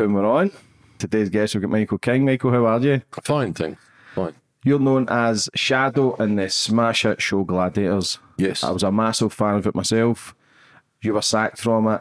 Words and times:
Boom, 0.00 0.14
we're 0.14 0.24
on. 0.24 0.50
Today's 0.96 1.28
guest, 1.28 1.54
we've 1.54 1.60
got 1.60 1.70
Michael 1.70 1.98
King. 1.98 2.24
Michael, 2.24 2.52
how 2.52 2.64
are 2.64 2.80
you? 2.80 3.02
Fine, 3.22 3.52
thanks. 3.52 3.82
Fine. 4.14 4.34
You're 4.64 4.78
known 4.78 5.06
as 5.10 5.50
Shadow 5.54 6.14
in 6.14 6.36
the 6.36 6.48
smash 6.48 7.02
hit 7.02 7.20
show 7.20 7.44
Gladiators. 7.44 8.18
Yes. 8.38 8.64
I 8.64 8.70
was 8.70 8.82
a 8.82 8.90
massive 8.90 9.30
fan 9.30 9.56
of 9.56 9.66
it 9.66 9.74
myself. 9.74 10.34
You 11.02 11.12
were 11.12 11.20
sacked 11.20 11.58
from 11.58 11.86
it 11.86 12.00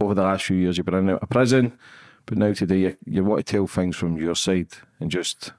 over 0.00 0.14
the 0.14 0.22
last 0.22 0.46
few 0.46 0.56
years. 0.56 0.78
You've 0.78 0.86
been 0.86 0.94
in 0.94 1.00
and 1.00 1.10
out 1.10 1.24
of 1.24 1.28
prison, 1.28 1.78
but 2.24 2.38
now 2.38 2.54
today 2.54 2.78
you, 2.78 2.96
you 3.04 3.22
want 3.22 3.44
to 3.44 3.52
tell 3.52 3.66
things 3.66 3.96
from 3.96 4.16
your 4.16 4.34
side 4.34 4.68
and 4.98 5.10
just 5.10 5.52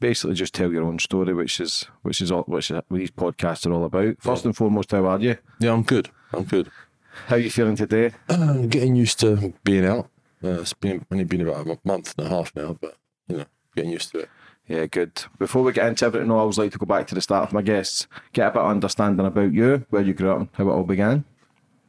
basically 0.00 0.34
just 0.34 0.52
tell 0.52 0.70
your 0.70 0.84
own 0.84 0.98
story, 0.98 1.32
which 1.32 1.58
is 1.58 1.86
which 2.02 2.20
is 2.20 2.30
all 2.30 2.42
which 2.42 2.70
is, 2.70 2.74
what 2.74 2.84
these 2.90 3.10
podcasts 3.10 3.66
are 3.66 3.72
all 3.72 3.86
about. 3.86 4.16
First 4.20 4.44
and 4.44 4.54
foremost, 4.54 4.90
how 4.90 5.06
are 5.06 5.18
you? 5.18 5.38
Yeah, 5.58 5.72
I'm 5.72 5.84
good. 5.84 6.10
I'm 6.34 6.44
good. 6.44 6.70
How 7.28 7.36
are 7.36 7.38
you 7.38 7.50
feeling 7.50 7.76
today? 7.76 8.12
I'm 8.28 8.68
getting 8.68 8.94
used 8.94 9.20
to 9.20 9.54
being 9.64 9.86
out. 9.86 10.10
Uh, 10.44 10.60
it's 10.60 10.74
been 10.74 11.06
only 11.10 11.24
been 11.24 11.40
about 11.40 11.66
a 11.66 11.78
month 11.84 12.14
and 12.18 12.26
a 12.26 12.30
half 12.30 12.54
now, 12.54 12.76
but 12.78 12.96
you 13.28 13.38
know, 13.38 13.44
getting 13.74 13.92
used 13.92 14.10
to 14.12 14.18
it. 14.20 14.28
Yeah, 14.68 14.86
good. 14.86 15.24
Before 15.38 15.62
we 15.62 15.72
get 15.72 15.86
into 15.86 16.04
everything, 16.04 16.30
I 16.30 16.34
always 16.34 16.58
like 16.58 16.72
to 16.72 16.78
go 16.78 16.86
back 16.86 17.06
to 17.08 17.14
the 17.14 17.20
start 17.20 17.48
of 17.48 17.52
my 17.52 17.62
guests, 17.62 18.06
get 18.32 18.48
a 18.48 18.50
bit 18.50 18.62
of 18.62 18.70
understanding 18.70 19.26
about 19.26 19.52
you, 19.52 19.86
where 19.90 20.02
you 20.02 20.12
grew 20.12 20.30
up, 20.30 20.38
and 20.38 20.48
how 20.52 20.68
it 20.68 20.72
all 20.72 20.84
began. 20.84 21.24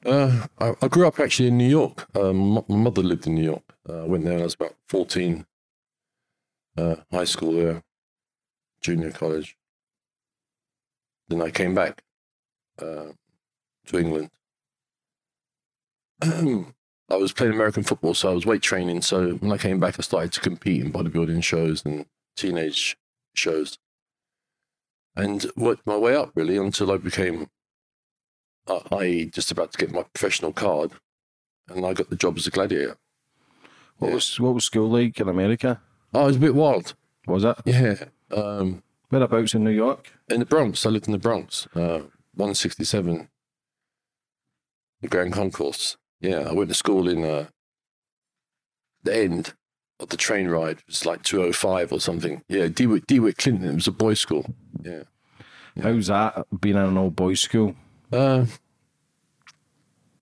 Uh, 0.06 0.47
I, 0.59 0.73
I 0.81 0.88
grew 0.88 1.08
up 1.08 1.20
actually 1.20 1.47
in 1.50 1.58
New 1.58 1.67
York. 1.67 2.08
Um, 2.16 2.52
my 2.52 2.64
my 2.70 2.78
mother 2.78 3.02
lived 3.02 3.28
in 3.28 3.36
New 3.36 3.44
York. 3.44 3.75
Uh, 3.89 4.03
I 4.03 4.08
went 4.08 4.23
there 4.23 4.34
when 4.34 4.42
I 4.42 4.45
was 4.45 4.53
about 4.53 4.75
14. 4.88 5.45
Uh, 6.78 6.95
high 7.12 7.23
school 7.25 7.53
there, 7.53 7.84
junior 8.81 9.12
college. 9.12 9.58
Then 11.28 11.42
I 11.42 11.50
came 11.50 11.73
back 11.73 12.03
uh, 12.80 13.14
to 13.88 13.97
England. 13.97 14.30
I 17.09 17.16
was 17.17 17.34
playing 17.34 17.53
American 17.53 17.84
football, 17.84 18.14
so 18.16 18.31
I 18.31 18.34
was 18.34 18.45
weight 18.45 18.61
training. 18.64 19.02
So 19.03 19.34
when 19.34 19.52
I 19.52 19.58
came 19.58 19.80
back, 19.80 19.95
I 20.00 20.02
started 20.02 20.34
to 20.34 20.39
compete 20.42 20.81
in 20.84 20.92
bodybuilding 20.92 21.44
shows 21.44 21.86
and 21.86 22.06
teenage 22.36 22.97
shows, 23.36 23.78
and 25.16 25.45
worked 25.56 25.86
my 25.86 25.97
way 25.97 26.16
up 26.16 26.31
really 26.36 26.58
until 26.58 26.92
I 26.92 26.97
became 26.97 27.47
I 28.67 28.81
I 28.92 29.30
just 29.31 29.52
about 29.52 29.72
to 29.73 29.78
get 29.78 29.92
my 29.92 30.03
professional 30.14 30.52
card, 30.52 30.92
and 31.70 31.86
I 31.86 31.94
got 31.94 32.09
the 32.09 32.16
job 32.16 32.38
as 32.38 32.47
a 32.47 32.52
gladiator. 32.52 32.97
What 33.97 34.08
Yeah. 34.09 34.14
was 34.16 34.40
what 34.40 34.53
was 34.56 34.66
school 34.66 34.90
like 34.90 35.19
in 35.19 35.30
America? 35.30 35.81
Oh, 36.14 36.23
it 36.23 36.28
was 36.28 36.36
a 36.38 36.40
bit 36.40 36.56
wild. 36.56 36.95
Was 37.28 37.44
it? 37.44 37.58
Yeah. 37.66 38.06
Um, 38.31 38.81
Whereabouts 39.09 39.53
in 39.53 39.64
New 39.64 39.69
York? 39.72 40.12
in 40.30 40.40
the 40.40 40.46
Bronx, 40.46 40.84
I 40.85 40.90
lived 40.90 41.06
in 41.07 41.12
the 41.12 41.19
Bronx, 41.19 41.68
uh, 41.75 42.00
167, 42.34 43.30
the 45.01 45.07
Grand 45.07 45.31
Concourse. 45.34 45.97
Yeah, 46.22 46.48
I 46.50 46.53
went 46.53 46.70
to 46.70 46.76
school 46.76 47.08
in 47.08 47.24
uh, 47.24 47.48
the 49.03 49.16
end 49.18 49.53
of 50.00 50.09
the 50.09 50.18
train 50.18 50.48
ride. 50.48 50.78
It 50.80 50.88
was 50.88 51.06
like 51.06 51.24
205 51.24 51.92
or 51.92 52.00
something. 52.00 52.42
Yeah, 52.48 52.68
Dewitt, 52.68 53.08
Dewitt 53.08 53.38
Clinton. 53.38 53.70
It 53.70 53.76
was 53.76 53.88
a 53.88 53.92
boys' 53.92 54.20
school. 54.20 54.46
Yeah. 54.81 55.04
How's 55.81 56.08
that 56.08 56.46
being 56.62 56.75
in 56.78 56.84
an 56.84 56.98
all 56.98 57.12
boys 57.12 57.42
school? 57.42 57.75
Uh, 58.12 58.46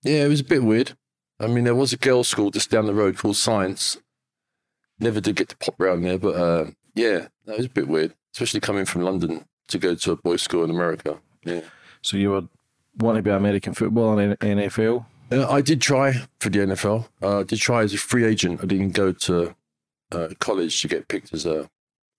yeah, 0.04 0.26
it 0.26 0.30
was 0.30 0.40
a 0.40 0.46
bit 0.46 0.64
weird. 0.64 0.94
I 1.40 1.48
mean, 1.48 1.64
there 1.64 1.76
was 1.76 1.94
a 1.94 1.98
girls' 1.98 2.28
school 2.28 2.52
just 2.52 2.70
down 2.70 2.86
the 2.86 2.94
road 2.94 3.18
called 3.18 3.36
Science. 3.38 3.98
Never 5.00 5.20
did 5.22 5.36
get 5.36 5.50
to 5.50 5.58
pop 5.58 5.80
around 5.80 6.04
there, 6.04 6.18
but 6.18 6.36
uh, 6.36 6.66
yeah, 6.96 7.28
that 7.46 7.58
was 7.58 7.66
a 7.66 7.70
bit 7.70 7.88
weird, 7.88 8.14
especially 8.34 8.60
coming 8.62 8.86
from 8.86 9.02
London 9.02 9.46
to 9.68 9.78
go 9.78 9.96
to 9.96 10.12
a 10.12 10.16
boys' 10.16 10.42
school 10.42 10.64
in 10.64 10.70
America. 10.70 11.20
Yeah, 11.44 11.62
So 12.02 12.16
you 12.18 12.32
were 12.32 12.44
wanting 12.98 13.24
to 13.24 13.30
be 13.30 13.36
American 13.36 13.74
football 13.74 14.18
and 14.18 14.40
NFL? 14.40 15.06
Uh, 15.32 15.50
I 15.50 15.62
did 15.62 15.82
try 15.82 16.14
for 16.40 16.50
the 16.50 16.60
NFL. 16.60 17.08
Uh, 17.22 17.40
I 17.40 17.44
did 17.44 17.60
try 17.60 17.84
as 17.84 17.94
a 17.94 17.98
free 17.98 18.26
agent. 18.26 18.62
I 18.62 18.66
didn't 18.66 18.92
go 18.92 19.12
to 19.12 19.56
uh, 20.12 20.30
college 20.40 20.82
to 20.82 20.88
get 20.88 21.08
picked 21.08 21.34
as 21.34 21.46
a 21.46 21.70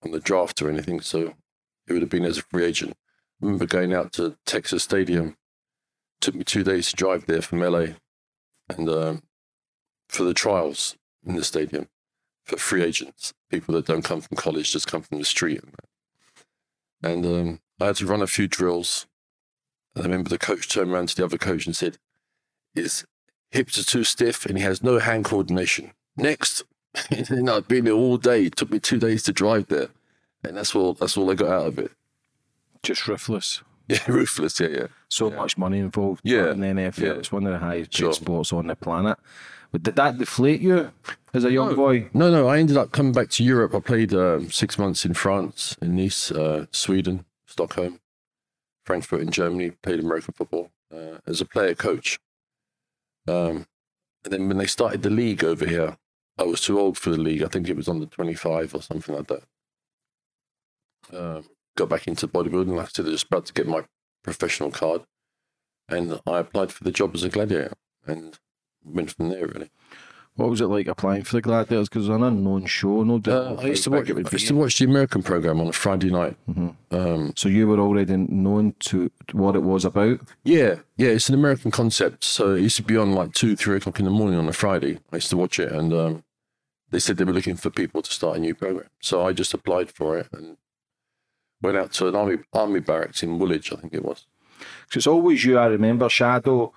on 0.03 0.11
the 0.11 0.19
draft 0.19 0.61
or 0.61 0.69
anything, 0.69 1.01
so 1.01 1.33
it 1.87 1.93
would 1.93 2.01
have 2.01 2.11
been 2.11 2.25
as 2.25 2.37
a 2.37 2.43
free 2.43 2.65
agent. 2.65 2.95
I 3.41 3.45
remember 3.45 3.65
going 3.65 3.93
out 3.93 4.13
to 4.13 4.37
Texas 4.45 4.83
Stadium. 4.83 5.37
Took 6.21 6.35
me 6.35 6.43
two 6.43 6.63
days 6.63 6.89
to 6.89 6.95
drive 6.95 7.25
there 7.25 7.41
from 7.41 7.59
LA, 7.59 7.87
and 8.69 8.89
um, 8.89 9.23
for 10.07 10.23
the 10.23 10.33
trials 10.33 10.95
in 11.25 11.35
the 11.35 11.43
stadium 11.43 11.87
for 12.45 12.57
free 12.57 12.83
agents, 12.83 13.33
people 13.49 13.73
that 13.75 13.87
don't 13.87 14.03
come 14.03 14.21
from 14.21 14.37
college, 14.37 14.71
just 14.71 14.87
come 14.87 15.01
from 15.01 15.17
the 15.17 15.25
street. 15.25 15.61
And 17.01 17.25
um, 17.25 17.59
I 17.79 17.87
had 17.87 17.95
to 17.97 18.05
run 18.05 18.21
a 18.21 18.27
few 18.27 18.47
drills. 18.47 19.07
And 19.95 20.03
I 20.03 20.07
remember 20.07 20.29
the 20.29 20.37
coach 20.37 20.69
turned 20.69 20.91
around 20.91 21.09
to 21.09 21.15
the 21.15 21.25
other 21.25 21.37
coach 21.37 21.65
and 21.65 21.75
said, 21.75 21.97
"His 22.75 23.05
hips 23.51 23.77
are 23.79 23.83
too 23.85 24.03
stiff, 24.03 24.45
and 24.45 24.57
he 24.57 24.63
has 24.63 24.83
no 24.83 24.99
hand 24.99 25.25
coordination." 25.25 25.91
Next, 26.17 26.63
and 27.09 27.49
I've 27.49 27.67
been 27.67 27.85
there 27.85 27.93
all 27.93 28.17
day. 28.17 28.45
It 28.45 28.55
took 28.55 28.71
me 28.71 28.79
two 28.79 28.97
days 28.99 29.23
to 29.23 29.33
drive 29.33 29.67
there, 29.67 29.89
and 30.43 30.55
that's 30.57 30.75
all. 30.75 30.93
That's 30.93 31.17
all 31.17 31.31
I 31.31 31.35
got 31.35 31.49
out 31.49 31.67
of 31.67 31.79
it. 31.79 31.91
Just 32.83 33.07
ruthless. 33.07 33.61
Yeah, 33.87 33.99
ruthless. 34.07 34.59
Yeah, 34.59 34.69
yeah. 34.69 34.87
So 35.09 35.29
much 35.29 35.59
money 35.59 35.77
involved 35.77 36.21
Yeah. 36.23 36.49
in 36.49 36.59
the 36.61 36.65
NFL. 36.65 36.97
Yeah. 37.05 37.11
It's 37.19 37.31
one 37.31 37.45
of 37.45 37.53
the 37.53 37.59
highest 37.59 37.91
paid 37.91 37.97
Sure. 37.97 38.13
sports 38.13 38.51
on 38.51 38.65
the 38.65 38.75
planet. 38.75 39.15
But 39.71 39.83
did 39.83 39.95
that 39.97 40.17
deflate 40.17 40.59
you 40.59 40.91
as 41.35 41.43
a 41.45 41.51
young 41.51 41.69
No. 41.69 41.75
boy? 41.75 42.09
No, 42.11 42.31
no. 42.31 42.47
I 42.47 42.57
ended 42.57 42.77
up 42.77 42.91
coming 42.91 43.11
back 43.11 43.29
to 43.29 43.43
Europe. 43.43 43.75
I 43.75 43.81
played 43.81 44.11
um, 44.11 44.49
six 44.49 44.79
months 44.79 45.05
in 45.05 45.13
France, 45.13 45.77
in 45.83 45.95
Nice, 45.95 46.31
uh, 46.31 46.65
Sweden, 46.71 47.25
Stockholm, 47.45 47.99
Frankfurt 48.85 49.21
in 49.21 49.29
Germany. 49.29 49.69
Played 49.83 49.99
American 49.99 50.33
football 50.33 50.71
uh, 50.91 51.19
as 51.27 51.39
a 51.39 51.45
player 51.45 51.75
coach. 51.75 52.17
Um, 53.27 53.65
and 54.23 54.33
then 54.33 54.47
when 54.47 54.57
they 54.57 54.65
started 54.67 55.01
the 55.01 55.09
league 55.09 55.43
over 55.43 55.65
here, 55.65 55.97
I 56.37 56.43
was 56.43 56.61
too 56.61 56.79
old 56.79 56.97
for 56.97 57.09
the 57.09 57.17
league. 57.17 57.43
I 57.43 57.47
think 57.47 57.69
it 57.69 57.77
was 57.77 57.87
under 57.87 58.05
twenty 58.05 58.33
five 58.33 58.73
or 58.73 58.81
something 58.81 59.15
like 59.15 59.27
that. 59.27 59.43
Um, 61.13 61.45
got 61.77 61.89
back 61.89 62.07
into 62.07 62.27
bodybuilding. 62.27 62.75
Like 62.75 62.87
I 62.87 62.89
said, 62.93 63.05
I 63.05 63.09
was 63.09 63.23
about 63.23 63.45
to 63.47 63.53
get 63.53 63.67
my 63.67 63.85
professional 64.23 64.71
card, 64.71 65.03
and 65.87 66.19
I 66.25 66.39
applied 66.39 66.71
for 66.71 66.83
the 66.83 66.91
job 66.91 67.15
as 67.15 67.23
a 67.23 67.29
gladiator, 67.29 67.73
and 68.05 68.37
went 68.83 69.11
from 69.11 69.29
there 69.29 69.47
really. 69.47 69.69
What 70.37 70.49
was 70.49 70.59
it 70.59 70.65
like 70.67 70.87
applying 70.87 71.23
for 71.23 71.37
the 71.37 71.41
Gladiators? 71.41 71.87
Because 71.87 72.07
it 72.07 72.11
was 72.11 72.17
an 72.17 72.23
unknown 72.23 72.65
show. 72.65 73.03
No, 73.03 73.21
Uh, 73.25 73.55
I 73.57 73.67
used 73.67 73.85
to 73.85 73.89
watch. 73.91 74.11
I 74.11 74.13
used 74.33 74.47
to 74.47 74.55
watch 74.55 74.77
the 74.77 74.85
American 74.85 75.23
program 75.23 75.61
on 75.61 75.67
a 75.67 75.71
Friday 75.71 76.09
night. 76.11 76.35
Mhm. 76.49 76.75
Um, 76.91 77.33
So 77.37 77.47
you 77.47 77.67
were 77.67 77.79
already 77.79 78.17
known 78.17 78.73
to 78.81 79.09
what 79.31 79.55
it 79.55 79.63
was 79.63 79.85
about. 79.85 80.19
yeah, 80.43 80.75
yeah, 80.97 81.07
it's 81.09 81.29
an 81.29 81.35
American 81.35 81.71
concept. 81.71 82.25
So 82.25 82.53
it 82.55 82.61
used 82.61 82.75
to 82.75 82.83
be 82.83 82.97
on 82.97 83.13
like 83.13 83.33
two, 83.33 83.55
three 83.55 83.77
o'clock 83.77 83.97
in 83.99 84.05
the 84.05 84.11
morning 84.11 84.37
on 84.37 84.47
a 84.49 84.53
Friday. 84.53 84.99
I 85.13 85.17
used 85.17 85.29
to 85.29 85.37
watch 85.37 85.57
it, 85.57 85.71
and 85.71 85.93
um, 85.93 86.23
they 86.91 86.99
said 86.99 87.15
they 87.15 87.23
were 87.23 87.31
looking 87.33 87.55
for 87.55 87.69
people 87.69 88.01
to 88.01 88.11
start 88.11 88.35
a 88.35 88.39
new 88.41 88.53
program. 88.55 88.89
So 88.99 89.25
I 89.25 89.31
just 89.31 89.53
applied 89.53 89.89
for 89.89 90.17
it 90.17 90.27
and 90.33 90.57
went 91.61 91.77
out 91.77 91.93
to 91.93 92.09
an 92.09 92.15
army 92.15 92.39
army 92.51 92.81
barracks 92.81 93.23
in 93.23 93.39
Woolwich, 93.39 93.71
I 93.71 93.77
think 93.77 93.93
it 93.93 94.03
was. 94.03 94.25
Because 94.83 94.97
it's 95.01 95.07
always 95.07 95.45
you. 95.45 95.57
I 95.57 95.67
remember 95.67 96.09
Shadow, 96.09 96.73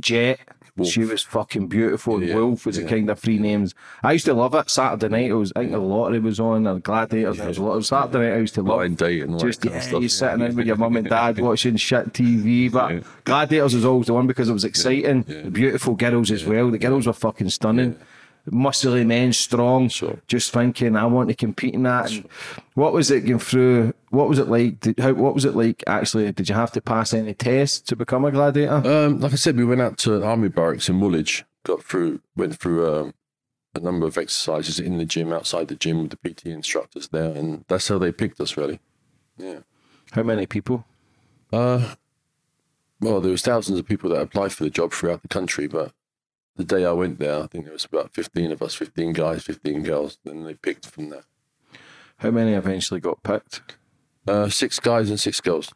Jet. 0.00 0.38
Wolf. 0.76 0.90
She 0.90 1.04
was 1.04 1.22
fucking 1.22 1.68
beautiful. 1.68 2.20
Yeah, 2.22 2.34
Wolf 2.34 2.66
was 2.66 2.76
the 2.76 2.84
kind 2.84 3.08
of 3.08 3.18
three 3.20 3.38
names. 3.38 3.74
I 4.02 4.12
used 4.12 4.24
to 4.24 4.34
love 4.34 4.54
it. 4.54 4.68
Saturday 4.68 5.08
night, 5.08 5.30
it 5.30 5.34
was 5.34 5.52
I 5.54 5.60
think 5.60 5.70
the 5.72 5.78
lottery 5.78 6.18
was 6.18 6.40
on, 6.40 6.66
or 6.66 6.80
Gladiators. 6.80 7.36
There 7.38 7.46
was 7.46 7.58
a 7.58 7.62
lot 7.62 7.74
of 7.76 7.86
Saturday 7.86 8.18
night. 8.30 8.34
I 8.34 8.38
used 8.40 8.54
to 8.54 8.62
love. 8.62 8.80
And 8.80 9.00
all 9.32 9.38
Just 9.38 9.64
yeah, 9.64 9.76
of 9.76 9.82
stuff. 9.84 10.02
you 10.02 10.08
sitting 10.08 10.40
in 10.40 10.56
with 10.56 10.66
your 10.66 10.76
mum 10.76 10.96
and 10.96 11.08
dad 11.08 11.38
watching 11.40 11.76
shit 11.76 12.12
TV. 12.12 12.72
But 12.72 12.92
Yeah. 12.92 13.00
Gladiators 13.24 13.74
was 13.74 13.84
always 13.84 14.08
the 14.08 14.14
one 14.14 14.26
because 14.26 14.48
it 14.48 14.52
was 14.52 14.64
exciting. 14.64 15.24
Yeah. 15.28 15.42
The 15.42 15.50
beautiful 15.50 15.94
girls 15.94 16.32
as 16.32 16.44
well. 16.44 16.70
The 16.72 16.78
girls 16.78 17.06
were 17.06 17.12
fucking 17.12 17.50
stunning. 17.50 17.96
Muscly 18.50 19.06
men, 19.06 19.32
strong. 19.32 19.88
Sure. 19.88 20.20
Just 20.26 20.52
thinking, 20.52 20.96
I 20.96 21.06
want 21.06 21.28
to 21.30 21.34
compete 21.34 21.74
in 21.74 21.84
that. 21.84 22.10
And 22.10 22.28
what 22.74 22.92
was 22.92 23.10
it 23.10 23.22
going 23.22 23.38
through? 23.38 23.94
What 24.10 24.28
was 24.28 24.38
it 24.38 24.48
like? 24.48 24.80
Did, 24.80 24.98
how, 24.98 25.14
what 25.14 25.34
was 25.34 25.44
it 25.44 25.56
like? 25.56 25.82
Actually, 25.86 26.30
did 26.32 26.48
you 26.48 26.54
have 26.54 26.72
to 26.72 26.80
pass 26.80 27.14
any 27.14 27.34
tests 27.34 27.80
to 27.80 27.96
become 27.96 28.24
a 28.24 28.30
gladiator? 28.30 28.86
Um, 28.86 29.20
like 29.20 29.32
I 29.32 29.36
said, 29.36 29.56
we 29.56 29.64
went 29.64 29.80
out 29.80 29.96
to 29.98 30.16
an 30.16 30.22
army 30.22 30.48
barracks 30.48 30.88
in 30.88 31.00
Woolwich, 31.00 31.44
got 31.64 31.82
through, 31.82 32.20
went 32.36 32.58
through 32.58 32.94
um, 32.94 33.14
a 33.74 33.80
number 33.80 34.06
of 34.06 34.18
exercises 34.18 34.78
in 34.78 34.98
the 34.98 35.04
gym, 35.04 35.32
outside 35.32 35.68
the 35.68 35.74
gym 35.74 36.02
with 36.02 36.10
the 36.10 36.30
PT 36.30 36.46
instructors 36.46 37.08
there, 37.08 37.30
and 37.30 37.64
that's 37.68 37.88
how 37.88 37.98
they 37.98 38.12
picked 38.12 38.40
us 38.40 38.56
really. 38.56 38.80
Yeah. 39.36 39.60
How 40.12 40.22
many 40.22 40.46
people? 40.46 40.84
Uh, 41.52 41.94
well, 43.00 43.20
there 43.20 43.32
was 43.32 43.42
thousands 43.42 43.78
of 43.78 43.86
people 43.86 44.10
that 44.10 44.20
applied 44.20 44.52
for 44.52 44.64
the 44.64 44.70
job 44.70 44.92
throughout 44.92 45.22
the 45.22 45.28
country, 45.28 45.66
but 45.66 45.92
the 46.56 46.64
day 46.64 46.84
I 46.84 46.92
went 46.92 47.18
there, 47.18 47.42
I 47.42 47.46
think 47.46 47.64
there 47.64 47.72
was 47.72 47.84
about 47.84 48.12
15 48.14 48.52
of 48.52 48.62
us, 48.62 48.74
15 48.74 49.12
guys, 49.12 49.42
15 49.44 49.82
girls, 49.82 50.18
and 50.24 50.46
they 50.46 50.54
picked 50.54 50.86
from 50.86 51.08
there. 51.10 51.24
How 52.18 52.30
many 52.30 52.52
eventually 52.52 53.00
got 53.00 53.22
picked? 53.22 53.76
Uh, 54.26 54.48
six 54.48 54.78
guys 54.78 55.10
and 55.10 55.18
six 55.20 55.40
girls. 55.40 55.72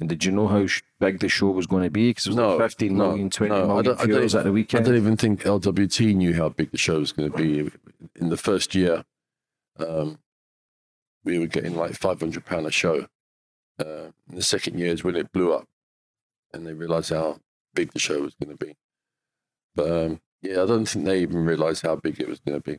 And 0.00 0.08
did 0.08 0.24
you 0.24 0.32
know 0.32 0.48
how 0.48 0.66
sh- 0.66 0.82
big 0.98 1.20
the 1.20 1.28
show 1.28 1.50
was 1.50 1.66
going 1.66 1.82
to 1.84 1.90
be? 1.90 2.10
Because 2.10 2.26
it 2.26 2.30
was 2.30 2.36
No, 2.36 2.50
like 2.56 2.70
15 2.70 2.96
no, 2.96 3.08
million, 3.10 3.30
20 3.30 3.48
no, 3.50 3.56
I 3.62 3.66
million 3.66 3.84
don't- 3.84 4.00
I 4.00 4.04
viewers 4.06 4.32
even- 4.34 4.38
at 4.40 4.44
the 4.44 4.52
weekend. 4.52 4.84
I 4.84 4.88
don't 4.88 4.96
even 4.96 5.16
think 5.16 5.42
LWT 5.44 6.14
knew 6.14 6.34
how 6.34 6.48
big 6.48 6.70
the 6.70 6.78
show 6.78 6.98
was 7.00 7.12
going 7.12 7.30
to 7.30 7.36
be. 7.36 7.70
In 8.16 8.28
the 8.28 8.36
first 8.36 8.74
year, 8.74 9.04
um, 9.78 10.18
we 11.24 11.38
were 11.38 11.46
getting 11.46 11.74
like 11.76 11.94
five 11.94 12.20
hundred 12.20 12.44
pound 12.44 12.66
a 12.66 12.70
show. 12.70 13.06
Uh, 13.78 14.10
in 14.28 14.36
the 14.36 14.42
second 14.42 14.78
year 14.78 14.92
is 14.92 15.02
when 15.04 15.16
it 15.16 15.32
blew 15.32 15.52
up, 15.52 15.66
and 16.52 16.66
they 16.66 16.72
realised 16.74 17.10
how 17.10 17.40
big 17.74 17.92
the 17.92 17.98
show 17.98 18.20
was 18.22 18.34
going 18.34 18.56
to 18.56 18.64
be. 18.66 18.76
But 19.74 19.90
um, 19.90 20.20
yeah, 20.42 20.62
I 20.62 20.66
don't 20.66 20.86
think 20.86 21.04
they 21.04 21.20
even 21.20 21.44
realised 21.44 21.82
how 21.82 21.96
big 21.96 22.20
it 22.20 22.28
was 22.28 22.40
going 22.40 22.60
to 22.60 22.72
be. 22.72 22.78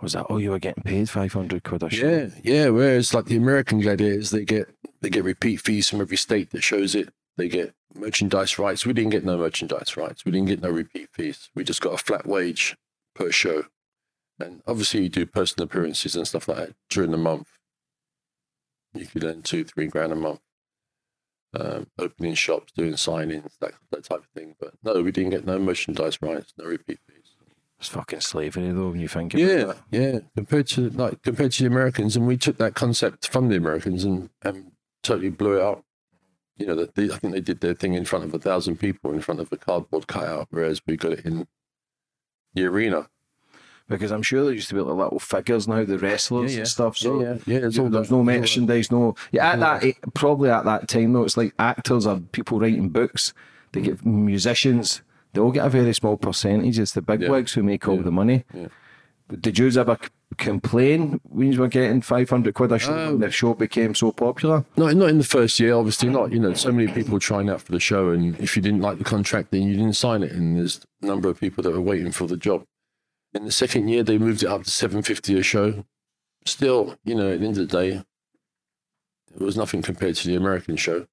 was 0.00 0.12
that, 0.12 0.26
oh, 0.28 0.38
you 0.38 0.50
were 0.50 0.58
getting 0.58 0.82
paid 0.82 1.08
500 1.08 1.62
quid 1.62 1.82
a 1.82 1.90
show? 1.90 2.08
Yeah, 2.08 2.28
yeah. 2.42 2.68
Whereas 2.68 3.14
like 3.14 3.26
the 3.26 3.36
American 3.36 3.80
gladiators, 3.80 4.30
they 4.30 4.44
get 4.44 4.68
they 5.00 5.10
get 5.10 5.24
repeat 5.24 5.60
fees 5.60 5.88
from 5.88 6.00
every 6.00 6.16
state 6.16 6.50
that 6.50 6.62
shows 6.62 6.94
it. 6.94 7.10
They 7.36 7.48
get 7.48 7.74
merchandise 7.94 8.58
rights. 8.58 8.84
We 8.84 8.92
didn't 8.92 9.10
get 9.10 9.24
no 9.24 9.38
merchandise 9.38 9.96
rights. 9.96 10.24
We 10.24 10.32
didn't 10.32 10.48
get 10.48 10.62
no 10.62 10.70
repeat 10.70 11.08
fees. 11.12 11.50
We 11.54 11.64
just 11.64 11.80
got 11.80 11.94
a 11.94 11.98
flat 11.98 12.26
wage 12.26 12.76
per 13.14 13.30
show. 13.30 13.64
And 14.40 14.62
obviously, 14.66 15.02
you 15.02 15.08
do 15.08 15.26
personal 15.26 15.66
appearances 15.66 16.14
and 16.14 16.26
stuff 16.26 16.48
like 16.48 16.58
that 16.58 16.74
during 16.88 17.10
the 17.10 17.16
month. 17.16 17.48
You 18.94 19.06
could 19.06 19.24
earn 19.24 19.42
two, 19.42 19.64
three 19.64 19.86
grand 19.86 20.12
a 20.12 20.16
month. 20.16 20.40
Um, 21.54 21.86
opening 21.98 22.34
shops, 22.34 22.72
doing 22.76 22.92
signings, 22.92 23.58
that, 23.60 23.72
that 23.90 24.04
type 24.04 24.18
of 24.18 24.26
thing. 24.34 24.54
But 24.60 24.74
no, 24.84 25.00
we 25.02 25.10
didn't 25.10 25.30
get 25.30 25.46
no 25.46 25.58
merchandise 25.58 26.20
rights, 26.20 26.52
no 26.58 26.66
repeat 26.66 26.98
fees. 27.08 27.32
It's 27.78 27.88
fucking 27.88 28.20
slavery, 28.20 28.70
though, 28.70 28.90
when 28.90 29.00
you 29.00 29.08
think 29.08 29.32
about 29.32 29.40
Yeah, 29.42 29.48
it. 29.70 29.76
yeah. 29.90 30.00
Yeah. 30.12 30.18
Compared 30.36 30.66
to 30.68 30.90
like 30.90 31.22
compared 31.22 31.52
to 31.52 31.62
the 31.62 31.66
Americans, 31.68 32.16
and 32.16 32.26
we 32.26 32.36
took 32.36 32.58
that 32.58 32.74
concept 32.74 33.28
from 33.28 33.48
the 33.48 33.56
Americans 33.56 34.04
and, 34.04 34.28
and 34.42 34.72
totally 35.02 35.30
blew 35.30 35.56
it 35.56 35.62
up. 35.62 35.84
You 36.58 36.66
know, 36.66 36.74
that 36.74 36.96
they, 36.96 37.04
I 37.10 37.16
think 37.16 37.32
they 37.32 37.40
did 37.40 37.60
their 37.60 37.72
thing 37.72 37.94
in 37.94 38.04
front 38.04 38.24
of 38.26 38.34
a 38.34 38.38
thousand 38.38 38.76
people 38.78 39.12
in 39.12 39.20
front 39.20 39.40
of 39.40 39.50
a 39.50 39.56
cardboard 39.56 40.06
cutout, 40.06 40.48
whereas 40.50 40.82
we 40.86 40.96
got 40.98 41.12
it 41.12 41.24
in 41.24 41.46
the 42.52 42.64
arena. 42.66 43.08
Because 43.88 44.10
I'm 44.12 44.22
sure 44.22 44.44
there 44.44 44.52
used 44.52 44.68
to 44.68 44.74
be 44.74 44.80
like 44.82 44.96
little 44.96 45.18
figures 45.18 45.66
now, 45.66 45.82
the 45.84 45.98
wrestlers 45.98 46.52
Yeah, 46.52 46.56
yeah. 46.56 46.60
and 46.60 46.68
stuff. 46.68 46.96
So 46.98 47.20
Yeah, 47.22 47.26
yeah. 47.46 47.54
Yeah, 47.54 47.88
there's 47.88 48.10
no 48.10 48.22
merchandise, 48.22 48.90
no. 48.92 49.14
Yeah, 49.32 49.52
at 49.52 49.60
that, 49.60 49.84
eh, 49.84 49.92
probably 50.14 50.50
at 50.50 50.64
that 50.66 50.88
time, 50.88 51.12
though, 51.14 51.24
it's 51.24 51.36
like 51.38 51.54
actors 51.58 52.06
or 52.06 52.20
people 52.20 52.60
writing 52.60 52.90
books, 52.90 53.32
they 53.72 53.80
get 53.80 54.04
musicians, 54.04 55.02
they 55.32 55.40
all 55.40 55.52
get 55.52 55.64
a 55.66 55.70
very 55.70 55.94
small 55.94 56.16
percentage. 56.16 56.78
It's 56.78 56.92
the 56.92 57.02
big 57.02 57.28
wigs 57.28 57.52
who 57.52 57.62
make 57.62 57.88
all 57.88 57.96
the 57.98 58.10
money. 58.12 58.44
Did 59.40 59.58
you 59.58 59.68
ever 59.78 59.98
c- 60.02 60.08
complain 60.38 61.20
when 61.24 61.52
you 61.52 61.60
were 61.60 61.68
getting 61.68 62.00
500 62.00 62.54
quid 62.54 62.72
a 62.72 62.78
show 62.78 62.92
Um, 62.94 63.06
when 63.12 63.20
the 63.20 63.30
show 63.30 63.52
became 63.54 63.94
so 63.94 64.10
popular? 64.10 64.64
Not 64.76 64.96
not 64.96 65.10
in 65.10 65.18
the 65.18 65.24
first 65.24 65.60
year, 65.60 65.74
obviously 65.74 66.08
not. 66.08 66.32
You 66.32 66.38
know, 66.40 66.54
so 66.54 66.72
many 66.72 66.90
people 66.90 67.18
trying 67.18 67.50
out 67.50 67.60
for 67.60 67.72
the 67.72 67.80
show, 67.80 68.08
and 68.10 68.38
if 68.40 68.56
you 68.56 68.62
didn't 68.62 68.80
like 68.80 68.96
the 68.98 69.04
contract, 69.04 69.50
then 69.50 69.62
you 69.62 69.76
didn't 69.76 69.96
sign 69.96 70.22
it. 70.22 70.32
And 70.32 70.56
there's 70.56 70.80
a 71.02 71.06
number 71.06 71.28
of 71.28 71.38
people 71.38 71.62
that 71.64 71.72
were 71.72 71.80
waiting 71.80 72.10
for 72.10 72.26
the 72.26 72.36
job. 72.38 72.64
In 73.34 73.44
the 73.44 73.52
second 73.52 73.88
year, 73.88 74.02
they 74.02 74.18
moved 74.18 74.42
it 74.42 74.48
up 74.48 74.64
to 74.64 74.70
seven 74.70 75.02
fifty 75.02 75.38
a 75.38 75.42
show. 75.42 75.84
Still, 76.46 76.96
you 77.04 77.14
know, 77.14 77.32
at 77.32 77.40
the 77.40 77.46
end 77.46 77.58
of 77.58 77.68
the 77.68 77.78
day, 77.80 78.02
it 79.34 79.40
was 79.40 79.56
nothing 79.56 79.82
compared 79.82 80.16
to 80.16 80.28
the 80.28 80.34
American 80.34 80.76
show, 80.76 81.06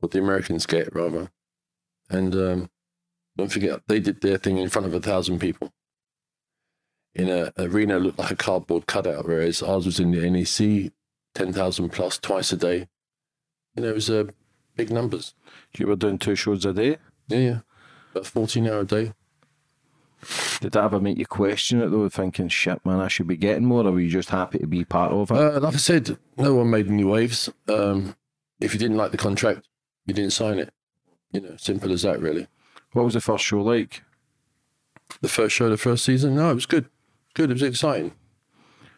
what 0.00 0.10
the 0.10 0.18
Americans 0.18 0.66
get 0.66 0.94
rather. 0.94 1.30
And 2.10 2.34
um, 2.34 2.70
don't 3.36 3.52
forget, 3.52 3.82
they 3.86 4.00
did 4.00 4.20
their 4.20 4.38
thing 4.38 4.58
in 4.58 4.68
front 4.68 4.86
of 4.86 4.94
a 4.94 5.00
thousand 5.00 5.38
people. 5.38 5.72
In 7.14 7.30
a 7.30 7.52
arena 7.56 7.98
looked 7.98 8.18
like 8.18 8.30
a 8.30 8.36
cardboard 8.36 8.86
cutout, 8.86 9.26
whereas 9.26 9.62
ours 9.62 9.86
was 9.86 10.00
in 10.00 10.10
the 10.10 10.28
NEC, 10.28 10.92
ten 11.34 11.52
thousand 11.52 11.90
plus 11.90 12.18
twice 12.18 12.52
a 12.52 12.56
day. 12.56 12.88
You 13.74 13.82
know, 13.82 13.90
it 13.90 13.94
was 13.94 14.10
uh, 14.10 14.24
big 14.74 14.90
numbers. 14.90 15.34
You 15.78 15.86
were 15.86 15.96
doing 15.96 16.18
two 16.18 16.34
shows 16.34 16.64
a 16.66 16.72
day. 16.72 16.98
Yeah, 17.28 17.38
yeah, 17.38 17.58
about 18.10 18.26
fourteen 18.26 18.66
hour 18.68 18.80
a 18.80 18.84
day. 18.84 19.12
Did 20.60 20.72
that 20.72 20.84
ever 20.84 21.00
make 21.00 21.18
you 21.18 21.26
question 21.26 21.82
it 21.82 21.88
though, 21.88 22.08
thinking, 22.08 22.48
shit, 22.48 22.84
man, 22.84 23.00
I 23.00 23.08
should 23.08 23.26
be 23.26 23.36
getting 23.36 23.64
more, 23.64 23.86
or 23.86 23.92
were 23.92 24.00
you 24.00 24.10
just 24.10 24.30
happy 24.30 24.58
to 24.58 24.66
be 24.66 24.84
part 24.84 25.12
of 25.12 25.30
it? 25.30 25.36
Uh, 25.36 25.60
like 25.60 25.74
I 25.74 25.78
said, 25.78 26.18
no 26.36 26.54
one 26.54 26.70
made 26.70 26.88
any 26.88 27.04
waves. 27.04 27.48
Um, 27.68 28.16
if 28.60 28.72
you 28.72 28.78
didn't 28.80 28.96
like 28.96 29.10
the 29.10 29.18
contract, 29.18 29.68
you 30.06 30.14
didn't 30.14 30.32
sign 30.32 30.58
it. 30.58 30.72
You 31.32 31.40
know, 31.40 31.56
simple 31.56 31.92
as 31.92 32.02
that, 32.02 32.20
really. 32.20 32.46
what 32.92 33.04
was 33.04 33.14
the 33.14 33.20
first 33.20 33.44
show 33.44 33.60
like? 33.62 34.02
The 35.20 35.28
first 35.28 35.54
show, 35.54 35.68
the 35.68 35.76
first 35.76 36.04
season, 36.04 36.36
no, 36.36 36.50
it 36.50 36.54
was 36.54 36.66
good. 36.66 36.86
Good, 37.34 37.50
it 37.50 37.54
was 37.54 37.62
exciting. 37.62 38.12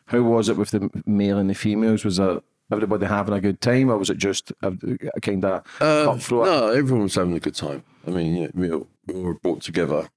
How 0.07 0.23
was 0.23 0.49
it 0.49 0.57
with 0.57 0.71
the 0.71 0.91
male 1.07 1.39
and 1.39 1.51
the 1.51 1.55
females? 1.55 2.05
Was 2.05 2.19
it 2.19 2.43
everybody 2.71 3.07
having 3.07 3.35
a 3.35 3.41
good 3.41 3.61
time, 3.61 3.91
or 3.91 3.99
was 3.99 4.11
it 4.11 4.19
just 4.19 4.53
a, 4.63 4.73
a 5.15 5.21
kind 5.21 5.45
of 5.45 5.65
Uh, 5.81 6.19
no, 6.31 6.69
everyone 6.69 7.05
was 7.05 7.15
having 7.17 7.35
a 7.37 7.41
good 7.41 7.55
time. 7.55 7.83
I 8.07 8.11
mean, 8.11 8.35
you 8.37 8.43
know, 8.45 8.51
we, 8.55 8.71
all, 8.73 8.87
we 9.07 9.15
all 9.15 9.23
were 9.23 9.35
brought 9.35 9.63
together 9.63 10.09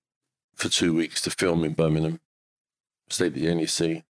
for 0.61 0.69
two 0.69 0.93
weeks 0.93 1.21
to 1.21 1.31
film 1.31 1.63
in 1.63 1.73
Birmingham. 1.73 2.19
Stayed 3.09 3.35
at 3.35 3.41
the 3.41 3.55
NEC. 3.55 4.03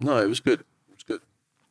No, 0.00 0.18
it 0.18 0.26
was 0.28 0.40
good. 0.40 0.60
It 0.60 0.94
was 0.94 1.02
good. 1.04 1.20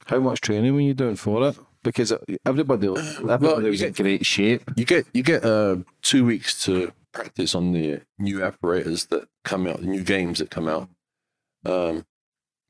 How 0.07 0.19
much 0.19 0.41
training 0.41 0.73
were 0.73 0.81
you 0.81 0.95
doing 0.95 1.15
for 1.15 1.47
it? 1.47 1.57
Because 1.83 2.11
everybody, 2.45 2.87
everybody 2.87 3.65
you 3.65 3.69
was 3.71 3.81
in 3.81 3.93
get- 3.93 4.03
great 4.03 4.25
shape. 4.25 4.63
You 4.75 4.83
get 4.83 5.05
you 5.13 5.21
get 5.21 5.45
uh, 5.45 5.77
two 6.01 6.25
weeks 6.25 6.63
to 6.65 6.91
practice 7.13 7.53
on 7.53 7.71
the 7.71 8.01
new 8.17 8.43
apparatus 8.43 9.05
that 9.05 9.29
come 9.45 9.67
out, 9.67 9.79
the 9.81 9.87
new 9.87 10.03
games 10.03 10.39
that 10.39 10.49
come 10.49 10.67
out. 10.67 10.89
Um, 11.65 12.05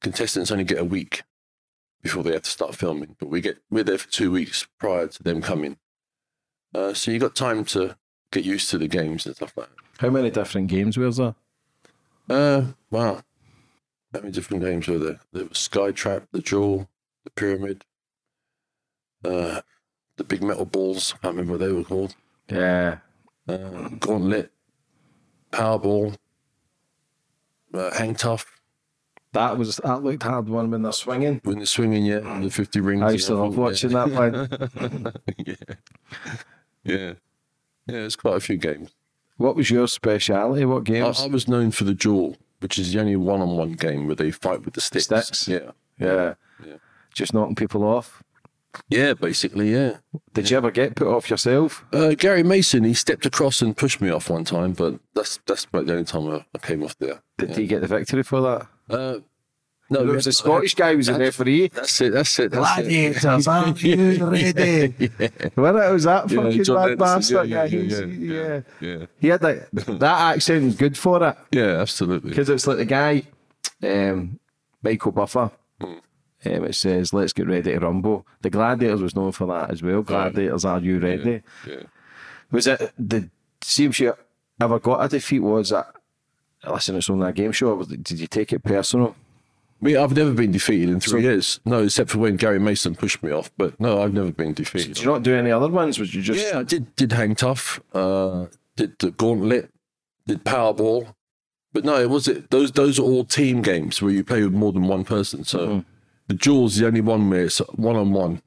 contestants 0.02 0.52
only 0.52 0.66
get 0.66 0.78
a 0.78 0.84
week 0.86 1.24
before 2.04 2.22
they 2.22 2.34
have 2.34 2.44
to 2.44 2.52
start 2.52 2.76
filming, 2.76 3.16
but 3.18 3.30
we 3.30 3.40
get 3.42 3.60
we're 3.72 3.84
there 3.86 3.98
for 3.98 4.10
two 4.10 4.30
weeks 4.32 4.68
prior 4.78 5.08
to 5.08 5.24
them 5.24 5.42
coming. 5.42 5.78
Uh, 6.76 6.94
so 6.94 7.12
you 7.12 7.18
got 7.18 7.34
time 7.36 7.64
to 7.64 7.96
get 8.32 8.44
used 8.44 8.70
to 8.70 8.78
the 8.78 8.88
games 8.90 9.26
and 9.26 9.36
stuff 9.36 9.54
like 9.56 9.70
How 10.00 10.10
many 10.10 10.30
different 10.30 10.68
games 10.68 10.98
was 10.98 11.18
there? 11.18 11.36
that. 12.28 12.36
Uh, 12.36 12.66
wow, 12.92 13.22
how 14.14 14.20
many 14.20 14.32
different 14.32 14.64
games 14.64 14.88
were 14.88 15.00
there? 15.00 15.20
There 15.34 15.46
was 15.46 15.58
Skytrak, 15.58 16.28
the 16.32 16.40
Duel, 16.42 16.90
the 17.24 17.30
Pyramid, 17.32 17.86
uh, 19.26 19.62
the 20.18 20.24
big 20.24 20.44
metal 20.44 20.66
balls. 20.66 21.14
I 21.14 21.18
can't 21.18 21.36
remember 21.36 21.54
what 21.54 21.60
they 21.60 21.72
were 21.72 21.84
called. 21.84 22.16
Yeah, 22.50 22.98
uh, 23.48 23.90
Gauntlet, 24.00 24.52
Powerball, 25.52 26.16
uh, 27.74 27.94
Hang 27.98 28.16
Tough. 28.16 28.46
that 29.34 29.58
was 29.58 29.78
that 29.78 30.04
looked 30.04 30.24
hard 30.24 30.50
one 30.50 30.70
when 30.70 30.82
they're 30.84 30.92
swinging. 30.92 31.42
When 31.44 31.58
they're 31.58 31.66
swinging, 31.66 32.06
yeah, 32.06 32.40
the 32.42 32.50
50 32.50 32.80
rings. 32.82 33.04
I 33.04 33.12
used 33.12 33.28
to 33.28 33.36
love 33.36 33.58
watching 33.58 33.96
everything, 33.96 34.32
that 34.34 34.76
one. 34.76 35.14
yeah. 35.46 35.56
yeah. 35.66 35.76
Yeah. 36.84 37.14
Yeah, 37.88 38.00
it's 38.00 38.18
quite 38.18 38.36
a 38.36 38.42
few 38.42 38.58
games. 38.58 38.94
What 39.38 39.56
was 39.56 39.70
your 39.70 39.88
speciality? 39.88 40.66
What 40.66 40.82
I, 40.82 40.84
games? 40.84 41.22
I 41.22 41.28
was 41.28 41.48
known 41.48 41.72
for 41.72 41.84
the 41.84 41.94
Duel, 41.94 42.36
which 42.60 42.78
is 42.78 42.94
the 42.94 43.00
only 43.00 43.16
one 43.16 43.42
on 43.42 43.56
one 43.56 43.74
game 43.74 44.08
where 44.08 44.16
they 44.16 44.32
fight 44.32 44.66
with 44.66 44.74
the 44.74 44.82
sticks. 44.82 45.06
Sticks? 45.06 45.48
Yeah. 45.48 45.72
yeah. 46.00 46.34
Yeah. 46.66 46.78
just 47.14 47.34
knocking 47.34 47.56
people 47.56 47.84
off. 47.84 48.24
Yeah, 48.90 49.14
basically, 49.14 49.72
yeah. 49.72 49.98
Did 50.34 50.50
you 50.50 50.58
ever 50.58 50.72
get 50.72 50.96
put 50.96 51.08
off 51.08 51.30
yourself? 51.30 51.84
Uh, 51.92 52.14
Gary 52.14 52.44
Mason, 52.44 52.84
he 52.84 52.94
stepped 52.94 53.26
across 53.26 53.62
and 53.62 53.76
pushed 53.76 54.02
me 54.02 54.10
off 54.10 54.30
one 54.30 54.44
time, 54.44 54.74
but 54.74 55.00
that's 55.16 55.40
that's 55.46 55.66
about 55.66 55.88
the 55.88 55.94
only 55.94 56.06
time 56.06 56.28
I, 56.30 56.46
I 56.54 56.58
came 56.60 56.84
off 56.84 56.98
there. 57.00 57.22
Did 57.38 57.56
he 57.56 57.66
get 57.66 57.82
the 57.82 57.88
victory 57.88 58.24
for 58.24 58.42
that? 58.42 58.68
Uh, 58.96 59.20
no, 59.90 60.04
There 60.06 60.16
was 60.16 60.28
a 60.28 60.32
Scottish 60.32 60.76
guy 60.76 60.92
who 60.92 60.98
was 60.98 61.08
a 61.10 61.14
had- 61.14 61.22
referee. 61.22 61.68
That's 61.70 62.02
it. 62.02 62.14
That's 62.14 62.40
it. 62.40 62.52
That's 62.52 62.80
it. 62.80 62.84
Gladiators, 62.84 63.48
are 63.48 63.70
you 63.70 64.26
ready? 64.26 64.88
When 65.56 65.76
it 65.78 65.92
was 65.92 66.04
that 66.04 66.30
Yeah, 66.30 66.42
fucking 66.44 66.64
John 66.64 66.76
bad 66.76 66.84
Anderson, 66.92 66.98
bastard 66.98 67.50
yeah, 67.50 67.68
guy. 67.68 67.76
yeah, 67.76 68.06
yeah, 68.06 68.62
yeah. 68.82 68.98
yeah. 69.00 69.06
He 69.20 69.28
had 69.30 69.42
that, 69.42 69.70
that 69.72 70.36
accent 70.36 70.66
was 70.66 70.76
good 70.76 70.98
for 70.98 71.24
it. 71.28 71.38
Yeah, 71.52 71.80
absolutely. 71.82 72.30
Because 72.32 72.50
it's 72.50 72.68
like 72.68 72.78
the 72.78 72.86
guy, 72.86 73.24
um, 73.84 74.40
Michael 74.84 75.12
Buffer. 75.12 75.52
Hmm. 75.82 75.94
Um, 76.46 76.64
it 76.66 76.76
says, 76.76 77.14
let's 77.14 77.34
get 77.34 77.48
ready 77.48 77.72
to 77.74 77.80
rumble. 77.80 78.26
The 78.42 78.50
Gladiators 78.50 79.02
was 79.02 79.16
known 79.16 79.32
for 79.32 79.48
that 79.48 79.72
as 79.72 79.82
well. 79.82 80.02
Gladiators, 80.04 80.66
are 80.66 80.80
you 80.80 81.00
ready? 81.00 81.42
Yeah. 81.68 81.84
Was 82.52 82.68
it 82.68 82.92
the 82.98 83.30
seems 83.62 84.00
you 84.00 84.14
ever 84.62 84.80
got 84.80 85.04
a 85.04 85.10
defeat? 85.10 85.40
Was 85.40 85.72
that, 85.72 85.88
listen, 86.70 86.96
it's 86.96 87.10
only 87.10 87.28
a 87.28 87.32
game 87.34 87.52
show. 87.52 87.84
Did 87.84 88.20
you 88.20 88.28
take 88.28 88.54
it 88.54 88.64
personal? 88.64 89.16
Me, 89.80 89.96
I've 89.96 90.16
never 90.16 90.34
been 90.34 90.52
defeated 90.52 90.90
in 90.90 91.00
three 91.00 91.22
years. 91.22 91.60
No, 91.64 91.84
except 91.84 92.10
for 92.10 92.18
when 92.18 92.36
Gary 92.36 92.60
Mason 92.60 92.96
pushed 92.96 93.22
me 93.22 93.32
off. 93.32 93.52
But 93.58 93.80
no, 93.80 94.02
I've 94.02 94.14
never 94.14 94.32
been 94.32 94.54
defeated. 94.54 94.96
Did 94.96 95.02
you 95.02 95.12
not 95.12 95.22
do 95.24 95.36
any 95.36 95.52
other 95.52 95.68
ones? 95.68 96.00
Was 96.00 96.16
you 96.16 96.22
just 96.22 96.44
yeah, 96.44 96.60
I 96.60 96.64
did. 96.64 96.96
Did 96.96 97.12
hang 97.12 97.36
tough. 97.36 97.80
Uh, 97.94 98.48
did 98.76 98.98
the 99.00 99.12
gauntlet. 99.12 99.70
Did 100.26 100.44
Powerball. 100.44 101.14
But 101.74 101.86
no, 101.86 102.00
it 102.02 102.10
was 102.10 102.28
it. 102.28 102.50
Those 102.50 102.72
those 102.72 102.98
are 102.98 103.04
all 103.04 103.24
team 103.24 103.62
games 103.62 104.02
where 104.02 104.12
you 104.12 104.24
play 104.24 104.44
with 104.44 104.54
more 104.54 104.72
than 104.72 104.88
one 104.88 105.04
person. 105.04 105.44
So 105.44 105.86
the 106.28 106.34
duels 106.34 106.74
is 106.74 106.80
the 106.80 106.88
only 106.88 107.02
one 107.02 107.30
where 107.30 107.46
it's 107.46 107.60
one 107.76 107.96
on 107.96 108.12
one. 108.12 108.42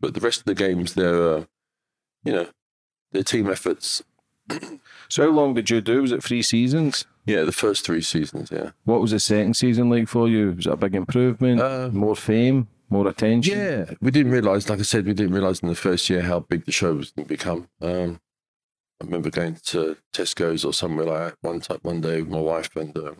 But 0.00 0.14
the 0.14 0.20
rest 0.20 0.40
of 0.40 0.46
the 0.46 0.54
games, 0.54 0.94
they're 0.94 1.34
uh, 1.36 1.44
you 2.24 2.32
know, 2.32 2.46
they're 3.12 3.22
team 3.22 3.50
efforts. 3.50 4.02
So 5.08 5.24
how 5.24 5.30
long 5.30 5.54
did 5.54 5.68
you 5.70 5.80
do? 5.80 6.02
Was 6.02 6.12
it 6.12 6.22
three 6.24 6.42
seasons? 6.42 7.04
Yeah, 7.24 7.44
the 7.44 7.52
first 7.52 7.86
three 7.86 8.00
seasons. 8.00 8.50
Yeah. 8.50 8.70
What 8.84 9.00
was 9.00 9.12
the 9.12 9.20
second 9.20 9.54
season 9.54 9.88
like 9.90 10.08
for 10.08 10.28
you? 10.28 10.52
Was 10.52 10.66
it 10.66 10.72
a 10.72 10.76
big 10.76 10.94
improvement? 10.94 11.60
Uh, 11.60 11.88
more 11.92 12.16
fame? 12.16 12.68
More 12.90 13.08
attention? 13.08 13.58
Yeah, 13.58 13.94
we 14.02 14.10
didn't 14.10 14.32
realize, 14.32 14.68
like 14.68 14.78
I 14.78 14.82
said, 14.82 15.06
we 15.06 15.14
didn't 15.14 15.32
realize 15.32 15.60
in 15.60 15.68
the 15.68 15.74
first 15.74 16.10
year 16.10 16.22
how 16.22 16.40
big 16.40 16.66
the 16.66 16.72
show 16.72 16.92
was 16.94 17.12
going 17.12 17.26
to 17.26 17.28
become. 17.28 17.68
Um, 17.80 18.20
I 19.00 19.04
remember 19.04 19.30
going 19.30 19.56
to 19.66 19.96
Tesco's 20.12 20.64
or 20.64 20.74
somewhere 20.74 21.06
like 21.06 21.30
that 21.30 21.36
one 21.40 21.60
time, 21.60 21.78
one 21.82 22.00
day 22.02 22.20
with 22.20 22.30
my 22.30 22.40
wife, 22.40 22.76
and 22.76 22.96
um, 22.98 23.16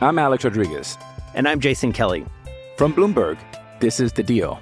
I'm 0.00 0.18
Alex 0.18 0.44
Rodriguez. 0.44 0.96
And 1.34 1.48
I'm 1.48 1.58
Jason 1.58 1.92
Kelly. 1.92 2.24
From 2.76 2.94
Bloomberg, 2.94 3.38
this 3.80 3.98
is 3.98 4.12
The 4.12 4.22
Deal. 4.22 4.60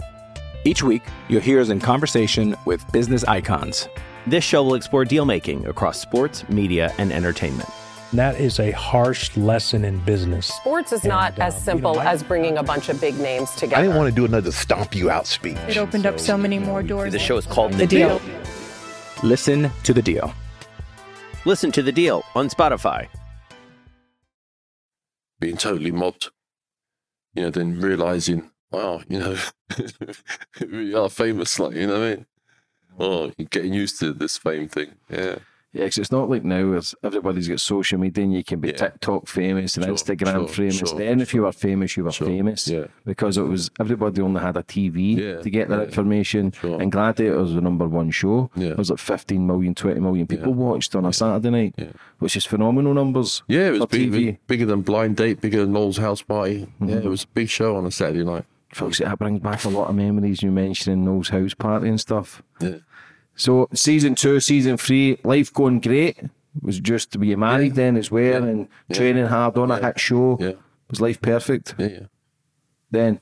Each 0.64 0.83
week, 0.83 1.02
you'll 1.28 1.42
hear 1.42 1.61
us 1.61 1.68
in 1.68 1.80
conversation 1.80 2.56
with 2.64 2.90
business 2.92 3.25
icons. 3.25 3.88
This 4.26 4.42
show 4.45 4.62
will 4.64 4.75
explore 4.75 5.04
deal 5.04 5.25
making 5.25 5.66
across 5.66 6.00
sports, 6.00 6.49
media, 6.49 6.92
and 6.99 7.12
entertainment. 7.12 7.68
That 8.12 8.40
is 8.40 8.59
a 8.61 8.71
harsh 8.73 9.37
lesson 9.37 9.85
in 9.85 9.99
business. 10.00 10.47
Sports 10.47 10.92
is 10.92 11.04
not 11.04 11.35
And, 11.35 11.42
as 11.42 11.62
simple 11.62 11.92
you 11.92 11.97
know, 11.99 12.02
I- 12.02 12.12
as 12.12 12.23
bringing 12.23 12.56
a 12.59 12.62
bunch 12.62 12.88
of 12.88 13.00
big 13.00 13.18
names 13.18 13.50
together. 13.52 13.76
I 13.76 13.83
didn't 13.83 13.97
want 13.97 14.09
to 14.09 14.14
do 14.14 14.25
another 14.25 14.52
stomp 14.52 14.95
you 14.95 15.11
out 15.11 15.26
speech. 15.26 15.56
It 15.68 15.76
opened 15.76 16.06
up 16.06 16.18
so 16.18 16.37
many 16.37 16.59
more 16.59 16.83
doors. 16.83 17.12
The 17.12 17.18
show 17.18 17.37
is 17.37 17.47
called 17.47 17.73
The 17.73 17.78
The 17.78 17.87
Deal. 17.87 18.18
Deal. 18.18 18.40
Listen 19.23 19.71
to 19.85 19.92
The 19.92 20.02
Deal. 20.02 20.33
Listen 21.45 21.71
to 21.73 21.83
The 21.83 21.92
Deal 21.92 22.25
on 22.35 22.49
Spotify. 22.49 23.09
being 25.38 25.56
totally 25.56 25.90
mobbed. 25.92 26.30
You 27.35 27.42
know, 27.42 27.50
then 27.50 27.78
realizing, 27.78 28.50
wow, 28.71 29.02
you 29.09 29.18
know, 29.18 29.37
we 30.73 30.95
are 30.95 31.11
famous, 31.11 31.59
like 31.61 31.75
you 31.75 31.87
know 31.87 31.99
what 32.00 32.02
I 32.02 32.14
mean. 32.16 32.26
Oh, 32.98 33.30
you're 33.36 33.48
getting 33.50 33.72
used 33.74 33.98
to 34.00 34.12
this 34.12 34.36
fame 34.38 34.68
thing. 34.68 34.92
Yeah, 35.10 35.36
Yeah, 35.72 35.84
'cause 35.84 35.98
it's 35.98 36.12
not 36.12 36.30
like 36.30 36.42
now 36.42 36.70
where 36.70 36.80
everybody's 37.04 37.48
got 37.48 37.60
social 37.60 37.98
media 37.98 38.24
and 38.24 38.32
you 38.32 38.42
can 38.42 38.60
be 38.60 38.68
Yeah. 38.68 38.76
TikTok 38.76 39.26
famous 39.28 39.76
and 39.76 39.84
Sure, 39.84 39.92
Instagram 39.94 40.32
sure, 40.32 40.48
famous. 40.48 40.76
sure, 40.78 40.98
then 40.98 41.20
if 41.20 41.34
you 41.34 41.42
were 41.42 41.52
famous, 41.52 41.94
you 41.98 42.04
were 42.04 42.12
famous. 42.12 42.66
yeah. 42.66 42.86
Because 43.04 43.36
it 43.36 43.42
was 43.42 43.70
everybody 43.78 44.22
only 44.22 44.40
had 44.40 44.56
a 44.56 44.62
TV 44.62 45.14
Yeah, 45.16 45.42
to 45.42 45.50
get 45.50 45.68
their 45.68 45.80
yeah, 45.80 45.84
information. 45.84 46.52
sure. 46.52 46.80
And 46.80 46.90
Gladiator 46.90 47.36
was 47.38 47.52
the 47.54 47.60
number 47.60 47.86
one 47.86 48.10
show. 48.10 48.48
Yeah. 48.56 48.68
It 48.68 48.78
was 48.78 48.88
like 48.88 49.00
15 49.00 49.46
million, 49.46 49.74
20 49.74 50.00
million 50.00 50.26
people 50.26 50.54
watched 50.54 50.96
on 50.96 51.04
a 51.04 51.12
Saturday 51.12 51.50
night, 51.50 51.74
Yeah. 51.76 51.88
which 52.20 52.36
is 52.38 52.46
phenomenal 52.46 52.94
numbers. 52.94 53.42
yeah, 53.46 53.66
it 53.68 53.70
was 53.72 53.80
for 53.80 53.86
big, 53.88 54.12
TV. 54.12 54.38
bigger 54.46 54.64
than 54.64 54.80
Blind 54.80 55.16
Date, 55.16 55.42
bigger 55.42 55.58
than 55.60 55.72
Noel's 55.74 55.98
House 55.98 56.22
Party. 56.22 56.60
Mm-hmm. 56.80 56.88
Yeah, 56.88 56.96
it 56.96 57.04
was 57.04 57.24
a 57.24 57.28
big 57.34 57.50
show 57.50 57.76
on 57.76 57.84
a 57.84 57.90
Saturday 57.90 58.24
night. 58.24 58.44
Folks, 58.76 58.99
that 58.99 59.18
brings 59.18 59.40
back 59.40 59.64
a 59.64 59.71
lot 59.71 59.88
of 59.88 59.95
memories 59.97 60.42
you 60.42 60.50
mentioning 60.50 61.02
Noel's 61.02 61.30
house 61.30 61.54
party 61.54 61.88
and 61.88 61.99
stuff. 61.99 62.42
Yeah, 62.61 62.76
So 63.35 63.68
season 63.73 64.14
two, 64.14 64.38
season 64.40 64.76
three, 64.76 65.18
life 65.25 65.50
going 65.50 65.80
great. 65.80 66.18
Was 66.61 66.78
just 66.78 67.11
to 67.12 67.18
be 67.18 67.35
married 67.37 67.75
then 67.75 67.97
as 67.97 68.11
well 68.11 68.42
Yeah. 68.42 68.49
and 68.50 68.68
Yeah. 68.88 68.97
training 68.97 69.26
hard 69.26 69.56
on 69.56 69.71
a 69.71 69.78
Yeah. 69.78 69.87
hit 69.87 69.99
show. 70.00 70.37
yeah, 70.40 70.52
Was 70.90 71.00
life 71.00 71.23
perfect? 71.23 71.75
yeah, 71.78 71.87
yeah. 71.87 72.06
Then 72.90 73.21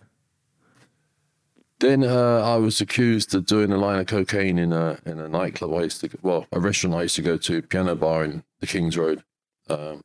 Then 1.79 2.03
uh, 2.03 2.41
I 2.43 2.57
was 2.57 2.81
accused 2.81 3.33
of 3.35 3.47
doing 3.47 3.71
a 3.71 3.77
line 3.77 4.01
of 4.01 4.07
cocaine 4.07 4.59
in 4.59 4.73
a 4.73 4.99
in 5.07 5.19
a 5.21 5.29
nightclub 5.29 5.73
I 5.75 5.83
used 5.83 6.01
to 6.01 6.09
go, 6.09 6.19
well 6.23 6.47
a 6.51 6.59
restaurant 6.59 6.97
I 6.97 7.03
used 7.03 7.17
to 7.17 7.23
go 7.23 7.37
to, 7.37 7.63
piano 7.63 7.95
bar 7.95 8.25
in 8.25 8.43
the 8.61 8.67
Kings 8.67 8.97
Road. 8.97 9.23
Um, 9.69 10.03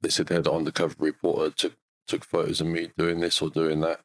they 0.00 0.10
said 0.10 0.26
they 0.26 0.34
had 0.36 0.46
an 0.46 0.54
undercover 0.54 0.94
reporter 0.98 1.50
took 1.50 1.74
took 2.06 2.24
photos 2.24 2.60
of 2.60 2.66
me 2.66 2.90
doing 2.98 3.20
this 3.20 3.40
or 3.42 3.48
doing 3.50 3.80
that. 3.80 4.00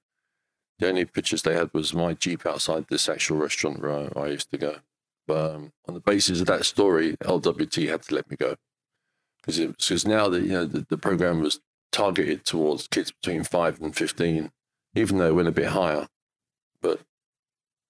The 0.79 0.89
only 0.89 1.05
pictures 1.05 1.41
they 1.41 1.55
had 1.55 1.73
was 1.73 1.93
my 1.93 2.13
jeep 2.13 2.45
outside 2.45 2.85
this 2.87 3.09
actual 3.09 3.37
restaurant 3.37 3.81
where 3.81 3.91
I, 4.17 4.21
I 4.21 4.27
used 4.27 4.51
to 4.51 4.57
go. 4.57 4.77
But 5.25 5.55
um, 5.55 5.73
on 5.87 5.93
the 5.93 5.99
basis 5.99 6.39
of 6.39 6.47
that 6.47 6.65
story, 6.65 7.17
LWT 7.17 7.89
had 7.89 8.03
to 8.03 8.15
let 8.15 8.29
me 8.29 8.37
go 8.37 8.55
because 9.41 9.59
because 9.59 10.05
now 10.05 10.29
that 10.29 10.43
you 10.43 10.51
know 10.51 10.65
the, 10.65 10.85
the 10.87 10.97
program 10.97 11.41
was 11.41 11.59
targeted 11.91 12.45
towards 12.45 12.87
kids 12.87 13.11
between 13.11 13.43
five 13.43 13.81
and 13.81 13.95
fifteen, 13.95 14.51
even 14.95 15.17
though 15.17 15.27
it 15.27 15.35
went 15.35 15.47
a 15.47 15.51
bit 15.51 15.67
higher 15.67 16.07
but 16.81 17.01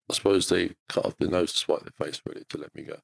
I 0.09 0.13
suppose 0.13 0.49
they 0.49 0.71
cut 0.87 1.05
off 1.05 1.17
their 1.17 1.29
nose 1.29 1.51
to 1.53 1.57
spite 1.57 1.81
their 1.81 2.07
face 2.07 2.21
really 2.25 2.45
to 2.49 2.57
let 2.57 2.73
me 2.75 2.83
go. 2.83 2.97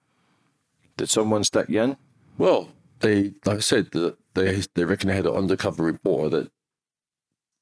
did 0.98 1.10
someone 1.10 1.44
stick 1.44 1.68
you 1.70 1.82
in? 1.82 1.98
Well, 2.38 2.70
they 3.00 3.34
like 3.46 3.58
I 3.58 3.60
said 3.60 3.92
that 3.92 4.18
they 4.34 4.64
they 4.74 4.86
reckon 4.86 5.10
they 5.10 5.16
had 5.16 5.26
an 5.26 5.36
undercover 5.36 5.84
reporter 5.84 6.30
that 6.38 6.52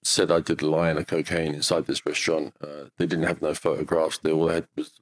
said 0.03 0.31
I 0.31 0.39
did 0.39 0.61
a 0.61 0.67
line 0.67 0.97
of 0.97 1.07
cocaine 1.07 1.53
inside 1.53 1.85
this 1.85 2.05
restaurant. 2.05 2.53
Uh, 2.61 2.85
they 2.97 3.05
didn't 3.05 3.27
have 3.27 3.41
no 3.41 3.53
photographs. 3.53 4.17
They 4.17 4.31
all 4.31 4.47
had 4.49 4.67
was 4.75 4.93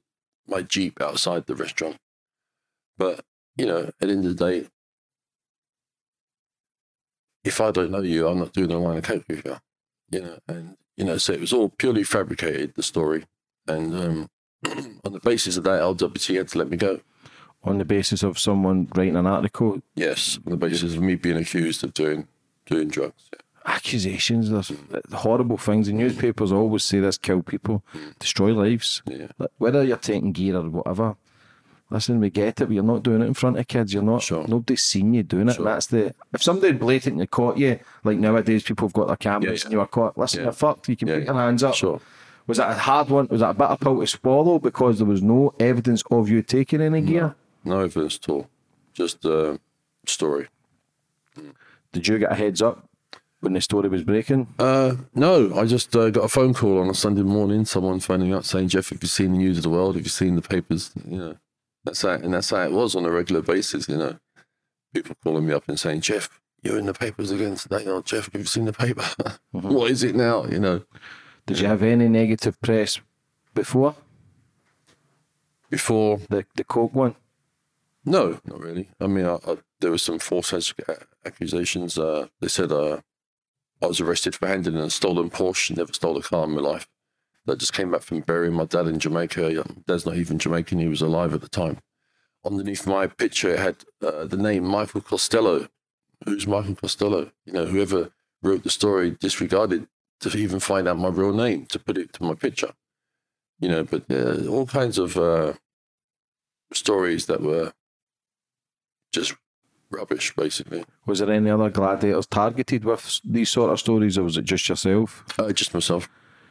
my 0.46 0.62
jeep 0.62 1.00
outside 1.00 1.46
the 1.46 1.54
restaurant. 1.54 1.96
But 2.98 3.24
you 3.56 3.66
know, 3.66 3.84
at 3.84 3.98
the 3.98 4.08
end 4.08 4.24
of 4.26 4.36
the 4.36 4.50
day, 4.50 4.68
if 7.44 7.60
I 7.60 7.70
don't 7.70 7.90
know 7.90 8.02
you, 8.02 8.26
I'm 8.28 8.38
not 8.38 8.52
doing 8.52 8.70
a 8.70 8.78
line 8.78 8.98
of 8.98 9.04
coke 9.04 9.24
with 9.28 9.44
you. 9.44 9.56
You 10.10 10.20
know, 10.20 10.38
and 10.48 10.76
you 10.96 11.04
know, 11.04 11.16
so 11.16 11.32
it 11.32 11.40
was 11.40 11.52
all 11.52 11.70
purely 11.70 12.04
fabricated 12.04 12.74
the 12.74 12.82
story, 12.82 13.24
and 13.66 13.94
um, 13.94 14.30
on 15.04 15.12
the 15.12 15.20
basis 15.20 15.56
of 15.56 15.64
that, 15.64 15.80
LWT 15.80 16.36
had 16.36 16.48
to 16.48 16.58
let 16.58 16.68
me 16.68 16.76
go. 16.76 17.00
On 17.62 17.78
the 17.78 17.84
basis 17.84 18.22
of 18.22 18.38
someone 18.38 18.88
writing 18.94 19.16
an 19.16 19.26
article, 19.26 19.82
Yes, 19.94 20.38
on 20.44 20.50
the 20.50 20.56
basis 20.56 20.94
of 20.94 21.02
me 21.02 21.14
being 21.14 21.36
accused 21.36 21.84
of 21.84 21.94
doing 21.94 22.26
doing 22.66 22.88
drugs. 22.88 23.30
Yeah. 23.32 23.40
Accusations, 23.66 24.50
there's 24.50 24.72
horrible 25.12 25.56
things. 25.56 25.86
The 25.86 25.92
newspapers 25.92 26.52
always 26.52 26.84
say 26.84 27.00
this 27.00 27.18
kill 27.18 27.42
people, 27.42 27.82
destroy 28.18 28.52
lives. 28.52 29.02
Yeah. 29.06 29.28
Whether 29.58 29.82
you're 29.84 29.96
taking 29.96 30.32
gear 30.32 30.56
or 30.56 30.68
whatever, 30.68 31.16
listen, 31.90 32.20
we 32.20 32.30
get 32.30 32.60
it, 32.60 32.66
but 32.66 32.70
you're 32.70 32.82
not 32.82 33.02
doing 33.02 33.22
it 33.22 33.26
in 33.26 33.34
front 33.34 33.58
of 33.58 33.66
kids. 33.68 33.92
You're 33.92 34.02
not, 34.02 34.22
Sure. 34.22 34.46
nobody's 34.48 34.82
seen 34.82 35.14
you 35.14 35.22
doing 35.22 35.48
it. 35.48 35.54
Sure. 35.56 35.64
That's 35.64 35.86
the, 35.86 36.14
if 36.32 36.42
somebody 36.42 36.72
blatantly 36.72 37.26
caught 37.26 37.58
you, 37.58 37.78
like 38.04 38.18
nowadays 38.18 38.62
people 38.62 38.88
have 38.88 38.92
got 38.94 39.08
their 39.08 39.16
cameras 39.16 39.60
Yeah, 39.62 39.66
and 39.66 39.72
you 39.72 39.80
are 39.80 39.86
caught, 39.86 40.16
listen, 40.16 40.44
Yeah. 40.44 40.50
fucked, 40.52 40.88
you 40.88 40.96
can 40.96 41.08
Yeah, 41.08 41.16
put 41.18 41.24
your 41.26 41.34
hands 41.34 41.62
up. 41.62 41.74
Sure. 41.74 42.00
Was 42.46 42.56
that 42.58 42.70
a 42.70 42.74
hard 42.74 43.10
one? 43.10 43.28
Was 43.30 43.40
that 43.40 43.50
a 43.50 43.54
bitter 43.54 43.76
pill 43.76 44.00
to 44.00 44.06
swallow 44.06 44.58
because 44.58 44.98
there 44.98 45.06
was 45.06 45.22
no 45.22 45.54
evidence 45.60 46.02
of 46.10 46.28
you 46.28 46.42
taking 46.42 46.80
any 46.80 47.00
gear? 47.00 47.34
No 47.64 47.80
evidence 47.80 48.18
at 48.22 48.28
all. 48.28 48.48
Just 48.92 49.24
uh, 49.24 49.58
story. 50.06 50.48
Did 51.92 52.08
you 52.08 52.18
get 52.18 52.32
a 52.32 52.34
heads 52.34 52.60
up 52.62 52.88
when 53.40 53.52
the 53.54 53.60
story 53.60 53.88
was 53.88 54.04
breaking? 54.04 54.46
Uh, 54.58 54.96
no, 55.14 55.58
I 55.58 55.64
just 55.66 55.94
uh, 55.96 56.10
got 56.10 56.24
a 56.24 56.28
phone 56.28 56.54
call 56.54 56.78
on 56.78 56.88
a 56.88 56.94
Sunday 56.94 57.22
morning. 57.22 57.64
Someone 57.64 58.00
phoning 58.00 58.32
up 58.34 58.44
saying, 58.44 58.68
"Jeff, 58.68 58.90
have 58.90 59.02
you 59.02 59.08
seen 59.08 59.32
the 59.32 59.38
news 59.38 59.56
of 59.58 59.62
the 59.62 59.70
world? 59.70 59.96
Have 59.96 60.04
you 60.04 60.10
seen 60.10 60.36
the 60.36 60.42
papers?" 60.42 60.92
You 61.08 61.18
know, 61.18 61.36
that's 61.84 62.02
how, 62.02 62.10
and 62.10 62.32
that's 62.34 62.50
how 62.50 62.62
it 62.62 62.72
was 62.72 62.94
on 62.94 63.04
a 63.04 63.10
regular 63.10 63.42
basis. 63.42 63.88
You 63.88 63.96
know, 63.96 64.18
people 64.94 65.16
calling 65.22 65.46
me 65.46 65.52
up 65.52 65.68
and 65.68 65.78
saying, 65.78 66.02
"Jeff, 66.02 66.40
you're 66.62 66.78
in 66.78 66.86
the 66.86 66.94
papers 66.94 67.30
again 67.30 67.56
today." 67.56 67.84
Oh, 67.86 68.02
Jeff, 68.02 68.30
have 68.32 68.40
you 68.40 68.46
seen 68.46 68.66
the 68.66 68.72
paper? 68.72 69.04
What 69.52 69.90
is 69.90 70.04
it 70.04 70.14
now? 70.14 70.44
You 70.46 70.60
know, 70.60 70.82
Did 71.46 71.58
you 71.58 71.66
have 71.66 71.82
any 71.82 72.08
negative 72.08 72.60
press 72.60 73.00
before 73.54 73.96
before 75.68 76.20
the, 76.28 76.44
the 76.54 76.64
Coke 76.64 76.94
one? 76.94 77.16
No, 78.04 78.40
not 78.44 78.60
really. 78.60 78.88
I 79.00 79.06
mean, 79.06 79.26
I, 79.26 79.34
I, 79.46 79.58
there 79.80 79.90
were 79.90 79.98
some 79.98 80.18
false 80.18 80.52
accusations. 81.24 81.98
Uh, 81.98 82.28
they 82.40 82.48
said 82.48 82.72
uh, 82.72 83.00
I 83.82 83.86
was 83.86 84.00
arrested 84.00 84.34
for 84.34 84.46
handling 84.46 84.76
a 84.76 84.90
stolen 84.90 85.30
Porsche. 85.30 85.76
Never 85.76 85.92
stole 85.92 86.16
a 86.18 86.22
car 86.22 86.44
in 86.44 86.52
my 86.52 86.60
life. 86.60 86.88
I 87.48 87.54
just 87.54 87.72
came 87.72 87.90
back 87.90 88.02
from 88.02 88.20
burying 88.20 88.54
my 88.54 88.64
dad 88.64 88.86
in 88.86 88.98
Jamaica. 88.98 89.64
Dad's 89.86 90.06
not 90.06 90.16
even 90.16 90.38
Jamaican. 90.38 90.78
He 90.78 90.88
was 90.88 91.00
alive 91.00 91.34
at 91.34 91.40
the 91.40 91.48
time. 91.48 91.78
Underneath 92.44 92.86
my 92.86 93.06
picture, 93.06 93.54
it 93.54 93.58
had 93.58 93.76
uh, 94.02 94.24
the 94.24 94.36
name 94.36 94.64
Michael 94.64 95.00
Costello. 95.00 95.68
Who's 96.24 96.46
Michael 96.46 96.76
Costello? 96.76 97.32
You 97.44 97.52
know, 97.52 97.66
whoever 97.66 98.10
wrote 98.42 98.62
the 98.62 98.70
story 98.70 99.12
disregarded 99.12 99.88
to 100.20 100.36
even 100.36 100.60
find 100.60 100.86
out 100.86 100.98
my 100.98 101.08
real 101.08 101.32
name 101.32 101.66
to 101.66 101.78
put 101.78 101.98
it 101.98 102.12
to 102.14 102.22
my 102.22 102.34
picture. 102.34 102.72
You 103.58 103.68
know, 103.68 103.84
but 103.84 104.04
uh, 104.10 104.46
all 104.46 104.66
kinds 104.66 104.98
of 104.98 105.16
uh, 105.16 105.54
stories 106.72 107.26
that 107.26 107.40
were 107.40 107.72
just 109.12 109.34
rubbish, 109.90 110.34
basically. 110.34 110.84
Was 111.06 111.18
there 111.18 111.30
any 111.30 111.50
other 111.50 111.70
gladiators 111.70 112.26
targeted 112.26 112.84
with 112.84 113.20
these 113.24 113.50
sort 113.50 113.70
of 113.70 113.78
stories, 113.78 114.16
or 114.18 114.24
was 114.24 114.36
it 114.36 114.44
just 114.44 114.68
yourself? 114.68 115.24
Uh, 115.38 115.52
just 115.52 115.74
myself. 115.74 116.08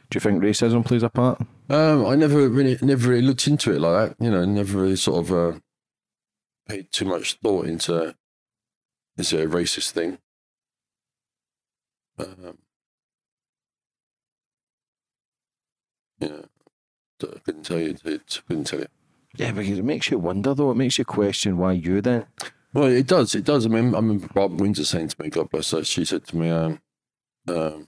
Do 0.10 0.17
you 0.17 0.22
think 0.22 0.41
racism 0.41 0.84
plays 0.84 1.03
a 1.03 1.10
part? 1.10 1.39
Um, 1.69 2.05
I 2.05 2.15
never 2.15 2.50
really, 2.50 2.77
never 2.81 3.10
really 3.10 3.22
looked 3.22 3.48
into 3.48 3.72
it 3.72 3.79
like 3.79 4.17
that. 4.17 4.24
You 4.24 4.31
know, 4.31 4.43
never 4.46 4.79
really 4.79 4.96
sort 4.96 5.25
of 5.25 5.31
uh, 5.31 5.60
paid 6.67 6.91
too 6.91 7.05
much 7.05 7.36
thought 7.36 7.67
into 7.67 8.15
is 9.17 9.34
it 9.34 9.46
a 9.46 9.50
racist 9.50 9.91
thing. 9.91 10.17
Um, 12.17 12.58
yeah, 16.19 16.41
I 17.22 17.39
couldn't 17.46 17.63
tell 17.63 17.79
you. 17.79 17.96
It 18.03 18.41
couldn't 18.48 18.63
tell 18.65 18.79
you. 18.79 18.88
Yeah, 19.36 19.51
because 19.51 19.77
it 19.77 19.86
makes 19.86 20.10
you 20.10 20.17
wonder, 20.17 20.53
though. 20.53 20.72
It 20.72 20.75
makes 20.77 20.98
you 20.98 21.05
question 21.05 21.58
why 21.58 21.74
you 21.74 22.01
then. 22.01 22.25
Well, 22.73 22.85
it 22.85 23.07
does. 23.07 23.33
It 23.33 23.45
does. 23.45 23.65
I 23.65 23.69
mean, 23.69 23.95
I 23.95 23.97
remember 23.97 24.27
Barbara 24.27 24.57
Windsor 24.57 24.85
saying 24.85 25.09
to 25.09 25.21
me, 25.21 25.29
God 25.29 25.49
bless 25.49 25.71
her, 25.71 25.83
she 25.83 26.05
said 26.05 26.25
to 26.27 26.38
me, 26.38 26.49
um, 26.49 26.79
um, 27.47 27.88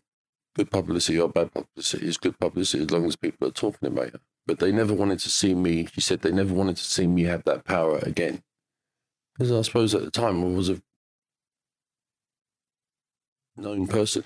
good 0.55 0.71
publicity 0.71 1.19
or 1.19 1.29
bad 1.29 1.53
publicity 1.53 2.07
is 2.07 2.17
good 2.17 2.39
publicity 2.39 2.83
as 2.83 2.91
long 2.91 3.05
as 3.05 3.15
people 3.15 3.47
are 3.47 3.51
talking 3.51 3.87
about 3.87 4.13
you. 4.13 4.19
But 4.47 4.59
they 4.59 4.71
never 4.71 4.93
wanted 4.93 5.19
to 5.19 5.29
see 5.29 5.53
me, 5.53 5.87
she 5.91 6.01
said 6.01 6.21
they 6.21 6.31
never 6.31 6.53
wanted 6.53 6.77
to 6.77 6.83
see 6.83 7.05
me 7.05 7.23
have 7.23 7.43
that 7.43 7.63
power 7.63 7.99
again. 7.99 8.41
Because 9.33 9.51
I 9.51 9.61
suppose 9.61 9.93
at 9.93 10.03
the 10.03 10.11
time 10.11 10.43
I 10.43 10.47
was 10.47 10.69
a 10.69 10.81
known 13.55 13.87
person, 13.87 14.23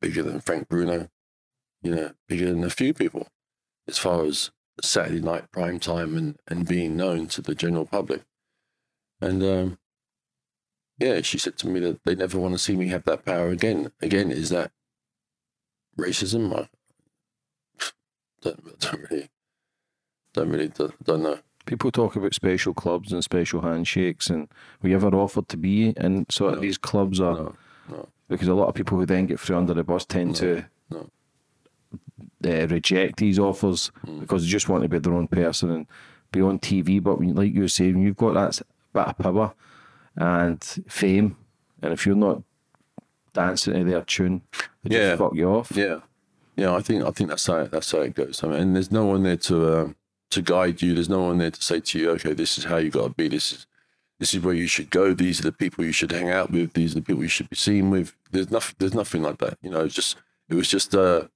bigger 0.00 0.22
than 0.22 0.40
Frank 0.40 0.68
Bruno, 0.68 1.08
you 1.82 1.94
know, 1.94 2.12
bigger 2.28 2.46
than 2.46 2.64
a 2.64 2.70
few 2.70 2.92
people 2.92 3.28
as 3.88 3.96
far 3.96 4.24
as 4.24 4.50
Saturday 4.82 5.20
night 5.20 5.50
prime 5.50 5.78
time 5.80 6.16
and, 6.16 6.38
and 6.46 6.68
being 6.68 6.96
known 6.96 7.28
to 7.28 7.40
the 7.40 7.54
general 7.54 7.86
public. 7.86 8.22
And 9.20 9.42
um, 9.42 9.78
yeah, 10.98 11.20
she 11.22 11.38
said 11.38 11.56
to 11.58 11.68
me 11.68 11.80
that 11.80 12.04
they 12.04 12.14
never 12.14 12.38
want 12.38 12.54
to 12.54 12.58
see 12.58 12.76
me 12.76 12.88
have 12.88 13.04
that 13.04 13.24
power 13.24 13.48
again. 13.48 13.92
Again, 14.02 14.30
is 14.30 14.50
that 14.50 14.72
racism? 15.98 16.52
I 16.54 16.68
don't, 18.42 18.78
don't 18.80 19.06
really, 19.10 19.28
don't 20.32 20.50
really, 20.50 20.68
don't, 20.68 21.04
don't 21.04 21.22
know. 21.22 21.38
People 21.64 21.90
talk 21.90 22.14
about 22.14 22.32
special 22.34 22.72
clubs 22.74 23.12
and 23.12 23.24
special 23.24 23.62
handshakes, 23.62 24.28
and 24.30 24.48
were 24.82 24.90
you 24.90 24.94
ever 24.96 25.08
offered 25.16 25.48
to 25.48 25.56
be 25.56 25.88
in 25.96 26.26
sort 26.30 26.52
of 26.52 26.58
No. 26.58 26.62
these 26.62 26.78
clubs? 26.78 27.20
Or 27.20 27.34
No, 27.34 27.54
no, 27.90 28.08
because 28.28 28.46
a 28.48 28.54
lot 28.54 28.68
of 28.68 28.74
people 28.74 28.98
who 28.98 29.06
then 29.06 29.26
get 29.26 29.40
through 29.40 29.56
under 29.56 29.74
the 29.74 29.82
bus 29.82 30.04
tend 30.04 30.36
to 30.36 30.64
uh, 30.94 32.66
reject 32.68 33.18
these 33.18 33.38
offers 33.38 33.90
Hmm. 34.04 34.20
because 34.20 34.42
they 34.44 34.48
just 34.48 34.68
want 34.68 34.82
to 34.84 34.88
be 34.88 34.98
their 34.98 35.14
own 35.14 35.26
person 35.26 35.70
and 35.70 35.86
be 36.30 36.40
on 36.40 36.58
TV. 36.60 37.02
But 37.02 37.18
when, 37.18 37.34
like 37.34 37.52
you 37.52 37.62
were 37.62 37.68
saying, 37.68 37.98
you've 37.98 38.16
got 38.16 38.34
that 38.34 38.62
bit 38.96 39.06
of 39.08 39.18
power 39.18 39.48
and 40.16 40.62
fame, 40.88 41.36
and 41.82 41.92
if 41.92 42.06
you're 42.06 42.16
not 42.28 42.42
dancing 43.32 43.74
to 43.74 43.84
their 43.84 44.02
tune, 44.02 44.42
they 44.82 44.96
Yeah. 44.96 45.08
just 45.10 45.18
fuck 45.18 45.34
you 45.34 45.48
off. 45.50 45.70
Yeah, 45.76 46.00
yeah. 46.56 46.74
I 46.74 46.80
think 46.80 47.04
I 47.04 47.10
think 47.10 47.28
that's 47.30 47.46
how 47.46 47.64
that's 47.64 47.90
how 47.92 48.00
it 48.00 48.14
goes. 48.14 48.42
I 48.42 48.48
mean, 48.48 48.60
and 48.60 48.74
there's 48.76 48.90
no 48.92 49.04
one 49.12 49.22
there 49.22 49.36
to 49.48 49.56
um, 49.78 49.96
to 50.30 50.42
guide 50.42 50.82
you. 50.82 50.94
There's 50.94 51.08
no 51.18 51.22
one 51.28 51.38
there 51.38 51.50
to 51.50 51.62
say 51.62 51.80
to 51.80 51.98
you, 51.98 52.10
okay, 52.12 52.32
this 52.34 52.58
is 52.58 52.64
how 52.64 52.78
you 52.78 52.90
got 52.90 53.04
to 53.08 53.14
be. 53.14 53.28
This 53.28 53.52
is 53.52 53.66
this 54.18 54.32
is 54.34 54.40
where 54.42 54.54
you 54.54 54.66
should 54.66 54.90
go. 54.90 55.12
These 55.12 55.40
are 55.40 55.48
the 55.50 55.52
people 55.52 55.84
you 55.84 55.92
should 55.92 56.10
hang 56.12 56.30
out 56.30 56.50
with. 56.50 56.72
These 56.72 56.92
are 56.92 57.00
the 57.00 57.06
people 57.08 57.22
you 57.22 57.28
should 57.28 57.50
be 57.50 57.56
seen 57.56 57.90
with. 57.90 58.14
There's 58.30 58.50
nothing. 58.50 58.74
There's 58.78 58.94
nothing 58.94 59.22
like 59.22 59.38
that. 59.38 59.58
You 59.62 59.70
know, 59.70 59.84
it's 59.84 59.94
just 59.94 60.16
it 60.48 60.54
was 60.54 60.68
just. 60.68 60.94
Uh, 60.94 61.28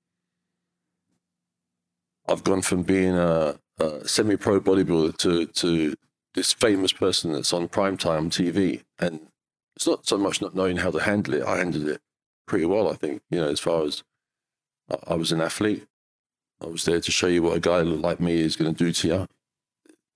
I've 2.28 2.44
gone 2.44 2.62
from 2.62 2.82
being 2.84 3.14
a, 3.16 3.56
a 3.78 4.06
semi-pro 4.08 4.60
bodybuilder 4.60 5.16
to 5.18 5.46
to 5.46 5.94
this 6.34 6.52
famous 6.52 6.92
person 6.92 7.32
that's 7.32 7.52
on 7.52 7.68
primetime 7.68 8.28
TV, 8.28 8.82
and 8.98 9.28
it's 9.76 9.86
not 9.86 10.06
so 10.06 10.16
much 10.18 10.40
not 10.40 10.54
knowing 10.54 10.78
how 10.78 10.90
to 10.90 11.00
handle 11.00 11.34
it. 11.34 11.42
I 11.42 11.58
handled 11.58 11.88
it 11.88 12.00
pretty 12.46 12.66
well, 12.66 12.88
I 12.88 12.94
think. 12.94 13.22
You 13.30 13.40
know, 13.40 13.48
as 13.48 13.60
far 13.60 13.84
as 13.84 14.02
I- 15.06 15.14
was 15.14 15.32
an 15.32 15.40
athlete, 15.40 15.86
I 16.60 16.66
was 16.66 16.84
there 16.84 17.00
to 17.00 17.10
show 17.10 17.26
you 17.26 17.42
what 17.42 17.56
a 17.56 17.60
guy 17.60 17.80
like 17.80 18.20
me 18.20 18.40
is 18.40 18.56
going 18.56 18.74
to 18.74 18.84
do 18.84 18.92
to 18.92 19.08
you. 19.08 19.26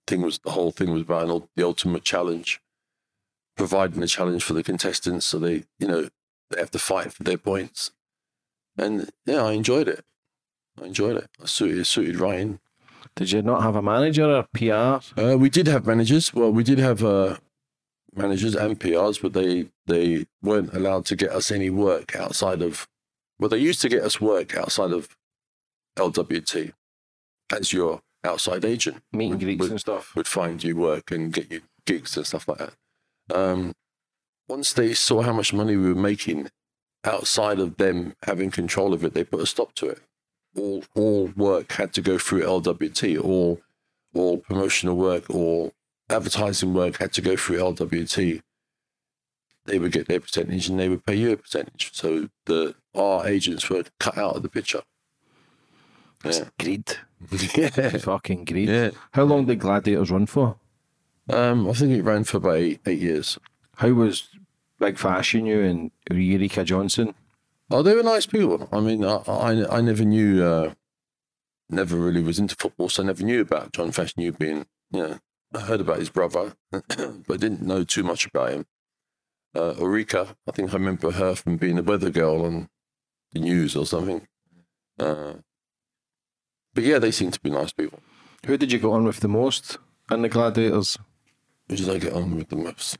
Thing 0.07 0.21
was 0.21 0.39
the 0.41 0.51
whole 0.51 0.71
thing 0.71 0.91
was 0.91 1.03
about 1.03 1.29
an, 1.29 1.49
the 1.57 1.65
ultimate 1.65 2.05
challenge, 2.05 2.61
providing 3.57 4.03
a 4.03 4.07
challenge 4.07 4.45
for 4.45 4.53
the 4.53 4.63
contestants, 4.63 5.25
so 5.25 5.39
they, 5.39 5.65
you 5.79 5.89
know, 5.89 6.09
they 6.51 6.61
have 6.61 6.71
to 6.73 6.79
fight 6.79 7.13
for 7.13 7.23
their 7.23 7.39
points. 7.39 7.91
And 8.77 9.11
yeah, 9.25 9.43
I 9.43 9.53
enjoyed 9.53 9.89
it. 9.89 10.05
I 10.81 10.87
enjoyed 10.87 11.17
it. 11.17 11.31
I 11.41 11.47
suited, 11.47 11.79
it 11.79 11.85
suited 11.87 12.17
Ryan. 12.17 12.61
Did 13.17 13.31
you 13.31 13.43
not 13.43 13.63
have 13.63 13.77
a 13.77 13.83
manager 13.83 14.25
or 14.25 14.43
PR? 14.55 15.21
Uh, 15.21 15.37
we 15.39 15.49
did 15.49 15.67
have 15.69 15.87
managers. 15.87 16.35
Well, 16.35 16.51
we 16.53 16.65
did 16.65 16.79
have 16.79 17.05
uh, 17.05 17.37
managers 18.15 18.55
and 18.57 18.79
PRs, 18.79 19.23
but 19.23 19.33
they 19.35 19.69
they 19.87 20.27
weren't 20.43 20.75
allowed 20.75 21.07
to 21.07 21.17
get 21.17 21.31
us 21.31 21.51
any 21.51 21.71
work 21.71 22.17
outside 22.17 22.61
of. 22.63 22.89
Well, 23.39 23.49
they 23.49 23.59
used 23.59 23.81
to 23.83 23.89
get 23.89 24.03
us 24.03 24.21
work 24.21 24.57
outside 24.57 24.93
of 24.93 25.09
LWT 25.97 26.73
as 27.53 27.73
your 27.73 28.03
outside 28.25 28.65
agent. 28.65 29.03
Meet 29.13 29.33
and 29.33 29.41
greets 29.41 29.61
would- 29.61 29.71
and 29.71 29.81
stuff. 29.81 30.15
Would 30.17 30.27
find 30.29 30.63
you 30.63 30.77
work 30.77 31.11
and 31.11 31.33
get 31.33 31.51
you 31.53 31.63
gigs 31.87 32.17
and 32.17 32.27
stuff 32.27 32.49
like 32.49 32.59
that. 32.59 32.75
Um, 33.33 33.75
once 34.49 34.73
they 34.73 34.93
saw 34.95 35.23
how 35.23 35.33
much 35.33 35.53
money 35.53 35.77
we 35.77 35.89
were 35.89 35.95
making 35.95 36.51
outside 37.05 37.59
of 37.61 37.77
them 37.77 38.15
having 38.25 38.51
control 38.51 38.93
of 38.93 39.05
it, 39.05 39.15
they 39.15 39.25
put 39.25 39.41
a 39.41 39.47
stop 39.47 39.75
to 39.75 39.89
it. 39.89 40.01
All 40.57 40.85
all 40.95 41.33
work 41.37 41.73
had 41.73 41.93
to 41.95 42.01
go 42.01 42.19
through 42.19 42.43
LWT. 42.43 43.23
All 43.23 43.61
all 44.15 44.39
promotional 44.39 44.97
work, 44.97 45.29
all 45.31 45.73
advertising 46.09 46.75
work 46.75 46.99
had 46.99 47.13
to 47.15 47.21
go 47.21 47.37
through 47.37 47.59
LWT. 47.59 48.43
They 49.67 49.79
would 49.79 49.93
get 49.93 50.09
their 50.09 50.21
percentage 50.21 50.69
and 50.69 50.79
they 50.79 50.89
would 50.89 51.05
pay 51.07 51.15
you 51.15 51.33
a 51.33 51.37
percentage. 51.37 51.91
So 51.95 52.29
the 52.45 52.75
our 52.95 53.27
agents 53.27 53.69
were 53.69 53.85
cut 53.99 54.17
out 54.17 54.37
of 54.37 54.43
the 54.43 54.49
picture. 54.49 54.83
Yeah. 56.25 56.45
Greed. 56.59 56.97
yeah. 57.55 57.91
Fucking 57.91 58.45
greed. 58.45 58.69
Yeah. 58.69 58.91
How 59.13 59.25
long 59.25 59.47
did 59.47 59.61
Gladiators 59.61 60.11
run 60.11 60.27
for? 60.27 60.57
Um, 61.29 61.69
I 61.69 61.73
think 61.73 61.93
it 61.93 62.03
ran 62.03 62.25
for 62.25 62.39
about 62.39 62.57
eight, 62.57 62.81
eight 62.87 63.01
years. 63.01 63.39
How 63.77 63.91
was 63.91 64.29
Big 64.79 64.97
Fashanu 64.97 65.69
and 65.69 65.91
Ulrika 66.11 66.65
Jonsson? 66.65 67.15
Oh, 67.71 67.83
they 67.83 67.95
were 67.95 68.03
nice 68.03 68.27
people. 68.27 68.69
I 68.73 68.81
mean, 68.81 69.05
I 69.05 69.17
I, 69.27 69.79
I 69.79 69.81
never 69.81 70.05
knew, 70.05 70.45
uh, 70.45 70.75
never 71.69 71.97
really 71.97 72.23
was 72.23 72.39
into 72.39 72.57
football, 72.57 72.89
so 72.89 73.03
I 73.03 73.07
never 73.07 73.23
knew 73.23 73.41
about 73.41 73.73
John 73.73 73.91
Fashanu 73.91 74.39
being, 74.39 74.67
you 74.91 75.03
know, 75.03 75.19
I 75.55 75.61
heard 75.61 75.81
about 75.81 75.99
his 75.99 76.11
brother, 76.11 76.55
but 76.71 77.41
didn't 77.41 77.63
know 77.63 77.85
too 77.85 78.03
much 78.03 78.27
about 78.27 78.53
him. 78.53 78.67
Uh, 79.55 79.75
Ulrika, 79.79 80.37
I 80.49 80.53
think 80.53 80.71
I 80.71 80.75
remember 80.75 81.13
her 81.13 81.35
from 81.35 81.57
being 81.57 81.79
a 81.79 81.83
weather 81.83 82.11
girl 82.11 82.45
on 82.45 82.69
the 83.33 83.41
news 83.41 83.77
or 83.77 83.87
something. 83.87 84.27
Uh, 84.99 85.35
but 86.75 86.85
yeah, 86.85 86.99
they 86.99 87.13
seem 87.13 87.31
to 87.31 87.41
be 87.41 87.51
nice 87.51 87.73
people. 87.73 88.01
Who 88.47 88.57
did 88.57 88.73
you 88.73 88.79
get 88.79 88.89
on 88.89 89.05
with 89.05 89.21
the 89.21 89.29
most 89.29 89.79
in 90.11 90.23
the 90.23 90.29
Gladiators? 90.29 90.99
Who 91.69 91.77
did 91.77 91.89
I 91.89 91.99
get 91.99 92.13
on 92.13 92.37
with 92.37 92.49
the 92.49 92.57
most? 92.57 92.99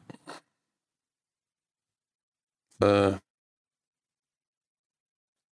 Uh, 2.81 3.19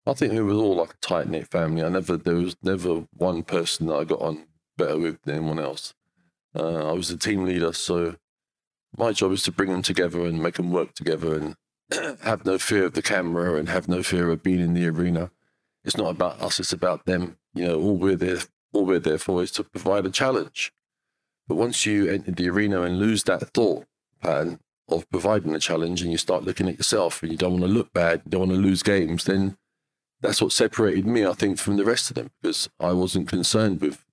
I 0.05 0.15
think 0.15 0.33
it 0.33 0.43
was 0.43 0.57
all 0.57 0.77
like 0.77 0.95
a 0.95 1.07
tight 1.07 1.29
knit 1.29 1.49
family. 1.49 1.83
I 1.83 1.89
never 1.89 2.17
there 2.17 2.35
was 2.35 2.57
never 2.63 3.07
one 3.13 3.43
person 3.45 3.87
that 3.87 3.95
I 3.95 4.05
got 4.05 4.21
on 4.21 4.47
better 4.77 4.99
with 4.99 5.23
than 5.23 5.37
anyone 5.37 5.61
else. 5.61 5.95
Uh, 6.55 6.89
I 6.89 6.93
was 6.93 7.09
the 7.09 7.17
team 7.17 7.45
leader, 7.45 7.73
so 7.73 8.17
my 8.97 9.13
job 9.13 9.33
is 9.33 9.43
to 9.45 9.53
bring 9.53 9.71
them 9.71 9.83
together 9.83 10.27
and 10.27 10.43
make 10.43 10.55
them 10.55 10.73
work 10.73 10.95
together 10.95 11.35
and 11.39 11.57
have 12.23 12.45
no 12.45 12.59
fear 12.59 12.87
of 12.87 12.95
the 12.95 13.03
camera 13.03 13.55
and 13.57 13.69
have 13.69 13.89
no 13.89 14.03
fear 14.03 14.31
of 14.31 14.43
being 14.43 14.61
in 14.61 14.75
the 14.75 14.87
arena. 14.89 15.31
It's 15.85 15.97
not 15.97 16.11
about 16.11 16.43
us; 16.43 16.59
it's 16.59 16.73
about 16.73 17.07
them. 17.07 17.39
You 17.55 17.69
know, 17.69 17.81
all 17.81 17.97
we're 17.97 18.17
there, 18.17 18.39
all 18.73 18.85
we're 18.85 18.99
there 18.99 19.19
for 19.19 19.43
is 19.43 19.53
to 19.53 19.65
provide 19.65 20.05
a 20.05 20.11
challenge. 20.11 20.73
But 21.47 21.57
once 21.57 21.87
you 21.87 22.09
enter 22.11 22.33
the 22.33 22.49
arena 22.49 22.83
and 22.83 22.99
lose 22.99 23.23
that 23.25 23.55
thought 23.55 23.87
pattern 24.21 24.59
of 24.89 25.09
providing 25.11 25.55
a 25.55 25.61
challenge 25.61 26.03
and 26.03 26.11
you 26.11 26.19
start 26.19 26.45
looking 26.45 26.69
at 26.69 26.77
yourself 26.77 27.23
and 27.23 27.31
you 27.31 27.39
don't 27.39 27.53
want 27.53 27.65
to 27.65 27.69
look 27.69 27.93
bad, 27.93 28.23
you 28.25 28.31
don't 28.31 28.49
want 28.49 28.53
to 28.53 28.59
lose 28.59 28.83
games, 28.83 29.25
then 29.25 29.57
that's 30.23 30.41
what 30.41 30.53
separated 30.53 31.07
me, 31.07 31.27
I 31.27 31.33
think, 31.33 31.59
from 31.59 31.77
the 31.77 31.85
rest 31.85 32.11
of 32.11 32.15
them 32.17 32.31
because 32.41 32.69
I 32.81 32.93
wasn't 32.93 33.29
concerned 33.29 33.81
with 33.81 34.05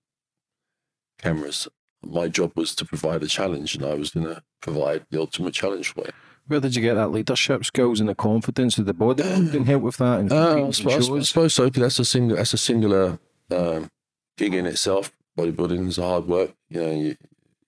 cameras. 1.17 1.67
My 2.01 2.27
job 2.27 2.53
was 2.55 2.73
to 2.75 2.85
provide 2.85 3.23
a 3.23 3.27
challenge 3.27 3.75
and 3.75 3.85
I 3.85 3.93
was 3.93 4.11
going 4.11 4.25
to 4.27 4.41
provide 4.61 5.05
the 5.11 5.19
ultimate 5.19 5.53
challenge 5.53 5.93
for 5.93 6.05
it. 6.05 6.13
Where 6.47 6.59
did 6.59 6.75
you 6.75 6.81
get 6.81 6.95
that 6.95 7.09
leadership 7.11 7.63
skills 7.65 7.99
and 7.99 8.09
the 8.09 8.15
confidence? 8.15 8.77
of 8.77 8.85
the 8.85 8.93
body 8.93 9.21
didn't 9.23 9.65
help 9.65 9.83
with 9.83 9.97
that? 9.97 10.19
And 10.21 10.31
Uh, 10.31 10.67
I, 10.67 10.71
suppose, 10.71 10.71
I 10.71 10.71
suppose- 10.71 10.87
I 10.87 10.99
shows? 11.19 11.29
suppose 11.29 11.53
so. 11.53 11.69
that's 11.69 11.99
a 11.99 12.05
single. 12.05 12.37
That's 12.37 12.53
a 12.53 12.57
singular 12.57 13.19
um, 13.51 13.89
gig 14.37 14.53
in 14.55 14.65
itself. 14.65 15.11
Bodybuilding 15.37 15.87
is 15.87 15.97
hard 15.97 16.27
work. 16.27 16.51
You 16.69 16.81
know, 16.81 16.91
you, 16.91 17.15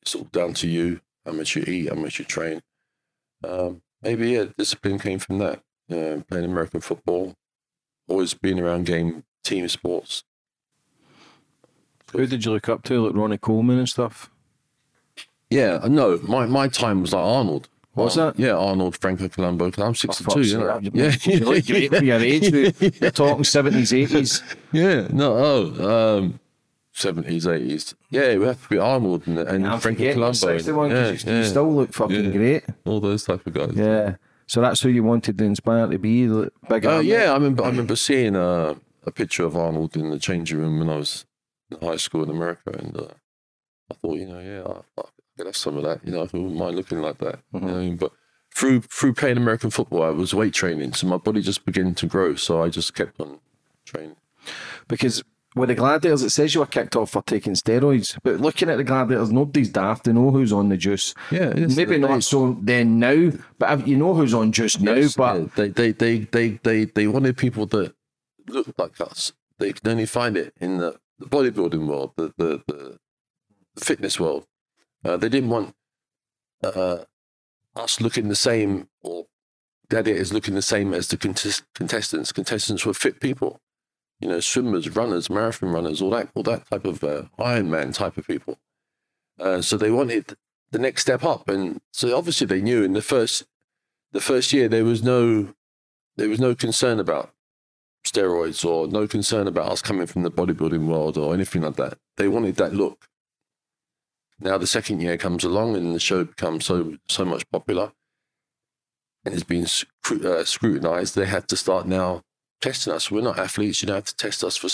it's 0.01 0.15
all 0.15 0.23
down 0.31 0.53
to 0.55 0.67
you. 0.67 0.99
How 1.25 1.33
much 1.33 1.55
you 1.55 1.63
eat, 1.67 1.89
how 1.89 1.95
much 1.95 2.17
you 2.17 2.25
train. 2.25 2.61
Um, 3.47 3.81
maybe 4.01 4.31
yeah, 4.31 4.45
discipline 4.57 4.97
came 4.97 5.19
from 5.19 5.37
that. 5.39 5.61
Uh, 5.91 6.21
playing 6.27 6.45
American 6.45 6.79
football, 6.81 7.35
always 8.11 8.33
being 8.33 8.59
around 8.59 8.85
game 8.85 9.23
team 9.43 9.67
sports. 9.69 10.23
Who 12.11 12.27
did 12.27 12.43
you 12.45 12.51
look 12.51 12.67
up 12.67 12.83
to, 12.83 13.05
like 13.07 13.15
Ronnie 13.15 13.37
Coleman 13.37 13.79
and 13.79 13.87
stuff? 13.89 14.29
Yeah, 15.49 15.79
uh, 15.81 15.87
no, 15.87 16.19
my, 16.23 16.45
my 16.45 16.67
time 16.67 17.01
was 17.01 17.13
like 17.13 17.23
Arnold. 17.23 17.69
Was 17.95 18.15
that? 18.15 18.39
Yeah, 18.39 18.55
Arnold 18.55 18.97
Franco 18.97 19.27
Columbu. 19.27 19.77
I'm 19.81 19.95
62, 19.95 20.23
fuck's 20.23 20.51
you 20.51 20.57
know. 20.59 20.79
Yeah, 20.93 21.13
you 21.23 21.39
look 21.39 21.65
great 21.65 21.93
for 21.93 22.03
your 22.03 22.19
age. 22.19 22.51
we- 22.51 22.91
You're 23.01 23.11
talking 23.11 23.43
seventies, 23.43 23.91
eighties. 23.93 24.41
Yeah, 24.71 25.07
no, 25.11 25.33
oh, 25.35 26.17
um, 26.19 26.39
70s, 26.95 27.43
80s. 27.45 27.93
Yeah, 28.09 28.37
we 28.37 28.45
have 28.45 28.61
to 28.63 28.69
be 28.69 28.77
Arnold 28.77 29.27
and, 29.27 29.39
and 29.39 29.81
Frankie 29.81 30.05
Columbu. 30.13 30.89
yeah, 30.89 31.31
yeah, 31.31 31.37
you 31.39 31.45
still 31.45 31.73
look 31.73 31.93
fucking 31.93 32.25
Yeah. 32.25 32.31
great. 32.31 32.63
all 32.85 32.99
those 33.01 33.23
type 33.25 33.45
of 33.45 33.53
guys. 33.53 33.73
Yeah. 33.75 34.15
So 34.51 34.59
that's 34.59 34.81
who 34.81 34.89
you 34.89 35.01
wanted 35.01 35.37
the 35.37 35.45
inspire 35.45 35.87
to 35.87 35.97
be, 35.97 36.27
like, 36.27 36.49
big. 36.67 36.85
Uh, 36.85 36.99
yeah, 36.99 37.31
I 37.31 37.35
remember. 37.35 37.63
I 37.63 37.67
remember 37.67 37.95
seeing 37.95 38.35
uh, 38.35 38.75
a 39.05 39.09
picture 39.09 39.45
of 39.45 39.55
Arnold 39.55 39.95
in 39.95 40.09
the 40.09 40.19
changing 40.19 40.57
room 40.57 40.79
when 40.79 40.89
I 40.89 40.97
was 40.97 41.25
in 41.69 41.79
high 41.79 41.95
school 41.95 42.21
in 42.25 42.29
America, 42.29 42.69
and 42.77 42.97
uh, 42.97 43.13
I 43.89 43.93
thought, 43.93 44.17
you 44.17 44.27
know, 44.27 44.41
yeah, 44.41 44.73
I, 44.97 45.03
I 45.03 45.05
could 45.37 45.45
have 45.45 45.55
some 45.55 45.77
of 45.77 45.83
that. 45.83 46.05
You 46.05 46.11
know, 46.11 46.19
I 46.19 46.23
wouldn't 46.23 46.57
mind 46.57 46.75
looking 46.75 46.99
like 46.99 47.19
that. 47.19 47.39
Mm-hmm. 47.53 47.55
You 47.55 47.61
know 47.61 47.67
what 47.67 47.79
I 47.79 47.85
mean? 47.85 47.95
But 47.95 48.11
through 48.53 48.81
through 48.81 49.13
playing 49.13 49.37
American 49.37 49.69
football, 49.69 50.03
I 50.03 50.09
was 50.09 50.33
weight 50.33 50.53
training, 50.53 50.95
so 50.95 51.07
my 51.07 51.15
body 51.15 51.41
just 51.41 51.63
began 51.63 51.95
to 51.95 52.05
grow. 52.05 52.35
So 52.35 52.61
I 52.61 52.67
just 52.67 52.93
kept 52.93 53.21
on 53.21 53.39
training. 53.85 54.17
Because 54.89 55.23
with 55.55 55.69
the 55.69 55.75
Gladiators, 55.75 56.21
it 56.23 56.29
says 56.29 56.53
you 56.53 56.61
were 56.61 56.65
kicked 56.65 56.95
off 56.95 57.11
for 57.11 57.21
taking 57.23 57.53
steroids. 57.53 58.17
But 58.23 58.39
looking 58.39 58.69
at 58.69 58.77
the 58.77 58.83
Gladiators, 58.83 59.31
nobody's 59.31 59.69
daft. 59.69 60.05
They 60.05 60.13
know 60.13 60.31
who's 60.31 60.53
on 60.53 60.69
the 60.69 60.77
juice. 60.77 61.13
Yeah. 61.31 61.53
Maybe 61.53 61.85
They- 61.85 61.97
not 61.97 62.23
so 62.23 62.57
then 62.61 62.99
now, 62.99 63.31
but 63.59 63.79
if- 63.79 63.87
you 63.87 63.97
know 63.97 64.13
who's 64.13 64.33
on 64.33 64.51
juice 64.51 64.79
now. 64.79 64.93
But 65.17 65.55
they, 65.55 65.67
they, 65.69 65.91
they, 65.91 66.17
they, 66.19 66.49
they, 66.63 66.85
they 66.85 67.07
wanted 67.07 67.37
people 67.37 67.65
that 67.67 67.93
looked 68.47 68.77
like 68.79 68.99
us. 69.01 69.33
They 69.59 69.73
could 69.73 69.87
only 69.87 70.05
find 70.05 70.37
it 70.37 70.53
in 70.59 70.77
the, 70.77 70.97
the 71.19 71.25
bodybuilding 71.27 71.85
world, 71.85 72.13
the 72.15 72.33
the, 72.37 72.63
the, 72.67 72.97
the 73.75 73.85
fitness 73.85 74.19
world. 74.19 74.47
Uh, 75.05 75.17
they 75.17 75.29
didn't 75.29 75.49
want 75.49 75.75
uh, 76.63 76.99
us 77.75 77.99
looking 78.01 78.27
the 78.29 78.35
same 78.35 78.87
or 79.01 79.25
gladiators 79.89 80.31
looking 80.33 80.55
the 80.55 80.61
same 80.61 80.93
as 80.93 81.07
the 81.09 81.17
contest- 81.17 81.63
contestants. 81.75 82.31
Contestants 82.31 82.85
were 82.85 82.93
fit 82.93 83.19
people, 83.19 83.59
you 84.21 84.27
know, 84.27 84.39
swimmers, 84.39 84.95
runners, 84.95 85.29
marathon 85.29 85.71
runners, 85.71 86.01
all 86.01 86.11
that, 86.11 86.29
all 86.35 86.43
that 86.43 86.69
type 86.69 86.85
of 86.85 87.03
uh, 87.03 87.23
Ironman 87.39 87.93
type 87.93 88.17
of 88.17 88.27
people. 88.27 88.59
Uh, 89.39 89.61
so 89.61 89.77
they 89.77 89.91
wanted 89.91 90.37
the 90.71 90.79
next 90.79 91.01
step 91.01 91.23
up, 91.23 91.49
and 91.49 91.81
so 91.91 92.15
obviously 92.15 92.47
they 92.47 92.61
knew 92.61 92.83
in 92.83 92.93
the 92.93 93.01
first 93.01 93.45
the 94.11 94.21
first 94.21 94.53
year 94.53 94.67
there 94.67 94.83
was 94.83 95.01
no 95.03 95.53
there 96.17 96.29
was 96.29 96.39
no 96.39 96.53
concern 96.53 96.99
about 96.99 97.33
steroids 98.05 98.65
or 98.65 98.87
no 98.87 99.07
concern 99.07 99.47
about 99.47 99.71
us 99.71 99.81
coming 99.81 100.05
from 100.05 100.23
the 100.23 100.31
bodybuilding 100.31 100.85
world 100.85 101.17
or 101.17 101.33
anything 101.33 101.61
like 101.61 101.75
that. 101.75 101.97
They 102.17 102.27
wanted 102.27 102.55
that 102.55 102.73
look. 102.73 103.07
Now 104.39 104.57
the 104.57 104.67
second 104.67 105.01
year 105.01 105.17
comes 105.17 105.43
along 105.43 105.75
and 105.75 105.95
the 105.95 105.99
show 105.99 106.25
becomes 106.25 106.65
so 106.65 106.97
so 107.07 107.25
much 107.25 107.49
popular 107.49 107.93
and 109.23 109.33
it's 109.33 109.43
been 109.43 109.65
scru- 109.65 110.25
uh, 110.25 110.45
scrutinized. 110.45 111.15
They 111.15 111.25
had 111.25 111.47
to 111.49 111.57
start 111.57 111.87
now 111.87 112.23
testing 112.61 112.93
us. 112.93 113.11
We're 113.11 113.21
not 113.21 113.39
athletes. 113.39 113.81
You 113.81 113.87
don't 113.87 113.97
have 113.97 114.05
to 114.05 114.15
test 114.15 114.43
us 114.43 114.57
for 114.57 114.69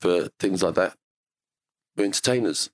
for 0.00 0.28
things 0.38 0.62
like 0.62 0.74
that. 0.74 0.94
We're 1.96 2.04
entertainers. 2.04 2.70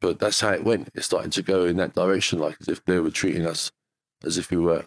But 0.00 0.18
that's 0.18 0.40
how 0.40 0.50
it 0.50 0.64
went. 0.64 0.88
It 0.94 1.04
started 1.04 1.30
to 1.32 1.42
go 1.42 1.64
in 1.64 1.76
that 1.76 1.94
direction, 1.94 2.40
like 2.40 2.56
as 2.60 2.66
if 2.66 2.84
they 2.84 2.98
were 2.98 3.12
treating 3.12 3.46
us 3.46 3.70
as 4.24 4.38
if 4.38 4.50
we 4.50 4.56
were 4.56 4.84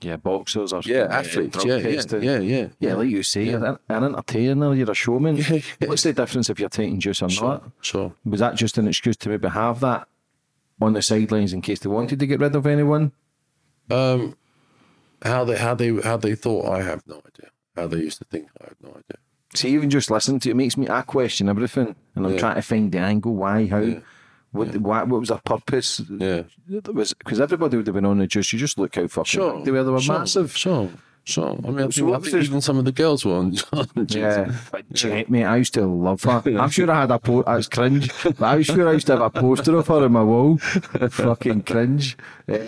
yeah, 0.00 0.16
boxers 0.16 0.72
or 0.72 0.80
yeah 0.84 1.06
athletes. 1.10 1.62
Yeah, 1.64 1.76
yeah, 1.76 2.00
yeah, 2.12 2.38
yeah, 2.38 2.68
Yeah, 2.78 2.94
like 2.94 3.10
you 3.10 3.22
say, 3.22 3.44
you're 3.44 3.64
an 3.64 3.78
entertainer, 4.04 4.74
you're 4.74 4.90
a 4.90 4.94
showman. 4.94 5.36
What's 5.86 6.04
the 6.04 6.12
difference 6.14 6.48
if 6.48 6.58
you're 6.58 6.70
taking 6.70 7.00
juice 7.00 7.22
or 7.22 7.28
not? 7.28 7.64
sure. 7.82 8.14
Was 8.24 8.40
that 8.40 8.54
just 8.54 8.78
an 8.78 8.88
excuse 8.88 9.16
to 9.18 9.28
maybe 9.28 9.48
have 9.48 9.80
that 9.80 10.08
on 10.80 10.94
the 10.94 11.02
sidelines 11.02 11.52
in 11.52 11.60
case 11.60 11.80
they 11.80 11.90
wanted 11.90 12.18
to 12.18 12.26
get 12.26 12.40
rid 12.40 12.56
of 12.56 12.66
anyone? 12.66 13.12
Um, 13.90 14.36
how 15.22 15.44
they 15.44 15.58
how 15.58 15.74
they 15.74 15.94
how 16.00 16.16
they 16.16 16.34
thought, 16.34 16.66
I 16.66 16.82
have 16.82 17.06
no 17.06 17.16
idea. 17.16 17.49
How 17.76 17.86
they 17.86 17.98
used 17.98 18.18
to 18.18 18.24
think, 18.24 18.48
I 18.60 18.64
have 18.64 18.76
no 18.82 18.90
idea. 18.90 19.18
See, 19.54 19.68
even 19.70 19.90
just 19.90 20.10
listening 20.10 20.40
to 20.40 20.50
it 20.50 20.56
makes 20.56 20.76
me 20.76 20.88
I 20.88 21.02
question 21.02 21.48
everything, 21.48 21.94
and 22.14 22.26
I'm 22.26 22.32
Yeah. 22.34 22.38
trying 22.38 22.54
to 22.56 22.62
find 22.62 22.90
the 22.92 22.98
angle, 22.98 23.34
why, 23.34 23.66
how, 23.66 23.78
Yeah. 23.80 23.98
what, 24.52 24.76
why, 24.76 25.02
what 25.04 25.20
was 25.20 25.28
their 25.28 25.38
purpose? 25.44 26.00
Yeah, 26.08 26.42
It 26.68 26.94
was 26.94 27.14
because 27.14 27.40
everybody 27.40 27.76
would 27.76 27.86
have 27.86 27.94
been 27.94 28.04
on 28.04 28.18
the 28.18 28.26
juice. 28.26 28.52
You 28.52 28.58
just 28.58 28.78
look 28.78 28.94
how 28.96 29.06
fucking 29.08 29.24
sure. 29.24 29.64
they 29.64 29.70
were. 29.70 29.82
They 29.84 29.90
were 29.90 30.00
sure, 30.00 30.18
massive. 30.20 30.56
Sure, 30.56 30.88
sure. 31.24 31.58
I 31.64 31.70
mean, 31.70 31.78
I 31.78 31.82
So 31.82 31.90
think, 31.90 32.06
what 32.08 32.14
I 32.14 32.18
was 32.18 32.30
think 32.30 32.44
even 32.44 32.60
some 32.60 32.78
of 32.78 32.84
the 32.84 32.92
girls 32.92 33.24
were 33.24 33.34
on. 33.34 33.54
Yeah, 34.08 34.52
but 34.70 34.92
Jet, 34.92 35.28
mate, 35.30 35.44
I 35.44 35.56
used 35.56 35.74
to 35.74 35.84
love 35.86 36.22
her. 36.24 36.42
I'm 36.58 36.70
sure 36.70 36.88
I 36.90 37.00
had 37.00 37.10
a 37.10 37.18
po 37.18 37.42
That's 37.42 37.68
cringe. 37.68 38.10
But 38.22 38.42
I 38.42 38.56
was 38.56 38.66
sure 38.66 38.88
I 38.88 38.92
used 38.92 39.06
to 39.08 39.12
have 39.16 39.22
a 39.22 39.30
poster 39.30 39.76
of 39.76 39.86
her 39.88 40.04
on 40.04 40.12
my 40.12 40.22
wall. 40.22 40.58
Fucking 40.58 41.62
cringe. 41.62 42.16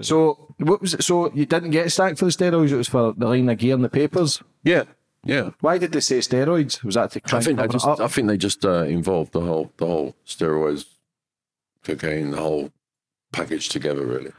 So 0.00 0.45
what 0.58 0.80
was 0.80 0.94
it? 0.94 1.02
So 1.02 1.32
you 1.32 1.46
didn't 1.46 1.70
get 1.70 1.90
sacked 1.92 2.18
for 2.18 2.26
the 2.26 2.30
steroids? 2.30 2.70
It 2.70 2.76
was 2.76 2.88
for 2.88 3.12
the 3.12 3.26
line 3.26 3.48
of 3.48 3.58
gear 3.58 3.74
in 3.74 3.82
the 3.82 3.88
papers. 3.88 4.42
yeah, 4.62 4.84
yeah. 5.24 5.50
Why 5.60 5.78
did 5.78 5.92
they 5.92 6.00
say 6.00 6.18
steroids? 6.18 6.82
Was 6.82 6.94
that 6.94 7.10
to 7.12 7.20
try 7.20 7.40
I 7.40 7.42
think 7.42 7.58
they 7.58 7.68
just 7.68 7.86
up? 7.86 8.00
I 8.00 8.08
think 8.08 8.28
they 8.28 8.36
just 8.36 8.64
uh, 8.64 8.84
involved 8.84 9.32
the 9.32 9.40
whole 9.40 9.72
the 9.76 9.86
whole 9.86 10.16
steroids, 10.26 10.86
cocaine, 11.84 12.30
the 12.30 12.38
whole 12.38 12.70
package 13.32 13.68
together. 13.68 14.06
Really. 14.06 14.32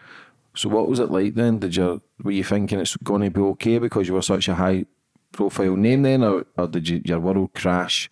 So 0.55 0.69
what 0.69 0.89
was 0.89 0.99
it 0.99 1.11
like 1.11 1.35
then? 1.35 1.59
Did 1.59 1.75
you 1.75 2.01
were 2.23 2.31
you 2.31 2.43
thinking 2.43 2.79
it's 2.79 2.95
going 2.97 3.21
to 3.21 3.29
be 3.29 3.41
okay 3.41 3.77
because 3.79 4.07
you 4.07 4.13
were 4.15 4.21
such 4.21 4.47
a 4.47 4.55
high 4.55 4.85
profile 5.31 5.75
name 5.75 6.01
then, 6.01 6.23
or, 6.23 6.45
or 6.57 6.67
did 6.67 6.89
you, 6.89 7.01
your 7.05 7.19
world 7.19 7.53
crash 7.53 8.09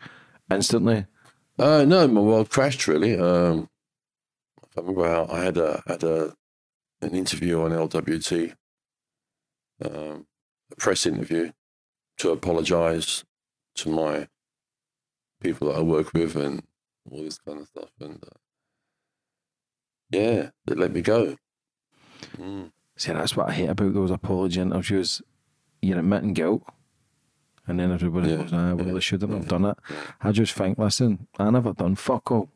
instantly? 0.51 1.07
Uh, 1.57 1.85
no, 1.85 2.07
my 2.07 2.21
world 2.21 2.49
crashed 2.49 2.87
really. 2.87 3.17
Um, 3.17 3.69
I 4.77 4.81
remember 4.81 5.07
how 5.07 5.27
I 5.31 5.39
had 5.45 5.57
a 5.57 5.81
had 5.87 6.03
a 6.03 6.35
an 7.01 7.15
interview 7.15 7.61
on 7.61 7.71
LWT, 7.71 8.55
um, 9.83 10.25
a 10.71 10.75
press 10.77 11.05
interview, 11.05 11.51
to 12.17 12.31
apologise 12.31 13.23
to 13.75 13.89
my 13.89 14.27
people 15.41 15.67
that 15.67 15.77
I 15.77 15.81
work 15.81 16.13
with 16.13 16.35
and 16.35 16.63
all 17.11 17.23
this 17.23 17.37
kind 17.37 17.59
of 17.59 17.67
stuff, 17.67 17.89
and 17.99 18.23
uh, 18.23 18.37
yeah, 20.09 20.49
they 20.65 20.75
let 20.75 20.93
me 20.93 21.01
go. 21.01 21.35
Mm. 22.37 22.71
See, 22.97 23.11
that's 23.11 23.35
what 23.35 23.49
I 23.49 23.53
hate 23.53 23.69
about 23.69 23.93
those 23.93 24.11
apology 24.11 24.61
interviews. 24.61 25.21
You're 25.81 25.99
admitting 25.99 26.33
guilt, 26.33 26.63
and 27.67 27.79
then 27.79 27.91
everybody 27.91 28.29
Yeah, 28.31 28.37
goes, 28.37 28.53
"Ah, 28.53 28.73
well, 28.73 28.87
yeah, 28.87 28.93
they 28.93 28.99
shouldn't 29.01 29.33
have 29.33 29.47
done 29.47 29.65
it." 29.65 29.77
I 30.21 30.31
just 30.31 30.53
think, 30.53 30.77
listen, 30.77 31.27
I 31.37 31.49
never 31.51 31.73
done 31.73 31.95
fuck 31.95 32.31
all, 32.31 32.49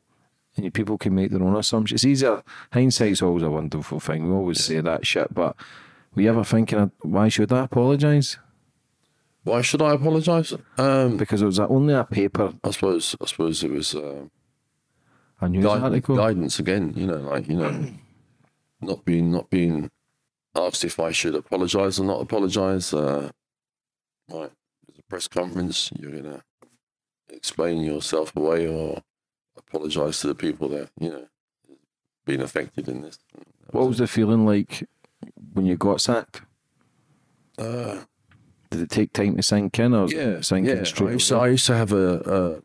and 0.64 0.74
people 0.74 0.98
can 0.98 1.14
make 1.16 1.32
their 1.32 1.44
own 1.44 1.56
assumptions. 1.56 2.04
It's 2.04 2.06
easier. 2.06 2.44
Hindsight's 2.74 3.22
always 3.22 3.44
a 3.44 3.50
wonderful 3.50 4.00
thing. 4.00 4.28
We 4.28 4.34
always 4.36 4.64
say 4.64 4.82
that 4.82 5.06
shit, 5.06 5.34
but 5.34 5.56
were 6.16 6.22
you 6.24 6.30
ever 6.30 6.44
thinking, 6.44 6.92
why 7.02 7.30
should 7.30 7.52
I 7.52 7.64
apologise? 7.66 8.38
Why 9.44 9.62
should 9.62 9.82
I 9.82 9.94
apologise? 9.94 10.54
Um, 10.78 11.18
Because 11.18 11.42
it 11.42 11.46
was 11.46 11.60
only 11.60 11.94
a 11.94 12.04
paper, 12.04 12.54
I 12.64 12.72
suppose 12.72 13.16
I 13.22 13.26
suppose 13.26 13.64
it 13.64 13.72
was. 13.72 13.96
Uh, 13.96 14.26
a 15.42 15.48
news 15.48 15.64
guidance, 15.64 15.84
article. 15.84 16.16
guidance 16.18 16.60
again. 16.60 16.94
You 16.98 17.08
know, 17.08 17.16
like 17.18 17.48
you 17.48 17.56
know, 17.56 17.92
not 18.82 19.06
being 19.06 19.32
not 19.32 19.50
being 19.50 19.90
asked 20.54 20.84
if 20.84 21.00
I 21.00 21.12
should 21.12 21.36
apologise 21.36 21.98
or 22.00 22.04
not 22.06 22.20
apologise. 22.22 22.94
Uh, 22.94 23.30
right, 24.30 24.52
there's 24.86 25.00
a 25.00 25.04
press 25.10 25.28
conference. 25.30 25.92
You're 25.98 26.12
gonna 26.12 26.44
explain 27.30 27.82
yourself 27.82 28.36
away 28.36 28.68
or 28.68 29.02
apologise 29.70 30.22
to 30.22 30.28
the 30.28 30.36
people 30.36 30.68
that 30.70 30.90
you 31.00 31.10
know 31.10 31.28
been 32.26 32.42
affected 32.42 32.88
in 32.88 33.02
this. 33.02 33.20
What 33.72 33.88
was 33.88 33.98
the 33.98 34.08
feeling 34.08 34.46
like 34.46 34.88
when 35.54 35.66
you 35.66 35.78
got 35.78 36.02
sacked? 36.02 36.42
Uh, 37.58 38.04
Did 38.70 38.82
it 38.82 38.90
take 38.90 39.14
time 39.14 39.36
to 39.36 39.44
sink 39.44 39.80
in, 39.80 39.94
or 39.94 40.08
yeah, 40.08 40.42
sink 40.42 40.68
yeah. 40.68 40.74
in 40.76 40.86
straight 40.86 41.10
I 41.10 41.14
used, 41.14 41.28
to. 41.30 41.38
I 41.38 41.48
used 41.48 41.66
to 41.68 41.76
have 41.76 41.92
a, 41.92 42.62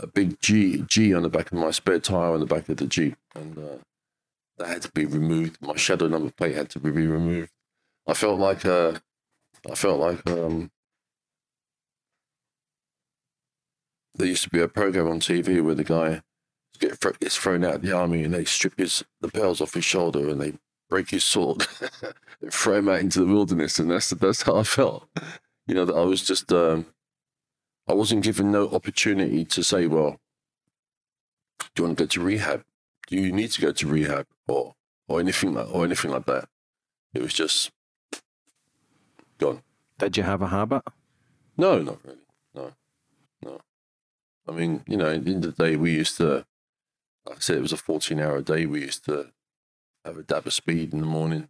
a 0.00 0.04
a 0.04 0.06
big 0.06 0.40
G 0.40 0.84
G 0.86 1.14
on 1.14 1.22
the 1.22 1.28
back 1.28 1.52
of 1.52 1.58
my 1.58 1.70
spare 1.70 2.00
tire 2.00 2.32
on 2.32 2.40
the 2.40 2.46
back 2.46 2.68
of 2.68 2.76
the 2.76 2.86
Jeep, 2.86 3.16
and 3.34 3.58
uh, 3.58 3.78
that 4.58 4.68
had 4.68 4.82
to 4.82 4.92
be 4.92 5.06
removed. 5.06 5.58
My 5.60 5.76
shadow 5.76 6.08
number 6.08 6.30
plate 6.30 6.54
had 6.54 6.70
to 6.70 6.80
be 6.80 6.90
removed. 6.90 7.50
I 8.06 8.14
felt 8.14 8.38
like 8.38 8.66
uh, 8.66 8.98
I 9.70 9.74
felt 9.74 10.00
like 10.00 10.28
um, 10.28 10.70
there 14.14 14.26
used 14.26 14.44
to 14.44 14.50
be 14.50 14.60
a 14.60 14.68
program 14.68 15.08
on 15.08 15.20
TV 15.20 15.62
where 15.62 15.74
the 15.74 15.84
guy 15.84 16.22
get 16.88 17.20
gets 17.20 17.36
thrown 17.36 17.64
out 17.64 17.76
of 17.76 17.82
the 17.82 17.92
army 17.92 18.24
and 18.24 18.34
they 18.34 18.44
strip 18.44 18.78
his 18.78 19.04
the 19.20 19.28
bells 19.28 19.60
off 19.60 19.74
his 19.74 19.84
shoulder 19.84 20.28
and 20.28 20.40
they 20.40 20.54
break 20.88 21.10
his 21.10 21.24
sword 21.24 21.66
and 22.40 22.52
throw 22.52 22.78
him 22.78 22.88
out 22.88 23.00
into 23.00 23.20
the 23.20 23.26
wilderness, 23.26 23.78
and 23.78 23.90
that's 23.90 24.10
that's 24.10 24.42
how 24.42 24.56
I 24.56 24.62
felt. 24.62 25.08
You 25.66 25.74
know 25.74 25.84
that 25.84 25.94
I 25.94 26.04
was 26.04 26.24
just 26.24 26.52
um, 26.52 26.86
I 27.88 27.94
wasn't 27.94 28.24
given 28.24 28.52
no 28.52 28.68
opportunity 28.70 29.44
to 29.44 29.62
say, 29.62 29.86
well, 29.86 30.20
do 31.74 31.82
you 31.82 31.84
want 31.84 31.98
to 31.98 32.04
go 32.04 32.08
to 32.08 32.20
rehab? 32.20 32.64
Do 33.08 33.16
you 33.16 33.32
need 33.32 33.50
to 33.52 33.60
go 33.60 33.72
to 33.72 33.86
rehab 33.86 34.26
or 34.48 34.74
or 35.08 35.20
anything 35.20 35.54
like 35.54 35.72
or 35.72 35.84
anything 35.84 36.10
like 36.10 36.26
that? 36.26 36.48
It 37.12 37.22
was 37.22 37.34
just 37.34 37.70
gone. 39.38 39.62
Did 39.98 40.16
you 40.16 40.22
have 40.22 40.42
a 40.42 40.48
habit? 40.48 40.82
No, 41.56 41.80
not 41.80 41.98
really. 42.04 42.18
No, 42.54 42.72
no. 43.42 43.60
I 44.48 44.52
mean, 44.52 44.82
you 44.86 44.96
know, 44.96 45.10
at 45.10 45.24
the 45.24 45.32
end 45.32 45.44
of 45.44 45.56
the 45.56 45.64
day, 45.64 45.76
we 45.76 45.92
used 45.92 46.16
to, 46.18 46.44
I 47.28 47.34
said, 47.38 47.56
it 47.56 47.62
was 47.62 47.72
a 47.72 47.78
14 47.78 48.20
hour 48.20 48.42
day. 48.42 48.66
We 48.66 48.82
used 48.82 49.04
to 49.06 49.30
have 50.04 50.18
a 50.18 50.22
dab 50.22 50.46
of 50.46 50.52
speed 50.52 50.92
in 50.92 51.00
the 51.00 51.06
morning 51.06 51.48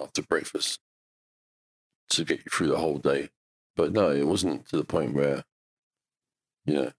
after 0.00 0.22
breakfast 0.22 0.80
to 2.10 2.24
get 2.24 2.38
you 2.38 2.50
through 2.50 2.68
the 2.68 2.78
whole 2.78 2.98
day. 2.98 3.30
But 3.76 3.92
no, 3.92 4.10
it 4.10 4.26
wasn't 4.26 4.68
to 4.68 4.76
the 4.76 4.84
point 4.84 5.14
where, 5.14 5.44
you 6.64 6.74
know, 6.74 6.92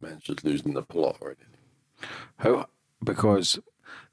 man's 0.00 0.22
just 0.22 0.44
losing 0.44 0.74
the 0.74 0.82
plot 0.82 1.18
or 1.20 1.28
anything. 1.28 2.10
How? 2.38 2.66
Because 3.02 3.58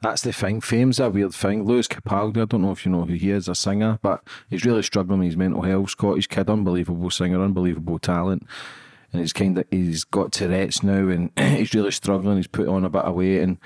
that's 0.02 0.21
the 0.21 0.34
thing. 0.34 0.62
Fame's 0.62 0.99
a 0.99 1.10
weird 1.10 1.34
thing. 1.34 1.63
Lewis 1.63 1.88
Capaldi, 1.88 2.41
I 2.41 2.45
don't 2.45 2.62
know 2.62 2.71
if 2.71 2.86
you 2.86 2.91
know 2.91 3.06
who 3.06 3.13
he 3.13 3.32
is, 3.32 3.47
a 3.47 3.56
singer, 3.56 3.99
but 4.02 4.23
he's 4.49 4.65
really 4.65 4.84
struggling 4.84 5.19
with 5.19 5.28
his 5.28 5.38
mental 5.38 5.62
health. 5.62 5.91
Scottish 5.91 6.28
kid, 6.28 6.49
unbelievable 6.49 7.10
singer, 7.10 7.41
unbelievable 7.43 7.99
talent. 7.99 8.45
And 9.13 9.21
he's 9.21 9.32
kind 9.32 9.58
of 9.58 9.65
he's 9.69 10.04
got 10.04 10.32
Tourette's 10.32 10.84
now, 10.84 11.08
and 11.08 11.32
he's 11.38 11.73
really 11.73 11.91
struggling. 11.91 12.38
He's 12.38 12.47
put 12.47 12.67
on 12.67 12.84
a 12.84 12.89
bit 12.89 13.04
of 13.04 13.15
weight, 13.15 13.41
and 13.41 13.58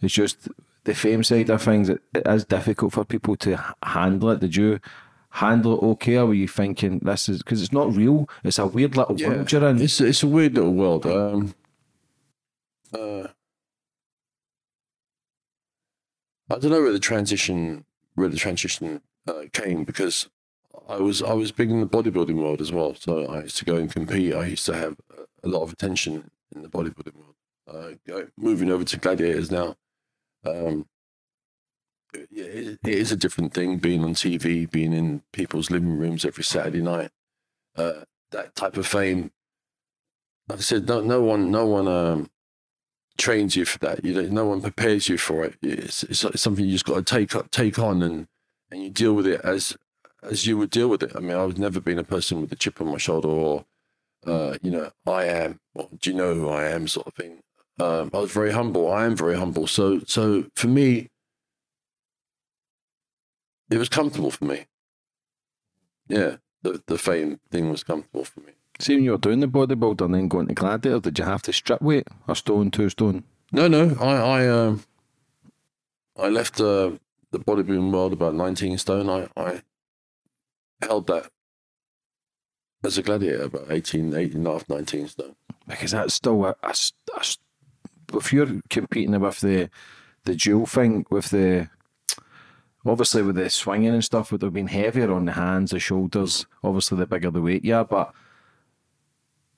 it's 0.00 0.14
just 0.14 0.48
the 0.84 0.94
fame 0.94 1.24
side 1.24 1.50
of 1.50 1.62
things. 1.62 1.88
It, 1.88 2.00
it 2.14 2.26
is 2.26 2.44
difficult 2.44 2.92
for 2.92 3.04
people 3.04 3.36
to 3.38 3.74
handle 3.82 4.30
it. 4.30 4.40
Did 4.40 4.56
you? 4.56 4.80
Handle 5.38 5.74
it 5.74 5.82
okay, 5.84 6.16
or 6.16 6.26
were 6.26 6.34
you 6.34 6.46
thinking 6.46 7.00
this 7.00 7.28
is 7.28 7.42
because 7.42 7.60
it's 7.60 7.72
not 7.72 7.92
real? 7.92 8.28
It's 8.44 8.60
a 8.60 8.68
weird 8.68 8.96
little 8.96 9.16
world 9.16 9.50
you're 9.50 9.68
in. 9.68 9.82
It's 9.82 10.00
it's 10.00 10.22
a 10.22 10.28
weird 10.28 10.54
little 10.54 10.72
world. 10.72 11.04
Um, 11.06 11.56
uh, 12.92 13.26
I 16.48 16.58
don't 16.58 16.70
know 16.70 16.80
where 16.80 16.92
the 16.92 17.00
transition 17.00 17.84
where 18.14 18.28
the 18.28 18.36
transition 18.36 19.00
uh, 19.26 19.42
came 19.52 19.82
because 19.82 20.28
I 20.88 20.96
was 20.96 21.22
I 21.22 21.32
was 21.32 21.52
big 21.52 21.70
in 21.70 21.80
the 21.80 21.86
bodybuilding 21.86 22.36
world 22.36 22.60
as 22.60 22.72
well. 22.72 22.94
So 22.94 23.26
I 23.26 23.42
used 23.42 23.56
to 23.58 23.64
go 23.64 23.76
and 23.76 23.90
compete. 23.90 24.34
I 24.34 24.46
used 24.46 24.66
to 24.66 24.74
have 24.74 24.96
a 25.42 25.48
lot 25.48 25.62
of 25.62 25.72
attention 25.72 26.30
in 26.54 26.62
the 26.62 26.68
bodybuilding 26.68 27.14
world. 27.14 27.34
Uh, 27.66 28.20
moving 28.36 28.70
over 28.70 28.84
to 28.84 28.98
gladiators 28.98 29.50
now. 29.50 29.76
Um, 30.44 30.86
it, 32.12 32.78
it 32.84 32.88
is 32.88 33.10
a 33.10 33.16
different 33.16 33.54
thing 33.54 33.78
being 33.78 34.04
on 34.04 34.14
TV, 34.14 34.70
being 34.70 34.92
in 34.92 35.22
people's 35.32 35.70
living 35.70 35.96
rooms 35.96 36.24
every 36.24 36.44
Saturday 36.44 36.82
night. 36.82 37.10
Uh, 37.74 38.04
that 38.30 38.54
type 38.54 38.76
of 38.76 38.86
fame 38.86 39.32
like 40.48 40.58
I 40.58 40.62
said, 40.62 40.86
no, 40.86 41.00
no 41.00 41.22
one, 41.22 41.50
no 41.50 41.66
one 41.66 41.88
um, 41.88 42.30
trains 43.16 43.56
you 43.56 43.64
for 43.64 43.78
that. 43.78 44.04
You 44.04 44.28
no 44.30 44.46
one 44.46 44.60
prepares 44.60 45.08
you 45.08 45.16
for 45.16 45.44
it. 45.44 45.54
It's, 45.62 46.02
it's, 46.04 46.24
it's 46.24 46.42
something 46.42 46.64
you 46.64 46.72
just 46.72 46.84
got 46.84 46.96
to 46.96 47.02
take 47.02 47.50
take 47.50 47.78
on 47.78 48.02
and 48.02 48.28
and 48.70 48.82
you 48.82 48.90
deal 48.90 49.14
with 49.14 49.26
it 49.26 49.40
as 49.42 49.76
as 50.24 50.46
you 50.46 50.56
would 50.58 50.70
deal 50.70 50.88
with 50.88 51.02
it. 51.02 51.12
I 51.14 51.20
mean, 51.20 51.36
I've 51.36 51.58
never 51.58 51.80
been 51.80 51.98
a 51.98 52.04
person 52.04 52.40
with 52.40 52.52
a 52.52 52.56
chip 52.56 52.80
on 52.80 52.88
my 52.88 52.98
shoulder 52.98 53.28
or 53.28 53.64
uh, 54.26 54.56
you 54.62 54.70
know, 54.70 54.90
I 55.06 55.24
am. 55.24 55.60
Or, 55.74 55.88
Do 56.00 56.10
you 56.10 56.16
know 56.16 56.34
who 56.34 56.48
I 56.48 56.64
am? 56.68 56.88
Sort 56.88 57.06
of 57.06 57.14
thing. 57.14 57.42
Um, 57.78 58.10
I 58.14 58.18
was 58.18 58.32
very 58.32 58.52
humble. 58.52 58.90
I 58.90 59.04
am 59.04 59.16
very 59.16 59.36
humble. 59.36 59.66
So 59.66 60.00
so 60.06 60.46
for 60.54 60.68
me, 60.68 61.08
it 63.70 63.78
was 63.78 63.88
comfortable 63.88 64.30
for 64.30 64.44
me. 64.44 64.66
Yeah, 66.08 66.36
the 66.62 66.82
the 66.86 66.98
fame 66.98 67.40
thing 67.50 67.70
was 67.70 67.82
comfortable 67.82 68.24
for 68.24 68.40
me. 68.40 68.52
See, 68.78 68.94
when 68.94 69.04
you 69.04 69.12
were 69.12 69.18
doing 69.18 69.40
the 69.40 69.46
bodybuilder 69.46 70.04
and 70.04 70.14
then 70.14 70.28
going 70.28 70.48
to 70.48 70.54
gladiator, 70.54 71.00
did 71.00 71.18
you 71.18 71.24
have 71.24 71.42
to 71.42 71.52
strip 71.52 71.80
weight? 71.80 72.08
A 72.28 72.34
stone, 72.34 72.70
two 72.70 72.88
stone? 72.88 73.24
No, 73.52 73.68
no. 73.68 73.96
I 74.00 74.42
I 74.42 74.48
um 74.48 74.84
I 76.16 76.28
left 76.28 76.60
uh, 76.60 76.92
the 77.32 77.38
bodybuilding 77.38 77.92
world 77.92 78.12
about 78.12 78.34
nineteen 78.34 78.78
stone. 78.78 79.08
I 79.08 79.28
I 79.36 79.62
held 80.86 81.06
that 81.08 81.30
as 82.84 82.98
a 82.98 83.02
gladiator 83.02 83.44
about 83.44 83.70
18, 83.70 84.14
18 84.14 84.36
and 84.36 84.46
a 84.46 84.52
half, 84.52 84.68
19 84.68 85.08
stone. 85.08 85.36
Because 85.66 85.92
that's 85.92 86.14
still 86.14 86.44
a, 86.44 86.54
a 86.62 86.74
a 87.16 87.24
if 88.12 88.32
you're 88.32 88.60
competing 88.68 89.18
with 89.18 89.40
the 89.40 89.70
the 90.24 90.34
dual 90.34 90.66
thing 90.66 91.06
with 91.10 91.30
the 91.30 91.68
obviously 92.86 93.22
with 93.22 93.36
the 93.36 93.48
swinging 93.48 93.94
and 93.94 94.04
stuff 94.04 94.30
would 94.30 94.42
have 94.42 94.52
been 94.52 94.66
heavier 94.66 95.12
on 95.12 95.24
the 95.24 95.32
hands, 95.32 95.70
the 95.70 95.78
shoulders. 95.78 96.46
Obviously, 96.62 96.98
the 96.98 97.06
bigger 97.06 97.30
the 97.30 97.40
weight 97.40 97.68
are, 97.70 97.84
but 97.84 98.12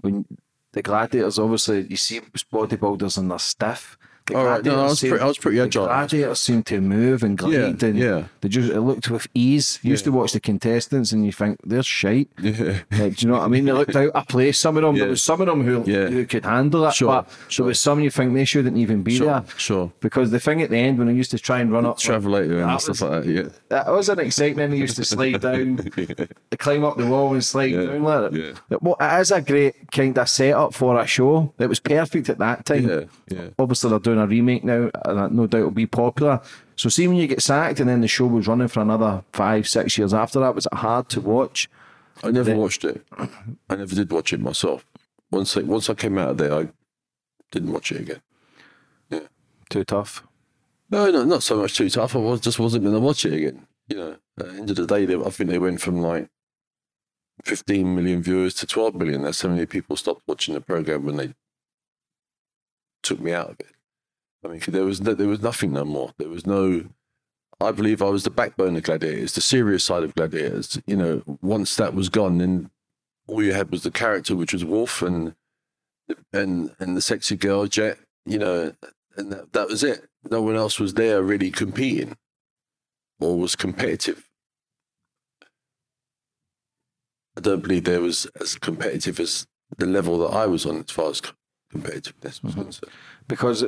when 0.01 0.25
the 0.73 0.83
gladiators, 0.83 1.39
obviously, 1.39 1.87
you 1.89 1.97
see 1.97 2.21
bodybuilders 2.21 3.19
and 3.19 3.31
they're 3.31 3.39
stiff. 3.39 3.99
The 4.27 4.37
All 4.37 4.45
right, 4.45 4.65
no, 4.65 4.81
I 4.81 4.83
was 4.85 4.99
seem- 4.99 5.11
pretty- 5.11 5.23
I 5.25 5.27
was 5.29 5.39
pretty 5.39 5.59
the 5.59 5.65
agile. 5.65 5.87
gladiators 5.87 6.41
seem 6.41 6.63
to 6.65 6.81
move 6.81 7.23
and 7.23 7.39
glide, 7.39 7.81
and 7.85 7.97
yeah. 7.97 8.25
they 8.41 8.49
just 8.49 8.71
it 8.73 8.81
looked 8.81 9.09
with 9.09 9.29
ease. 9.35 9.79
You 9.83 9.91
used 9.91 10.03
to 10.05 10.11
watch 10.11 10.33
the 10.33 10.41
contestants, 10.41 11.13
and 11.13 11.25
you 11.25 11.31
think 11.33 11.59
they're 11.65 11.83
shite. 11.85 12.29
Yeah. 12.43 12.79
Like, 12.91 13.17
do 13.17 13.27
you 13.27 13.29
know 13.31 13.39
what 13.39 13.45
I 13.45 13.49
mean? 13.49 13.65
They 13.67 13.73
looked 13.73 13.95
out 13.95 14.09
of 14.11 14.27
place. 14.29 14.59
Some 14.59 14.77
of 14.77 14.83
them, 14.83 14.97
there 14.97 15.09
was 15.09 15.23
some 15.23 15.41
of 15.41 15.47
them 15.47 15.63
who, 15.65 15.85
Yeah. 15.87 16.09
who 16.09 16.27
could 16.27 16.45
handle 16.45 16.83
that, 16.83 16.95
Sure, 16.95 17.09
but 17.23 17.29
sure. 17.49 17.65
there 17.65 17.69
was 17.69 17.79
some 17.81 18.01
you 18.01 18.11
think 18.11 18.35
they 18.35 18.45
shouldn't 18.45 18.77
even 18.77 19.03
be 19.03 19.17
Sure, 19.17 19.27
there. 19.27 19.45
sure. 19.57 19.93
Because 20.01 20.31
the 20.33 20.41
thing 20.41 20.61
at 20.63 20.71
the 20.71 20.77
end 20.77 20.99
when 20.99 21.09
I 21.09 21.13
used 21.13 21.31
to 21.33 21.39
try 21.39 21.61
and 21.61 21.71
run 21.71 21.87
up, 21.87 21.99
Travelator 21.99 22.61
and 22.63 22.71
That 22.71 22.81
stuff 22.81 22.89
was- 22.89 23.03
like 23.03 23.25
that. 23.25 23.31
Yeah. 23.31 23.43
that 23.69 23.93
was 23.93 24.09
an 24.09 24.19
excitement. 24.21 24.73
They 24.73 24.79
used 24.79 24.97
to 24.97 25.05
slide 25.05 25.41
down, 25.41 25.77
climb 26.59 26.85
up 26.85 26.97
the 26.97 27.07
wall 27.07 27.33
and 27.35 27.45
slide 27.45 27.71
Yeah, 27.73 27.87
down 27.87 28.03
like 28.03 28.31
that. 28.33 28.39
yeah. 28.41 28.53
It- 28.71 28.83
Well, 28.83 28.97
it 29.01 29.21
is 29.21 29.31
a 29.31 29.41
great 29.41 29.91
kind 29.93 30.17
of 30.19 30.29
setup 30.29 30.75
for 30.75 30.99
a 31.01 31.07
show. 31.07 31.53
It 31.59 31.69
was 31.69 31.79
perfect 31.81 32.29
at 32.29 32.39
that 32.39 32.65
time. 32.65 32.89
Yeah, 32.89 33.01
yeah. 33.29 33.49
Obviously, 33.59 33.91
they're 33.91 33.99
doing 33.99 34.16
a 34.19 34.27
remake 34.27 34.65
now, 34.65 34.91
and 35.05 35.35
no 35.35 35.47
doubt 35.47 35.59
it'll 35.59 35.71
be 35.71 35.87
popular. 35.87 36.41
So, 36.77 36.89
see 36.89 37.09
when 37.09 37.17
you 37.17 37.27
get 37.27 37.43
sacked, 37.43 37.81
and 37.81 37.89
then 37.89 38.01
the 38.01 38.09
show 38.09 38.27
was 38.27 38.47
running 38.47 38.69
for 38.69 38.81
another 38.81 39.25
five, 39.33 39.69
six 39.69 39.97
years 39.97 40.13
after 40.13 40.41
that, 40.41 40.55
was 40.55 40.67
it 40.67 40.75
hard 40.75 41.09
to 41.11 41.21
watch? 41.21 41.69
I 42.23 42.31
never 42.31 42.55
watched 42.55 42.85
it. 42.85 43.05
I 43.69 43.77
never 43.77 43.95
did 43.95 44.11
watch 44.11 44.33
it 44.33 44.41
myself. 44.41 44.87
Once 45.31 45.57
I, 45.57 45.61
once 45.63 45.91
I 45.91 45.95
came 45.95 46.19
out 46.19 46.31
of 46.31 46.39
there, 46.39 46.55
I 46.55 46.69
didn't 47.51 47.73
watch 47.73 47.93
it 47.93 48.01
again. 48.01 48.23
Yeah. 49.11 49.21
Too 49.69 49.85
tough. 49.85 50.27
No, 50.91 51.11
no, 51.11 51.25
not 51.25 51.43
so 51.43 51.61
much 51.61 51.77
too 51.77 51.91
tough. 51.91 52.15
I 52.15 52.19
was, 52.19 52.41
just 52.41 52.59
wasn't 52.59 52.85
going 52.85 52.95
to 52.95 53.01
watch 53.01 53.25
it 53.25 53.33
again. 53.33 53.67
You 53.89 53.97
know, 53.97 54.17
at 54.39 54.47
the 54.47 54.53
end 54.53 54.71
of 54.71 54.77
the 54.77 54.87
day, 54.87 55.05
they, 55.05 55.17
I 55.17 55.31
think 55.31 55.51
they 55.51 55.59
went 55.59 55.81
from 55.81 56.01
like 56.01 56.29
15 57.45 57.95
million 57.95 58.23
viewers 58.23 58.55
to 58.55 58.67
12 58.67 58.95
million. 58.95 59.23
That's 59.23 59.43
how 59.43 59.49
many 59.49 59.67
people 59.67 59.97
stopped 59.97 60.23
watching 60.27 60.55
the 60.55 60.61
program 60.61 61.05
when 61.05 61.17
they 61.17 61.35
took 63.03 63.21
me 63.21 63.33
out 63.33 63.51
of 63.51 63.61
it. 63.61 63.76
I 64.47 64.53
mean, 64.53 64.61
there 64.69 64.85
was 64.85 65.01
no, 65.01 65.15
there 65.15 65.29
was 65.29 65.43
nothing 65.43 65.73
no 65.73 65.85
more. 65.85 66.13
There 66.19 66.29
was 66.29 66.47
no. 66.47 66.85
I 67.61 67.73
believe 67.73 68.03
I 68.03 68.11
was 68.11 68.23
the 68.23 68.31
backbone 68.31 68.77
of 68.77 68.83
Gladiators, 68.83 69.33
the 69.33 69.41
serious 69.41 69.85
side 69.85 70.03
of 70.03 70.15
Gladiators. 70.15 70.81
You 70.87 70.97
know, 70.97 71.23
once 71.41 71.75
that 71.77 71.95
was 71.95 72.09
gone, 72.09 72.39
then 72.39 72.71
all 73.27 73.43
you 73.43 73.55
had 73.55 73.71
was 73.71 73.83
the 73.83 73.91
character, 73.91 74.37
which 74.37 74.53
was 74.53 74.65
Wolf, 74.65 75.03
and 75.03 75.35
and 76.33 76.75
and 76.79 76.97
the 76.97 77.01
sexy 77.01 77.37
girl 77.37 77.67
Jet. 77.67 77.99
You 78.25 78.39
know, 78.39 78.73
and 79.17 79.33
that, 79.33 79.53
that 79.53 79.69
was 79.69 79.83
it. 79.83 80.07
No 80.31 80.43
one 80.43 80.57
else 80.57 80.79
was 80.79 80.95
there 80.95 81.23
really 81.23 81.51
competing 81.51 82.17
or 83.21 83.39
was 83.39 83.57
competitive. 83.57 84.29
I 87.37 87.41
don't 87.41 87.63
believe 87.63 87.85
there 87.85 88.01
was 88.01 88.27
as 88.41 88.57
competitive 88.57 89.21
as 89.21 89.47
the 89.77 89.87
level 89.87 90.19
that 90.19 90.35
I 90.35 90.47
was 90.47 90.65
on 90.65 90.79
as 90.79 90.91
far 90.91 91.11
as 91.11 91.21
co- 91.21 91.35
competitiveness 91.73 92.43
was 92.43 92.53
mm-hmm. 92.53 92.63
concerned. 92.63 92.93
Because 93.29 93.65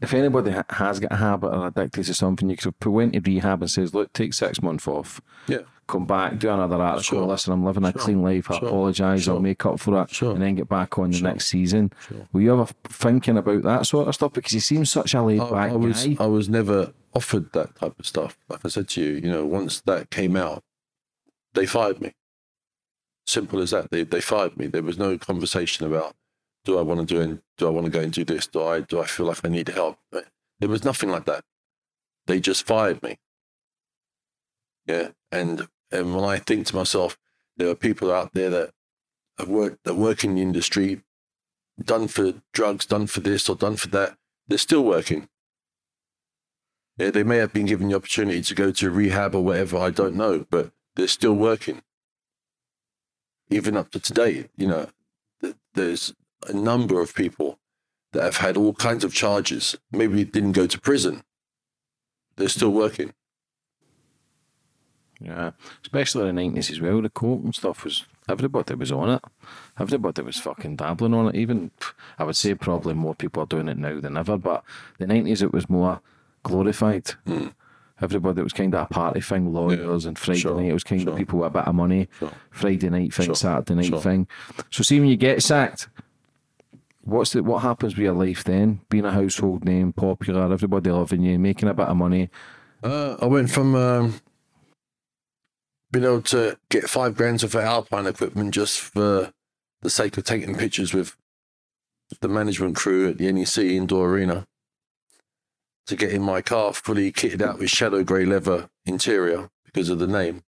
if 0.00 0.12
anybody 0.14 0.50
ha- 0.50 0.64
has 0.70 1.00
got 1.00 1.12
a 1.12 1.16
habit 1.16 1.48
or 1.48 1.68
addicted 1.68 2.04
to 2.04 2.14
something, 2.14 2.50
you 2.50 2.56
could 2.56 2.78
put 2.80 2.98
into 2.98 3.20
rehab 3.20 3.62
and 3.62 3.70
says, 3.70 3.94
"Look, 3.94 4.12
take 4.12 4.34
six 4.34 4.60
months 4.62 4.86
off, 4.86 5.20
Yeah. 5.48 5.60
come 5.86 6.04
back, 6.06 6.38
do 6.38 6.50
another 6.50 6.76
article. 6.76 7.02
Sure. 7.02 7.26
Listen, 7.26 7.52
I'm 7.54 7.64
living 7.64 7.84
a 7.84 7.92
Sure. 7.92 8.00
clean 8.02 8.22
life. 8.22 8.50
I 8.50 8.58
Sure. 8.58 8.68
apologise. 8.68 9.26
I'll 9.28 9.40
make 9.40 9.64
up 9.64 9.80
for 9.80 10.02
it, 10.02 10.10
Sure. 10.10 10.32
and 10.32 10.42
then 10.42 10.54
get 10.56 10.68
back 10.68 10.98
on 10.98 11.10
the 11.12 11.20
next 11.20 11.46
season." 11.46 11.92
Sure. 12.08 12.28
Were 12.32 12.40
you 12.42 12.52
ever 12.52 12.66
thinking 12.84 13.38
about 13.38 13.62
that 13.62 13.86
sort 13.86 14.08
of 14.08 14.14
stuff? 14.14 14.32
Because 14.34 14.52
he 14.52 14.60
seems 14.60 14.90
such 14.90 15.14
a 15.14 15.22
laid 15.22 15.40
I, 15.40 15.50
back 15.50 15.72
I 15.72 15.76
was 15.76 16.06
guy. 16.06 16.16
I 16.24 16.26
was 16.26 16.48
never 16.48 16.92
offered 17.14 17.52
that 17.52 17.74
type 17.76 17.98
of 17.98 18.06
stuff. 18.06 18.36
Like 18.48 18.60
I 18.64 18.68
said 18.68 18.88
to 18.90 19.00
you, 19.02 19.12
you 19.14 19.30
know, 19.30 19.46
once 19.46 19.80
that 19.82 20.10
came 20.10 20.36
out, 20.36 20.62
they 21.54 21.64
fired 21.66 22.00
me. 22.02 22.12
Simple 23.26 23.60
as 23.60 23.70
that. 23.70 23.90
They 23.90 24.04
they 24.04 24.20
fired 24.20 24.56
me. 24.56 24.66
There 24.66 24.82
was 24.82 24.98
no 24.98 25.16
conversation 25.18 25.86
about 25.86 26.14
do 26.66 26.78
I 26.78 26.82
want 26.82 27.00
to 27.00 27.06
do 27.06 27.20
and 27.22 27.40
do 27.56 27.66
I 27.66 27.70
want 27.70 27.86
to 27.86 27.90
go 27.90 28.00
and 28.00 28.12
do 28.12 28.24
this? 28.24 28.46
Do 28.46 28.62
I 28.62 28.80
do 28.80 29.00
I 29.00 29.06
feel 29.06 29.26
like 29.26 29.42
I 29.44 29.48
need 29.48 29.68
help? 29.68 29.98
There 30.10 30.68
was 30.68 30.84
nothing 30.84 31.10
like 31.10 31.24
that. 31.24 31.44
They 32.26 32.40
just 32.40 32.66
fired 32.66 33.02
me. 33.02 33.18
Yeah, 34.86 35.10
and 35.32 35.68
and 35.90 36.14
when 36.14 36.24
I 36.24 36.38
think 36.38 36.66
to 36.66 36.76
myself, 36.76 37.16
there 37.56 37.70
are 37.70 37.74
people 37.74 38.12
out 38.12 38.34
there 38.34 38.50
that 38.50 38.70
have 39.38 39.48
worked 39.48 39.84
that 39.84 39.94
work 39.94 40.24
in 40.24 40.34
the 40.34 40.42
industry, 40.42 41.02
done 41.82 42.08
for 42.08 42.34
drugs, 42.52 42.84
done 42.84 43.06
for 43.06 43.20
this 43.20 43.48
or 43.48 43.56
done 43.56 43.76
for 43.76 43.88
that. 43.88 44.18
They're 44.48 44.58
still 44.58 44.84
working. 44.84 45.28
Yeah, 46.98 47.10
they 47.10 47.22
may 47.22 47.36
have 47.38 47.52
been 47.52 47.66
given 47.66 47.88
the 47.88 47.96
opportunity 47.96 48.40
to 48.42 48.54
go 48.54 48.72
to 48.72 48.90
rehab 48.90 49.34
or 49.34 49.44
whatever, 49.44 49.76
I 49.76 49.90
don't 49.90 50.16
know, 50.16 50.46
but 50.50 50.72
they're 50.94 51.08
still 51.08 51.34
working. 51.34 51.82
Even 53.50 53.76
up 53.76 53.90
to 53.90 54.00
today, 54.00 54.48
you 54.56 54.66
know, 54.66 54.86
there's 55.74 56.14
a 56.46 56.52
number 56.52 57.00
of 57.00 57.14
people 57.14 57.58
that 58.12 58.22
have 58.22 58.36
had 58.38 58.56
all 58.56 58.72
kinds 58.74 59.04
of 59.04 59.12
charges, 59.12 59.76
maybe 59.90 60.24
didn't 60.24 60.52
go 60.52 60.66
to 60.66 60.80
prison. 60.80 61.22
They're 62.36 62.48
still 62.48 62.70
working. 62.70 63.12
Yeah, 65.20 65.52
especially 65.82 66.28
in 66.28 66.36
the 66.36 66.42
nineties 66.42 66.70
as 66.70 66.80
well. 66.80 67.00
The 67.00 67.08
coke 67.08 67.42
and 67.42 67.54
stuff 67.54 67.84
was 67.84 68.04
everybody 68.28 68.74
was 68.74 68.92
on 68.92 69.08
it. 69.08 69.24
Everybody 69.78 70.20
was 70.20 70.36
fucking 70.38 70.76
dabbling 70.76 71.14
on 71.14 71.28
it. 71.28 71.36
Even 71.36 71.70
I 72.18 72.24
would 72.24 72.36
say 72.36 72.54
probably 72.54 72.92
more 72.92 73.14
people 73.14 73.42
are 73.42 73.46
doing 73.46 73.68
it 73.68 73.78
now 73.78 73.98
than 73.98 74.18
ever. 74.18 74.36
But 74.36 74.62
the 74.98 75.06
nineties 75.06 75.40
it 75.40 75.54
was 75.54 75.70
more 75.70 76.02
glorified. 76.42 77.08
Hmm. 77.26 77.48
Everybody 77.98 78.40
it 78.42 78.44
was 78.44 78.52
kind 78.52 78.74
of 78.74 78.82
a 78.82 78.92
party 78.92 79.22
thing. 79.22 79.54
Lawyers 79.54 80.04
and 80.04 80.18
Friday 80.18 80.40
Sure, 80.40 80.60
night 80.60 80.68
it 80.68 80.74
was 80.74 80.84
kind 80.84 81.00
sure. 81.00 81.12
of 81.12 81.16
people 81.18 81.38
with 81.38 81.46
a 81.46 81.50
bit 81.50 81.66
of 81.66 81.74
money. 81.74 82.08
Sure. 82.18 82.32
Friday 82.50 82.90
night 82.90 83.14
thing, 83.14 83.34
Saturday 83.34 83.74
night 83.74 84.02
thing. 84.02 84.28
So 84.70 84.82
see 84.82 85.00
when 85.00 85.08
you 85.08 85.16
get 85.16 85.42
sacked. 85.42 85.88
What's 87.06 87.30
the, 87.30 87.42
what 87.44 87.62
happens 87.62 87.94
with 87.94 88.02
your 88.02 88.14
life 88.14 88.42
then? 88.42 88.80
Being 88.90 89.04
a 89.04 89.12
household 89.12 89.64
name, 89.64 89.92
popular, 89.92 90.52
everybody 90.52 90.90
loving 90.90 91.22
you, 91.22 91.38
making 91.38 91.68
a 91.68 91.74
bit 91.74 91.86
of 91.86 91.96
money. 91.96 92.30
Uh, 92.82 93.14
I 93.22 93.26
went 93.26 93.48
from 93.48 93.76
um, 93.76 94.20
being 95.92 96.04
able 96.04 96.22
to 96.22 96.58
get 96.68 96.90
five 96.90 97.16
grand 97.16 97.44
of 97.44 97.54
Alpine 97.54 98.06
equipment 98.06 98.54
just 98.54 98.80
for 98.80 99.32
the 99.82 99.90
sake 99.90 100.18
of 100.18 100.24
taking 100.24 100.56
pictures 100.56 100.92
with 100.92 101.16
the 102.20 102.28
management 102.28 102.74
crew 102.74 103.08
at 103.08 103.18
the 103.18 103.30
NEC 103.30 103.58
indoor 103.58 104.10
arena 104.10 104.44
to 105.86 105.94
get 105.94 106.10
in 106.10 106.22
my 106.22 106.42
car 106.42 106.72
fully 106.72 107.12
kitted 107.12 107.40
out 107.40 107.60
with 107.60 107.70
shadow 107.70 108.02
grey 108.02 108.24
leather 108.24 108.68
interior 108.84 109.48
because 109.64 109.88
of 109.88 110.00
the 110.00 110.08
name 110.08 110.42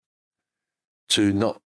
to 1.10 1.34
not 1.34 1.62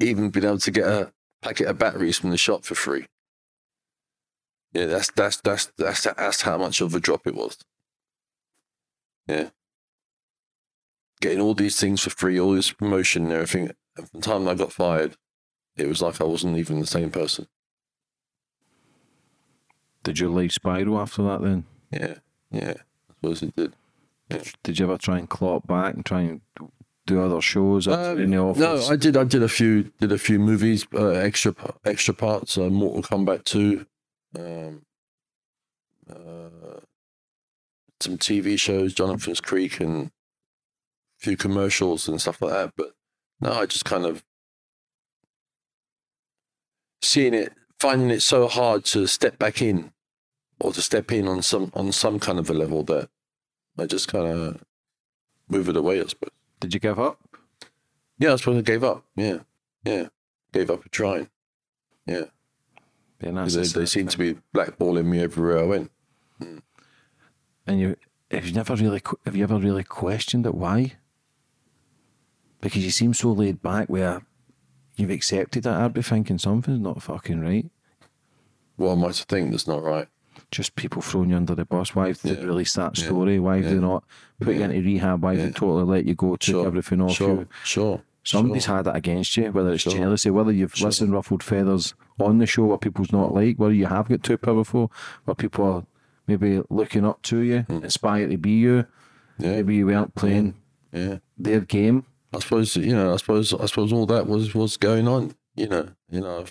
even 0.00 0.28
being 0.28 0.44
able 0.44 0.58
to 0.58 0.70
get 0.70 0.86
a 0.86 1.12
packet 1.40 1.66
of 1.66 1.78
batteries 1.78 2.18
from 2.18 2.30
the 2.30 2.36
shop 2.36 2.62
for 2.62 2.74
free. 2.74 3.06
Yeah, 4.74 4.86
that's 4.86 5.10
that's 5.12 5.36
that's 5.38 5.66
that's 5.78 6.02
that's 6.02 6.42
how 6.42 6.58
much 6.58 6.80
of 6.80 6.94
a 6.94 7.00
drop 7.00 7.26
it 7.26 7.34
was. 7.34 7.56
Yeah. 9.28 9.50
Getting 11.20 11.40
all 11.40 11.54
these 11.54 11.78
things 11.78 12.02
for 12.02 12.10
free, 12.10 12.38
all 12.38 12.52
this 12.52 12.72
promotion 12.72 13.24
and 13.24 13.32
everything. 13.32 13.70
And 13.96 14.08
from 14.10 14.20
the 14.20 14.26
time 14.26 14.48
I 14.48 14.54
got 14.54 14.72
fired, 14.72 15.16
it 15.76 15.86
was 15.86 16.02
like 16.02 16.20
I 16.20 16.24
wasn't 16.24 16.58
even 16.58 16.80
the 16.80 16.86
same 16.86 17.10
person. 17.10 17.46
Did 20.02 20.18
your 20.18 20.30
life 20.30 20.52
spiral 20.52 20.98
after 21.00 21.22
that 21.22 21.40
then? 21.40 21.64
Yeah, 21.90 22.14
yeah. 22.50 22.74
I 23.08 23.14
suppose 23.14 23.42
it 23.42 23.56
did. 23.56 23.74
Did 24.62 24.78
you 24.78 24.86
ever 24.86 24.98
try 24.98 25.18
and 25.18 25.28
claw 25.28 25.60
back 25.60 25.94
and 25.94 26.04
try 26.04 26.22
and 26.22 26.40
do 27.06 27.20
other 27.22 27.40
shows 27.40 27.86
Um, 27.86 28.18
in 28.20 28.30
the 28.30 28.38
office? 28.38 28.60
no, 28.60 28.92
I 28.92 28.96
did. 28.96 29.16
I 29.16 29.24
did 29.24 29.42
a 29.42 29.48
few. 29.48 29.84
Did 30.00 30.12
a 30.12 30.18
few 30.18 30.38
movies, 30.38 30.86
uh, 30.94 31.08
extra 31.10 31.54
extra 31.84 32.12
parts. 32.12 32.58
Uh, 32.58 32.68
Mortal 32.68 33.02
Kombat 33.02 33.44
Two, 33.44 33.86
um, 34.38 34.82
uh, 36.10 36.80
some 38.00 38.18
TV 38.18 38.58
shows, 38.58 38.94
Jonathan's 38.94 39.40
Creek, 39.40 39.80
and 39.80 40.06
a 40.06 40.10
few 41.24 41.36
commercials 41.36 42.08
and 42.08 42.20
stuff 42.20 42.42
like 42.42 42.52
that. 42.52 42.72
But 42.76 42.94
no, 43.40 43.52
I 43.52 43.66
just 43.66 43.84
kind 43.84 44.04
of 44.04 44.24
seeing 47.02 47.34
it, 47.34 47.52
finding 47.78 48.10
it 48.10 48.20
so 48.20 48.48
hard 48.48 48.84
to 48.86 49.06
step 49.06 49.38
back 49.38 49.62
in, 49.62 49.92
or 50.60 50.72
to 50.72 50.82
step 50.82 51.12
in 51.12 51.28
on 51.28 51.42
some 51.42 51.70
on 51.74 51.92
some 51.92 52.18
kind 52.18 52.38
of 52.38 52.50
a 52.50 52.54
level 52.54 52.82
that 52.84 53.08
I 53.78 53.86
just 53.86 54.08
kind 54.08 54.26
of 54.26 54.62
move 55.48 55.68
it 55.68 55.76
away. 55.76 56.00
I 56.00 56.06
suppose. 56.06 56.30
Did 56.60 56.74
you 56.74 56.80
give 56.80 56.98
up? 56.98 57.18
Yeah, 58.18 58.32
I 58.32 58.36
suppose 58.36 58.58
I 58.58 58.62
gave 58.62 58.84
up. 58.84 59.04
Yeah, 59.16 59.38
yeah, 59.84 60.08
gave 60.52 60.70
up 60.70 60.90
trying. 60.90 61.28
Yeah, 62.06 62.24
Yeah, 63.20 63.30
they, 63.30 63.48
the 63.62 63.78
they 63.80 63.86
seem 63.86 64.08
to 64.08 64.18
be 64.18 64.36
blackballing 64.54 65.06
me 65.06 65.20
everywhere 65.20 65.58
I 65.60 65.62
went. 65.64 65.90
And 67.66 67.80
you, 67.80 67.96
have 68.30 68.46
you 68.46 68.52
never 68.52 68.74
really, 68.74 69.00
have 69.24 69.34
you 69.36 69.44
ever 69.44 69.58
really 69.58 69.84
questioned 69.84 70.44
it? 70.46 70.54
Why? 70.54 70.94
Because 72.60 72.84
you 72.84 72.90
seem 72.90 73.14
so 73.14 73.32
laid 73.32 73.62
back, 73.62 73.88
where 73.88 74.22
you've 74.96 75.10
accepted 75.10 75.62
that. 75.64 75.80
I'd 75.80 75.94
be 75.94 76.02
thinking 76.02 76.38
something's 76.38 76.80
not 76.80 77.02
fucking 77.02 77.40
right. 77.40 77.70
What 78.76 78.92
am 78.92 79.04
I 79.04 79.12
to 79.12 79.24
think 79.24 79.50
that's 79.50 79.66
not 79.68 79.82
right? 79.82 80.08
Just 80.50 80.74
people 80.74 81.00
throwing 81.00 81.30
you 81.30 81.36
under 81.36 81.54
the 81.54 81.64
bus. 81.64 81.94
Why 81.94 82.08
have 82.08 82.20
they 82.22 82.32
Yeah. 82.36 82.44
released 82.44 82.76
that 82.76 82.98
Yeah. 82.98 83.04
story? 83.06 83.38
Why 83.38 83.56
have 83.62 83.70
they 83.70 83.78
not 83.78 84.04
put 84.40 84.56
you 84.56 84.62
into 84.62 84.82
rehab? 84.82 85.22
Why 85.22 85.32
have 85.32 85.38
Yeah. 85.40 85.46
they 85.46 85.52
totally 85.52 85.84
let 85.84 86.04
you 86.06 86.14
go, 86.14 86.36
took 86.36 86.42
Sure, 86.42 86.66
everything 86.66 87.00
off 87.00 87.12
sure, 87.12 87.28
you? 87.40 87.48
sure. 87.64 88.02
Somebody's 88.24 88.64
sure. 88.64 88.76
had 88.76 88.86
it 88.88 88.96
against 88.96 89.36
you, 89.36 89.52
whether 89.52 89.72
it's 89.72 89.82
Sure. 89.82 89.92
jealousy, 89.92 90.30
whether 90.30 90.50
you've 90.52 90.74
Sure. 90.74 90.88
listened 90.88 91.12
ruffled 91.12 91.42
feathers 91.42 91.94
on 92.20 92.38
the 92.38 92.46
show, 92.46 92.64
where 92.64 92.78
people's 92.78 93.12
not 93.12 93.34
like, 93.34 93.58
whether 93.58 93.74
you 93.74 93.86
have 93.86 94.08
got 94.08 94.22
too 94.22 94.38
powerful, 94.38 94.92
where 95.24 95.34
people 95.34 95.64
are 95.64 95.86
maybe 96.26 96.62
looking 96.70 97.04
up 97.04 97.22
to 97.22 97.38
you, 97.38 97.66
inspired 97.68 98.30
to 98.30 98.38
be 98.38 98.52
you. 98.52 98.86
Yeah, 99.38 99.56
Maybe 99.56 99.76
you 99.76 99.86
weren't 99.86 100.14
playing 100.14 100.54
yeah. 100.92 101.18
their 101.36 101.60
game. 101.60 102.06
I 102.32 102.38
suppose 102.40 102.76
you 102.76 102.94
know. 102.94 103.12
I 103.12 103.16
suppose 103.16 103.52
I 103.52 103.66
suppose 103.66 103.92
all 103.92 104.06
that 104.06 104.26
was 104.26 104.54
was 104.54 104.76
going 104.76 105.08
on. 105.08 105.34
You 105.56 105.68
know. 105.68 105.88
You 106.10 106.20
know. 106.20 106.44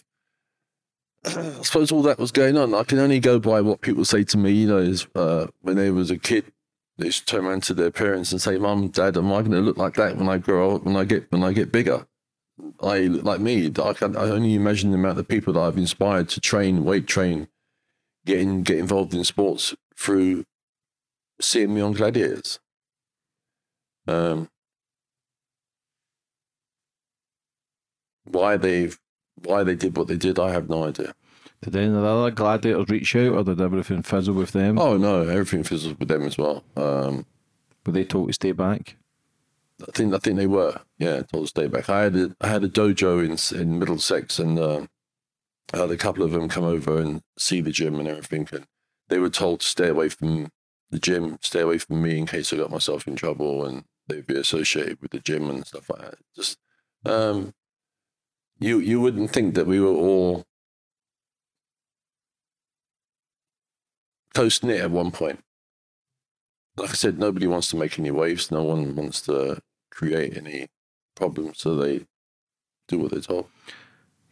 I 1.26 1.62
suppose 1.62 1.92
all 1.92 2.02
that 2.04 2.20
was 2.20 2.32
going 2.32 2.58
on. 2.58 2.74
I 2.74 2.84
can 2.84 3.00
only 3.00 3.20
go 3.20 3.40
by 3.40 3.62
what 3.62 3.82
people 3.82 4.06
say 4.06 4.24
to 4.26 4.38
me. 4.38 4.52
You 4.52 4.68
know, 4.68 4.78
is 4.78 5.08
uh, 5.16 5.48
when 5.62 5.78
they 5.78 5.92
was 5.92 6.12
a 6.12 6.18
kid, 6.18 6.52
they 6.98 7.06
used 7.06 7.28
to 7.28 7.36
turn 7.38 7.46
around 7.46 7.64
to 7.64 7.74
their 7.74 7.92
parents 7.92 8.32
and 8.32 8.42
say, 8.42 8.58
"Mum, 8.58 8.90
Dad, 8.90 9.18
am 9.18 9.32
I 9.32 9.40
going 9.40 9.52
to 9.52 9.62
look 9.62 9.78
like 9.78 9.96
that 9.96 10.18
when 10.18 10.28
I 10.28 10.38
grow 10.38 10.76
up? 10.76 10.84
When 10.84 10.96
I 10.96 11.06
get 11.06 11.32
when 11.32 11.44
I 11.44 11.54
get 11.54 11.72
bigger?" 11.72 12.06
I 12.82 13.00
like 13.00 13.40
me. 13.40 13.68
I 13.68 13.94
can 13.94 14.16
I 14.16 14.30
only 14.30 14.54
imagine 14.54 14.92
the 14.92 14.98
amount 14.98 15.20
of 15.20 15.28
people 15.28 15.54
that 15.54 15.60
I've 15.62 15.78
inspired 15.78 16.30
to 16.30 16.40
train, 16.40 16.84
weight 16.84 17.08
train, 17.08 17.48
get 18.26 18.40
in, 18.40 18.64
get 18.64 18.78
involved 18.78 19.14
in 19.14 19.24
sports 19.24 19.76
through 19.98 20.46
seeing 21.42 21.74
me 21.74 21.82
on 21.82 21.94
Gladiators. 21.94 22.60
Um, 24.08 24.50
why 28.26 28.58
they 28.58 28.92
why 29.44 29.64
they 29.64 29.76
did 29.76 29.98
what 29.98 30.08
they 30.08 30.18
did, 30.18 30.40
I 30.40 30.52
have 30.52 30.70
no 30.70 30.86
idea. 30.86 31.14
Did 31.62 31.76
any 31.76 31.88
of 31.88 31.94
the 31.94 32.06
other 32.06 32.32
gladiators 32.32 32.90
reach 32.90 33.16
out, 33.16 33.34
or 33.34 33.44
did 33.44 33.62
everything 33.62 34.02
fizzle 34.04 34.34
with 34.34 34.52
them? 34.52 34.78
Oh 34.78 34.98
no, 34.98 35.22
everything 35.22 35.64
fizzled 35.64 36.00
with 36.00 36.10
them 36.10 36.24
as 36.24 36.38
well. 36.38 36.64
Um, 36.76 37.26
Were 37.86 37.94
they 37.94 38.04
told 38.04 38.28
to 38.28 38.34
stay 38.34 38.52
back? 38.52 38.98
I 39.82 39.92
think 39.92 40.14
I 40.14 40.18
think 40.20 40.38
they 40.38 40.48
were. 40.48 40.82
Yeah, 40.98 41.24
told 41.24 41.46
to 41.46 41.48
stay 41.48 41.68
back. 41.68 41.90
I 41.90 42.04
had 42.04 42.16
a 42.16 42.36
I 42.40 42.48
had 42.48 42.64
a 42.64 42.70
dojo 42.70 43.24
in 43.24 43.60
in 43.60 43.80
Middlesex, 43.80 44.40
and 44.40 44.60
uh, 44.60 44.86
I 45.74 45.78
had 45.78 45.92
a 45.92 45.98
couple 45.98 46.24
of 46.24 46.32
them 46.32 46.48
come 46.50 46.64
over 46.64 47.00
and 47.00 47.22
see 47.38 47.62
the 47.62 47.72
gym 47.72 48.00
and 48.00 48.08
everything, 48.08 48.48
and 48.52 48.66
they 49.10 49.20
were 49.20 49.30
told 49.30 49.62
to 49.62 49.68
stay 49.68 49.90
away 49.90 50.10
from 50.10 50.50
the 50.92 51.00
gym, 51.00 51.38
stay 51.42 51.62
away 51.62 51.80
from 51.80 52.02
me 52.02 52.20
in 52.20 52.26
case 52.28 52.54
I 52.54 52.58
got 52.58 52.72
myself 52.72 53.08
in 53.08 53.16
trouble, 53.16 53.66
and 53.66 53.84
they'd 54.08 54.28
be 54.28 54.38
associated 54.38 55.02
with 55.02 55.12
the 55.12 55.20
gym 55.20 55.50
and 55.50 55.66
stuff 55.66 55.90
like 55.90 56.02
that. 56.02 56.16
Just 56.36 56.60
um, 57.06 57.54
you 58.60 58.80
you 58.80 59.02
wouldn't 59.02 59.32
think 59.32 59.56
that 59.56 59.68
we 59.68 59.80
were 59.80 59.88
all 59.88 60.46
close 64.34 64.64
knit 64.64 64.82
at 64.82 64.92
one 64.92 65.12
point. 65.12 65.40
Like 66.78 66.90
I 66.90 66.94
said, 66.94 67.20
nobody 67.20 67.48
wants 67.48 67.70
to 67.70 67.78
make 67.78 68.00
any 68.00 68.12
waves. 68.12 68.50
No 68.52 68.64
one 68.64 68.96
wants 68.96 69.22
to 69.22 69.62
create 69.92 70.36
any 70.38 70.68
problems, 71.16 71.60
so 71.60 71.76
they 71.76 72.06
do 72.88 72.98
what 73.00 73.12
they're 73.12 73.22
told. 73.22 73.48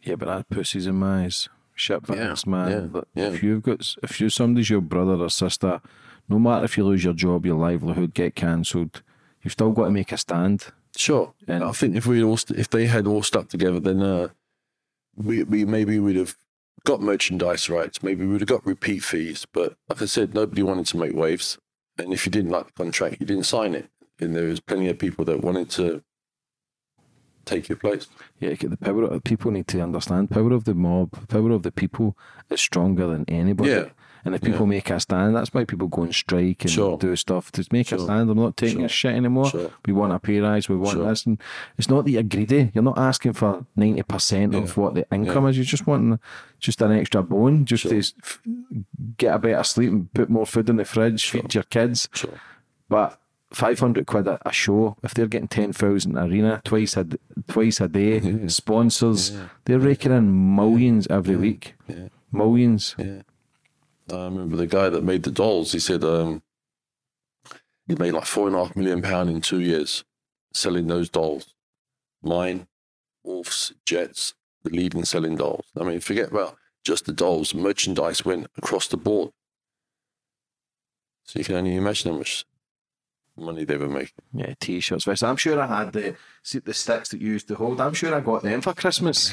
Yeah, 0.02 0.16
but 0.16 0.26
that 0.26 0.48
pussy's 0.50 0.86
in 0.86 0.96
my 0.96 1.24
eyes. 1.24 1.48
Shit 1.74 2.04
facts, 2.06 2.46
man. 2.46 2.90
yeah, 2.94 3.00
yeah. 3.14 3.28
If 3.32 3.42
you've 3.42 3.62
got, 3.62 3.94
if 4.02 4.20
you 4.20 4.28
somebody's 4.28 4.68
your 4.70 4.80
brother 4.80 5.14
or 5.14 5.30
sister, 5.30 5.80
no 6.28 6.38
matter 6.38 6.64
if 6.64 6.76
you 6.76 6.84
lose 6.84 7.04
your 7.04 7.14
job, 7.14 7.46
your 7.46 7.56
livelihood, 7.56 8.12
get 8.14 8.34
cancelled, 8.34 9.02
you've 9.42 9.52
still 9.52 9.70
got 9.70 9.84
to 9.86 9.90
make 9.90 10.12
a 10.12 10.16
stand. 10.18 10.66
Sure, 10.96 11.32
And- 11.48 11.64
I 11.64 11.72
think 11.72 11.96
if 11.96 12.06
we 12.06 12.22
all 12.22 12.36
st- 12.36 12.58
if 12.58 12.68
they 12.68 12.86
had 12.86 13.06
all 13.06 13.22
stuck 13.22 13.48
together, 13.48 13.80
then 13.80 14.02
uh, 14.02 14.28
we 15.16 15.42
we 15.44 15.64
maybe 15.64 15.98
we'd 15.98 16.16
have 16.16 16.36
got 16.84 17.00
merchandise 17.00 17.70
rights. 17.70 18.02
Maybe 18.02 18.26
we'd 18.26 18.40
have 18.42 18.48
got 18.48 18.66
repeat 18.66 19.02
fees. 19.04 19.46
But 19.50 19.76
like 19.88 20.02
I 20.02 20.06
said, 20.06 20.34
nobody 20.34 20.62
wanted 20.62 20.86
to 20.86 20.98
make 20.98 21.14
waves, 21.14 21.56
and 21.98 22.12
if 22.12 22.26
you 22.26 22.32
didn't 22.32 22.50
like 22.50 22.66
the 22.66 22.72
contract, 22.72 23.16
you 23.20 23.26
didn't 23.26 23.44
sign 23.44 23.74
it. 23.74 23.88
And 24.20 24.36
there 24.36 24.46
was 24.46 24.60
plenty 24.60 24.88
of 24.88 24.98
people 24.98 25.24
that 25.24 25.40
wanted 25.40 25.70
to 25.70 26.02
take 27.44 27.68
your 27.68 27.76
place. 27.76 28.06
Yeah, 28.38 28.54
the 28.54 28.76
power 28.76 29.04
of 29.04 29.24
people 29.24 29.50
need 29.50 29.66
to 29.68 29.80
understand. 29.80 30.30
Power 30.30 30.52
of 30.52 30.64
the 30.64 30.74
mob, 30.74 31.28
power 31.28 31.50
of 31.50 31.62
the 31.62 31.72
people 31.72 32.16
is 32.50 32.60
stronger 32.60 33.06
than 33.06 33.24
anybody. 33.28 33.70
Yeah. 33.70 33.88
And 34.24 34.34
if 34.34 34.40
people 34.40 34.66
make 34.66 34.88
a 34.90 35.00
stand, 35.00 35.34
that's 35.34 35.52
why 35.52 35.64
people 35.64 35.88
go 35.88 36.02
and 36.02 36.14
strike 36.14 36.62
and 36.62 36.70
Sure. 36.70 36.96
do 36.96 37.14
stuff 37.16 37.50
to 37.52 37.64
make 37.72 37.90
a 37.92 37.98
stand. 37.98 38.30
I'm 38.30 38.36
not 38.36 38.56
taking 38.56 38.78
Sure. 38.78 38.86
a 38.86 38.88
shit 38.88 39.14
anymore. 39.14 39.46
Sure. 39.50 39.70
We 39.86 39.92
want 39.92 40.12
a 40.12 40.18
pay 40.20 40.38
rise. 40.40 40.68
We 40.68 40.76
want 40.76 40.92
Sure. 40.96 41.08
this. 41.08 41.26
And 41.26 41.38
it's 41.76 41.90
not 41.90 42.04
that 42.04 42.10
you're 42.12 42.22
greedy. 42.22 42.70
You're 42.74 42.84
not 42.84 42.98
asking 42.98 43.32
for 43.32 43.66
ninety 43.74 44.02
percent 44.02 44.54
of 44.54 44.68
Yeah. 44.68 44.82
what 44.82 44.94
the 44.94 45.06
income 45.12 45.46
is. 45.48 45.56
You're 45.56 45.64
just 45.64 45.86
wanting 45.86 46.18
just 46.60 46.80
an 46.82 46.92
extra 46.92 47.22
bone, 47.22 47.64
just 47.64 47.88
to 47.88 48.02
get 49.16 49.34
a 49.34 49.38
better 49.38 49.64
sleep 49.64 49.90
and 49.90 50.12
put 50.12 50.30
more 50.30 50.46
food 50.46 50.68
in 50.70 50.76
the 50.76 50.84
fridge, 50.84 51.28
feed 51.30 51.52
your 51.54 51.64
kids. 51.64 52.08
Sure. 52.14 52.38
But 52.88 53.18
five 53.52 53.80
hundred 53.80 54.06
quid 54.06 54.26
a, 54.28 54.38
a 54.48 54.52
show, 54.52 54.96
if 55.02 55.14
they're 55.14 55.26
getting 55.26 55.48
ten 55.48 55.72
thousand 55.72 56.16
arena 56.16 56.60
twice 56.64 56.96
a 56.96 57.06
twice 57.48 57.80
a 57.80 57.88
day, 57.88 58.46
sponsors, 58.48 59.36
they're 59.64 59.78
raking 59.80 60.12
in 60.12 60.54
millions 60.56 61.06
every 61.08 61.36
week. 61.36 61.74
Yeah. 61.88 62.08
Millions. 62.30 62.94
I 64.10 64.24
remember 64.24 64.56
the 64.56 64.66
guy 64.66 64.88
that 64.88 65.04
made 65.04 65.22
the 65.22 65.30
dolls. 65.30 65.72
He 65.72 65.78
said 65.78 66.02
um, 66.04 66.42
he 67.86 67.94
made 67.94 68.12
like 68.12 68.26
four 68.26 68.46
and 68.46 68.56
a 68.56 68.64
half 68.64 68.76
million 68.76 69.02
pound 69.02 69.30
in 69.30 69.40
two 69.40 69.60
years 69.60 70.04
selling 70.52 70.86
those 70.86 71.08
dolls. 71.08 71.54
Mine, 72.22 72.66
Wolf's, 73.24 73.72
Jets, 73.84 74.34
the 74.62 74.70
leading 74.70 75.04
selling 75.04 75.36
dolls. 75.36 75.66
I 75.78 75.84
mean, 75.84 76.00
forget 76.00 76.30
about 76.30 76.56
just 76.84 77.06
the 77.06 77.12
dolls. 77.12 77.54
Merchandise 77.54 78.24
went 78.24 78.48
across 78.56 78.88
the 78.88 78.96
board. 78.96 79.30
So 81.24 81.38
you 81.38 81.44
can 81.44 81.56
only 81.56 81.76
imagine 81.76 82.12
how 82.12 82.18
much 82.18 82.44
money 83.36 83.64
they 83.64 83.76
were 83.76 83.88
making. 83.88 84.12
Yeah, 84.32 84.54
t-shirts. 84.60 85.04
vests. 85.04 85.22
I'm 85.22 85.36
sure 85.36 85.60
I 85.60 85.66
had 85.84 85.92
the 85.92 86.16
see 86.42 86.58
the 86.58 86.74
sticks 86.74 87.08
that 87.10 87.20
you 87.20 87.28
used 87.32 87.48
to 87.48 87.54
hold. 87.54 87.80
I'm 87.80 87.94
sure 87.94 88.14
I 88.14 88.20
got 88.20 88.42
them 88.42 88.60
for 88.60 88.74
Christmas. 88.74 89.32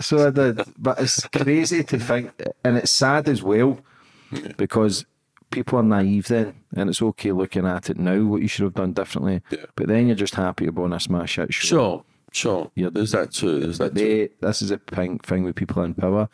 so 0.00 0.26
I 0.26 0.30
did, 0.30 0.60
but 0.78 1.00
it's 1.00 1.26
crazy 1.28 1.84
to 1.84 1.98
think, 1.98 2.30
and 2.64 2.76
it's 2.76 2.90
sad 2.90 3.28
as 3.28 3.42
well 3.42 3.78
because 4.56 5.04
people 5.50 5.78
are 5.78 5.82
naive 5.82 6.28
then, 6.28 6.54
and 6.76 6.90
it's 6.90 7.02
okay 7.02 7.32
looking 7.32 7.66
at 7.66 7.90
it 7.90 7.98
now 7.98 8.22
what 8.24 8.42
you 8.42 8.48
should 8.48 8.64
have 8.64 8.74
done 8.74 8.92
differently. 8.92 9.42
Yeah. 9.50 9.66
But 9.76 9.88
then 9.88 10.06
you're 10.06 10.16
just 10.16 10.34
happy 10.34 10.64
you're 10.64 10.80
on 10.80 10.92
a 10.92 11.00
smash 11.00 11.32
show. 11.32 11.46
Sure, 11.50 12.04
Sure. 12.32 12.70
Yeah. 12.74 12.88
There's 12.92 13.12
that 13.12 13.32
too. 13.32 13.60
There's 13.60 13.78
that 13.78 13.94
too. 13.94 14.28
This 14.40 14.62
is 14.62 14.70
a 14.72 14.78
thing, 14.78 15.18
thing 15.20 15.44
with 15.44 15.54
people 15.54 15.82
in 15.84 15.94
power. 15.94 16.28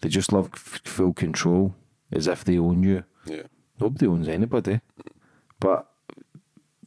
They 0.00 0.08
just 0.08 0.32
love 0.32 0.50
f- 0.52 0.80
full 0.84 1.12
control, 1.12 1.74
as 2.10 2.26
if 2.26 2.44
they 2.44 2.58
own 2.58 2.82
you. 2.82 3.04
Yeah. 3.26 3.42
Nobody 3.80 4.06
owns 4.06 4.28
anybody. 4.28 4.80
But 5.60 5.86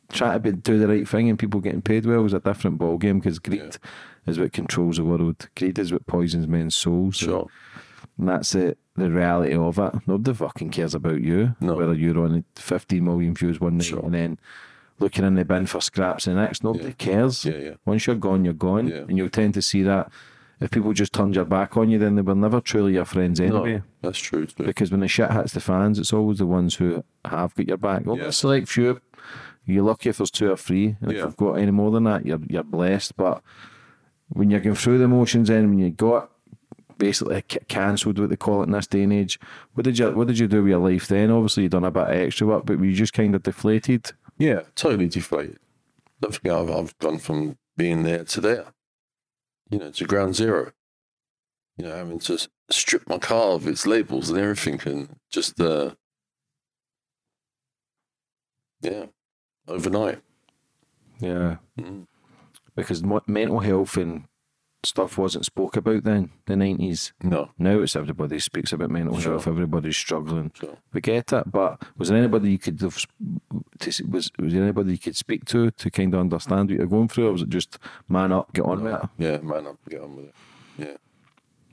trying 0.09 0.33
to 0.33 0.39
be, 0.39 0.51
do 0.53 0.79
the 0.79 0.87
right 0.87 1.07
thing 1.07 1.29
and 1.29 1.37
people 1.39 1.59
getting 1.59 1.81
paid 1.81 2.05
well 2.05 2.25
is 2.25 2.33
a 2.33 2.39
different 2.39 2.79
ballgame 2.79 3.19
because 3.21 3.39
greed 3.39 3.77
is 4.25 4.39
what 4.39 4.53
controls 4.53 4.97
the 4.97 5.03
world. 5.03 5.49
Greed 5.55 5.77
is 5.79 5.91
what 5.91 6.07
poisons 6.07 6.47
men's 6.47 6.75
souls. 6.75 7.17
Sure. 7.17 7.47
And 8.17 8.29
that's 8.29 8.51
the, 8.53 8.77
the 8.95 9.11
reality 9.11 9.53
of 9.55 9.77
it. 9.79 9.93
Nobody 10.07 10.35
fucking 10.35 10.69
cares 10.71 10.95
about 10.95 11.21
you. 11.21 11.55
No. 11.59 11.75
Whether 11.75 11.93
you're 11.93 12.19
on 12.19 12.43
15 12.55 13.03
million 13.03 13.33
views 13.35 13.59
one 13.59 13.77
night 13.77 13.85
Sure. 13.85 13.99
and 14.03 14.13
then 14.13 14.39
looking 14.99 15.25
in 15.25 15.35
the 15.35 15.45
bin 15.45 15.65
for 15.65 15.81
scraps 15.81 16.25
the 16.25 16.33
next. 16.33 16.63
Nobody 16.63 16.85
Yeah. 16.87 16.91
cares. 16.97 17.45
Yeah, 17.45 17.57
yeah. 17.57 17.73
Once 17.85 18.07
you're 18.07 18.15
gone, 18.15 18.43
you're 18.45 18.53
gone. 18.53 18.87
Yeah. 18.87 19.05
And 19.07 19.17
you'll 19.17 19.29
tend 19.29 19.53
to 19.55 19.61
see 19.61 19.83
that 19.83 20.11
if 20.59 20.71
people 20.71 20.91
just 20.93 21.13
turned 21.13 21.35
your 21.35 21.45
back 21.45 21.77
on 21.77 21.89
you, 21.89 21.99
then 21.99 22.15
they 22.15 22.21
were 22.21 22.33
never 22.35 22.59
truly 22.61 22.93
your 22.93 23.05
friends 23.05 23.39
anyway. 23.39 23.75
No, 23.75 23.81
that's 24.01 24.17
true. 24.19 24.47
Because 24.57 24.91
when 24.91 25.01
the 25.01 25.07
shit 25.07 25.31
hits 25.31 25.53
the 25.53 25.59
fans, 25.59 25.99
it's 25.99 26.13
always 26.13 26.39
the 26.39 26.45
ones 26.47 26.75
who 26.75 27.03
have 27.25 27.53
got 27.55 27.67
your 27.67 27.77
back. 27.77 28.07
Only 28.07 28.23
Yeah. 28.25 28.29
select 28.31 28.67
few. 28.67 28.99
You're 29.65 29.83
lucky 29.83 30.09
if 30.09 30.17
there's 30.17 30.31
two 30.31 30.49
or 30.51 30.57
three. 30.57 30.95
And 31.01 31.11
if 31.11 31.17
you've 31.17 31.35
got 31.37 31.53
any 31.53 31.71
more 31.71 31.91
than 31.91 32.05
that, 32.05 32.25
you're 32.25 32.39
you're 32.49 32.63
blessed. 32.63 33.17
But 33.17 33.41
when 34.29 34.49
you're 34.49 34.59
going 34.61 34.75
through 34.75 34.97
the 34.97 35.07
motions, 35.07 35.49
then 35.49 35.69
when 35.69 35.79
you 35.79 35.89
got 35.91 36.31
basically 36.97 37.41
cancelled, 37.67 38.17
what 38.17 38.29
they 38.29 38.35
call 38.35 38.61
it 38.61 38.65
in 38.67 38.71
this 38.71 38.87
day 38.87 39.03
and 39.03 39.13
age, 39.13 39.39
what 39.73 39.83
did 39.83 39.99
you 39.99 40.09
what 40.11 40.27
did 40.27 40.39
you 40.39 40.47
do 40.47 40.63
with 40.63 40.69
your 40.71 40.79
life 40.79 41.07
then? 41.07 41.29
Obviously, 41.31 41.63
you 41.63 41.69
done 41.69 41.83
a 41.83 41.91
bit 41.91 42.03
of 42.03 42.09
extra 42.09 42.47
work, 42.47 42.65
but 42.65 42.79
were 42.79 42.85
you 42.85 42.93
just 42.95 43.13
kind 43.13 43.35
of 43.35 43.43
deflated? 43.43 44.11
Yeah, 44.37 44.61
totally 44.75 45.07
deflated. 45.07 45.59
Don't 46.21 46.33
forget, 46.33 46.53
I've, 46.55 46.71
I've 46.71 46.97
gone 46.99 47.19
from 47.19 47.57
being 47.75 48.03
there 48.03 48.23
to 48.23 48.41
there, 48.41 48.65
you 49.69 49.79
know, 49.79 49.91
to 49.91 50.05
ground 50.05 50.35
zero. 50.35 50.71
You 51.77 51.85
know, 51.85 51.95
having 51.95 52.19
to 52.19 52.47
strip 52.69 53.07
my 53.07 53.17
car 53.19 53.51
of 53.51 53.67
its 53.67 53.85
labels 53.85 54.29
and 54.29 54.39
everything, 54.39 54.81
and 54.85 55.15
just, 55.29 55.59
uh, 55.61 55.93
yeah, 58.81 59.05
overnight. 59.67 60.21
Yeah, 61.19 61.57
Mm. 61.77 62.07
because 62.75 63.03
mental 63.03 63.59
health 63.59 63.97
and 63.97 64.25
stuff 64.83 65.17
wasn't 65.17 65.45
spoke 65.45 65.75
about 65.75 66.03
then, 66.03 66.31
the 66.45 66.55
nineties. 66.55 67.13
No, 67.23 67.51
Now 67.57 67.79
it's 67.79 67.95
everybody 67.95 68.39
speaks 68.39 68.71
about 68.71 68.91
mental 68.91 69.17
Sure. 69.19 69.33
health. 69.33 69.47
Everybody's 69.47 69.97
struggling. 69.97 70.51
Sure. 70.53 70.77
We 70.93 71.01
get 71.01 71.33
it, 71.33 71.51
but 71.51 71.81
was 71.97 72.09
there 72.09 72.17
anybody 72.17 72.51
you 72.51 72.57
could 72.59 72.79
have 72.81 72.95
s- 72.95 73.07
to, 73.79 73.89
s- 73.89 74.01
was 74.01 74.31
was 74.39 74.53
there 74.53 74.63
anybody 74.63 74.91
you 74.93 74.97
could 74.99 75.15
speak 75.15 75.45
to 75.45 75.71
to 75.71 75.89
kind 75.91 76.13
of 76.13 76.19
understand 76.21 76.69
what 76.69 76.77
you're 76.77 76.87
going 76.87 77.07
through, 77.07 77.27
or 77.27 77.31
was 77.33 77.41
it 77.41 77.49
just 77.49 77.79
man 78.07 78.31
up, 78.31 78.53
get 78.53 78.65
on 78.65 78.83
with 78.83 78.93
it? 78.93 79.09
yeah, 79.17 79.37
man 79.39 79.67
up, 79.67 79.77
get 79.89 80.01
on 80.01 80.15
with 80.15 80.25
it. 80.25 80.35
Yeah, 80.77 80.97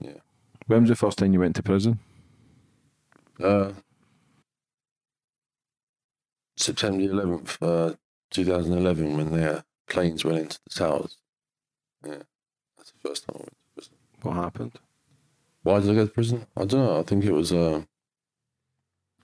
yeah. 0.01 0.19
When 0.67 0.81
was 0.83 0.89
the 0.91 0.97
first 0.97 1.19
time 1.19 1.33
you 1.33 1.41
went 1.41 1.57
to 1.57 1.63
prison? 1.63 1.99
Uh, 3.43 3.73
September 6.57 7.03
11th, 7.03 7.59
uh, 7.61 7.95
2011, 8.31 9.17
when 9.17 9.31
their 9.33 9.65
planes 9.89 10.25
went 10.25 10.39
into 10.39 10.59
the 10.69 10.71
towers. 10.75 11.19
Yeah, 12.07 12.23
first 13.05 13.27
time 13.27 13.37
I 13.37 13.39
went 13.39 13.51
to 13.51 13.75
prison. 13.75 13.95
What 14.23 14.35
happened? 14.37 14.73
Why 15.63 15.81
did 15.81 15.91
I 15.91 15.95
go 15.95 16.07
to 16.07 16.13
prison? 16.13 16.47
I 16.57 16.65
don't 16.65 16.85
know. 16.85 17.01
I 17.01 17.03
think 17.03 17.25
it 17.25 17.33
was 17.33 17.53
uh, 17.53 17.83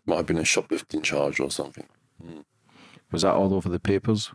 might 0.07 0.17
have 0.17 0.27
been 0.27 0.39
a 0.39 0.45
shoplifting 0.45 1.03
charge 1.03 1.41
or 1.41 1.51
something. 1.51 1.87
Was 3.13 3.23
that 3.23 3.35
all 3.35 3.55
over 3.55 3.69
the 3.69 3.81
papers? 3.81 4.33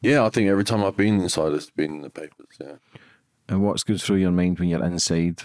Yeah, 0.00 0.24
I 0.24 0.30
think 0.30 0.48
every 0.48 0.64
time 0.64 0.84
I've 0.84 0.96
been 0.96 1.20
inside, 1.20 1.52
it's 1.52 1.70
been 1.70 1.96
in 1.96 2.02
the 2.02 2.10
papers. 2.10 2.58
Yeah. 2.60 2.76
And 3.48 3.62
what's 3.62 3.82
goes 3.82 4.02
through 4.02 4.16
your 4.16 4.30
mind 4.30 4.58
when 4.58 4.68
you're 4.68 4.84
inside? 4.84 5.42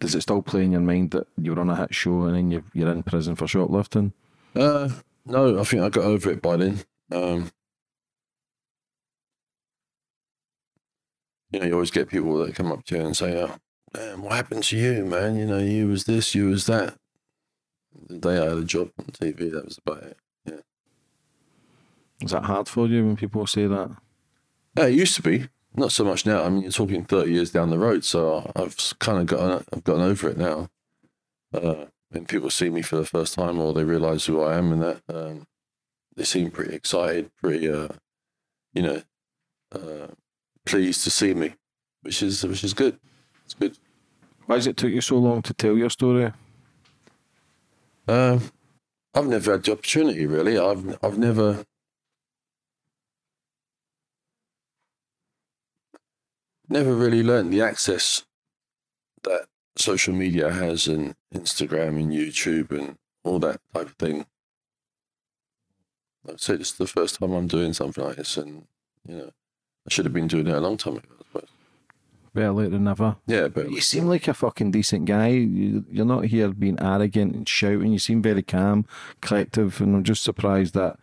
Does 0.00 0.14
it 0.14 0.20
still 0.20 0.42
play 0.42 0.64
in 0.64 0.72
your 0.72 0.80
mind 0.80 1.10
that 1.12 1.26
you 1.36 1.54
were 1.54 1.60
on 1.60 1.70
a 1.70 1.76
hit 1.76 1.94
show 1.94 2.22
and 2.24 2.36
then 2.36 2.50
you 2.50 2.64
you're 2.72 2.92
in 2.92 3.02
prison 3.02 3.34
for 3.34 3.46
shoplifting? 3.48 4.12
Uh, 4.54 4.90
no, 5.26 5.58
I 5.58 5.64
think 5.64 5.82
I 5.82 5.88
got 5.88 6.04
over 6.04 6.30
it 6.30 6.42
by 6.42 6.56
then. 6.56 6.80
Um, 7.10 7.50
you 11.50 11.60
know, 11.60 11.66
you 11.66 11.72
always 11.72 11.90
get 11.90 12.08
people 12.08 12.36
that 12.38 12.54
come 12.54 12.72
up 12.72 12.84
to 12.84 12.96
you 12.96 13.04
and 13.04 13.16
say, 13.16 13.42
"Oh, 13.42 13.56
man, 13.96 14.22
what 14.22 14.34
happened 14.34 14.64
to 14.64 14.76
you, 14.76 15.04
man? 15.04 15.36
You 15.36 15.46
know, 15.46 15.58
you 15.58 15.88
was 15.88 16.04
this, 16.04 16.34
you 16.34 16.46
was 16.46 16.66
that." 16.66 16.96
The 18.08 18.18
day 18.18 18.38
I 18.38 18.44
had 18.50 18.58
a 18.58 18.64
job 18.64 18.90
on 18.98 19.06
TV, 19.06 19.50
that 19.50 19.64
was 19.64 19.78
about 19.78 20.02
it. 20.02 20.16
Yeah. 20.44 20.60
Is 22.22 22.30
that 22.30 22.44
hard 22.44 22.68
for 22.68 22.86
you 22.86 23.04
when 23.06 23.16
people 23.16 23.46
say 23.46 23.66
that? 23.66 23.96
Yeah, 24.76 24.86
it 24.86 24.94
used 24.94 25.16
to 25.16 25.22
be. 25.22 25.48
Not 25.74 25.92
so 25.92 26.04
much 26.04 26.26
now. 26.26 26.42
I 26.42 26.48
mean, 26.48 26.62
you're 26.62 26.72
talking 26.72 27.04
30 27.04 27.32
years 27.32 27.50
down 27.50 27.70
the 27.70 27.78
road, 27.78 28.04
so 28.04 28.50
I've 28.56 28.76
kind 28.98 29.18
of 29.18 29.26
gotten, 29.26 29.64
I've 29.72 29.84
gotten 29.84 30.02
over 30.02 30.28
it 30.28 30.38
now. 30.38 30.68
Uh, 31.52 31.86
when 32.10 32.24
people 32.26 32.50
see 32.50 32.70
me 32.70 32.82
for 32.82 32.96
the 32.96 33.06
first 33.06 33.34
time 33.34 33.60
or 33.60 33.72
they 33.72 33.84
realize 33.84 34.26
who 34.26 34.42
I 34.42 34.56
am 34.56 34.72
and 34.72 34.82
that, 34.82 35.02
um, 35.08 35.46
they 36.16 36.24
seem 36.24 36.50
pretty 36.50 36.74
excited, 36.74 37.30
pretty, 37.40 37.68
uh, 37.70 37.88
you 38.72 38.82
know, 38.82 39.02
uh, 39.72 40.08
pleased 40.68 41.02
to 41.04 41.10
see 41.10 41.32
me, 41.34 41.54
which 42.02 42.22
is 42.22 42.44
which 42.44 42.62
is 42.62 42.74
good. 42.74 42.98
It's 43.44 43.54
good. 43.54 43.76
Why 44.46 44.56
has 44.56 44.66
it 44.66 44.76
took 44.76 44.90
you 44.90 45.00
so 45.00 45.16
long 45.16 45.42
to 45.42 45.54
tell 45.54 45.76
your 45.76 45.90
story? 45.90 46.32
Um, 48.06 48.50
I've 49.14 49.26
never 49.26 49.52
had 49.52 49.64
the 49.64 49.72
opportunity, 49.72 50.26
really. 50.26 50.58
I've 50.58 50.98
I've 51.02 51.18
never. 51.18 51.64
Never 56.70 56.94
really 56.94 57.22
learned 57.22 57.50
the 57.50 57.62
access 57.62 58.26
that 59.22 59.46
social 59.76 60.12
media 60.12 60.50
has 60.50 60.86
and 60.86 61.14
Instagram 61.34 61.96
and 61.98 62.12
YouTube 62.12 62.70
and 62.70 62.98
all 63.24 63.38
that 63.38 63.58
type 63.72 63.86
of 63.86 63.94
thing. 63.94 64.26
Like 66.24 66.34
I 66.34 66.36
said, 66.36 66.60
it's 66.60 66.72
the 66.72 66.86
first 66.86 67.18
time 67.18 67.32
I'm 67.32 67.46
doing 67.46 67.72
something 67.72 68.04
like 68.04 68.16
this, 68.16 68.36
and 68.36 68.66
you 69.06 69.16
know, 69.16 69.30
I 69.88 69.94
should 69.94 70.04
have 70.04 70.12
been 70.12 70.26
doing 70.26 70.46
it 70.46 70.54
a 70.54 70.60
long 70.60 70.76
time 70.76 70.96
ago. 70.96 71.06
I 71.18 71.24
suppose. 71.24 71.48
Better 72.34 72.52
late 72.52 72.70
than 72.72 72.84
never. 72.84 73.16
Yeah, 73.26 73.48
but 73.48 73.70
You 73.70 73.80
seem 73.80 74.04
like 74.06 74.28
a 74.28 74.34
fucking 74.34 74.70
decent 74.70 75.06
guy. 75.06 75.28
You- 75.28 75.84
You're 75.90 76.04
not 76.04 76.26
here 76.26 76.48
being 76.50 76.78
arrogant 76.78 77.34
and 77.34 77.48
shouting. 77.48 77.92
You 77.92 77.98
seem 77.98 78.20
very 78.20 78.42
calm, 78.42 78.84
collective, 79.22 79.80
and 79.80 79.96
I'm 79.96 80.04
just 80.04 80.22
surprised 80.22 80.74
that 80.74 80.98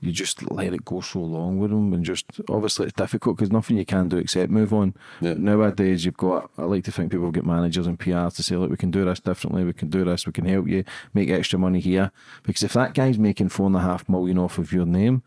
you 0.00 0.10
just 0.12 0.50
let 0.50 0.74
it 0.74 0.84
go 0.84 1.00
so 1.00 1.20
long 1.20 1.58
with 1.58 1.70
him. 1.70 1.94
And 1.94 2.04
just 2.04 2.26
obviously 2.50 2.86
it's 2.86 2.94
difficult 2.94 3.36
because 3.38 3.50
nothing 3.50 3.78
you 3.78 3.86
can 3.86 4.08
do 4.10 4.18
except 4.18 4.50
move 4.50 4.74
on. 4.74 4.92
Yeah. 5.22 5.34
Nowadays, 5.38 6.04
you've 6.04 6.16
got. 6.18 6.50
I 6.58 6.64
like 6.64 6.84
to 6.84 6.92
think 6.92 7.12
people 7.12 7.30
get 7.30 7.46
managers 7.46 7.86
and 7.86 7.98
PRs 7.98 8.34
to 8.36 8.42
say, 8.42 8.56
"Look, 8.56 8.70
we 8.70 8.76
can 8.76 8.90
do 8.90 9.06
this 9.06 9.20
differently. 9.20 9.64
We 9.64 9.72
can 9.72 9.88
do 9.88 10.04
this. 10.04 10.26
We 10.26 10.32
can 10.32 10.44
help 10.44 10.68
you 10.68 10.84
make 11.14 11.30
extra 11.30 11.58
money 11.58 11.80
here." 11.80 12.10
Because 12.42 12.62
if 12.62 12.74
that 12.74 12.92
guy's 12.92 13.18
making 13.18 13.48
four 13.48 13.66
and 13.68 13.76
a 13.76 13.80
half 13.80 14.06
million 14.06 14.36
off 14.38 14.58
of 14.58 14.70
your 14.72 14.84
name. 14.86 15.22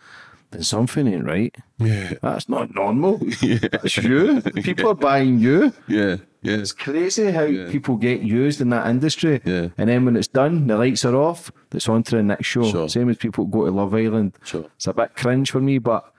Something 0.62 1.08
ain't 1.08 1.26
right. 1.26 1.56
yeah, 1.80 2.14
That's 2.22 2.48
not 2.50 2.74
normal. 2.76 3.20
Yeah. 3.42 3.60
That's 3.72 3.98
you. 3.98 4.42
People 4.42 4.90
are 4.90 4.96
buying 4.96 5.40
you. 5.40 5.74
yeah, 5.88 6.18
yeah, 6.42 6.58
It's 6.58 6.72
crazy 6.72 7.32
how 7.32 7.44
Yeah. 7.44 7.70
people 7.72 7.96
get 7.98 8.22
used 8.22 8.62
in 8.62 8.70
that 8.70 8.88
industry. 8.88 9.42
Yeah. 9.46 9.70
And 9.78 9.90
then 9.90 10.06
when 10.06 10.16
it's 10.16 10.28
done, 10.28 10.68
the 10.68 10.78
lights 10.78 11.06
are 11.06 11.16
off, 11.16 11.52
it's 11.72 11.90
on 11.90 12.04
to 12.04 12.16
the 12.18 12.24
next 12.24 12.48
show. 12.48 12.64
Sure. 12.70 12.90
Same 12.90 13.10
as 13.10 13.18
people 13.18 13.46
go 13.46 13.66
to 13.66 13.72
Love 13.72 13.94
Island. 13.94 14.38
Sure. 14.44 14.66
It's 14.76 14.88
a 14.88 14.94
bit 14.94 15.16
cringe 15.16 15.52
for 15.52 15.62
me, 15.62 15.78
but 15.80 16.12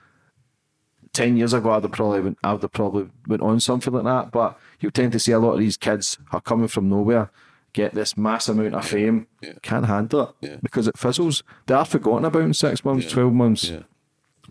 10 1.13 1.37
years 1.37 1.53
ago, 1.53 1.71
I'd 1.71 1.83
have 1.83 1.91
probably 1.91 2.21
went, 2.21 2.37
I'd 2.43 2.61
have 2.61 2.71
probably 2.71 3.07
went 3.27 3.41
on 3.41 3.59
something 3.59 3.93
like 3.93 4.03
that. 4.03 4.31
But 4.31 4.59
you 4.79 4.91
tend 4.91 5.11
to 5.13 5.19
see 5.19 5.31
a 5.31 5.39
lot 5.39 5.53
of 5.53 5.59
these 5.59 5.77
kids 5.77 6.17
are 6.31 6.41
coming 6.41 6.67
from 6.67 6.89
nowhere, 6.89 7.31
get 7.73 7.93
this 7.95 8.15
mass 8.17 8.47
amount 8.49 8.75
of 8.75 8.85
fame, 8.85 9.27
Yeah. 9.41 9.53
can't 9.61 9.85
handle 9.87 10.21
it 10.41 10.47
Yeah. 10.47 10.55
because 10.61 10.87
it 10.87 10.97
fizzles. 10.97 11.41
They 11.65 11.73
are 11.73 11.85
forgotten 11.85 12.25
about 12.25 12.43
in 12.43 12.53
six 12.53 12.83
months, 12.85 13.11
12 13.11 13.33
months. 13.33 13.71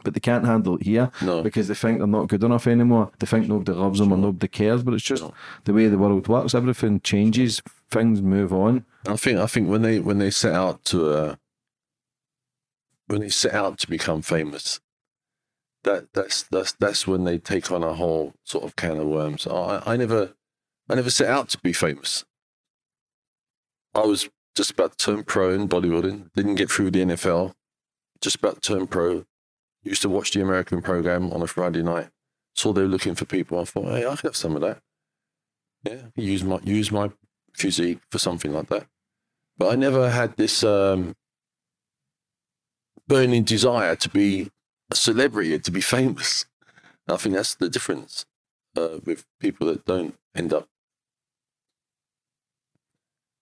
But 0.07 0.15
they 0.15 0.21
can't 0.21 0.45
handle 0.47 0.77
it 0.77 0.85
here 0.85 1.11
No. 1.21 1.43
because 1.43 1.67
they 1.67 1.75
think 1.75 1.99
they're 1.99 2.07
not 2.07 2.29
good 2.29 2.45
enough 2.45 2.69
anymore. 2.69 3.11
They 3.19 3.27
think 3.27 3.49
nobody 3.49 3.73
loves 3.73 3.99
them 3.99 4.13
or 4.13 4.17
nobody 4.17 4.47
cares. 4.47 4.85
But 4.85 4.95
it's 4.95 5.03
just 5.03 5.25
the 5.65 5.73
way 5.73 5.89
the 5.89 5.99
world 5.99 6.29
works. 6.29 6.55
Everything 6.55 7.01
changes. 7.01 7.61
Things 7.91 8.23
move 8.23 8.53
on. 8.53 8.85
I 9.09 9.17
think 9.17 9.41
I 9.41 9.47
think 9.47 9.69
when 9.69 9.83
they 9.83 9.99
when 9.99 10.19
they 10.19 10.31
set 10.31 10.55
out 10.55 10.85
to 10.87 11.11
uh, 11.11 11.35
when 13.09 13.21
they 13.21 13.29
set 13.31 13.53
out 13.53 13.79
to 13.81 13.89
become 13.89 14.23
famous, 14.23 14.79
that 15.83 16.13
that's 16.13 16.45
that's 16.45 16.71
that's 16.73 17.07
when 17.09 17.25
they 17.25 17.39
take 17.39 17.73
on 17.73 17.83
a 17.83 17.95
whole 17.95 18.35
sort 18.45 18.63
of 18.65 18.77
can 18.77 18.99
of 18.99 19.09
worms. 19.09 19.45
I, 19.49 19.83
I 19.85 19.97
never 19.97 20.35
I 20.89 20.95
never 20.95 21.11
set 21.11 21.29
out 21.29 21.49
to 21.49 21.59
be 21.59 21.73
famous. 21.73 22.25
I 23.95 24.01
was 24.07 24.29
just 24.55 24.71
about 24.71 24.97
to 24.99 25.05
turn 25.05 25.25
pro 25.25 25.51
in 25.53 25.69
bodybuilding. 25.69 26.31
Didn't 26.37 26.55
get 26.55 26.71
through 26.71 26.93
the 26.93 27.01
NFL. 27.05 27.55
Just 28.21 28.37
about 28.37 28.63
to 28.63 28.75
turn 28.75 28.87
pro. 28.87 29.25
Used 29.87 30.03
to 30.03 30.09
watch 30.09 30.33
the 30.33 30.43
American 30.43 30.83
program 30.83 31.33
on 31.33 31.43
a 31.43 31.47
Friday 31.47 31.83
night. 31.83 32.09
Saw 32.57 32.73
they 32.73 32.81
were 32.83 32.89
looking 32.89 33.15
for 33.15 33.25
people. 33.25 33.61
I 33.61 33.65
thought, 33.65 33.85
hey, 33.85 34.05
I 34.05 34.17
could 34.17 34.25
have 34.25 34.37
some 34.37 34.57
of 34.57 34.63
that. 34.63 34.81
Yeah, 35.85 36.03
use 36.17 36.43
my 36.43 36.59
use 36.65 36.91
my 36.91 37.13
physique 37.55 38.01
for 38.11 38.19
something 38.19 38.53
like 38.53 38.69
that. 38.69 38.89
But 39.57 39.73
I 39.73 39.77
never 39.77 40.11
had 40.11 40.37
this 40.37 40.65
um, 40.65 41.15
burning 43.07 43.45
desire 43.45 43.95
to 43.95 44.09
be 44.09 44.51
a 44.91 44.97
celebrity, 44.97 45.57
to 45.57 45.71
be 45.71 45.81
famous. 45.81 46.47
I 47.09 47.17
think 47.17 47.37
that's 47.37 47.55
the 47.55 47.69
difference 47.69 48.27
uh, 48.77 48.99
with 49.05 49.25
people 49.39 49.69
that 49.69 49.85
don't 49.85 50.17
end 50.35 50.53
up 50.53 50.69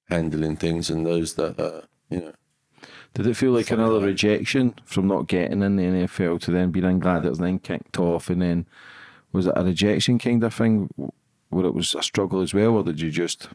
handling 0.09 0.57
things 0.57 0.91
and 0.91 1.07
those 1.07 1.35
that, 1.35 1.59
uh, 1.59 1.87
you 2.11 2.21
know, 2.21 2.33
Did 3.15 3.29
it 3.29 3.35
feel 3.35 3.53
like 3.53 3.71
another 3.71 4.01
rejection 4.01 4.75
from 4.85 5.07
not 5.07 5.29
getting 5.29 5.63
in 5.63 5.77
the 5.77 5.85
NFL 5.85 6.41
to 6.43 6.51
then 6.51 6.73
being 6.73 6.85
in 6.85 6.99
Gladiators 6.99 7.39
and 7.39 7.47
then 7.47 7.59
kicked 7.61 7.99
off? 7.99 8.29
And 8.29 8.43
then 8.43 8.67
was 9.33 9.47
it 9.47 9.53
a 9.55 9.65
rejection 9.65 10.19
kind 10.19 10.43
of 10.43 10.53
thing 10.53 10.91
where 11.49 11.65
it 11.65 11.75
was 11.75 11.95
a 11.95 12.03
struggle 12.03 12.41
as 12.41 12.53
well? 12.53 12.75
Or 12.75 12.83
did 12.83 13.01
you 13.01 13.13
just 13.13 13.49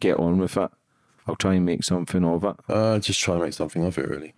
get 0.00 0.18
on 0.18 0.38
with 0.38 0.56
it? 0.56 0.70
I'll 1.28 1.36
try 1.36 1.54
and 1.54 1.64
make 1.64 1.84
something 1.84 2.24
of 2.24 2.42
it. 2.44 2.56
Uh, 2.68 2.98
just 2.98 3.20
try 3.20 3.34
and 3.34 3.44
make 3.44 3.52
something 3.52 3.84
of 3.84 3.96
it, 3.96 4.08
really. 4.08 4.34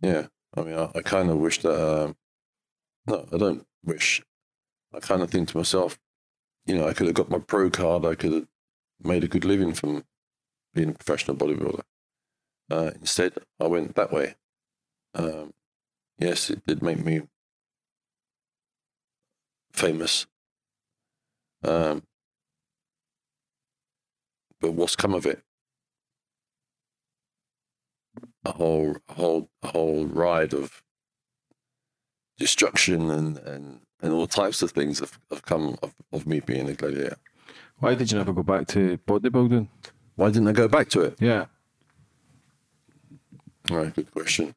Yeah. 0.00 0.26
I 0.56 0.62
mean, 0.62 0.74
I, 0.76 0.90
I 0.96 1.02
kind 1.02 1.30
of 1.30 1.38
wish 1.38 1.60
that, 1.62 2.04
um, 2.04 2.16
no, 3.06 3.26
I 3.32 3.36
don't 3.36 3.64
wish. 3.84 4.22
I 4.92 4.98
kind 4.98 5.22
of 5.22 5.30
think 5.30 5.48
to 5.50 5.56
myself, 5.56 5.98
you 6.66 6.76
know, 6.76 6.88
I 6.88 6.94
could 6.94 7.06
have 7.06 7.14
got 7.14 7.30
my 7.30 7.38
pro 7.38 7.70
card. 7.70 8.04
I 8.04 8.14
could 8.16 8.32
have 8.32 8.46
made 9.02 9.22
a 9.22 9.28
good 9.28 9.44
living 9.44 9.72
from 9.72 10.04
being 10.72 10.90
a 10.90 10.92
professional 10.94 11.36
bodybuilder. 11.36 11.82
Uh, 12.70 12.90
instead, 13.00 13.34
I 13.60 13.66
went 13.66 13.94
that 13.94 14.12
way. 14.12 14.36
Um, 15.14 15.52
yes, 16.18 16.50
it 16.50 16.66
did 16.66 16.82
make 16.82 17.04
me 17.04 17.22
famous. 19.72 20.26
Um, 21.62 22.02
but 24.60 24.72
what's 24.72 24.96
come 24.96 25.14
of 25.14 25.26
it? 25.26 25.42
a 28.44 28.52
whole 28.52 28.96
a 29.08 29.14
whole 29.14 29.48
a 29.62 29.68
whole 29.68 30.06
ride 30.06 30.52
of 30.52 30.82
destruction 32.38 33.10
and 33.10 33.38
and 33.38 33.80
and 34.02 34.12
all 34.12 34.26
types 34.26 34.60
of 34.62 34.72
things 34.72 34.98
have, 34.98 35.18
have 35.30 35.42
come 35.42 35.76
of, 35.82 35.94
of 36.12 36.26
me 36.26 36.40
being 36.40 36.68
a 36.68 36.74
gladiator. 36.74 37.16
Why 37.78 37.94
did 37.94 38.12
you 38.12 38.18
never 38.18 38.32
go 38.32 38.42
back 38.42 38.66
to 38.68 38.98
bodybuilding? 39.06 39.68
Why 40.16 40.28
didn't 40.28 40.48
I 40.48 40.52
go 40.52 40.68
back 40.68 40.88
to 40.90 41.00
it? 41.00 41.16
Yeah. 41.20 41.46
All 43.70 43.78
right, 43.78 43.94
good 43.94 44.10
question. 44.10 44.54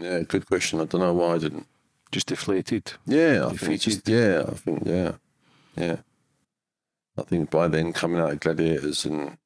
Yeah, 0.00 0.20
good 0.22 0.46
question. 0.46 0.80
I 0.80 0.84
don't 0.84 1.00
know 1.00 1.12
why 1.14 1.34
I 1.34 1.38
didn't. 1.38 1.66
Just 2.10 2.28
deflated. 2.28 2.92
Yeah, 3.06 3.46
I 3.46 3.56
think 3.56 3.80
just 3.82 4.08
yeah, 4.08 4.44
I 4.48 4.54
think 4.54 4.82
yeah, 4.86 5.12
yeah. 5.76 5.96
I 7.18 7.22
think 7.22 7.50
by 7.50 7.68
then 7.68 7.92
coming 7.92 8.20
out 8.20 8.32
of 8.32 8.40
Gladiators 8.40 9.04
and 9.04 9.36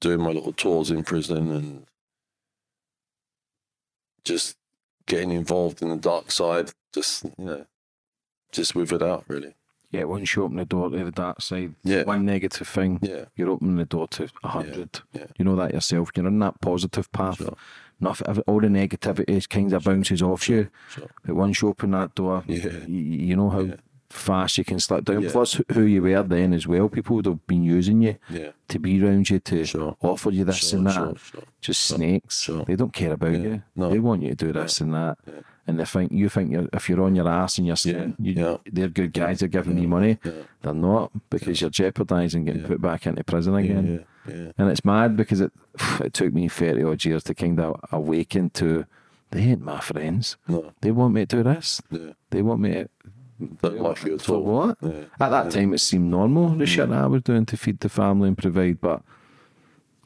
doing 0.00 0.20
my 0.20 0.30
little 0.30 0.52
tours 0.52 0.90
in 0.90 1.02
prison 1.02 1.50
and 1.50 1.86
just 4.24 4.56
getting 5.06 5.32
involved 5.32 5.82
in 5.82 5.88
the 5.88 5.96
dark 5.96 6.30
side, 6.30 6.70
just 6.94 7.24
you 7.24 7.32
know, 7.44 7.66
just 8.52 8.74
withered 8.76 9.02
out 9.02 9.24
really. 9.26 9.54
Yeah, 9.92 10.04
once 10.04 10.34
you 10.34 10.42
open 10.44 10.56
the 10.56 10.64
door 10.64 10.88
to 10.90 11.04
the 11.04 11.10
dark 11.10 11.42
side, 11.42 11.74
Yeah. 11.84 12.04
one 12.04 12.24
negative 12.24 12.66
thing, 12.66 12.98
Yeah, 13.02 13.26
you're 13.36 13.50
opening 13.50 13.76
the 13.76 13.84
door 13.84 14.08
to 14.08 14.28
a 14.42 14.48
hundred. 14.48 15.00
yeah. 15.12 15.26
You 15.38 15.44
know 15.44 15.54
that 15.56 15.74
yourself. 15.74 16.10
You're 16.16 16.26
in 16.26 16.38
that 16.38 16.60
positive 16.62 17.12
path. 17.12 17.36
Sure. 17.36 17.54
Nothing, 18.00 18.38
all 18.46 18.60
the 18.60 18.68
negativity 18.68 19.48
kind 19.48 19.72
of 19.72 19.84
bounces 19.84 20.22
off 20.22 20.48
you. 20.48 20.68
sure. 20.88 21.08
But 21.24 21.36
once 21.36 21.60
you 21.62 21.68
open 21.68 21.90
that 21.92 22.14
door, 22.14 22.42
Yeah. 22.48 22.86
you 22.88 23.36
know 23.36 23.50
how 23.50 23.60
Yeah. 23.60 23.74
fast 24.08 24.56
you 24.58 24.64
can 24.64 24.80
slip 24.80 25.04
down. 25.04 25.22
Yeah. 25.22 25.30
Plus, 25.30 25.60
who- 25.72 25.82
you 25.84 26.02
were 26.02 26.22
then 26.22 26.52
as 26.54 26.66
well. 26.66 26.88
People 26.88 27.16
would 27.16 27.26
have 27.26 27.46
been 27.46 27.62
using 27.62 28.02
you 28.02 28.16
Yeah, 28.30 28.52
to 28.68 28.78
be 28.78 29.00
around 29.02 29.28
you 29.30 29.38
to 29.40 29.64
Sure. 29.64 29.96
offer 30.00 30.30
you 30.30 30.44
this 30.44 30.72
and 30.72 30.86
that. 30.86 31.16
Just 31.60 31.82
snakes. 31.84 32.40
sure. 32.40 32.64
They 32.64 32.76
don't 32.76 32.92
care 32.94 33.12
about 33.12 33.32
Yeah. 33.32 33.38
you. 33.38 33.62
No. 33.76 33.90
They 33.90 33.98
want 34.00 34.22
you 34.22 34.30
to 34.30 34.34
do 34.34 34.52
this 34.52 34.80
and 34.80 34.94
that. 34.94 35.18
Yeah. 35.64 35.70
And 35.70 35.78
they 35.80 35.84
think 35.84 36.12
you 36.12 36.28
think 36.28 36.50
you're, 36.50 36.68
if 36.72 36.88
you're 36.88 37.02
on 37.02 37.14
your 37.14 37.28
ass 37.28 37.58
and 37.58 37.66
you're 37.66 37.76
saying 37.76 38.16
you, 38.18 38.32
Yeah. 38.34 38.56
they're 38.70 38.88
good 38.88 39.12
guys, 39.12 39.40
they're 39.40 39.48
giving 39.48 39.76
me 39.76 39.86
money. 39.86 40.18
Yeah. 40.24 40.32
They're 40.62 40.74
not 40.74 41.12
because 41.30 41.60
you're 41.60 41.70
jeopardising 41.70 42.44
getting 42.44 42.62
Yeah. 42.62 42.66
put 42.68 42.80
back 42.80 43.06
into 43.06 43.22
prison 43.24 43.54
again. 43.54 44.04
yeah, 44.26 44.34
yeah. 44.34 44.52
And 44.58 44.70
it's 44.70 44.84
mad 44.84 45.16
because 45.16 45.40
it 45.40 45.52
it 46.00 46.12
took 46.14 46.32
me 46.32 46.48
30 46.48 46.82
odd 46.84 47.04
years 47.04 47.22
to 47.24 47.34
kind 47.34 47.60
of 47.60 47.80
awaken 47.92 48.50
to 48.50 48.86
they 49.30 49.40
ain't 49.44 49.62
my 49.62 49.80
friends. 49.80 50.36
No, 50.46 50.72
They 50.82 50.90
want 50.90 51.14
me 51.14 51.24
to 51.26 51.36
do 51.36 51.42
this. 51.42 51.80
yeah. 51.90 52.12
They 52.30 52.42
want 52.42 52.60
me 52.60 52.72
to. 52.74 52.88
Don't 53.62 53.80
like 53.80 54.04
you 54.04 54.14
at 54.14 54.22
For 54.22 54.34
all. 54.36 54.42
what? 54.42 54.78
Yeah. 54.82 55.04
At 55.20 55.30
that 55.30 55.50
time, 55.50 55.72
it 55.74 55.78
seemed 55.78 56.10
normal, 56.10 56.50
the 56.56 56.66
shit 56.66 56.88
that 56.90 56.98
I 57.04 57.06
was 57.06 57.22
doing 57.22 57.46
to 57.46 57.56
feed 57.56 57.80
the 57.80 57.88
family 57.88 58.28
and 58.28 58.36
provide. 58.38 58.80
But 58.80 59.02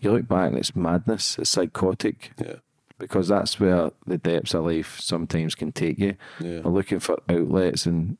you 0.01 0.13
look 0.13 0.29
back 0.29 0.49
and 0.51 0.59
it's 0.59 0.77
madness. 0.77 1.39
It's 1.39 1.51
psychotic 1.51 2.33
Yeah, 2.39 2.57
because 2.99 3.29
that's 3.29 3.59
where 3.61 3.91
the 4.07 4.19
depths 4.19 4.55
of 4.55 4.65
life 4.65 4.99
sometimes 5.01 5.55
can 5.55 5.73
take 5.73 5.99
you. 5.99 6.17
Yeah. 6.41 6.61
Looking 6.65 6.99
for 7.01 7.19
outlets, 7.29 7.87
and, 7.87 8.17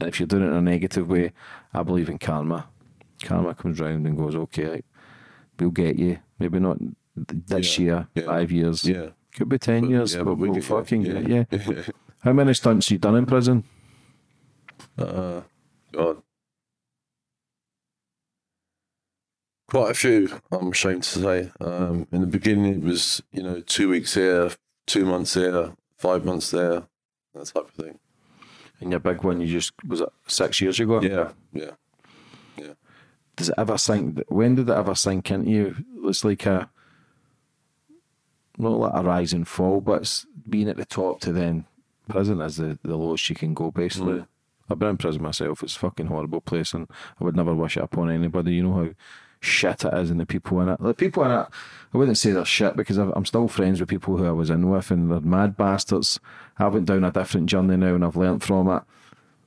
if 0.00 0.18
you're 0.20 0.26
doing 0.26 0.44
it 0.44 0.48
in 0.48 0.54
a 0.54 0.60
negative 0.62 1.08
way, 1.08 1.32
I 1.74 1.82
believe 1.82 2.08
in 2.08 2.18
karma. 2.18 2.68
Karma 3.22 3.54
comes 3.54 3.80
round 3.80 4.06
and 4.06 4.16
goes, 4.16 4.34
okay, 4.34 4.68
like, 4.70 4.84
we'll 5.58 5.70
get 5.70 5.98
you. 5.98 6.18
Maybe 6.38 6.58
not 6.58 6.78
this 7.16 7.78
Yeah. 7.78 7.84
year, 7.84 8.08
Yeah. 8.14 8.24
five 8.24 8.50
years, 8.50 8.84
yeah. 8.84 9.10
could 9.34 9.48
be 9.48 9.58
ten 9.58 9.88
years, 9.90 10.14
yeah, 10.14 10.22
but, 10.22 10.34
we 10.36 10.48
we'll 10.48 10.54
get- 10.54 10.64
fucking 10.64 11.02
yeah, 11.02 11.20
get 11.20 11.52
you. 11.52 11.74
yeah. 11.74 11.82
How 12.20 12.32
many 12.32 12.52
stunts 12.54 12.90
you 12.90 12.98
done 12.98 13.16
in 13.16 13.26
prison? 13.26 13.64
Uh, 14.98 15.40
God. 15.92 16.22
Quite 19.70 19.92
a 19.92 19.94
few, 19.94 20.40
I'm 20.50 20.72
ashamed 20.72 21.04
to 21.04 21.18
say. 21.20 21.50
Um, 21.60 22.08
in 22.10 22.22
the 22.22 22.26
beginning, 22.26 22.74
it 22.74 22.82
was, 22.82 23.22
you 23.32 23.40
know, 23.40 23.60
two 23.60 23.88
weeks 23.88 24.14
here, 24.14 24.50
two 24.86 25.04
months 25.04 25.34
here, 25.34 25.74
five 25.96 26.24
months 26.24 26.50
there, 26.50 26.82
that 27.34 27.46
type 27.46 27.68
of 27.68 27.70
thing. 27.70 28.00
And 28.80 28.90
your 28.90 28.98
big 28.98 29.22
one, 29.22 29.40
you 29.40 29.46
just 29.46 29.72
was 29.86 30.00
it 30.00 30.08
six 30.26 30.60
years 30.60 30.80
ago? 30.80 31.00
Yeah, 31.00 31.30
yeah. 31.52 31.70
yeah. 32.56 32.72
Does 33.36 33.50
it 33.50 33.54
ever 33.58 33.78
sink? 33.78 34.20
When 34.26 34.56
did 34.56 34.68
it 34.68 34.76
ever 34.76 34.96
sink 34.96 35.30
into 35.30 35.48
you? 35.48 35.76
It's 36.02 36.24
like 36.24 36.46
a 36.46 36.68
not 38.58 38.72
like 38.72 38.92
a 38.92 39.04
rise 39.04 39.32
and 39.32 39.46
fall, 39.46 39.80
but 39.80 40.02
it's 40.02 40.26
being 40.48 40.68
at 40.68 40.78
the 40.78 40.84
top 40.84 41.20
to 41.20 41.32
then 41.32 41.66
prison 42.08 42.40
is 42.40 42.56
the, 42.56 42.76
the 42.82 42.96
lowest 42.96 43.30
you 43.30 43.36
can 43.36 43.54
go. 43.54 43.70
Basically, 43.70 44.24
I've 44.68 44.80
been 44.80 44.88
in 44.88 44.96
prison 44.96 45.22
myself. 45.22 45.62
It's 45.62 45.76
a 45.76 45.78
fucking 45.78 46.06
horrible 46.06 46.40
place, 46.40 46.74
and 46.74 46.88
I 47.20 47.24
would 47.24 47.36
never 47.36 47.54
wish 47.54 47.76
it 47.76 47.84
upon 47.84 48.10
anybody. 48.10 48.54
You 48.54 48.64
know 48.64 48.74
how 48.74 48.90
shit 49.40 49.84
it 49.84 49.94
is, 49.94 50.10
and 50.10 50.20
the 50.20 50.26
people 50.26 50.60
in 50.60 50.68
it. 50.68 50.80
The 50.80 50.94
people 50.94 51.24
in 51.24 51.30
it, 51.30 51.46
I 51.92 51.98
wouldn't 51.98 52.18
say 52.18 52.32
they're 52.32 52.44
shit 52.44 52.76
because 52.76 52.98
I've, 52.98 53.12
I'm 53.16 53.26
still 53.26 53.48
friends 53.48 53.80
with 53.80 53.88
people 53.88 54.16
who 54.16 54.26
I 54.26 54.32
was 54.32 54.50
in 54.50 54.68
with, 54.68 54.90
and 54.90 55.10
they're 55.10 55.20
mad 55.20 55.56
bastards. 55.56 56.20
I 56.58 56.68
went 56.68 56.86
down 56.86 57.04
a 57.04 57.10
different 57.10 57.48
journey 57.48 57.76
now, 57.76 57.94
and 57.94 58.04
I've 58.04 58.16
learnt 58.16 58.42
from 58.42 58.68
it. 58.68 58.82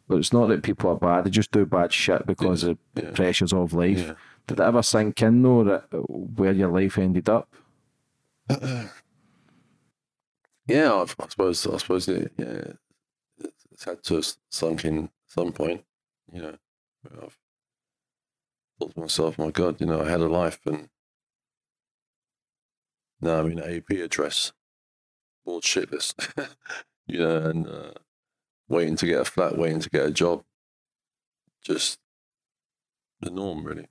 But 0.08 0.18
it's 0.18 0.34
not 0.34 0.48
that 0.50 0.64
people 0.64 0.90
are 0.90 0.98
bad; 0.98 1.26
they 1.26 1.30
just 1.30 1.52
do 1.52 1.66
bad 1.66 1.94
shit 1.94 2.26
because 2.26 2.64
of 2.64 2.78
the 2.96 3.04
pressures 3.04 3.54
of 3.54 3.74
life. 3.74 4.00
Yeah. 4.00 4.14
Did 4.48 4.60
it 4.60 4.64
ever 4.64 4.84
sink 4.84 5.22
in 5.22 5.42
though 5.42 5.64
that 5.64 5.86
where 5.92 6.52
your 6.52 6.70
life 6.70 6.98
ended 6.98 7.30
up? 7.30 7.48
Yeah, 10.68 10.94
I, 10.94 11.02
I 11.02 11.28
suppose, 11.28 11.68
I 11.68 11.78
suppose 11.78 12.08
it, 12.08 12.32
yeah, 12.38 12.74
it's 13.72 13.84
had 13.84 14.02
to 14.04 14.16
have 14.16 14.34
sunk 14.50 14.86
in 14.86 15.06
at 15.06 15.10
some 15.28 15.52
point, 15.52 15.84
you 16.32 16.42
know. 16.42 16.56
I've 17.22 17.38
thought 18.80 18.94
to 18.94 19.00
myself, 19.00 19.38
my 19.38 19.52
God, 19.52 19.80
you 19.80 19.88
know, 19.88 20.02
I 20.02 20.10
had 20.10 20.22
a 20.22 20.28
life 20.28 20.60
and 20.66 20.90
now 23.22 23.40
I'm 23.40 23.52
in 23.52 23.60
an 23.60 23.76
AP 23.78 23.98
address, 23.98 24.52
bored 25.46 25.64
shitless, 25.64 26.14
you 27.08 27.20
know, 27.20 27.38
and 27.38 27.68
uh, 27.68 27.92
waiting 28.68 28.96
to 28.98 29.06
get 29.06 29.22
a 29.22 29.26
flat, 29.26 29.58
waiting 29.58 29.80
to 29.80 29.90
get 29.90 30.06
a 30.06 30.12
job. 30.12 30.44
Just 31.64 32.00
the 33.22 33.30
norm, 33.30 33.64
really. 33.64 33.88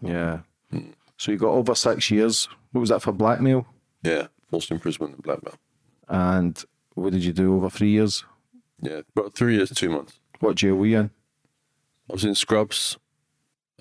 Yeah. 0.00 0.40
Mm. 0.72 0.94
So 1.16 1.30
you 1.30 1.38
got 1.38 1.50
over 1.50 1.74
six 1.76 2.10
years. 2.10 2.48
What 2.72 2.80
was 2.80 2.90
that 2.90 3.02
for 3.02 3.12
blackmail? 3.12 3.66
Yeah, 4.02 4.26
forced 4.50 4.72
imprisonment 4.72 5.14
and 5.14 5.22
blackmail. 5.22 5.54
And 6.08 6.62
what 6.94 7.12
did 7.12 7.24
you 7.24 7.32
do 7.32 7.54
over 7.54 7.70
three 7.70 7.90
years? 7.90 8.24
Yeah, 8.80 9.02
about 9.14 9.34
three 9.34 9.54
years, 9.54 9.70
two 9.70 9.90
months. 9.90 10.18
What 10.40 10.56
jail 10.56 10.74
were 10.74 10.86
you 10.86 10.98
in? 10.98 11.10
I 12.10 12.14
was 12.14 12.24
in 12.24 12.34
Scrubs 12.34 12.98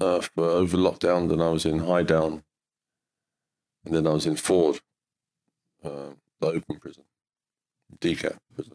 uh, 0.01 0.21
for 0.21 0.43
over 0.45 0.77
lockdown, 0.77 1.29
then 1.29 1.41
I 1.41 1.49
was 1.49 1.65
in 1.65 1.79
High 1.79 2.03
Down, 2.03 2.43
and 3.85 3.93
then 3.95 4.07
I 4.07 4.11
was 4.11 4.25
in 4.25 4.35
Ford, 4.35 4.79
uh, 5.83 6.11
the 6.39 6.47
open 6.47 6.79
prison, 6.79 7.03
DCAT 7.99 8.37
prison. 8.55 8.73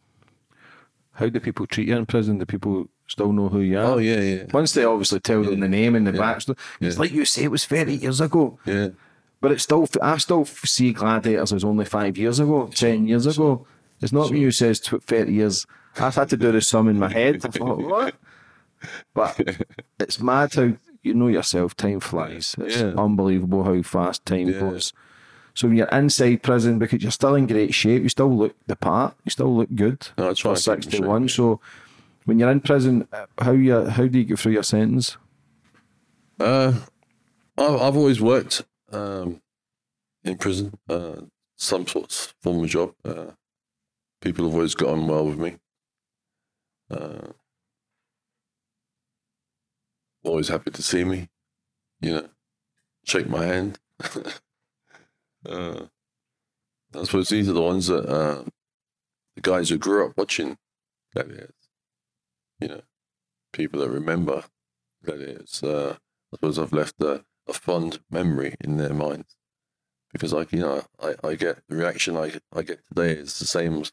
How 1.12 1.28
do 1.28 1.40
people 1.40 1.66
treat 1.66 1.88
you 1.88 1.96
in 1.96 2.06
prison? 2.06 2.38
Do 2.38 2.44
people 2.46 2.88
still 3.08 3.32
know 3.32 3.48
who 3.48 3.60
you 3.60 3.78
are? 3.78 3.84
Oh 3.84 3.98
yeah, 3.98 4.20
yeah, 4.20 4.44
Once 4.52 4.72
they 4.72 4.84
obviously 4.84 5.20
tell 5.20 5.42
them 5.42 5.60
the 5.60 5.68
name 5.68 5.94
and 5.94 6.06
the 6.06 6.12
Yeah. 6.12 6.20
backstory, 6.22 6.58
it's 6.80 6.96
Yeah. 6.96 7.00
like 7.00 7.12
you 7.12 7.24
say 7.24 7.44
it 7.44 7.50
was 7.50 7.64
30 7.64 7.94
years 7.96 8.20
ago. 8.20 8.58
yeah, 8.66 8.88
But 9.40 9.52
it's 9.52 9.62
still, 9.62 9.86
I 10.02 10.18
still 10.18 10.44
see 10.44 10.92
Gladiators 10.92 11.52
as 11.52 11.64
only 11.64 11.84
five 11.86 12.16
years 12.18 12.38
ago, 12.40 12.68
10 12.74 13.06
years 13.06 13.26
ago. 13.26 13.66
It's 14.02 14.12
not 14.12 14.30
when 14.30 14.40
you 14.40 14.50
says 14.50 14.78
tw- 14.80 15.02
30 15.02 15.32
years. 15.32 15.66
I've 15.98 16.14
had 16.14 16.28
to 16.30 16.36
do 16.36 16.52
the 16.52 16.60
sum 16.60 16.88
in 16.88 16.98
my 16.98 17.10
head. 17.10 17.36
I 17.44 17.48
thought, 17.48 17.78
what? 17.94 18.14
But 19.14 19.40
it's 19.98 20.20
mad 20.20 20.52
how 20.54 20.72
you 21.06 21.14
know 21.14 21.28
yourself, 21.28 21.74
time 21.76 22.00
flies. 22.00 22.54
It's 22.58 22.76
Yeah. 22.76 22.92
unbelievable 22.96 23.64
how 23.64 23.80
fast 23.82 24.26
time 24.26 24.48
Yeah. 24.48 24.60
goes. 24.60 24.92
So 25.54 25.68
when 25.68 25.76
you're 25.78 25.88
inside 25.88 26.42
prison, 26.42 26.78
because 26.78 27.02
you're 27.02 27.10
still 27.10 27.34
in 27.34 27.46
great 27.46 27.72
shape, 27.72 28.02
you 28.02 28.08
still 28.10 28.36
look 28.36 28.54
the 28.66 28.76
part, 28.76 29.16
you 29.24 29.30
still 29.30 29.56
look 29.56 29.74
good. 29.74 30.08
No, 30.18 30.30
I 30.30 30.34
try 30.34 30.54
for 30.54 30.72
and 30.72 30.82
keep 30.82 30.86
in 30.86 30.90
shape, 30.90 31.00
61. 31.00 31.28
So 31.30 31.60
when 32.26 32.38
you're 32.38 32.50
in 32.50 32.60
prison, 32.60 33.08
how 33.40 33.52
you 33.52 33.86
how 33.86 34.06
do 34.06 34.18
you 34.18 34.24
get 34.24 34.38
through 34.38 34.52
your 34.52 34.62
sentence? 34.62 35.16
Uh, 36.38 36.74
I've, 37.56 37.80
I've 37.80 37.96
always 37.96 38.20
worked 38.20 38.64
um, 38.92 39.40
in 40.24 40.36
prison, 40.36 40.74
uh, 40.90 41.22
some 41.56 41.86
sort 41.86 42.10
of 42.12 42.34
form 42.42 42.62
of 42.64 42.68
job. 42.68 42.92
Uh, 43.02 43.30
people 44.20 44.44
have 44.44 44.54
always 44.54 44.74
got 44.74 44.90
on 44.90 45.08
well 45.08 45.24
with 45.26 45.38
me. 45.38 45.56
Uh, 46.90 47.28
always 50.26 50.48
happy 50.48 50.70
to 50.70 50.82
see 50.82 51.04
me, 51.04 51.28
you 52.00 52.10
know, 52.10 52.28
shake 53.04 53.28
my 53.28 53.44
hand. 53.44 53.78
uh, 55.48 55.86
I 56.94 57.04
suppose 57.04 57.28
these 57.28 57.48
are 57.48 57.52
the 57.54 57.62
ones 57.62 57.86
that 57.86 58.06
uh, 58.06 58.44
the 59.34 59.40
guys 59.40 59.68
who 59.68 59.78
grew 59.78 60.06
up 60.06 60.16
watching 60.16 60.58
Gladiators, 61.14 61.70
you 62.60 62.68
know, 62.68 62.82
people 63.52 63.80
that 63.80 63.90
remember 63.90 64.44
Gladiators. 65.04 65.62
Uh, 65.62 65.96
I 66.32 66.36
suppose 66.36 66.58
I've 66.58 66.72
left 66.72 67.00
a, 67.00 67.24
a 67.46 67.52
fond 67.52 68.00
memory 68.10 68.54
in 68.60 68.76
their 68.76 68.94
minds 68.94 69.36
because, 70.12 70.32
like 70.32 70.52
you 70.52 70.60
know, 70.60 70.82
I, 71.00 71.14
I 71.22 71.34
get 71.34 71.62
the 71.68 71.76
reaction 71.76 72.16
I 72.16 72.32
I 72.52 72.62
get 72.62 72.80
today 72.88 73.12
is 73.12 73.38
the 73.38 73.46
same 73.46 73.80
as 73.80 73.92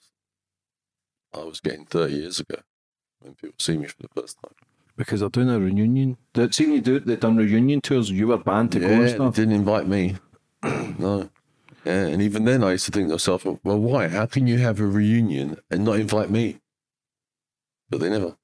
I 1.34 1.44
was 1.44 1.60
getting 1.60 1.86
thirty 1.86 2.16
years 2.16 2.40
ago 2.40 2.62
when 3.20 3.36
people 3.36 3.56
see 3.60 3.78
me 3.78 3.88
for 3.88 4.02
the 4.02 4.22
first 4.22 4.38
time. 4.42 4.73
Because 4.96 5.22
they're 5.22 5.30
doing 5.30 5.50
a 5.50 5.60
reunion. 5.60 6.18
They 6.34 6.50
seen 6.52 6.72
you 6.74 6.82
do 6.82 6.96
it. 6.98 7.06
They 7.08 7.16
done 7.16 7.36
reunion 7.38 7.82
tours. 7.82 8.12
You 8.12 8.28
were 8.28 8.38
banned 8.38 8.72
to 8.74 8.80
go 8.80 8.88
and 8.88 9.02
Yeah, 9.08 9.16
stuff. 9.16 9.36
they 9.36 9.42
didn't 9.42 9.56
invite 9.56 9.88
me. 9.88 10.18
no. 10.64 11.30
Yeah, 11.84 12.06
and 12.06 12.22
even 12.22 12.46
then 12.46 12.64
I 12.64 12.72
used 12.74 12.86
to 12.86 12.92
think 12.92 13.08
to 13.08 13.16
myself, 13.16 13.44
well, 13.46 13.80
why? 13.80 14.08
How 14.08 14.26
can 14.28 14.46
you 14.48 14.58
have 14.60 14.80
a 14.80 14.86
reunion 14.86 15.58
and 15.72 15.84
not 15.84 16.00
invite 16.00 16.30
me? 16.30 16.60
But 17.90 18.00
they 18.02 18.10
never. 18.10 18.36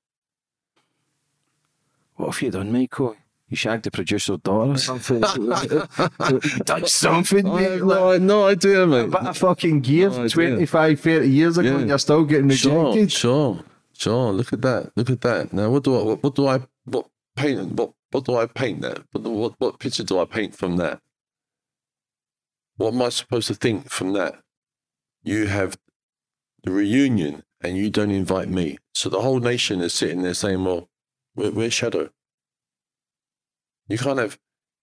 What 2.15 2.33
have 2.33 2.41
you 2.41 2.51
done, 2.51 2.71
Michael? 2.71 3.15
You 3.47 3.55
shagged 3.57 3.83
the 3.83 3.91
producer's 3.91 4.37
daughter 4.39 4.71
or 4.71 4.77
something? 4.77 5.23
you 5.39 6.59
done 6.65 6.85
something, 6.85 7.47
I 7.47 7.59
mate. 7.61 7.81
no, 7.83 8.17
no 8.17 8.47
idea, 8.47 8.83
A 8.83 8.87
mate. 8.87 9.09
bit 9.09 9.21
of 9.21 9.37
fucking 9.37 9.79
gear 9.81 10.09
No 10.09 10.27
25, 10.27 10.99
30 10.99 11.27
years 11.29 11.57
ago, 11.57 11.69
Yeah. 11.71 11.77
and 11.79 11.89
you're 11.89 11.97
still 11.97 12.25
getting 12.25 12.49
rejected. 12.49 13.11
sure, 13.11 13.55
sure. 13.55 13.63
Oh 14.07 14.31
look 14.31 14.53
at 14.53 14.61
that. 14.61 14.91
Look 14.95 15.09
at 15.09 15.21
that. 15.21 15.53
Now, 15.53 15.69
what 15.69 15.83
do 15.83 15.97
I? 15.97 16.03
What, 16.03 16.23
what 16.23 16.35
do 16.35 16.47
I? 16.47 16.59
What 16.85 17.07
paint? 17.35 17.73
What 17.73 17.93
what 18.11 18.25
do 18.25 18.35
I 18.35 18.45
paint 18.45 18.81
that? 18.81 19.03
What, 19.11 19.23
what 19.23 19.53
what 19.59 19.79
picture 19.79 20.03
do 20.03 20.19
I 20.19 20.25
paint 20.25 20.55
from 20.55 20.77
that? 20.77 21.01
What 22.77 22.93
am 22.93 23.01
I 23.01 23.09
supposed 23.09 23.47
to 23.49 23.55
think 23.55 23.89
from 23.89 24.13
that? 24.13 24.35
You 25.21 25.47
have 25.47 25.77
the 26.63 26.71
reunion, 26.71 27.43
and 27.61 27.77
you 27.77 27.89
don't 27.89 28.11
invite 28.11 28.49
me. 28.49 28.77
So 28.93 29.09
the 29.09 29.21
whole 29.21 29.39
nation 29.39 29.81
is 29.81 29.93
sitting 29.93 30.21
there 30.21 30.33
saying, 30.33 30.63
"Well, 30.63 30.89
we're, 31.35 31.69
Shadow." 31.69 32.09
You 33.87 33.97
can't 33.97 34.19
have 34.19 34.39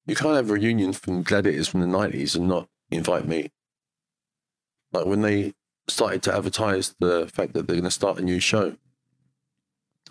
you 0.06 0.14
can't 0.14 0.36
have 0.36 0.50
a 0.50 0.54
reunion 0.54 0.92
from 0.92 1.22
gladiators 1.22 1.68
from 1.68 1.80
the 1.80 1.86
nineties 1.86 2.36
and 2.36 2.48
not 2.48 2.68
invite 2.90 3.26
me. 3.26 3.50
Like 4.92 5.06
when 5.06 5.22
they 5.22 5.54
started 5.88 6.22
to 6.24 6.34
advertise 6.34 6.94
the 6.98 7.28
fact 7.32 7.54
that 7.54 7.66
they're 7.66 7.76
going 7.76 7.84
to 7.84 7.90
start 7.90 8.18
a 8.18 8.22
new 8.22 8.40
show. 8.40 8.76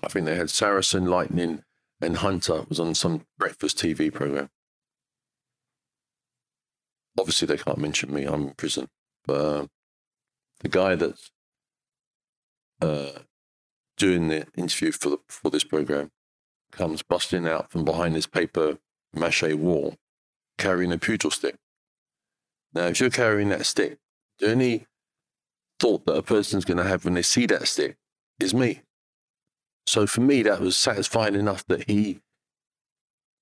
I 0.03 0.07
think 0.07 0.25
they 0.25 0.35
had 0.35 0.49
Saracen, 0.49 1.05
Lightning, 1.05 1.63
and 2.01 2.17
Hunter 2.17 2.63
was 2.67 2.79
on 2.79 2.93
some 2.95 3.25
breakfast 3.37 3.77
TV 3.77 4.13
program. 4.13 4.49
Obviously, 7.17 7.47
they 7.47 7.57
can't 7.57 7.77
mention 7.77 8.13
me. 8.13 8.25
I'm 8.25 8.49
in 8.49 8.53
prison, 8.53 8.87
but 9.25 9.59
um, 9.59 9.69
the 10.59 10.69
guy 10.69 10.95
that's 10.95 11.31
uh, 12.81 13.19
doing 13.97 14.27
the 14.27 14.45
interview 14.57 14.91
for 14.91 15.09
the, 15.09 15.17
for 15.27 15.49
this 15.49 15.63
program 15.63 16.11
comes 16.71 17.01
busting 17.01 17.47
out 17.47 17.71
from 17.71 17.85
behind 17.85 18.15
this 18.15 18.27
paper 18.27 18.77
mache 19.13 19.53
wall, 19.53 19.95
carrying 20.57 20.91
a 20.91 20.97
pugil 20.97 21.31
stick. 21.31 21.55
Now, 22.73 22.87
if 22.87 22.99
you're 22.99 23.09
carrying 23.09 23.49
that 23.49 23.65
stick, 23.65 23.97
the 24.39 24.51
only 24.51 24.85
thought 25.79 26.05
that 26.05 26.17
a 26.17 26.21
person's 26.21 26.65
going 26.65 26.77
to 26.77 26.83
have 26.83 27.05
when 27.05 27.13
they 27.13 27.21
see 27.21 27.45
that 27.45 27.67
stick 27.67 27.95
is 28.39 28.53
me. 28.53 28.81
So 29.87 30.07
for 30.07 30.21
me, 30.21 30.41
that 30.43 30.61
was 30.61 30.75
satisfying 30.75 31.35
enough 31.35 31.65
that 31.67 31.87
he 31.89 32.19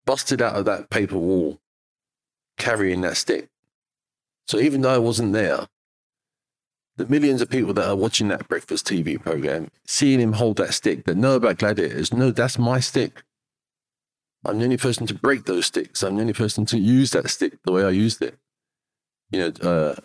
busted 0.05 0.41
out 0.41 0.55
of 0.55 0.65
that 0.65 0.89
paper 0.89 1.17
wall 1.17 1.59
carrying 2.57 3.01
that 3.01 3.17
stick. 3.17 3.49
So 4.47 4.59
even 4.59 4.81
though 4.81 4.93
I 4.93 4.97
wasn't 4.97 5.33
there, 5.33 5.67
the 6.97 7.07
millions 7.07 7.41
of 7.41 7.49
people 7.49 7.73
that 7.73 7.87
are 7.87 7.95
watching 7.95 8.27
that 8.27 8.47
breakfast 8.47 8.85
TV 8.85 9.19
program, 9.19 9.69
seeing 9.85 10.19
him 10.19 10.33
hold 10.33 10.57
that 10.57 10.73
stick, 10.73 11.05
that 11.05 11.17
know 11.17 11.35
about 11.35 11.57
gladiators, 11.57 12.13
know 12.13 12.31
that's 12.31 12.59
my 12.59 12.79
stick. 12.79 13.23
I'm 14.45 14.59
the 14.59 14.65
only 14.65 14.77
person 14.77 15.07
to 15.07 15.13
break 15.13 15.45
those 15.45 15.67
sticks. 15.67 16.03
I'm 16.03 16.15
the 16.15 16.21
only 16.21 16.33
person 16.33 16.65
to 16.67 16.77
use 16.77 17.11
that 17.11 17.29
stick 17.29 17.57
the 17.63 17.71
way 17.71 17.83
I 17.83 17.89
used 17.89 18.21
it. 18.21 18.37
You 19.31 19.39
know, 19.39 19.69
uh, 19.69 19.95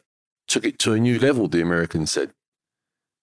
took 0.46 0.64
it 0.64 0.78
to 0.80 0.92
a 0.92 1.00
new 1.00 1.18
level, 1.18 1.48
the 1.48 1.60
Americans 1.60 2.12
said. 2.12 2.32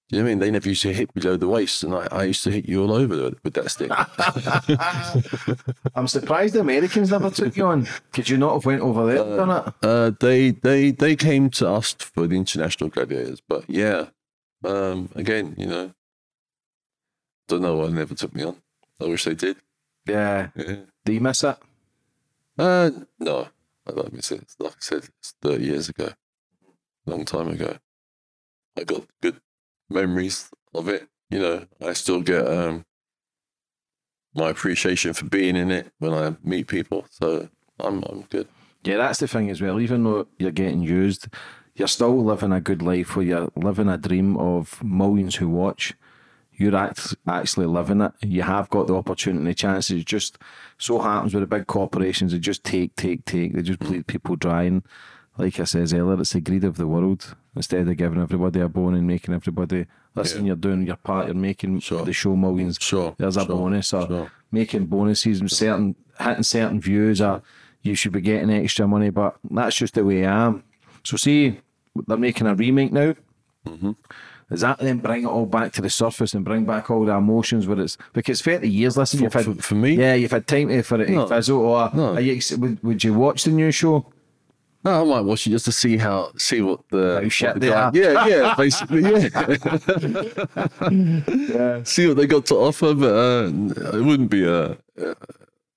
Do 0.10 0.18
you 0.18 0.22
know 0.22 0.26
what 0.26 0.30
I 0.30 0.34
mean? 0.34 0.40
They 0.40 0.52
never 0.52 0.70
used 0.70 0.84
to 0.84 0.94
hit 0.94 1.12
below 1.16 1.36
the 1.36 1.48
waist, 1.48 1.84
and 1.84 1.96
I, 1.96 2.08
I 2.12 2.24
used 2.26 2.44
to 2.44 2.52
hit 2.52 2.70
you 2.70 2.84
all 2.84 2.94
over 2.94 3.32
with 3.44 3.54
that 3.56 3.72
stick. 3.72 3.90
I'm 5.96 6.08
surprised 6.08 6.54
the 6.54 6.60
Americans 6.60 7.10
never 7.10 7.32
took 7.32 7.58
you 7.58 7.66
on. 7.66 7.88
Could 8.14 8.30
you 8.30 8.38
not 8.38 8.54
have 8.54 8.66
went 8.66 8.82
over 8.82 9.08
there 9.08 9.24
and 9.24 9.36
done 9.36 9.50
it? 9.68 9.74
uh, 9.82 10.12
they 10.20 10.52
they 10.52 10.92
they 10.92 11.16
came 11.16 11.50
to 11.52 11.68
us 11.70 11.94
for 11.94 12.28
the 12.28 12.36
international 12.36 12.92
gladiators, 12.92 13.42
but 13.42 13.68
yeah, 13.68 14.10
um, 14.64 15.10
again, 15.16 15.56
you 15.58 15.66
know, 15.66 15.92
don't 17.48 17.64
know 17.64 17.76
why 17.76 17.88
they 17.88 17.94
never 17.94 18.14
took 18.14 18.36
me 18.36 18.44
on. 18.44 18.58
I 19.02 19.06
wish 19.06 19.24
they 19.24 19.34
did. 19.34 19.58
Yeah. 20.08 20.50
Yeah. 20.56 20.76
Do 21.04 21.14
you 21.14 21.20
miss 21.20 21.44
it? 21.44 21.58
Uh, 22.60 22.92
no, 23.20 23.48
I 23.88 23.92
don't 23.92 24.14
miss 24.14 24.32
it. 24.32 24.54
Like 24.60 24.74
I 24.74 24.80
said, 24.80 25.10
it's 25.20 25.34
30 25.42 25.64
years 25.64 25.90
ago, 25.90 26.10
long 27.08 27.26
time 27.26 27.50
ago. 27.50 27.78
I 28.78 28.84
got 28.84 29.04
good 29.22 29.40
memories 29.90 30.50
of 30.74 30.90
it. 30.90 31.08
You 31.30 31.40
know, 31.40 31.66
I 31.82 31.94
still 31.94 32.22
get 32.22 32.48
um, 32.48 32.86
my 34.34 34.50
appreciation 34.50 35.14
for 35.14 35.26
being 35.26 35.56
in 35.56 35.72
it 35.72 35.92
when 36.00 36.14
I 36.14 36.36
meet 36.44 36.68
people. 36.68 37.06
So 37.10 37.50
I'm 37.80 38.04
I'm 38.04 38.22
good. 38.24 38.48
Yeah, 38.84 38.98
that's 38.98 39.20
the 39.20 39.28
thing 39.28 39.50
as 39.50 39.62
well. 39.62 39.80
Even 39.80 40.04
though 40.04 40.28
you're 40.38 40.52
getting 40.52 40.82
used, 40.82 41.28
you're 41.76 41.88
still 41.88 42.24
living 42.24 42.52
a 42.52 42.62
good 42.62 42.82
life 42.82 43.16
where 43.16 43.26
you're 43.26 43.52
living 43.56 43.90
a 43.90 43.98
dream 43.98 44.38
of 44.38 44.84
millions 44.84 45.36
who 45.36 45.50
watch. 45.50 45.94
You're 46.58 46.76
act- 46.76 47.16
actually 47.28 47.66
living 47.66 48.00
it. 48.02 48.14
You 48.22 48.44
have 48.44 48.70
got 48.70 48.88
the 48.88 48.96
opportunity, 48.96 49.44
the 49.44 49.54
chances. 49.54 50.02
It 50.02 50.06
just 50.06 50.38
so 50.78 51.00
happens 51.00 51.34
with 51.34 51.42
the 51.42 51.48
big 51.48 51.68
corporations, 51.68 52.32
they 52.32 52.40
just 52.40 52.64
take, 52.64 52.96
take, 52.96 53.26
take. 53.26 53.54
They 53.54 53.62
just 53.62 53.80
bleed 53.80 54.08
people 54.08 54.38
dry. 54.38 54.64
And 54.64 54.84
like 55.38 55.60
I 55.60 55.64
says 55.66 55.94
earlier, 55.94 56.20
it's 56.22 56.34
the 56.34 56.42
greed 56.42 56.64
of 56.64 56.78
the 56.78 56.88
world. 56.88 57.36
Instead 57.56 57.88
of 57.88 57.98
giving 57.98 58.22
everybody 58.22 58.60
a 58.60 58.68
bone 58.70 58.96
and 58.96 59.06
making 59.08 59.34
everybody 59.34 59.86
listen, 60.16 60.46
you're 60.46 60.56
doing 60.56 60.86
your 60.86 60.96
part. 60.98 61.26
You're 61.28 61.36
making 61.36 61.80
Sure. 61.80 62.04
the 62.06 62.14
show 62.14 62.36
millions. 62.36 62.78
Sure, 62.82 63.16
There's 63.18 63.38
a 63.38 63.42
sure, 63.46 63.50
bonus 63.56 63.94
or 63.94 64.08
sure. 64.08 64.32
making 64.52 64.86
bonuses 64.86 65.40
and 65.42 65.52
certain 65.52 65.96
hitting 66.20 66.44
certain 66.44 66.80
views 66.80 67.22
or 67.22 67.42
you 67.82 67.96
should 67.96 68.14
be 68.14 68.22
getting 68.22 68.50
extra 68.50 68.88
money, 68.88 69.10
but 69.10 69.38
that's 69.52 69.76
just 69.76 69.94
the 69.94 70.04
way 70.06 70.26
I 70.26 70.46
am. 70.48 70.64
So 71.04 71.18
see, 71.18 71.60
they're 72.08 72.18
making 72.18 72.48
a 72.48 72.56
remake 72.56 72.92
now. 72.92 73.14
Mm-hmm. 73.68 73.92
Does 74.50 74.62
that 74.62 74.78
then 74.80 75.00
bring 75.00 75.24
it 75.24 75.28
all 75.28 75.46
back 75.48 75.72
to 75.74 75.82
the 75.82 75.90
surface 75.90 76.34
and 76.34 76.46
bring 76.46 76.66
back 76.66 76.90
all 76.92 77.04
the 77.06 77.14
emotions 77.14 77.68
where 77.68 77.80
it's 77.80 77.98
because 78.14 78.42
thirty 78.42 78.70
years? 78.70 78.96
Listen, 78.96 79.22
you've 79.22 79.34
had 79.34 79.46
for- 79.46 79.56
for 79.56 79.76
me? 79.76 79.96
yeah, 79.96 80.14
you've 80.14 80.32
had 80.32 80.46
time 80.48 80.82
for 80.84 81.02
it 81.02 81.10
No. 81.10 81.26
fizzle. 81.28 81.60
Or 81.60 81.90
No. 81.94 82.14
are 82.14 82.22
you, 82.22 82.40
would, 82.58 82.84
would 82.84 83.04
you 83.04 83.14
watch 83.14 83.44
the 83.44 83.52
new 83.52 83.72
show? 83.72 84.06
No, 84.86 85.02
I 85.02 85.04
might 85.04 85.22
watch 85.22 85.48
it 85.48 85.50
just 85.50 85.66
to 85.66 85.72
see 85.72 85.98
how 85.98 86.32
see 86.38 86.62
what 86.62 86.82
the 86.92 87.16
what 87.54 87.60
the 87.60 87.68
guy- 87.92 87.96
Yeah, 87.96 88.28
yeah, 88.28 88.54
basically, 88.58 89.02
yeah. 89.02 89.30
See 91.84 92.08
what 92.08 92.18
they 92.18 92.28
got 92.28 92.46
to 92.48 92.56
offer, 92.56 92.94
but 92.94 93.14
uh, 93.14 93.48
it 93.98 94.04
wouldn't 94.04 94.30
be 94.30 94.44
a, 94.46 94.72
a 94.74 94.78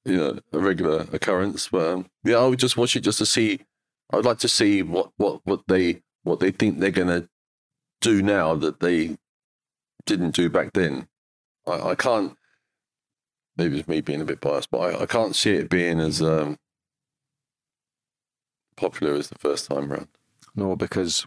you 0.04 0.16
know 0.16 0.38
a 0.52 0.58
regular 0.58 1.06
occurrence. 1.12 1.68
But 1.68 1.86
um, 1.90 2.06
yeah, 2.22 2.36
I 2.36 2.46
would 2.46 2.58
just 2.58 2.76
watch 2.76 2.96
it 2.96 3.00
just 3.00 3.18
to 3.18 3.26
see. 3.26 3.60
I'd 4.12 4.24
like 4.26 4.38
to 4.40 4.48
see 4.48 4.82
what 4.82 5.10
what 5.16 5.40
what 5.44 5.62
they 5.68 6.02
what 6.22 6.40
they 6.40 6.50
think 6.50 6.78
they're 6.78 6.90
gonna 6.90 7.28
do 8.02 8.20
now 8.22 8.54
that 8.56 8.80
they 8.80 9.16
didn't 10.04 10.34
do 10.34 10.50
back 10.50 10.74
then. 10.74 11.08
I, 11.66 11.90
I 11.90 11.94
can't. 11.94 12.36
Maybe 13.56 13.78
it's 13.78 13.88
me 13.88 14.02
being 14.02 14.20
a 14.20 14.24
bit 14.26 14.40
biased, 14.40 14.70
but 14.70 14.78
I, 14.78 15.02
I 15.02 15.06
can't 15.06 15.34
see 15.34 15.52
it 15.52 15.68
being 15.70 15.98
as 15.98 16.20
um, 16.22 16.58
popular 18.78 19.14
as 19.14 19.28
the 19.28 19.38
first 19.38 19.68
time 19.70 19.90
round. 19.90 20.08
No, 20.54 20.76
because 20.76 21.26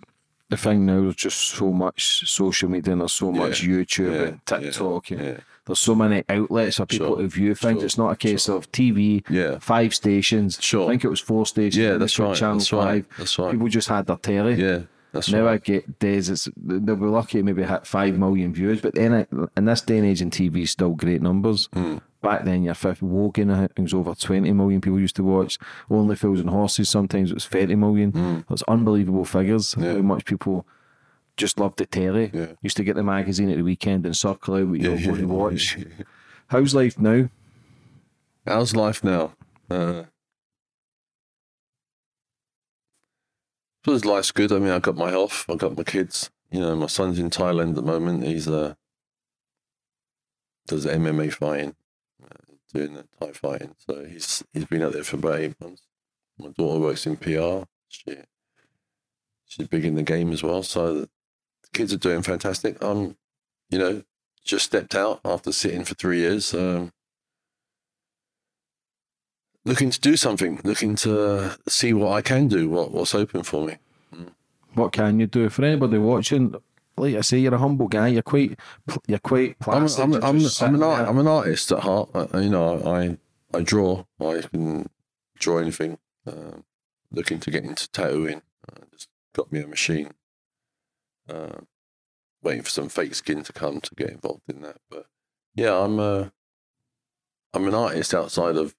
the 0.49 0.58
thing 0.58 0.86
now 0.86 1.02
there's 1.02 1.16
just 1.16 1.38
so 1.39 1.72
much 1.72 2.30
social 2.30 2.70
media 2.70 2.91
and 2.93 3.02
there's 3.02 3.14
so 3.14 3.32
much 3.32 3.64
Yeah, 3.64 3.76
YouTube 3.76 4.14
yeah, 4.16 4.28
and 4.28 4.45
TikTok 4.45 5.12
and 5.12 5.22
yeah. 5.22 5.38
there's 5.66 5.80
so 5.80 5.95
many 5.95 6.24
outlets 6.28 6.78
for 6.78 6.86
people 6.86 7.08
Sure, 7.16 7.18
to 7.18 7.28
view 7.28 7.56
things. 7.56 7.80
sure, 7.80 7.86
it's 7.86 7.97
not 7.97 8.12
a 8.12 8.16
case 8.18 8.49
of 8.49 8.70
TV, 8.72 9.24
Yeah. 9.30 9.60
five 9.60 9.93
stations. 9.95 10.58
Sure. 10.60 10.88
I 10.88 10.89
think 10.91 11.06
it 11.06 11.10
was 11.10 11.22
four 11.22 11.45
stations. 11.45 11.78
Yeah, 11.78 11.95
that's 11.97 12.20
right, 12.20 12.36
Channel 12.36 12.58
that's 12.58 12.74
right, 12.74 13.06
five. 13.06 13.18
that's 13.18 13.39
right. 13.39 13.52
People 13.52 13.68
just 13.70 13.88
had 13.88 14.08
their 14.08 14.18
telly. 14.18 14.56
Yeah, 14.56 14.80
that's 15.14 15.32
now 15.32 15.45
right. 15.45 15.54
I 15.54 15.58
get 15.58 15.99
days. 15.99 16.30
It's 16.30 16.49
they'll 16.58 16.95
be 16.97 17.06
lucky 17.06 17.38
to 17.38 17.43
maybe 17.43 17.64
hit 17.64 17.88
five 17.88 18.18
million 18.18 18.54
views, 18.54 18.82
but 18.82 18.95
then 18.95 19.26
in 19.56 19.66
this 19.66 19.82
day 19.82 19.97
and 19.99 20.08
age, 20.08 20.22
in 20.22 20.32
TV, 20.32 20.68
still 20.68 20.91
great 20.95 21.22
numbers. 21.22 21.70
Hmm. 21.74 21.97
Back 22.22 22.45
then, 22.45 22.63
your 22.63 22.76
fifth 22.76 23.01
Wogan, 23.01 23.49
I 23.49 23.61
think 23.61 23.72
it 23.78 23.82
was 23.82 23.93
over 23.93 24.13
twenty 24.13 24.51
million 24.51 24.80
people 24.80 24.99
used 24.99 25.15
to 25.15 25.24
watch. 25.24 25.57
Only 25.89 26.15
Fools 26.15 26.39
and 26.39 26.49
Horses, 26.49 26.89
sometimes 26.89 27.32
it 27.32 27.36
was 27.36 27.47
thirty 27.47 27.76
million. 27.76 28.45
It's 28.49 28.63
unbelievable 28.67 29.26
figures. 29.26 29.76
Yeah. 29.78 29.93
How 29.93 30.01
much 30.01 30.26
people 30.26 30.65
just 31.38 31.59
loved 31.59 31.78
the 31.78 31.86
telly. 31.86 32.30
Yeah. 32.34 32.47
Used 32.61 32.78
to 32.78 32.84
get 32.84 32.95
the 32.95 33.03
magazine 33.03 33.49
at 33.49 33.57
the 33.57 33.63
weekend 33.63 34.05
and 34.05 34.15
circle 34.15 34.55
out 34.55 34.67
what 34.67 34.80
you 34.80 34.91
Yeah, 34.91 34.97
yeah, 34.97 35.15
to 35.15 35.28
watch. 35.28 35.78
How's 36.47 36.76
life 36.76 36.99
now? 36.99 37.30
How's 38.45 38.76
life 38.76 39.03
now? 39.03 39.34
Uh, 39.69 40.03
I 40.03 40.05
suppose 43.84 44.05
life's 44.05 44.32
good. 44.32 44.51
I 44.51 44.59
mean, 44.59 44.72
I've 44.72 44.82
got 44.82 44.97
my 44.97 45.09
health. 45.09 45.45
I've 45.49 45.57
got 45.57 45.78
my 45.78 45.84
kids. 45.84 46.30
You 46.51 46.59
know, 46.59 46.76
my 46.76 46.88
son's 46.88 47.17
in 47.17 47.30
Thailand 47.30 47.69
at 47.69 47.76
the 47.76 47.82
moment. 47.82 48.24
He's 48.24 48.47
uh 48.47 48.76
does 50.67 50.86
MMA 50.86 51.34
fighting, 51.34 51.76
doing 52.72 52.93
the 52.93 53.05
Thai 53.19 53.32
fighting. 53.34 53.76
So 53.78 54.05
he's 54.05 54.43
he's 54.53 54.65
been 54.65 54.82
out 54.82 54.93
there 54.93 55.03
for 55.03 55.17
about 55.17 55.39
eight 55.39 55.59
months. 55.59 55.84
My 56.38 56.49
daughter 56.49 56.80
works 56.80 57.05
in 57.05 57.17
PR. 57.17 57.65
She 57.88 58.17
she's 59.45 59.67
big 59.67 59.86
in 59.86 59.95
the 59.95 60.03
game 60.03 60.32
as 60.32 60.43
well. 60.43 60.63
So 60.63 61.01
the 61.01 61.09
kids 61.74 61.93
are 61.93 61.97
doing 61.97 62.22
fantastic. 62.22 62.84
I'm, 62.84 63.17
you 63.69 63.80
know, 63.80 64.03
just 64.43 64.65
stepped 64.65 64.95
out 64.95 65.22
after 65.24 65.51
sitting 65.51 65.84
for 65.84 65.93
three 65.93 66.19
years. 66.19 66.53
Um, 66.53 66.91
looking 69.65 69.91
to 69.91 69.99
do 69.99 70.15
something, 70.15 70.59
looking 70.63 70.95
to 70.97 71.57
see 71.67 71.93
what 71.93 72.13
I 72.13 72.22
can 72.22 72.47
do, 72.47 72.69
what 72.69 72.91
what's 72.91 73.13
open 73.13 73.43
for 73.43 73.65
me. 73.65 73.78
What 74.74 74.93
can 74.93 75.19
you 75.19 75.28
do 75.28 75.49
for 75.49 75.65
anybody 75.65 75.97
watching? 75.97 76.55
Like 77.02 77.16
I 77.16 77.22
say, 77.22 77.39
you're 77.39 77.56
a 77.56 77.58
humble 77.58 77.88
guy. 77.88 78.10
You're 78.10 78.22
quite, 78.22 78.60
you're 79.08 79.20
quite 79.20 79.56
I'm, 79.68 79.82
placid. 79.82 80.04
I'm, 80.04 80.14
I'm, 80.14 80.41
I'm, 80.62 80.76
an 80.76 80.84
art. 80.84 81.08
I'm 81.10 81.18
an 81.18 81.28
artist 81.28 81.72
at 81.72 81.80
heart. 81.80 82.10
I, 82.14 82.39
you 82.39 82.49
know, 82.49 82.82
I 82.86 83.18
I 83.58 83.62
draw. 83.62 84.06
I 84.20 84.41
can 84.41 84.88
draw 85.38 85.58
anything. 85.58 85.97
Um 86.28 86.64
looking 87.12 87.39
to 87.39 87.52
get 87.52 87.64
into 87.64 87.89
tattooing. 87.91 88.41
Uh, 88.68 88.86
just 88.91 89.10
got 89.34 89.52
me 89.52 89.62
a 89.62 89.68
machine. 89.68 90.12
Uh, 91.30 91.62
waiting 92.41 92.64
for 92.64 92.70
some 92.70 92.89
fake 92.89 93.16
skin 93.16 93.43
to 93.43 93.54
come 93.54 93.82
to 93.82 93.95
get 93.95 94.10
involved 94.10 94.43
in 94.47 94.62
that. 94.62 94.78
But 94.89 95.06
yeah, 95.56 95.78
I'm 95.78 95.99
a, 95.99 96.32
I'm 97.54 97.68
an 97.68 97.74
artist 97.74 98.14
outside 98.14 98.56
of 98.56 98.76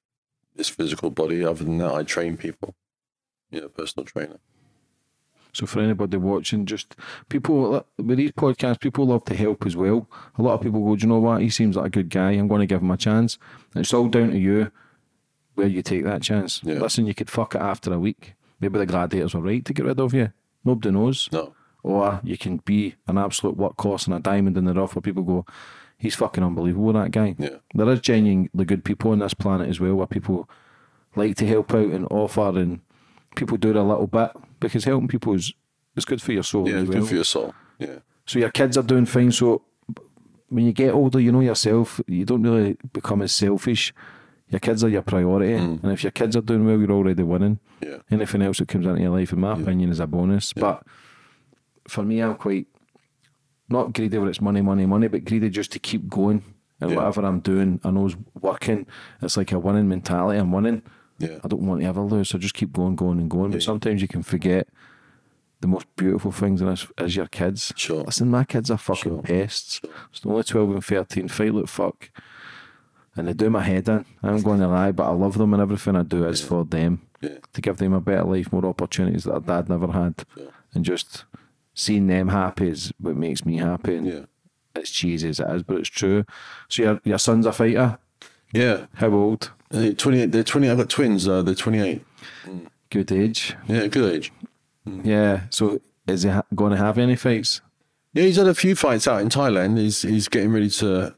this 0.55 0.69
physical 0.69 1.11
body. 1.11 1.45
Other 1.45 1.65
than 1.65 1.79
that, 1.79 1.95
I 1.95 2.03
train 2.03 2.37
people. 2.37 2.75
You 3.51 3.61
know, 3.63 3.69
personal 3.69 4.07
trainer. 4.07 4.39
So 5.53 5.67
for 5.67 5.81
anybody 5.81 6.17
watching, 6.17 6.65
just 6.65 6.97
people 7.29 7.85
with 7.99 8.17
these 8.17 8.33
podcasts, 8.33 8.81
people 8.81 9.07
love 9.07 9.25
to 9.27 9.35
help 9.35 9.67
as 9.67 9.77
well. 9.77 10.09
A 10.39 10.43
lot 10.43 10.55
of 10.55 10.63
people 10.63 10.83
go, 10.83 10.97
do 10.97 11.03
you 11.03 11.09
know 11.09 11.19
what? 11.19 11.43
He 11.43 11.51
seems 11.51 11.77
like 11.77 11.87
a 11.87 11.91
good 11.91 12.09
guy. 12.09 12.33
I'm 12.33 12.49
going 12.49 12.61
to 12.61 12.67
give 12.67 12.81
him 12.81 12.91
a 12.91 12.97
chance. 12.97 13.39
And 13.75 13.83
it's 13.83 13.93
all 13.93 14.09
down 14.09 14.31
to 14.31 14.39
you 14.39 14.73
where 15.55 15.67
you 15.67 15.83
take 15.83 16.05
that 16.05 16.23
chance. 16.23 16.63
Yeah. 16.65 16.79
Listen, 16.79 17.07
you 17.07 17.15
could 17.15 17.29
fuck 17.29 17.55
it 17.55 17.61
after 17.61 17.93
a 17.93 17.99
week. 17.99 18.35
Maybe 18.61 18.79
the 18.79 18.87
gladiators 18.87 19.35
were 19.35 19.43
right 19.43 19.63
to 19.65 19.75
get 19.75 19.85
rid 19.85 20.01
of 20.01 20.15
you. 20.15 20.33
Nobody 20.65 20.91
knows. 20.91 21.29
No. 21.31 21.55
Or 21.83 22.21
you 22.23 22.39
can 22.39 22.59
be 22.59 22.95
an 23.07 23.19
absolute 23.19 23.59
workhorse 23.59 24.07
and 24.07 24.17
a 24.17 24.21
diamond 24.21 24.57
in 24.57 24.65
the 24.65 24.73
rough 24.73 24.95
where 24.95 25.03
people 25.03 25.25
go, 25.25 25.45
he's 25.99 26.15
fucking 26.15 26.43
unbelievable, 26.43 26.95
that 26.95 27.11
guy. 27.11 27.35
Yeah. 27.39 27.57
There 27.75 27.91
is 27.91 28.01
genuinely 28.01 28.65
good 28.65 28.85
people 28.85 29.11
on 29.11 29.19
this 29.19 29.35
planet 29.35 29.69
as 29.69 29.81
well 29.81 29.97
where 29.97 30.07
people 30.07 30.49
like 31.15 31.37
to 31.37 31.47
help 31.47 31.75
out 31.75 31.91
and 31.91 32.07
offer 32.11 32.59
and 32.59 32.81
people 33.37 33.59
do 33.59 33.71
it 33.71 33.77
a 33.77 33.83
little 33.83 34.07
bit 34.07 34.31
because 34.69 34.85
helping 34.85 35.09
people 35.09 35.35
is, 35.35 35.53
is 35.97 36.05
good 36.05 36.23
for 36.23 36.33
your 36.33 36.43
soul 36.43 36.69
Yeah, 36.69 36.77
as 36.77 36.83
it's 36.83 36.91
well. 36.91 37.01
good 37.01 37.09
for 37.09 37.15
your 37.15 37.25
soul. 37.25 37.55
Yeah. 37.79 37.99
So 38.27 38.39
your 38.39 38.51
kids 38.51 38.77
are 38.79 38.83
doing 38.83 39.07
fine. 39.07 39.33
So 39.33 39.63
when 40.49 40.65
you 40.65 40.73
get 40.73 40.93
older, 40.95 41.19
you 41.21 41.33
know 41.33 41.41
yourself, 41.41 42.01
you 42.07 42.25
don't 42.25 42.43
really 42.43 42.77
become 42.93 43.23
as 43.23 43.33
selfish. 43.33 43.93
Your 44.49 44.61
kids 44.61 44.85
are 44.85 44.89
your 44.89 45.03
priority. 45.03 45.55
And 45.55 45.85
if 45.93 46.03
your 46.05 46.11
kids 46.13 46.37
are 46.37 46.43
doing 46.43 46.65
well, 46.67 46.79
you're 46.79 46.91
already 46.93 47.23
winning. 47.23 47.59
Mm. 47.81 47.89
Yeah. 47.89 47.97
Anything 48.11 48.43
else 48.43 48.59
that 48.59 48.69
comes 48.69 48.87
into 48.87 49.01
your 49.01 49.11
life, 49.19 49.33
in 49.33 49.41
my 49.41 49.55
opinion, 49.55 49.91
is 49.91 49.99
a 50.01 50.07
bonus. 50.07 50.53
But 50.53 50.83
for 51.89 52.03
me, 52.03 52.21
I'm 52.21 52.35
quite 52.35 52.67
not 53.69 53.93
greedy 53.95 54.19
where 54.19 54.29
it's 54.29 54.41
money, 54.41 54.61
money, 54.61 54.85
money, 54.87 55.09
but 55.09 55.25
greedy 55.25 55.49
just 55.49 55.73
to 55.73 55.79
keep 55.79 56.09
going. 56.09 56.43
And 56.81 56.91
Yeah. 56.91 56.97
whatever 56.97 57.25
I'm 57.25 57.41
doing, 57.41 57.81
I 57.85 57.91
know 57.91 58.07
is 58.07 58.17
working. 58.41 58.87
It's 59.23 59.37
like 59.37 59.53
a 59.53 59.59
winning 59.59 59.89
mentality. 59.89 60.39
I'm 60.39 60.53
winning. 60.53 60.83
Yeah. 61.23 61.39
I 61.45 61.49
don't 61.49 61.67
want 61.67 61.81
to 61.81 61.87
ever 61.87 62.01
lose. 62.01 62.29
So 62.31 62.39
just 62.39 62.55
keep 62.55 62.73
going, 62.73 62.97
going, 62.97 63.19
and 63.21 63.31
going. 63.31 63.51
But 63.53 63.63
sometimes 63.63 64.03
you 64.03 64.09
can 64.09 64.23
forget 64.23 64.69
the 65.61 65.69
most 65.69 65.87
beautiful 65.97 66.33
things 66.33 66.61
in 66.61 66.67
this 66.69 66.87
is 66.99 67.15
your 67.17 67.27
kids. 67.29 67.73
Sure. 67.77 68.03
Listen, 68.03 68.29
my 68.31 68.45
kids 68.45 68.71
are 68.71 68.77
fucking 68.79 69.13
Sure. 69.13 69.23
pests. 69.23 69.81
It's 70.11 70.27
only 70.27 70.43
12 70.43 70.71
and 70.71 70.85
13. 70.85 71.29
Fight 71.29 71.55
like 71.55 71.69
fuck. 71.69 72.11
And 73.15 73.29
they 73.29 73.33
do 73.35 73.51
my 73.51 73.63
head 73.63 73.89
in. 73.89 74.05
I'm 74.23 74.41
going 74.43 74.61
to 74.61 74.69
lie, 74.69 74.91
but 74.91 75.05
I 75.05 75.13
love 75.13 75.39
them 75.39 75.53
and 75.55 75.63
everything 75.63 75.97
I 75.97 76.03
do 76.03 76.25
is 76.27 76.41
for 76.43 76.65
them. 76.65 77.03
Yeah. 77.21 77.39
To 77.53 77.61
give 77.61 77.77
them 77.77 77.93
a 77.93 78.01
better 78.01 78.25
life, 78.25 78.53
more 78.53 78.67
opportunities 78.67 79.25
that 79.25 79.47
their 79.47 79.57
dad 79.63 79.69
never 79.69 79.87
had. 79.93 80.25
And 80.75 80.85
just 80.85 81.25
seeing 81.75 82.07
them 82.09 82.29
happy 82.29 82.69
is 82.69 82.93
what 82.99 83.17
makes 83.17 83.45
me 83.47 83.59
happy. 83.59 83.97
And 83.97 84.07
Yeah. 84.07 84.21
it's 84.75 84.91
cheesy 84.91 85.29
as 85.29 85.39
it 85.39 85.47
is, 85.51 85.63
but 85.63 85.77
it's 85.77 85.89
true. 85.89 86.25
So 86.69 86.83
your, 86.83 87.01
your 87.05 87.19
son's 87.19 87.47
a 87.47 87.53
fighter. 87.53 87.99
Yeah. 88.53 88.87
How 88.95 89.11
old? 89.11 89.53
Uh, 89.73 89.93
28. 89.93 90.33
They're 90.33 90.45
20. 90.45 90.69
I've 90.71 90.79
got 90.79 90.91
twins. 90.91 91.27
Uh, 91.27 91.43
they're 91.43 91.55
28. 91.55 92.05
Good 92.91 93.11
age. 93.13 93.57
Yeah, 93.69 93.87
good 93.87 94.15
age. 94.15 94.33
Yeah. 94.85 95.43
So 95.51 95.81
is 96.07 96.25
he 96.25 96.29
ha- 96.31 96.43
going 96.55 96.73
to 96.73 96.77
have 96.77 96.99
any 96.99 97.17
fights? 97.17 97.61
Yeah, 98.13 98.25
he's 98.25 98.37
had 98.37 98.47
a 98.49 98.55
few 98.55 98.77
fights 98.77 99.09
out 99.09 99.23
in 99.23 99.31
Thailand. 99.31 99.79
He's 99.79 100.03
he's 100.03 100.29
getting 100.29 100.53
ready 100.53 100.69
to 100.71 101.15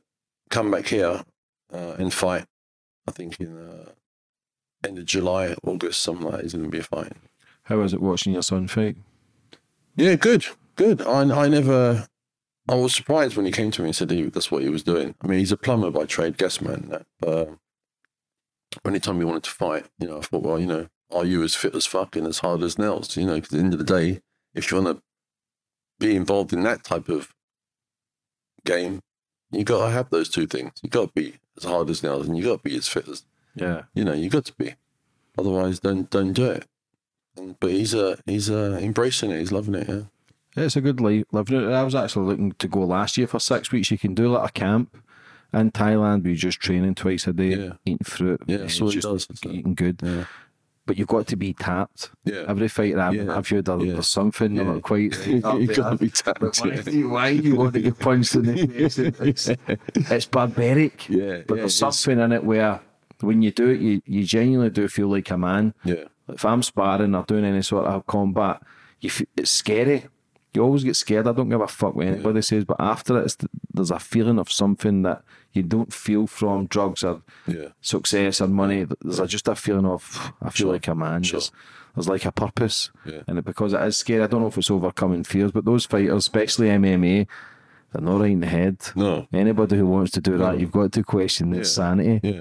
come 0.51 0.71
back 0.71 0.87
here 0.87 1.25
uh, 1.73 1.95
and 1.99 2.13
fight. 2.15 2.45
I 3.09 3.11
think 3.11 3.41
in 3.41 3.59
uh, 3.59 3.91
end 4.87 4.99
of 4.99 5.05
July, 5.05 5.57
August, 5.65 6.01
something 6.03 6.25
like 6.25 6.37
that. 6.37 6.43
He's 6.43 6.53
going 6.53 6.65
to 6.65 6.71
be 6.71 6.81
fighting. 6.81 7.19
was 7.69 7.93
it 7.93 8.01
watching 8.01 8.33
your 8.35 8.43
son 8.43 8.69
fight? 8.69 8.97
Yeah, 9.97 10.15
good, 10.15 10.47
good. 10.77 11.03
I 11.03 11.23
I 11.23 11.49
never. 11.49 12.07
I 12.69 12.77
was 12.77 12.95
surprised 12.95 13.37
when 13.37 13.45
he 13.47 13.53
came 13.53 13.71
to 13.73 13.83
me 13.83 13.89
and 13.89 13.97
said 13.97 14.11
he, 14.11 14.23
that's 14.23 14.51
what 14.51 14.63
he 14.63 14.69
was 14.71 14.83
doing. 14.83 15.15
I 15.21 15.27
mean, 15.27 15.39
he's 15.41 15.53
a 15.53 15.57
plumber 15.57 15.91
by 15.91 16.07
trade, 16.07 16.39
gas 16.39 16.61
man. 16.61 17.05
but 17.21 17.49
um, 17.49 17.59
when 18.83 18.95
he 18.95 19.01
told 19.01 19.17
me 19.17 19.23
he 19.23 19.27
wanted 19.27 19.45
to 19.45 19.51
fight, 19.51 19.87
you 19.99 20.07
know, 20.09 20.19
I 20.19 20.21
thought, 20.23 20.43
well, 20.43 20.59
you 20.59 20.67
know, 20.67 20.89
are 21.13 21.25
you 21.25 21.43
as 21.43 21.55
fit 21.55 21.75
as 21.75 21.87
fuck 21.87 22.17
and 22.17 22.27
as 22.27 22.39
hard 22.39 22.63
as 22.63 22.79
nails? 22.79 23.17
You 23.17 23.27
know, 23.27 23.35
because 23.35 23.53
at 23.53 23.59
the 23.59 23.65
end 23.65 23.73
of 23.75 23.79
the 23.79 23.85
day, 23.85 24.21
if 24.55 24.71
you 24.71 24.81
want 24.83 24.97
to 24.99 25.03
be 25.99 26.17
involved 26.17 26.53
in 26.53 26.63
that 26.65 26.85
type 26.85 27.09
of 27.09 27.33
game, 28.65 29.01
you 29.51 29.65
got 29.65 29.87
to 29.87 29.93
have 29.93 30.11
those 30.11 30.29
two 30.29 30.47
things. 30.47 30.73
You 30.83 30.89
got 30.89 31.07
to 31.09 31.13
be 31.15 31.35
as 31.57 31.65
hard 31.65 31.91
as 31.91 32.03
nails, 32.03 32.27
and 32.27 32.37
you 32.37 32.45
got 32.45 32.63
to 32.63 32.69
be 32.69 32.77
as 32.77 32.89
fit 32.89 33.09
as 33.09 33.25
Yeah. 33.55 33.83
you 33.95 34.05
know. 34.05 34.13
You 34.13 34.29
got 34.31 34.45
to 34.47 34.55
be. 34.55 34.75
Otherwise, 35.39 35.81
don't 35.81 36.09
don't 36.11 36.33
do 36.33 36.51
it. 36.51 36.67
And, 37.37 37.59
but 37.61 37.71
he's 37.71 37.95
uh, 37.95 38.17
he's 38.27 38.51
uh, 38.51 38.79
embracing 38.81 39.31
it. 39.31 39.39
He's 39.41 39.53
loving 39.53 39.75
it. 39.75 39.89
Yeah. 39.89 40.03
It's 40.57 40.77
a 40.77 40.81
good 40.81 41.01
life 41.01 41.25
living 41.33 41.61
it. 41.63 41.73
I 41.73 41.83
was 41.83 41.95
actually 41.97 42.27
looking 42.27 42.53
to 42.53 42.69
go 42.69 42.81
last 42.81 43.17
year 43.17 43.27
for 43.27 43.41
six 43.41 43.73
weeks. 43.73 43.91
You 43.91 43.99
can 43.99 44.15
do 44.15 44.29
like 44.29 44.51
a 44.51 44.53
camp 44.53 44.97
in 45.61 45.71
Thailand 45.71 46.25
you're 46.25 46.35
just 46.35 46.61
training 46.61 46.95
twice 46.95 47.27
a 47.27 47.33
day, 47.33 47.55
Yeah. 47.57 47.73
eating 47.85 47.99
fruit, 48.05 48.41
Yeah, 48.47 48.57
eh, 48.57 48.59
that's 48.61 48.81
what 48.81 48.93
just 48.95 49.07
does, 49.29 49.29
eating 49.47 49.75
good. 49.75 50.01
Yeah. 50.03 50.25
But 50.87 50.99
you've 50.99 51.09
got 51.09 51.27
to 51.29 51.37
be 51.37 51.55
tapped. 51.55 52.11
Yeah. 52.25 52.45
Every 52.47 52.69
fight 52.69 52.97
I've, 52.99 53.15
Yeah. 53.15 53.35
I've 53.35 53.49
heard 53.49 53.65
there- 53.65 53.79
Yeah. 53.81 54.01
something 54.01 54.55
Yeah. 54.55 54.65
not 54.65 54.83
quite. 54.83 55.27
You 55.27 55.39
up 55.43 55.59
gotta 55.75 55.97
be 55.97 56.11
tapped, 56.23 56.43
why, 56.61 56.83
yeah. 56.91 57.07
why 57.07 57.29
you 57.31 57.57
want 57.57 57.73
to 57.75 57.81
get 57.81 57.99
punched 57.99 58.35
in 58.35 58.43
the 58.43 58.67
face? 58.67 58.99
It's, 58.99 59.49
it's 60.11 60.27
barbaric. 60.27 61.09
Yeah, 61.09 61.43
But 61.47 61.55
yeah, 61.55 61.61
there's 61.63 61.77
something 61.77 62.19
in 62.21 62.33
it 62.33 62.45
where 62.45 62.81
when 63.21 63.41
you 63.41 63.51
do 63.51 63.69
it, 63.71 63.81
you, 63.81 64.03
you 64.05 64.25
genuinely 64.25 64.71
do 64.71 64.87
feel 64.89 65.09
like 65.09 65.31
a 65.31 65.39
man. 65.39 65.73
Yeah. 65.85 66.05
If 66.29 66.45
I'm 66.45 66.63
sparring 66.63 67.15
or 67.15 67.25
doing 67.25 67.45
any 67.45 67.63
sort 67.63 67.87
of 67.87 68.07
combat, 68.07 68.61
you 69.01 69.09
f 69.09 69.23
it's 69.37 69.51
scary. 69.51 70.05
You 70.55 70.63
always 70.63 70.85
get 70.85 70.97
scared. 70.97 71.27
I 71.27 71.33
don't 71.33 71.49
give 71.49 71.61
a 71.61 71.67
fuck 71.67 71.95
what 71.97 72.07
anybody 72.07 72.41
says, 72.43 72.65
but 72.65 72.77
after 72.79 73.19
it, 73.21 73.25
it's 73.25 73.37
th- 73.37 73.51
there's 73.73 73.91
a 73.91 73.99
feeling 73.99 74.39
of 74.39 74.53
something 74.53 75.03
that 75.03 75.23
you 75.55 75.63
don't 75.63 75.93
feel 75.93 76.27
from 76.27 76.67
drugs 76.67 77.03
or 77.05 77.23
Yeah. 77.47 77.69
success 77.81 78.41
or 78.41 78.49
money. 78.49 78.87
There's 79.03 79.21
a, 79.21 79.27
just 79.27 79.49
a 79.49 79.55
feeling 79.55 79.87
of 79.87 80.33
I 80.43 80.51
feel 80.51 80.67
Sure. 80.67 80.73
like 80.73 80.89
a 80.89 80.95
man. 80.95 81.23
Sure. 81.23 81.39
There's, 81.41 81.53
there's 81.95 82.09
like 82.09 82.25
a 82.27 82.33
purpose, 82.33 82.91
Yeah. 83.07 83.21
and 83.29 83.39
it, 83.39 83.45
because 83.45 83.73
it 83.73 83.81
is 83.83 83.97
scary, 83.97 84.23
I 84.23 84.27
don't 84.27 84.41
know 84.43 84.49
if 84.49 84.59
it's 84.59 84.71
overcoming 84.71 85.25
fears, 85.25 85.53
but 85.53 85.65
those 85.65 85.87
fighters, 85.87 86.17
especially 86.19 86.69
MMA, 86.69 87.27
they're 87.93 88.03
not 88.03 88.21
right 88.21 88.33
in 88.33 88.41
the 88.41 88.47
head. 88.49 88.79
No. 88.97 89.29
Anybody 89.33 89.77
who 89.77 89.87
wants 89.87 90.11
to 90.13 90.21
do 90.21 90.37
that, 90.39 90.59
you've 90.59 90.73
got 90.73 90.91
to 90.93 91.05
question 91.05 91.51
their 91.51 91.63
sanity 91.65 92.21
Yeah. 92.23 92.41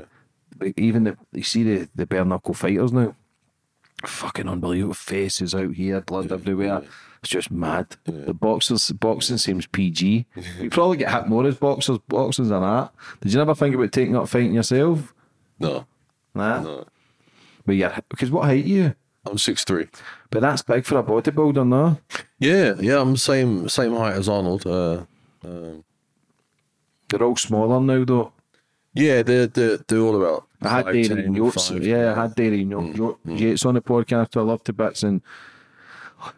like 0.59 0.77
even 0.79 1.03
the 1.03 1.17
you 1.31 1.43
see 1.43 1.63
the 1.63 1.89
the 1.95 2.05
bare 2.07 2.25
knuckle 2.25 2.53
fighters 2.55 2.91
now, 2.91 3.15
fucking 4.05 4.49
unbelievable 4.49 4.93
faces 4.93 5.53
out 5.55 5.73
here, 5.73 6.01
blood 6.01 6.31
everywhere, 6.31 6.81
It's 7.23 7.29
just 7.31 7.51
mad. 7.51 7.95
The 8.03 8.33
boxers, 8.33 8.91
boxing 8.91 9.37
seems 9.37 9.65
PG. 9.65 10.25
You 10.59 10.69
probably 10.69 10.97
get 10.97 11.09
hit 11.09 11.27
more 11.29 11.47
as 11.47 11.55
boxers. 11.55 11.97
boxers 12.09 12.51
an 12.51 12.61
that. 12.61 12.91
Did 13.21 13.31
you 13.31 13.37
never 13.37 13.55
think 13.55 13.73
about 13.73 13.93
taking 13.93 14.17
up 14.17 14.27
fighting 14.27 14.53
yourself? 14.53 15.13
No, 15.57 15.85
Nah. 16.35 16.59
no. 16.59 16.85
But 17.65 17.77
yeah, 17.77 18.01
because 18.09 18.29
what 18.29 18.43
height 18.43 18.65
are 18.65 18.67
you? 18.67 18.95
I'm 19.25 19.37
six 19.37 19.63
three. 19.63 19.87
But 20.31 20.41
that's 20.41 20.63
big 20.63 20.83
for 20.83 20.99
a 20.99 21.03
bodybuilder, 21.03 21.65
no? 21.65 21.97
Yeah, 22.39 22.73
yeah. 22.77 22.99
I'm 22.99 23.15
same 23.15 23.69
same 23.69 23.95
height 23.95 24.17
as 24.17 24.27
Arnold. 24.27 24.67
Uh, 24.67 25.05
um, 25.45 25.85
They're 27.07 27.23
all 27.23 27.37
smaller 27.37 27.79
now, 27.79 28.03
though. 28.03 28.33
yeah, 28.93 29.23
they're 29.23 29.47
they're, 29.47 29.77
they're 29.77 29.99
all 30.01 30.21
about. 30.21 30.47
I 30.61 30.69
had 30.69 30.85
5'10", 30.87 31.07
Dorian 31.07 31.35
Yates. 31.35 31.71
Yeah, 31.71 32.11
I 32.17 32.21
had 32.23 32.35
Dorian 32.35 32.69
Yates 32.69 33.65
on 33.65 33.75
the 33.75 33.81
mm, 33.81 33.85
mm. 33.85 34.05
podcast. 34.05 34.35
I 34.35 34.41
love 34.41 34.63
to 34.65 34.73
bits. 34.73 35.03
And 35.03 35.21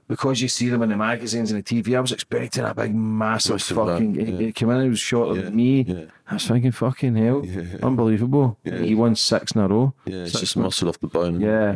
because 0.08 0.42
you 0.42 0.48
see 0.48 0.70
them 0.70 0.82
in 0.82 0.90
the 0.90 0.96
magazines 0.96 1.52
and 1.52 1.64
the 1.64 1.82
TV, 1.84 1.96
I 1.98 2.00
was 2.00 2.12
expecting 2.12 2.64
a 2.64 2.74
big, 2.74 2.94
massive 2.96 3.54
Massive 3.54 3.78
fucking. 3.78 4.16
Yeah. 4.16 4.26
he 4.48 4.52
came 4.52 4.70
in, 4.70 4.84
he 4.84 4.90
was 4.90 5.00
shorter 5.00 5.36
Yeah, 5.40 5.46
than 5.46 5.56
me. 5.56 5.82
yeah. 5.84 6.06
I 6.30 6.34
was 6.36 6.48
thinking, 6.48 6.72
fucking 6.72 7.16
hell. 7.16 7.44
Unbelievable. 7.84 8.58
He 8.64 8.96
won 8.96 9.16
six 9.16 9.52
in 9.54 9.62
a 9.62 9.68
row. 9.68 9.94
Yeah, 10.06 10.24
it's 10.24 10.32
Six 10.32 10.42
just 10.42 10.58
muscle 10.58 10.90
off 10.90 11.00
the 11.00 11.08
bone. 11.08 11.40
Yeah. 11.40 11.74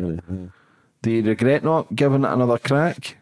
Do 1.02 1.12
you 1.12 1.24
regret 1.24 1.64
not 1.64 1.96
giving 1.96 2.24
it 2.24 2.30
another 2.32 2.58
crack? 2.58 3.18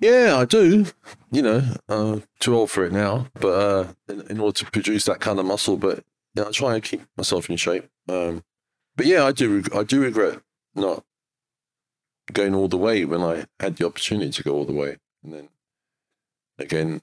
Yeah, 0.00 0.36
I 0.38 0.46
do. 0.46 0.86
You 1.30 1.42
know, 1.42 1.62
uh, 1.88 2.20
too 2.38 2.56
old 2.56 2.70
for 2.70 2.84
it 2.86 2.92
now, 2.92 3.26
but 3.34 3.48
uh, 3.48 3.86
in, 4.08 4.20
in 4.30 4.40
order 4.40 4.56
to 4.60 4.70
produce 4.70 5.04
that 5.04 5.20
kind 5.20 5.38
of 5.38 5.44
muscle, 5.44 5.76
but 5.76 6.02
yeah, 6.34 6.44
I 6.48 6.50
try 6.52 6.74
and 6.74 6.82
keep 6.82 7.02
myself 7.18 7.50
in 7.50 7.56
shape. 7.58 7.86
Um, 8.08 8.42
but 8.96 9.04
yeah, 9.04 9.24
I 9.26 9.32
do. 9.32 9.56
reg- 9.56 9.74
I 9.74 9.82
do 9.82 10.00
regret 10.00 10.40
not 10.74 11.04
going 12.32 12.54
all 12.54 12.68
the 12.68 12.76
way 12.76 13.04
when 13.04 13.22
I 13.22 13.44
had 13.58 13.76
the 13.76 13.86
opportunity 13.86 14.30
to 14.30 14.42
go 14.42 14.54
all 14.54 14.64
the 14.64 14.72
way, 14.72 14.96
and 15.22 15.32
then 15.32 15.48
again 16.58 17.00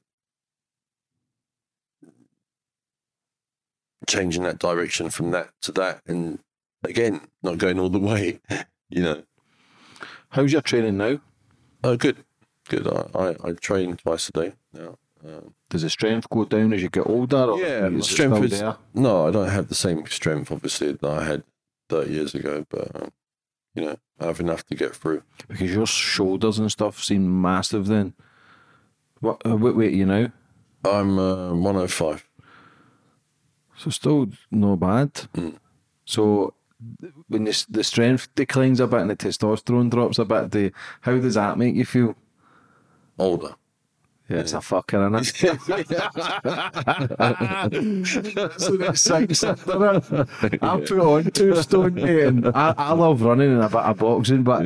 changing 4.08 4.44
that 4.44 4.60
direction 4.60 5.10
from 5.10 5.32
that 5.32 5.50
to 5.62 5.72
that, 5.74 6.02
and 6.08 6.40
again 6.84 7.22
not 7.44 7.58
going 7.58 7.80
all 7.80 7.90
the 7.90 8.00
way. 8.00 8.40
You 8.90 9.02
know, 9.04 9.24
How's 10.30 10.54
your 10.54 10.62
training 10.62 10.96
now? 10.96 11.20
oh, 11.84 11.98
good, 11.98 12.24
good. 12.70 12.88
I, 12.88 13.04
I, 13.20 13.36
I 13.44 13.52
train 13.52 13.98
twice 13.98 14.30
a 14.30 14.32
day 14.32 14.54
now. 14.72 14.98
Um, 15.26 15.56
Does 15.70 15.82
the 15.82 15.90
strength 15.90 16.30
go 16.30 16.46
down 16.46 16.72
as 16.72 16.82
you 16.82 16.88
get 16.90 17.06
older? 17.06 17.36
Or 17.52 17.60
Yeah, 17.60 18.00
strength 18.00 18.42
is 18.46 18.52
there? 18.62 18.78
no. 18.94 19.28
I 19.28 19.32
don't 19.32 19.50
have 19.50 19.68
the 19.68 19.76
same 19.76 20.08
strength, 20.08 20.54
obviously, 20.54 20.94
that 20.94 21.06
I 21.06 21.26
had 21.26 21.44
thirty 21.90 22.14
years 22.14 22.34
ago. 22.34 22.66
But 22.70 22.96
um, 22.96 23.12
you 23.78 23.86
know, 23.86 23.98
I 24.20 24.26
have 24.26 24.40
enough 24.40 24.66
to 24.66 24.76
get 24.76 24.96
through. 24.96 25.22
Because 25.48 25.72
your 25.72 25.86
shoulders 25.86 26.58
and 26.58 26.72
stuff 26.72 27.04
seem 27.04 27.42
massive 27.42 27.86
then. 27.86 28.16
What, 29.20 29.46
uh, 29.46 29.56
what 29.56 29.76
weight 29.76 29.94
are 29.94 29.96
you 29.96 30.06
now? 30.08 30.32
I'm 30.84 31.20
uh, 31.20 31.54
one 31.54 31.76
hundred 31.76 31.92
five. 31.92 32.26
So 33.78 33.92
still 33.92 34.30
no 34.50 34.76
bad. 34.76 35.14
Mm. 35.36 35.58
So 36.06 36.56
when 37.28 37.44
the, 37.44 37.66
the 37.70 37.84
strength 37.84 38.34
declines 38.34 38.80
a 38.80 38.88
bit 38.88 39.02
and 39.02 39.12
the 39.12 39.16
testosterone 39.16 39.92
drops 39.92 40.18
a 40.18 40.26
bit, 40.26 40.52
the, 40.52 40.72
how 41.02 41.18
does 41.20 41.36
that 41.36 41.60
make 41.60 41.76
you 41.76 41.86
feel? 41.86 42.16
Older. 43.20 43.54
Yeah, 44.30 44.40
it's 44.40 44.54
a 44.54 44.58
fucker, 44.58 45.26
so 48.60 48.78
that's 48.78 49.02
six, 49.02 49.44
innit? 49.44 50.62
I 50.62 50.80
put 50.82 51.00
on 51.00 51.32
two 51.32 51.56
stone, 51.62 51.94
mate, 51.96 52.24
and 52.26 52.48
I, 52.48 52.74
I 52.78 52.92
love 52.94 53.22
running 53.22 53.52
and 53.54 53.64
a 53.64 53.70
bit 53.70 53.78
of 53.78 53.98
boxing, 54.00 54.44
but 54.44 54.64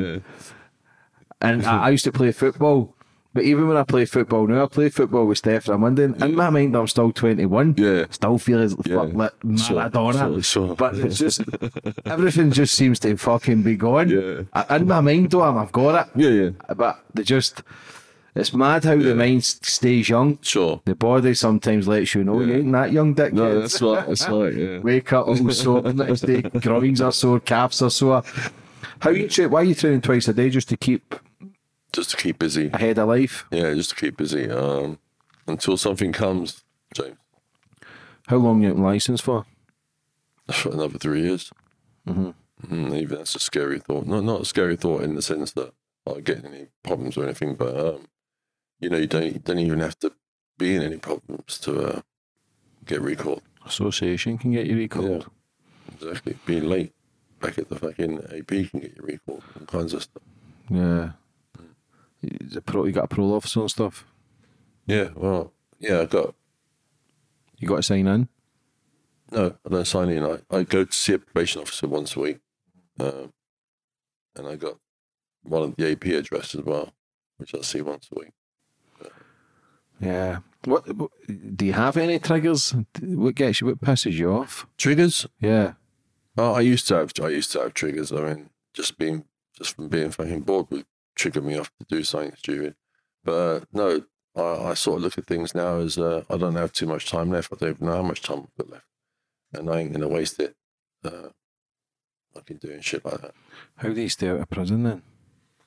and 1.40 1.66
I, 1.66 1.84
I 1.84 1.90
used 1.90 2.04
to 2.04 2.12
play 2.12 2.32
football. 2.32 2.94
But 3.34 3.44
even 3.44 3.66
when 3.66 3.78
I 3.78 3.82
play 3.82 4.04
football 4.04 4.46
now, 4.46 4.64
I 4.64 4.66
play 4.66 4.90
football 4.90 5.24
with 5.26 5.38
Steph 5.38 5.64
Ramunden. 5.64 6.20
In 6.22 6.34
my 6.34 6.50
mind, 6.50 6.76
I'm 6.76 6.86
still 6.86 7.10
21. 7.12 7.76
Yeah. 7.78 8.04
Still 8.10 8.36
feel 8.36 8.60
as 8.60 8.76
Yeah. 8.84 8.96
fuck 8.96 9.14
like 9.14 9.32
Maradona. 9.40 10.44
sure, 10.44 10.66
sure. 10.66 10.76
But 10.76 10.96
it's 10.96 11.16
just, 11.16 11.40
everything 12.04 12.50
just 12.50 12.74
seems 12.74 12.98
to 13.00 13.16
fucking 13.16 13.62
be 13.62 13.76
gone. 13.76 14.10
Yeah. 14.10 14.42
In 14.76 14.86
my 14.86 15.00
mind, 15.00 15.30
though, 15.30 15.40
I've 15.44 15.72
got 15.72 16.08
it. 16.08 16.12
Yeah, 16.14 16.28
yeah. 16.28 16.74
But 16.74 17.02
they 17.14 17.22
just, 17.22 17.62
it's 18.34 18.54
mad 18.54 18.84
how 18.84 18.96
the 18.96 19.14
mind 19.14 19.44
stays 19.44 20.08
young. 20.08 20.38
Sure. 20.42 20.80
The 20.84 20.94
body 20.94 21.34
sometimes 21.34 21.86
lets 21.86 22.14
you 22.14 22.24
know 22.24 22.40
you 22.40 22.54
ain't 22.54 22.72
that 22.72 22.92
young, 22.92 23.14
dick. 23.14 23.32
No, 23.32 23.60
that's 23.60 23.80
right. 23.82 24.06
That's 24.06 24.28
right. 24.28 24.54
Yeah. 24.54 24.78
Wake 24.82 25.12
up 25.12 25.28
all 25.28 25.50
sore 25.50 25.82
next 25.92 26.22
day, 26.22 26.40
groins 26.60 27.00
are 27.00 27.12
sore, 27.12 27.40
calves 27.40 27.82
are 27.82 27.90
sore. 27.90 28.22
How 29.00 29.10
you 29.10 29.28
tra- 29.28 29.48
why 29.48 29.60
are 29.60 29.64
you 29.64 29.74
training 29.74 30.00
twice 30.00 30.28
a 30.28 30.32
day 30.32 30.48
just 30.50 30.68
to 30.70 30.76
keep 30.76 31.14
Just 31.92 32.10
to 32.10 32.16
keep 32.16 32.38
busy. 32.38 32.70
ahead 32.72 32.98
of 32.98 33.08
life? 33.08 33.44
Yeah, 33.50 33.74
just 33.74 33.90
to 33.90 33.96
keep 33.96 34.16
busy. 34.16 34.48
Um, 34.50 34.98
until 35.46 35.76
something 35.76 36.12
comes, 36.12 36.62
James. 36.94 37.16
How 38.28 38.36
long 38.36 38.62
you 38.62 38.70
in 38.70 38.82
license 38.82 39.20
for? 39.20 39.44
For 40.50 40.70
another 40.72 40.98
three 40.98 41.22
years. 41.22 41.50
Mm-hmm. 42.08 42.94
even 42.94 43.18
that's 43.18 43.34
a 43.34 43.40
scary 43.40 43.78
thought. 43.80 44.06
Not 44.06 44.24
not 44.24 44.40
a 44.42 44.44
scary 44.44 44.76
thought 44.76 45.02
in 45.02 45.14
the 45.16 45.22
sense 45.22 45.52
that 45.52 45.72
I 46.06 46.20
get 46.20 46.44
any 46.44 46.68
problems 46.82 47.16
or 47.16 47.24
anything, 47.24 47.54
but 47.56 47.76
um, 47.78 48.06
you 48.82 48.90
know, 48.90 48.98
you 48.98 49.06
don't 49.06 49.24
you 49.24 49.38
don't 49.38 49.58
even 49.58 49.80
have 49.80 49.98
to 50.00 50.12
be 50.58 50.74
in 50.76 50.82
any 50.82 50.98
problems 50.98 51.58
to 51.60 51.80
uh, 51.80 52.00
get 52.84 53.00
recalled. 53.00 53.42
Association 53.64 54.36
can 54.36 54.52
get 54.52 54.66
you 54.66 54.76
recalled. 54.76 55.26
Yeah, 55.88 55.94
Exactly. 55.94 56.36
Being 56.44 56.68
late 56.68 56.92
back 57.40 57.58
at 57.58 57.68
the 57.68 57.76
fucking 57.78 58.18
AP 58.36 58.48
can 58.70 58.80
get 58.80 58.96
you 58.96 59.02
recalled. 59.02 59.42
All 59.58 59.66
kinds 59.66 59.94
of 59.94 60.02
stuff. 60.02 60.22
Yeah. 60.68 61.12
Is 62.22 62.56
it 62.56 62.66
pro, 62.66 62.84
you 62.84 62.92
got 62.92 63.04
a 63.04 63.08
parole 63.08 63.34
officer 63.34 63.60
and 63.60 63.70
stuff. 63.70 64.04
Yeah. 64.86 65.08
Well. 65.14 65.52
Yeah. 65.78 66.00
I 66.00 66.04
got 66.06 66.34
You 67.58 67.68
got 67.68 67.76
to 67.76 67.82
sign 67.82 68.06
in. 68.06 68.28
no. 69.30 69.56
I 69.64 69.68
don't 69.68 69.86
sign 69.86 70.08
in. 70.10 70.22
I, 70.24 70.38
I 70.50 70.62
go 70.64 70.84
to 70.84 70.92
see 70.92 71.14
a 71.14 71.18
probation 71.18 71.62
officer 71.62 71.86
once 71.88 72.16
a 72.16 72.20
week, 72.20 72.38
um, 73.00 73.32
and 74.36 74.46
I 74.46 74.56
got 74.56 74.78
one 75.42 75.62
of 75.62 75.76
the 75.76 75.90
AP 75.92 76.04
address 76.06 76.54
as 76.54 76.62
well, 76.62 76.92
which 77.38 77.54
I 77.54 77.60
see 77.62 77.80
once 77.80 78.08
a 78.14 78.18
week. 78.20 78.30
Yeah. 80.02 80.38
What, 80.64 80.94
what 80.96 81.10
do 81.56 81.64
you 81.64 81.72
have 81.72 81.96
any 81.96 82.18
triggers? 82.18 82.74
What 83.00 83.34
gets 83.34 83.60
you? 83.60 83.68
What 83.68 83.80
pisses 83.80 84.12
you 84.12 84.32
off? 84.32 84.66
Triggers. 84.76 85.26
Yeah. 85.40 85.74
Oh, 86.36 86.52
I 86.54 86.60
used 86.60 86.88
to 86.88 86.96
have 86.96 87.12
I 87.22 87.28
used 87.28 87.52
to 87.52 87.60
have 87.60 87.74
triggers. 87.74 88.12
I 88.12 88.20
mean, 88.20 88.50
just 88.74 88.98
being 88.98 89.24
just 89.56 89.76
from 89.76 89.88
being 89.88 90.10
fucking 90.10 90.40
bored 90.40 90.66
would 90.70 90.86
trigger 91.14 91.40
me 91.40 91.58
off 91.58 91.70
to 91.78 91.86
do 91.88 92.02
something 92.02 92.34
stupid. 92.36 92.74
But 93.24 93.32
uh, 93.32 93.60
no, 93.72 94.02
I, 94.36 94.70
I 94.70 94.74
sort 94.74 94.98
of 94.98 95.04
look 95.04 95.18
at 95.18 95.26
things 95.26 95.54
now 95.54 95.78
as 95.78 95.98
uh, 95.98 96.24
I 96.28 96.36
don't 96.36 96.56
have 96.56 96.72
too 96.72 96.86
much 96.86 97.08
time 97.10 97.30
left. 97.30 97.52
I 97.52 97.56
don't 97.56 97.70
even 97.70 97.86
know 97.86 97.96
how 97.96 98.02
much 98.02 98.22
time 98.22 98.40
I've 98.40 98.66
got 98.66 98.72
left, 98.72 98.86
and 99.52 99.70
I 99.70 99.80
ain't 99.80 99.92
gonna 99.92 100.08
waste 100.08 100.40
it. 100.40 100.56
Uh, 101.04 101.28
fucking 102.34 102.58
doing 102.58 102.80
shit 102.80 103.04
like 103.04 103.20
that. 103.20 103.34
How 103.76 103.90
do 103.90 104.00
you 104.00 104.08
stay 104.08 104.28
out 104.28 104.40
of 104.40 104.50
prison 104.50 104.82
then? 104.84 105.02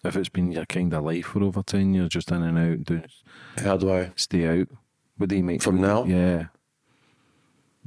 If 0.06 0.16
it's 0.16 0.30
been 0.30 0.52
your 0.52 0.66
kind 0.66 0.94
of 0.94 1.04
life 1.04 1.26
for 1.26 1.44
over 1.44 1.64
10 1.64 1.94
years, 1.94 2.10
just 2.10 2.32
in 2.32 2.44
and 2.44 2.58
out, 2.58 2.84
doing, 2.86 3.06
How 3.58 3.78
do 3.78 3.92
I? 3.92 4.12
stay 4.16 4.46
out. 4.62 4.68
What 5.18 5.30
do 5.30 5.36
you 5.36 5.44
make 5.44 5.62
From 5.64 5.82
now? 5.82 6.04
Yeah. 6.06 6.48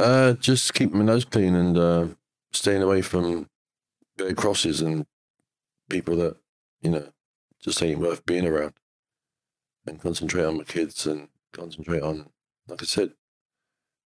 Uh, 0.00 0.32
just 0.34 0.74
keep 0.74 0.92
my 0.92 1.04
nose 1.04 1.24
clean 1.24 1.54
and 1.54 1.76
uh, 1.76 2.06
staying 2.52 2.82
away 2.82 3.02
from 3.02 3.48
great 4.16 4.36
crosses 4.36 4.80
and 4.80 5.06
people 5.88 6.16
that 6.16 6.36
you 6.82 6.90
know 6.90 7.08
just 7.60 7.82
ain't 7.82 7.98
worth 8.00 8.24
being 8.24 8.46
around. 8.46 8.74
And 9.86 10.00
concentrate 10.00 10.44
on 10.44 10.58
my 10.58 10.64
kids 10.64 11.06
and 11.06 11.28
concentrate 11.52 12.02
on, 12.02 12.28
like 12.68 12.82
I 12.82 12.86
said, 12.86 13.12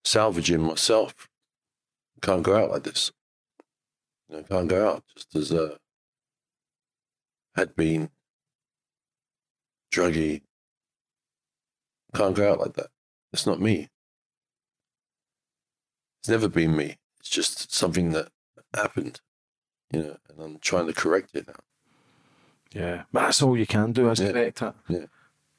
salvaging 0.03 0.61
myself. 0.61 1.29
Can't 2.21 2.41
go 2.43 2.55
out 2.55 2.71
like 2.71 2.83
this. 2.83 3.11
You 4.29 4.37
know, 4.37 4.43
can't 4.43 4.67
go 4.67 4.89
out 4.89 5.03
just 5.15 5.35
as 5.35 5.51
uh, 5.51 5.75
had 7.55 7.75
been 7.75 8.09
druggy. 9.91 10.41
Can't 12.15 12.35
go 12.35 12.51
out 12.51 12.59
like 12.59 12.73
that. 12.73 12.87
It's 13.31 13.45
not 13.47 13.59
me. 13.61 13.89
It's 16.21 16.29
never 16.29 16.47
been 16.47 16.75
me. 16.75 16.97
It's 17.19 17.29
just 17.29 17.73
something 17.73 18.11
that 18.11 18.29
happened, 18.73 19.19
you 19.91 20.01
know, 20.03 20.17
and 20.29 20.39
I'm 20.41 20.59
trying 20.59 20.87
to 20.87 20.93
correct 20.93 21.31
it 21.33 21.47
now. 21.47 21.53
Yeah. 22.73 23.03
But 23.11 23.21
that's 23.21 23.41
all 23.41 23.57
you 23.57 23.65
can 23.65 23.91
do 23.91 24.09
is 24.09 24.19
Yeah. 24.19 24.31
correct 24.31 24.61
it. 24.61 24.73
Yeah. 24.87 25.05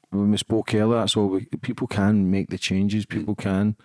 When 0.09 0.31
we 0.31 0.37
spoke 0.37 0.73
earlier, 0.73 0.99
that's 0.99 1.17
all 1.17 1.27
we, 1.27 1.45
people 1.61 1.87
can 1.87 2.29
make 2.31 2.49
the 2.49 2.57
changes. 2.57 3.05
Mm. 3.05 3.09
People 3.09 3.35
can. 3.35 3.75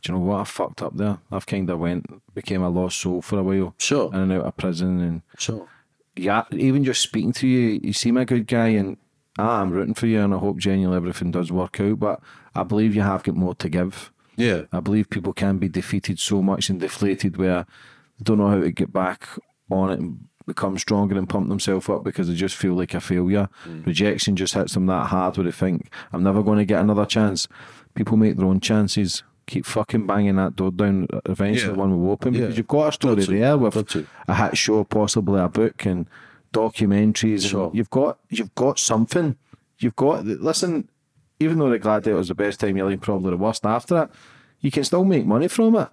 Do 0.00 0.12
you 0.12 0.18
know 0.18 0.24
what? 0.24 0.40
I 0.40 0.44
fucked 0.44 0.82
up 0.82 0.96
there. 0.96 1.18
I've 1.30 1.46
kind 1.46 1.68
of 1.70 1.78
went, 1.78 2.06
became 2.34 2.62
a 2.62 2.68
lost 2.68 2.98
soul 2.98 3.22
for 3.22 3.38
a 3.38 3.42
while. 3.42 3.74
Sure, 3.78 4.10
In 4.12 4.20
and 4.20 4.32
out 4.32 4.44
of 4.46 4.56
prison 4.56 5.00
and 5.00 5.22
sure. 5.38 5.68
Yeah, 6.16 6.44
even 6.52 6.84
just 6.84 7.02
speaking 7.02 7.32
to 7.34 7.46
you, 7.46 7.80
you 7.82 7.92
seem 7.92 8.16
a 8.16 8.24
good 8.24 8.46
guy, 8.46 8.68
and 8.68 8.96
ah, 9.38 9.60
I'm 9.60 9.70
rooting 9.70 9.94
for 9.94 10.06
you, 10.06 10.20
and 10.20 10.34
I 10.34 10.38
hope 10.38 10.58
genuinely 10.58 10.96
everything 10.96 11.30
does 11.30 11.50
work 11.50 11.80
out. 11.80 11.98
But 11.98 12.20
I 12.54 12.62
believe 12.62 12.94
you 12.94 13.02
have 13.02 13.22
got 13.22 13.36
more 13.36 13.54
to 13.56 13.68
give. 13.68 14.12
Yeah, 14.36 14.62
I 14.72 14.80
believe 14.80 15.10
people 15.10 15.32
can 15.32 15.58
be 15.58 15.68
defeated 15.68 16.18
so 16.18 16.42
much 16.42 16.68
and 16.68 16.80
deflated 16.80 17.36
where 17.36 17.66
they 18.18 18.24
don't 18.24 18.38
know 18.38 18.48
how 18.48 18.60
to 18.60 18.72
get 18.72 18.92
back 18.92 19.28
on 19.70 19.90
it 19.90 19.98
and 20.00 20.28
become 20.46 20.78
stronger 20.78 21.16
and 21.16 21.28
pump 21.28 21.48
themselves 21.48 21.88
up 21.88 22.04
because 22.04 22.28
they 22.28 22.34
just 22.34 22.56
feel 22.56 22.74
like 22.74 22.94
a 22.94 23.00
failure. 23.00 23.48
Mm. 23.64 23.86
Rejection 23.86 24.36
just 24.36 24.54
hits 24.54 24.74
them 24.74 24.86
that 24.86 25.06
hard 25.06 25.36
where 25.36 25.44
they 25.44 25.52
think, 25.52 25.92
I'm 26.12 26.22
never 26.22 26.42
going 26.42 26.58
to 26.58 26.64
get 26.64 26.80
another 26.80 27.06
chance. 27.06 27.48
People 27.94 28.16
make 28.16 28.36
their 28.36 28.46
own 28.46 28.60
chances. 28.60 29.22
Keep 29.46 29.66
fucking 29.66 30.06
banging 30.06 30.36
that 30.36 30.56
door 30.56 30.70
down. 30.70 31.08
Eventually, 31.26 31.72
Yeah. 31.72 31.78
one 31.78 32.00
will 32.00 32.12
open 32.12 32.32
because 32.32 32.50
Yeah. 32.50 32.56
you've 32.58 32.68
got 32.68 32.88
a 32.88 32.92
story 32.92 33.22
to. 33.24 33.30
there 33.30 33.58
with 33.58 33.76
a 34.28 34.34
hit 34.34 34.56
show, 34.56 34.84
possibly 34.84 35.40
a 35.40 35.48
book 35.48 35.84
and 35.84 36.06
documentaries. 36.52 37.48
Sure. 37.50 37.66
And 37.66 37.74
you've 37.76 37.90
got 37.90 38.18
you've 38.30 38.54
got 38.54 38.78
something. 38.78 39.36
You've 39.78 39.96
got 39.96 40.24
listen. 40.24 40.88
Even 41.40 41.58
though 41.58 41.70
the 41.70 41.78
Gladiator 41.80 42.16
was 42.16 42.28
the 42.28 42.36
best 42.36 42.60
time 42.60 42.70
of 42.70 42.76
your 42.76 42.90
life, 42.90 43.00
probably 43.00 43.30
the 43.30 43.36
worst 43.36 43.66
after 43.66 44.04
it, 44.04 44.10
you 44.60 44.70
can 44.70 44.84
still 44.84 45.04
make 45.04 45.26
money 45.26 45.48
from 45.48 45.74
it. 45.74 45.88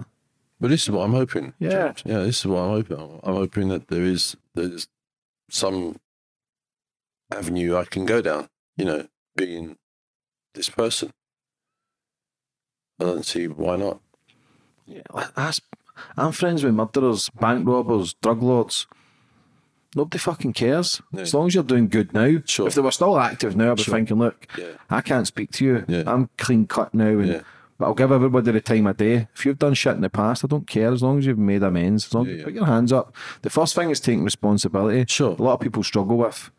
But 0.60 0.70
this 0.70 0.84
is 0.84 0.92
what 0.92 1.06
I'm 1.06 1.14
hoping. 1.14 1.54
Yeah. 1.58 1.94
Yeah. 2.06 2.20
This 2.20 2.40
is 2.40 2.46
what 2.46 2.60
I'm 2.60 2.70
hoping. 2.70 2.98
I'm, 3.00 3.20
I'm 3.24 3.34
hoping 3.36 3.70
that 3.70 3.88
there 3.88 4.04
is 4.04 4.38
there's 4.54 4.88
some 5.50 5.96
avenue 7.32 7.76
I 7.78 7.86
can 7.86 8.06
go 8.06 8.22
down. 8.22 8.48
You 8.78 8.86
know, 8.86 9.08
being 9.36 9.78
this 10.54 10.70
person. 10.70 11.12
I 13.00 13.04
don't 13.06 13.26
see 13.26 13.48
why 13.48 13.76
not. 13.78 14.00
Yeah, 14.86 15.02
that's, 15.36 15.62
I'm 16.18 16.32
friends 16.32 16.64
with 16.64 16.74
murderers, 16.74 17.30
bank 17.30 17.68
robbers, 17.68 18.14
drug 18.22 18.42
lords. 18.42 18.88
Nobody 19.96 20.18
fucking 20.20 20.54
cares. 20.54 21.02
No. 21.12 21.22
As 21.22 21.34
long 21.34 21.48
as 21.48 21.56
you're 21.56 21.64
doing 21.64 21.88
good 21.88 22.14
now. 22.14 22.42
Sure. 22.46 22.68
If 22.68 22.76
they 22.76 22.82
were 22.82 22.92
still 22.92 23.20
active 23.20 23.56
now, 23.56 23.72
I'd 23.72 23.78
be 23.78 23.84
Sure. 23.84 23.96
thinking, 23.96 24.20
look, 24.20 24.46
Yeah. 24.58 24.74
I 24.90 25.02
can't 25.02 25.26
speak 25.26 25.52
to 25.54 25.66
you. 25.66 25.86
Yeah. 25.88 26.04
I'm 26.06 26.30
clean 26.38 26.68
cut 26.68 26.94
now. 26.94 27.08
And, 27.08 27.28
Yeah. 27.28 27.42
But 27.80 27.86
I'll 27.86 27.94
give 27.94 28.12
everybody 28.12 28.52
the 28.52 28.60
time 28.62 28.88
of 28.88 28.98
day. 28.98 29.30
If 29.34 29.46
you've 29.46 29.58
done 29.58 29.74
shit 29.74 29.96
in 29.96 30.02
the 30.02 30.10
past, 30.10 30.44
I 30.44 30.48
don't 30.48 30.68
care. 30.68 30.92
As 30.92 31.02
long 31.02 31.18
as 31.18 31.26
you've 31.26 31.38
made 31.40 31.64
amends, 31.64 32.08
as 32.08 32.14
long 32.14 32.28
as 32.28 32.38
you 32.38 32.44
put 32.44 32.54
your 32.54 32.66
hands 32.66 32.92
up. 32.92 33.16
The 33.42 33.50
first 33.50 33.74
thing 33.74 33.90
is 33.90 34.00
taking 34.02 34.24
responsibility. 34.26 35.06
Sure. 35.08 35.32
A 35.40 35.42
lot 35.42 35.54
of 35.54 35.60
people 35.62 35.82
struggle 35.84 36.18
with. 36.18 36.52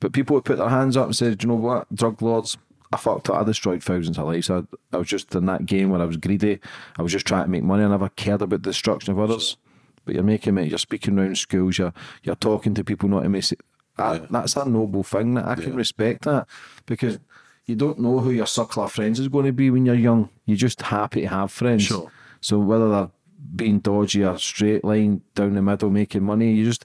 But 0.00 0.12
people 0.12 0.36
who 0.36 0.42
put 0.42 0.58
their 0.58 0.68
hands 0.68 0.96
up 0.96 1.06
and 1.06 1.16
said, 1.16 1.38
Do 1.38 1.44
you 1.46 1.48
know 1.50 1.60
what? 1.60 1.94
Drug 1.94 2.20
lords, 2.20 2.58
I 2.96 2.98
fucked 2.98 3.28
up. 3.28 3.36
I 3.36 3.44
destroyed 3.44 3.82
thousands 3.82 4.18
of 4.18 4.26
lives. 4.26 4.48
I, 4.48 4.62
I 4.92 4.96
was 4.96 5.08
just 5.08 5.34
in 5.34 5.44
that 5.46 5.66
game 5.66 5.90
where 5.90 6.00
I 6.00 6.06
was 6.06 6.16
greedy. 6.16 6.60
I 6.98 7.02
was 7.02 7.12
just 7.12 7.26
trying 7.26 7.44
to 7.44 7.50
make 7.50 7.62
money. 7.62 7.84
I 7.84 7.88
never 7.88 8.08
cared 8.08 8.40
about 8.40 8.62
the 8.62 8.70
destruction 8.70 9.12
of 9.12 9.20
others. 9.20 9.58
But 10.06 10.14
you're 10.14 10.24
making 10.24 10.56
it, 10.56 10.68
you're 10.68 10.78
speaking 10.78 11.18
around 11.18 11.36
schools, 11.36 11.78
you're, 11.78 11.92
you're 12.22 12.36
talking 12.36 12.74
to 12.74 12.84
people 12.84 13.08
not 13.08 13.24
to 13.24 13.28
miss 13.28 13.52
it. 13.52 13.60
That, 13.96 14.30
That's 14.30 14.56
a 14.56 14.64
noble 14.64 15.02
thing 15.02 15.34
that 15.34 15.46
I 15.46 15.56
can 15.56 15.74
respect 15.74 16.22
that 16.24 16.46
because 16.86 17.18
you 17.66 17.74
don't 17.74 17.98
know 17.98 18.20
who 18.20 18.30
your 18.30 18.46
circle 18.46 18.84
of 18.84 18.92
friends 18.92 19.18
is 19.18 19.28
going 19.28 19.46
to 19.46 19.52
be 19.52 19.70
when 19.70 19.84
you're 19.84 19.94
young. 19.94 20.30
You're 20.46 20.56
just 20.56 20.80
happy 20.80 21.22
to 21.22 21.28
have 21.28 21.50
friends. 21.50 21.82
Sure. 21.82 22.10
So 22.40 22.58
whether 22.58 22.88
they're 22.88 23.10
being 23.56 23.80
dodgy 23.80 24.24
or 24.24 24.38
straight 24.38 24.84
line 24.84 25.22
down 25.34 25.54
the 25.54 25.62
middle 25.62 25.90
making 25.90 26.22
money, 26.22 26.52
you 26.52 26.64
just 26.64 26.84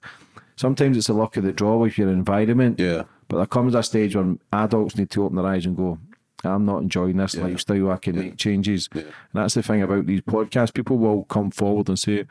sometimes 0.56 0.98
it's 0.98 1.08
the 1.08 1.14
luck 1.14 1.38
of 1.38 1.44
the 1.44 1.52
draw 1.52 1.78
with 1.78 1.98
your 1.98 2.10
environment. 2.10 2.80
Yeah. 2.80 3.04
But 3.32 3.38
there 3.38 3.46
comes 3.46 3.76
a 3.76 3.82
stage 3.82 4.14
when 4.18 4.40
adults 4.52 4.98
need 4.98 5.10
to 5.12 5.24
open 5.24 5.38
their 5.38 5.46
eyes 5.46 5.66
and 5.66 5.78
go, 5.78 5.98
I'm 6.44 6.66
not 6.66 6.82
enjoying 6.82 7.16
this 7.16 7.34
lifestyle. 7.38 7.92
I 7.92 7.96
can 7.98 8.18
make 8.18 8.36
changes. 8.36 8.90
And 8.94 9.06
that's 9.34 9.54
the 9.54 9.64
thing 9.64 9.82
about 9.82 10.06
these 10.06 10.20
podcasts. 10.20 10.74
People 10.74 10.98
will 10.98 11.24
come 11.24 11.50
forward 11.50 11.88
and 11.88 11.98
say, 11.98 12.26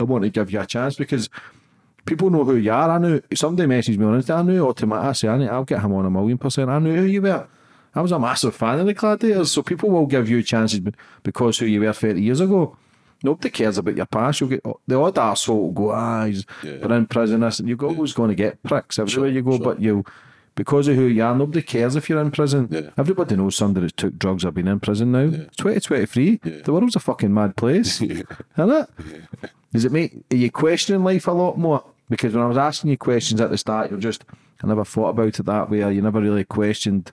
I 0.00 0.04
want 0.04 0.24
to 0.24 0.30
give 0.30 0.50
you 0.50 0.60
a 0.60 0.66
chance 0.66 0.96
because 0.96 1.28
people 2.06 2.30
know 2.30 2.42
who 2.44 2.56
you 2.56 2.72
are. 2.72 2.88
I 2.90 2.96
knew 2.96 3.20
somebody 3.34 3.68
messaged 3.68 3.98
me 3.98 4.06
on 4.06 4.18
Insta. 4.18 4.38
I 4.38 4.42
knew 4.42 4.66
automatically. 4.66 5.08
I 5.10 5.12
say, 5.12 5.28
I 5.28 5.36
need- 5.36 5.48
I'll 5.50 5.64
get 5.64 5.82
him 5.82 5.92
on 5.92 6.06
a 6.06 6.10
million 6.10 6.38
percent. 6.38 6.70
I 6.70 6.78
knew 6.78 6.96
who 6.96 7.02
you 7.04 7.20
were. 7.20 7.46
I 7.94 8.00
was 8.00 8.12
a 8.12 8.18
massive 8.18 8.54
fan 8.56 8.78
of 8.80 8.86
the 8.86 8.94
Gladiators, 8.94 9.50
so 9.50 9.62
people 9.62 9.90
will 9.90 10.06
give 10.06 10.28
you 10.30 10.42
chances 10.42 10.80
be- 10.80 10.92
because 11.22 11.58
who 11.58 11.66
you 11.66 11.80
were 11.80 11.92
30 11.92 12.22
years 12.22 12.40
ago. 12.40 12.78
Nobody 13.22 13.50
cares 13.50 13.78
about 13.78 13.96
your 13.96 14.06
past. 14.06 14.40
You'll 14.40 14.50
get 14.50 14.64
the 14.86 15.00
odd 15.00 15.16
arsehole 15.16 15.56
will 15.56 15.72
go, 15.72 15.90
ah, 15.90 16.26
he's 16.26 16.44
been 16.62 16.92
in 16.92 17.06
prison. 17.06 17.40
This, 17.40 17.58
and 17.58 17.68
you're 17.68 17.84
always 17.84 18.12
going 18.12 18.28
to 18.28 18.34
get 18.34 18.62
pricks 18.62 18.98
everywhere 18.98 19.30
you 19.30 19.42
go, 19.42 19.58
but 19.58 19.80
you, 19.80 20.04
because 20.54 20.86
of 20.86 20.96
who 20.96 21.04
you 21.04 21.24
are, 21.24 21.34
nobody 21.34 21.62
cares 21.62 21.96
if 21.96 22.08
you're 22.08 22.20
in 22.20 22.30
prison. 22.30 22.68
Yeah. 22.70 22.90
Everybody 22.96 23.36
knows 23.36 23.56
somebody 23.56 23.86
that's 23.86 23.96
took 23.96 24.18
drugs 24.18 24.44
or 24.44 24.52
been 24.52 24.68
in 24.68 24.78
prison 24.80 25.12
now. 25.12 25.20
It's 25.20 25.56
2023. 25.56 26.36
The 26.62 26.72
world's 26.72 26.96
a 26.96 27.00
fucking 27.00 27.34
mad 27.34 27.56
place, 27.56 28.00
isn't 28.02 28.28
it? 28.56 28.88
Does 29.72 29.84
it 29.84 29.92
make 29.92 30.24
are 30.32 30.36
you 30.36 30.50
questioning 30.50 31.04
life 31.04 31.26
a 31.26 31.32
lot 31.32 31.58
more? 31.58 31.84
Because 32.08 32.34
when 32.34 32.44
I 32.44 32.48
was 32.48 32.56
asking 32.56 32.90
you 32.90 32.96
questions 32.96 33.40
at 33.40 33.50
the 33.50 33.58
start, 33.58 33.90
you're 33.90 34.00
just 34.00 34.24
I 34.62 34.66
never 34.66 34.84
thought 34.84 35.10
about 35.10 35.38
it 35.38 35.46
that 35.46 35.70
way. 35.70 35.82
Or 35.82 35.90
you 35.90 36.02
never 36.02 36.20
really 36.20 36.44
questioned 36.44 37.12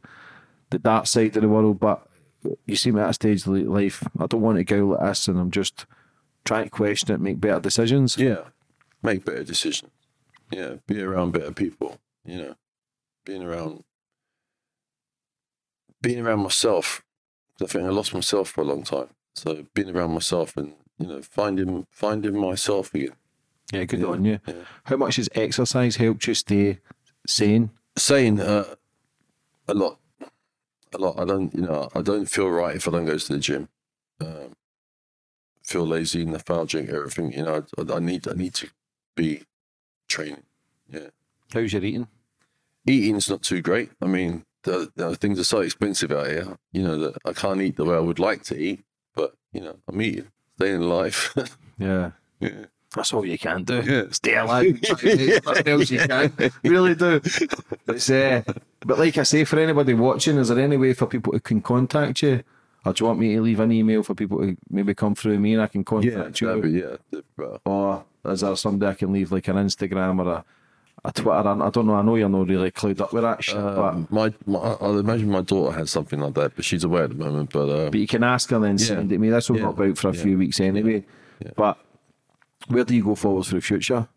the 0.70 0.80
dark 0.80 1.08
side 1.08 1.36
of 1.36 1.42
the 1.42 1.50
world. 1.50 1.80
But 1.80 2.08
you 2.66 2.76
see 2.76 2.92
me 2.92 3.02
at 3.02 3.10
a 3.10 3.14
stage 3.14 3.46
of 3.46 3.54
life, 3.54 4.04
I 4.20 4.28
don't 4.28 4.42
want 4.42 4.58
to 4.58 4.64
go 4.64 4.88
like 4.88 5.02
this, 5.02 5.28
and 5.28 5.40
I'm 5.40 5.52
just 5.52 5.86
trying 6.46 6.66
to 6.66 6.70
question 6.70 7.14
it, 7.14 7.20
make 7.20 7.40
better 7.40 7.60
decisions. 7.60 8.18
Yeah. 8.18 8.46
Make 9.04 9.26
better 9.26 9.44
decisions. 9.44 9.92
Yeah. 10.52 10.76
Be 10.88 11.02
around 11.02 11.34
better 11.34 11.52
people. 11.52 12.00
You 12.24 12.38
know, 12.38 12.56
being 13.26 13.44
around, 13.44 13.84
being 16.02 16.26
around 16.26 16.40
myself. 16.40 17.04
I 17.62 17.66
think 17.66 17.86
I 17.86 17.90
lost 17.90 18.14
myself 18.14 18.50
for 18.50 18.62
a 18.62 18.66
long 18.66 18.84
time. 18.84 19.10
So 19.36 19.66
being 19.74 19.90
around 19.96 20.14
myself 20.14 20.58
and 20.58 20.74
you 20.98 21.08
know 21.08 21.22
finding 21.22 21.86
finding 21.92 22.40
myself 22.40 22.94
again. 22.94 23.16
Yeah, 23.72 23.84
good 23.84 24.04
on 24.04 24.26
you. 24.26 24.40
How 24.86 24.96
much 24.96 25.16
has 25.18 25.30
exercise 25.34 25.96
helped 25.96 26.28
you 26.28 26.34
stay 26.34 26.80
sane? 27.28 27.72
Saying 27.98 28.40
uh, 28.40 28.76
a 29.68 29.74
lot, 29.74 30.00
a 30.94 30.98
lot. 30.98 31.20
I 31.20 31.26
don't, 31.26 31.54
you 31.56 31.62
know, 31.62 31.90
I 31.96 32.02
don't 32.02 32.26
feel 32.26 32.50
right 32.50 32.76
if 32.76 32.88
I 32.88 32.92
don't 32.92 33.06
go 33.06 33.18
to 33.18 33.34
the 33.34 33.40
gym. 33.40 33.70
Um, 34.22 34.56
feel 35.66 35.86
lazy, 35.86 36.26
lethargic, 36.26 36.90
everything. 36.90 37.34
You 37.34 37.44
know, 37.44 37.66
I, 37.78 37.94
I 37.94 38.00
need, 38.00 38.28
I 38.28 38.34
need 38.34 38.54
to 38.56 38.70
be 39.16 39.44
training. 40.08 40.44
Yeah. 40.90 41.10
How's 41.54 41.74
your 41.74 41.84
eating? 41.84 42.08
eating's 42.88 43.30
not 43.30 43.42
too 43.42 43.62
great. 43.62 43.90
I 44.02 44.06
mean, 44.06 44.46
the, 44.64 44.92
the 44.96 45.16
things 45.16 45.40
are 45.40 45.44
so 45.44 45.60
expensive 45.60 46.12
out 46.12 46.28
here. 46.28 46.58
You 46.72 46.84
know 46.84 46.98
that 47.00 47.18
I 47.26 47.34
can't 47.34 47.62
eat 47.62 47.78
the 47.78 47.86
way 47.86 47.96
I 47.96 48.00
would 48.00 48.20
like 48.20 48.44
to 48.44 48.58
eat, 48.58 48.84
but 49.16 49.34
you 49.52 49.62
know, 49.62 49.78
I'm 49.88 50.02
eating, 50.02 50.28
staying 50.58 50.82
alive. 50.82 51.34
Yeah. 51.78 52.12
yeah. 52.40 52.68
That's 52.96 53.14
all 53.14 53.26
you 53.26 53.38
can 53.38 53.66
do. 53.66 53.82
Yeah. 53.82 54.04
Stay 54.12 54.38
alive. 54.38 54.82
Nothing 54.82 55.68
else 55.68 55.92
you 55.92 56.00
can. 56.00 56.32
Really 56.64 56.96
do. 56.96 57.20
It's, 57.88 58.10
uh, 58.10 58.44
but 58.80 58.98
like 58.98 59.18
I 59.18 59.24
say, 59.24 59.44
for 59.44 59.60
anybody 59.60 59.94
watching, 59.94 60.38
is 60.38 60.48
there 60.48 60.58
any 60.58 60.78
way 60.78 60.94
for 60.94 61.06
people 61.06 61.34
who 61.34 61.42
can 61.42 61.62
contact 61.62 62.22
you? 62.22 62.46
Or 62.86 62.94
do 62.94 63.04
you 63.04 63.08
want 63.08 63.20
me 63.20 63.34
to 63.36 63.42
leave 63.42 63.60
an 63.60 63.72
email 63.72 64.04
for 64.04 64.14
people 64.14 64.38
to 64.40 64.56
maybe 64.70 64.94
come 64.94 65.16
through 65.16 65.40
me 65.40 65.54
and 65.54 65.62
I 65.64 65.68
can 65.68 65.84
contact 65.84 66.40
you? 66.40 66.48
that'd 66.48 66.62
be- 66.64 66.72
yeah. 66.72 67.58
Or 67.66 68.06
is 68.26 68.42
there 68.42 68.56
somebody 68.56 68.92
I 68.92 68.94
can 68.94 69.12
leave 69.12 69.32
like 69.32 69.48
an 69.48 69.56
Instagram 69.56 70.24
or 70.24 70.32
a, 70.32 70.46
a 71.04 71.12
Twitter? 71.12 71.32
I 71.32 71.70
don't 71.72 71.88
know. 71.88 71.96
I 71.96 72.02
know 72.04 72.16
you're 72.16 72.30
not 72.30 72.48
really 72.48 72.70
clued 72.72 73.02
up 73.02 73.12
with 73.12 73.24
that 73.24 73.44
shit, 73.44 73.58
um, 73.58 74.08
my, 74.12 74.34
my, 74.46 74.78
I'd 74.82 74.96
imagine 75.00 75.30
my 75.32 75.42
daughter 75.42 75.76
has 75.78 75.90
something 75.90 76.20
like 76.20 76.36
that, 76.36 76.56
but 76.56 76.64
she's 76.64 76.84
away 76.84 77.02
at 77.04 77.10
the 77.10 77.16
moment. 77.16 77.52
But 77.52 77.70
uh, 77.70 77.84
but, 77.86 77.92
but 77.94 78.00
you 78.00 78.08
can 78.08 78.24
ask 78.24 78.50
her 78.52 78.60
then 78.60 78.78
send 78.78 79.12
it 79.12 79.16
to 79.16 79.20
me. 79.20 79.30
This 79.32 79.50
will 79.50 79.58
Yeah. 79.58 79.64
not 79.64 79.78
be 79.78 79.86
out 79.86 79.98
for 79.98 80.10
a 80.10 80.14
Yeah. 80.16 80.22
few 80.24 80.38
weeks 80.38 80.60
anyway. 80.60 81.04
Yeah. 81.44 81.52
But 81.56 81.78
where 82.68 82.84
do 82.84 82.96
you 82.96 83.04
go 83.04 83.16
forward 83.16 83.46
for 83.48 83.56
the 83.56 83.62
future? 83.62 84.08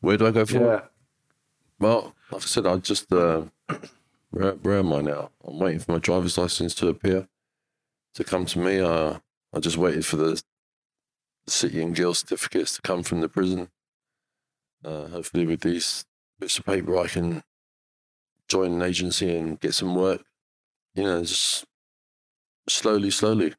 where 0.00 0.16
do 0.16 0.26
I 0.26 0.30
go 0.30 0.46
for? 0.46 0.58
Yeah. 0.58 0.80
Well, 1.78 2.14
like 2.30 2.42
I 2.42 2.46
said, 2.46 2.66
I 2.66 2.76
just 2.76 3.12
uh, 3.12 3.42
where, 4.30 4.52
where 4.52 4.78
am 4.78 4.92
I 4.92 5.00
now? 5.02 5.30
I'm 5.44 5.58
waiting 5.58 5.80
for 5.80 5.92
my 5.92 5.98
driver's 5.98 6.38
license 6.38 6.74
to 6.76 6.88
appear 6.88 7.26
to 8.14 8.24
come 8.24 8.46
to 8.46 8.58
me. 8.58 8.80
Uh, 8.80 9.18
I 9.52 9.60
just 9.60 9.76
waited 9.76 10.06
for 10.06 10.16
the 10.16 10.42
city 11.46 11.82
and 11.82 11.94
guild 11.94 12.16
certificates 12.16 12.74
to 12.76 12.82
come 12.82 13.02
from 13.02 13.20
the 13.20 13.28
prison. 13.28 13.68
Uh, 14.84 15.08
hopefully, 15.08 15.46
with 15.46 15.60
these 15.60 16.04
bits 16.38 16.58
of 16.58 16.64
paper, 16.64 16.96
I 16.98 17.06
can 17.08 17.42
join 18.48 18.72
an 18.72 18.82
agency 18.82 19.36
and 19.36 19.60
get 19.60 19.74
some 19.74 19.94
work. 19.94 20.22
You 20.94 21.04
know, 21.04 21.20
just 21.22 21.64
slowly, 22.68 23.10
slowly. 23.10 23.54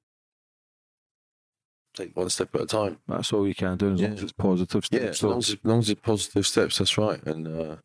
Take 1.94 2.16
one 2.16 2.30
step 2.30 2.56
at 2.56 2.62
a 2.62 2.66
time. 2.66 3.00
That's 3.08 3.34
all 3.34 3.46
you 3.48 3.54
can 3.54 3.78
do 3.78 3.92
as 3.94 4.00
long 4.02 4.10
Yeah. 4.12 4.16
as 4.16 4.24
it's 4.24 4.32
positive 4.32 4.86
Yeah, 4.92 5.00
steps. 5.00 5.18
as 5.18 5.24
long 5.24 5.38
as, 5.40 5.50
as 5.50 5.58
long 5.64 5.80
as 5.80 5.90
it's 5.90 6.02
positive 6.02 6.48
steps, 6.48 6.78
that's 6.78 6.98
right. 6.98 7.22
And 7.26 7.48
uh, 7.48 7.76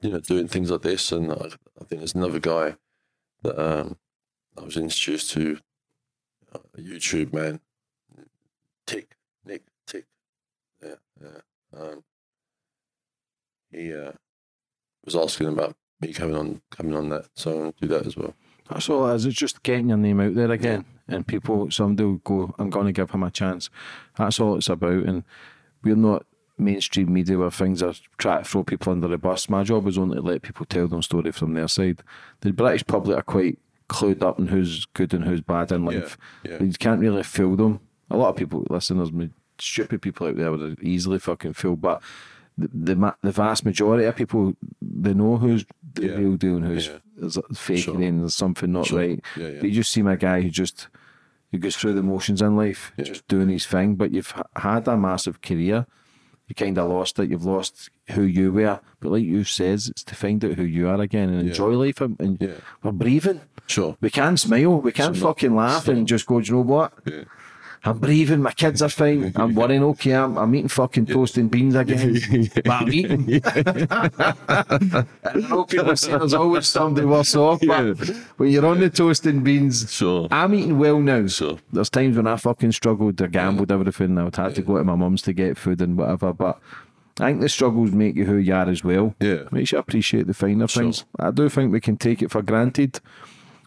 you 0.00 0.10
know, 0.10 0.20
doing 0.20 0.48
things 0.48 0.70
like 0.70 0.80
this, 0.82 1.12
and 1.12 1.30
I, 1.30 1.50
I 1.80 1.84
think 1.84 2.00
there's 2.00 2.14
another 2.14 2.38
guy 2.40 2.76
that 3.42 3.58
um, 3.62 3.98
I 4.58 4.62
was 4.62 4.76
introduced 4.78 5.30
to, 5.32 5.58
YouTube 6.78 7.32
man, 7.32 7.60
Tick 8.86 9.16
Nick 9.44 9.62
Tick, 9.86 10.06
yeah, 10.82 10.94
yeah. 11.22 11.80
Um, 11.80 12.04
he 13.70 13.94
uh, 13.94 14.12
was 15.04 15.14
asking 15.16 15.48
about 15.48 15.76
me 16.00 16.12
coming 16.12 16.36
on, 16.36 16.62
coming 16.70 16.96
on 16.96 17.08
that, 17.10 17.26
so 17.34 17.64
I'll 17.64 17.74
do 17.80 17.88
that 17.88 18.06
as 18.06 18.16
well. 18.16 18.34
that's 18.68 18.88
all 18.88 19.08
it 19.08 19.14
is. 19.14 19.26
It's 19.26 19.36
just 19.36 19.62
getting 19.62 19.88
your 19.88 19.98
name 19.98 20.20
out 20.20 20.34
there 20.34 20.50
again. 20.50 20.84
And 21.08 21.26
people, 21.26 21.70
somebody 21.70 22.04
will 22.04 22.18
go, 22.18 22.54
I'm 22.58 22.70
going 22.70 22.86
to 22.86 22.92
give 22.92 23.10
him 23.10 23.24
a 23.24 23.30
chance. 23.30 23.68
That's 24.16 24.38
all 24.38 24.56
it's 24.56 24.68
about. 24.68 25.04
And 25.04 25.24
we're 25.82 25.96
not 25.96 26.24
mainstream 26.56 27.12
media 27.12 27.36
where 27.36 27.50
things 27.50 27.82
are 27.82 27.94
trying 28.18 28.44
to 28.44 28.48
throw 28.48 28.62
people 28.62 28.92
under 28.92 29.08
the 29.08 29.18
bus. 29.18 29.48
My 29.48 29.64
job 29.64 29.88
is 29.88 29.98
only 29.98 30.16
to 30.16 30.22
let 30.22 30.42
people 30.42 30.66
tell 30.66 30.86
their 30.86 31.02
story 31.02 31.32
from 31.32 31.54
their 31.54 31.68
side. 31.68 32.02
The 32.42 32.52
British 32.52 32.86
public 32.86 33.18
are 33.18 33.22
quite 33.22 33.58
clued 33.90 34.22
up 34.22 34.38
in 34.38 34.46
who's 34.48 34.86
good 34.94 35.12
and 35.12 35.24
who's 35.24 35.40
bad 35.40 35.72
in 35.72 35.84
life. 35.84 36.16
yeah. 36.44 36.62
You 36.62 36.72
can't 36.78 37.00
really 37.00 37.22
fool 37.22 37.56
them. 37.56 37.80
A 38.10 38.16
lot 38.16 38.28
of 38.30 38.36
people, 38.36 38.64
listen, 38.70 38.96
there's 38.98 39.12
ma- 39.12 39.26
stupid 39.58 40.00
people 40.00 40.26
out 40.26 40.36
there 40.36 40.52
are 40.52 40.74
easily 40.80 41.18
fucking 41.18 41.52
fooled, 41.54 41.80
but 41.80 42.00
the 42.56 42.68
the, 42.94 43.14
the 43.22 43.32
vast 43.32 43.64
majority 43.64 44.04
of 44.04 44.16
people 44.16 44.54
they 44.80 45.14
know 45.14 45.36
who's 45.36 45.64
the 45.94 46.06
Yeah. 46.06 46.14
real 46.14 46.36
deal 46.36 46.56
and 46.56 46.66
who's 46.66 46.88
Yeah. 46.88 47.28
faking 47.54 47.82
Sure. 47.94 48.02
and 48.02 48.20
there's 48.20 48.34
something 48.34 48.72
not 48.72 48.86
Sure. 48.86 48.98
right. 49.00 49.20
Yeah, 49.36 49.48
yeah. 49.48 49.60
But 49.60 49.68
you 49.70 49.74
just 49.76 49.92
seem 49.92 50.06
a 50.06 50.16
guy 50.16 50.40
who 50.42 50.50
just 50.50 50.88
who 51.52 51.58
goes 51.58 51.76
through 51.76 51.94
the 51.94 52.02
motions 52.02 52.40
in 52.42 52.56
life, 52.56 52.92
Yeah. 52.96 53.04
just 53.04 53.26
doing 53.28 53.48
his 53.48 53.66
thing. 53.66 53.96
But 53.96 54.12
you've 54.12 54.32
had 54.56 54.86
a 54.88 54.96
massive 54.96 55.40
career. 55.40 55.86
You 56.48 56.54
kind 56.54 56.78
of 56.78 56.88
lost 56.90 57.18
it. 57.18 57.28
You've 57.30 57.44
lost 57.44 57.90
who 58.10 58.22
you 58.22 58.52
were. 58.52 58.80
But 59.00 59.12
like 59.12 59.24
you 59.24 59.44
says, 59.44 59.88
it's 59.88 60.04
to 60.04 60.14
find 60.14 60.44
out 60.44 60.54
who 60.54 60.64
you 60.64 60.88
are 60.88 61.00
again 61.00 61.30
and 61.30 61.48
enjoy 61.48 61.70
life. 61.72 62.00
And, 62.00 62.20
and 62.20 62.38
Yeah. 62.40 62.54
we're 62.82 62.92
breathing. 62.92 63.40
Sure. 63.66 63.96
We 64.00 64.10
can 64.10 64.36
smile. 64.36 64.80
We 64.80 64.92
can 64.92 65.14
So 65.14 65.28
fucking 65.28 65.54
laugh 65.54 65.84
so- 65.86 65.92
and 65.92 66.06
just 66.06 66.26
go, 66.26 66.40
do 66.40 66.46
you 66.48 66.54
know 66.56 66.60
what? 66.62 66.92
Yeah. 67.06 67.24
I'm 67.82 67.98
breathing. 67.98 68.42
My 68.42 68.52
kids 68.52 68.82
are 68.82 68.90
fine. 68.90 69.32
I'm 69.36 69.54
worrying. 69.54 69.82
Okay, 69.82 70.12
I'm, 70.12 70.36
I'm 70.36 70.54
eating 70.54 70.68
fucking 70.68 71.06
toast 71.06 71.38
and 71.38 71.50
beans 71.50 71.74
again. 71.82 72.12
but 72.54 72.68
I'm 72.70 72.92
eating. 72.92 73.40
and 73.54 73.90
I 73.90 75.06
know 75.48 75.64
people 75.64 75.96
say 75.96 76.10
there's 76.18 76.34
always 76.34 76.66
somebody 76.68 77.06
worse 77.06 77.34
off, 77.36 77.60
but 77.66 77.96
when 78.36 78.50
you're 78.50 78.66
on 78.66 78.80
the 78.80 78.90
toast 78.90 79.24
and 79.24 79.42
beans, 79.42 79.90
Sure. 79.90 80.28
I'm 80.30 80.52
eating 80.54 80.78
well 80.78 81.00
now. 81.00 81.26
Sure. 81.26 81.58
There's 81.72 81.88
times 81.88 82.16
when 82.18 82.26
I 82.26 82.36
fucking 82.36 82.72
struggled, 82.72 83.20
I 83.22 83.28
gambled 83.28 83.72
everything. 83.72 84.18
I 84.18 84.24
would 84.24 84.36
have 84.36 84.52
to 84.54 84.62
go 84.62 84.76
to 84.76 84.84
my 84.84 84.94
mum's 84.94 85.22
to 85.22 85.32
get 85.32 85.56
food 85.56 85.80
and 85.80 85.96
whatever. 85.96 86.34
But 86.34 86.60
I 87.20 87.28
think 87.30 87.40
the 87.40 87.48
struggles 87.48 87.92
make 87.92 88.16
you 88.16 88.24
who 88.24 88.36
you 88.36 88.54
are 88.54 88.68
as 88.68 88.82
well. 88.82 89.14
Yeah. 89.20 89.44
Makes 89.50 89.72
you 89.72 89.78
appreciate 89.78 90.26
the 90.26 90.34
finer 90.34 90.66
things. 90.66 91.04
I 91.18 91.30
do 91.30 91.48
think 91.48 91.72
we 91.72 91.80
can 91.80 91.96
take 91.96 92.22
it 92.22 92.30
for 92.30 92.42
granted. 92.42 93.00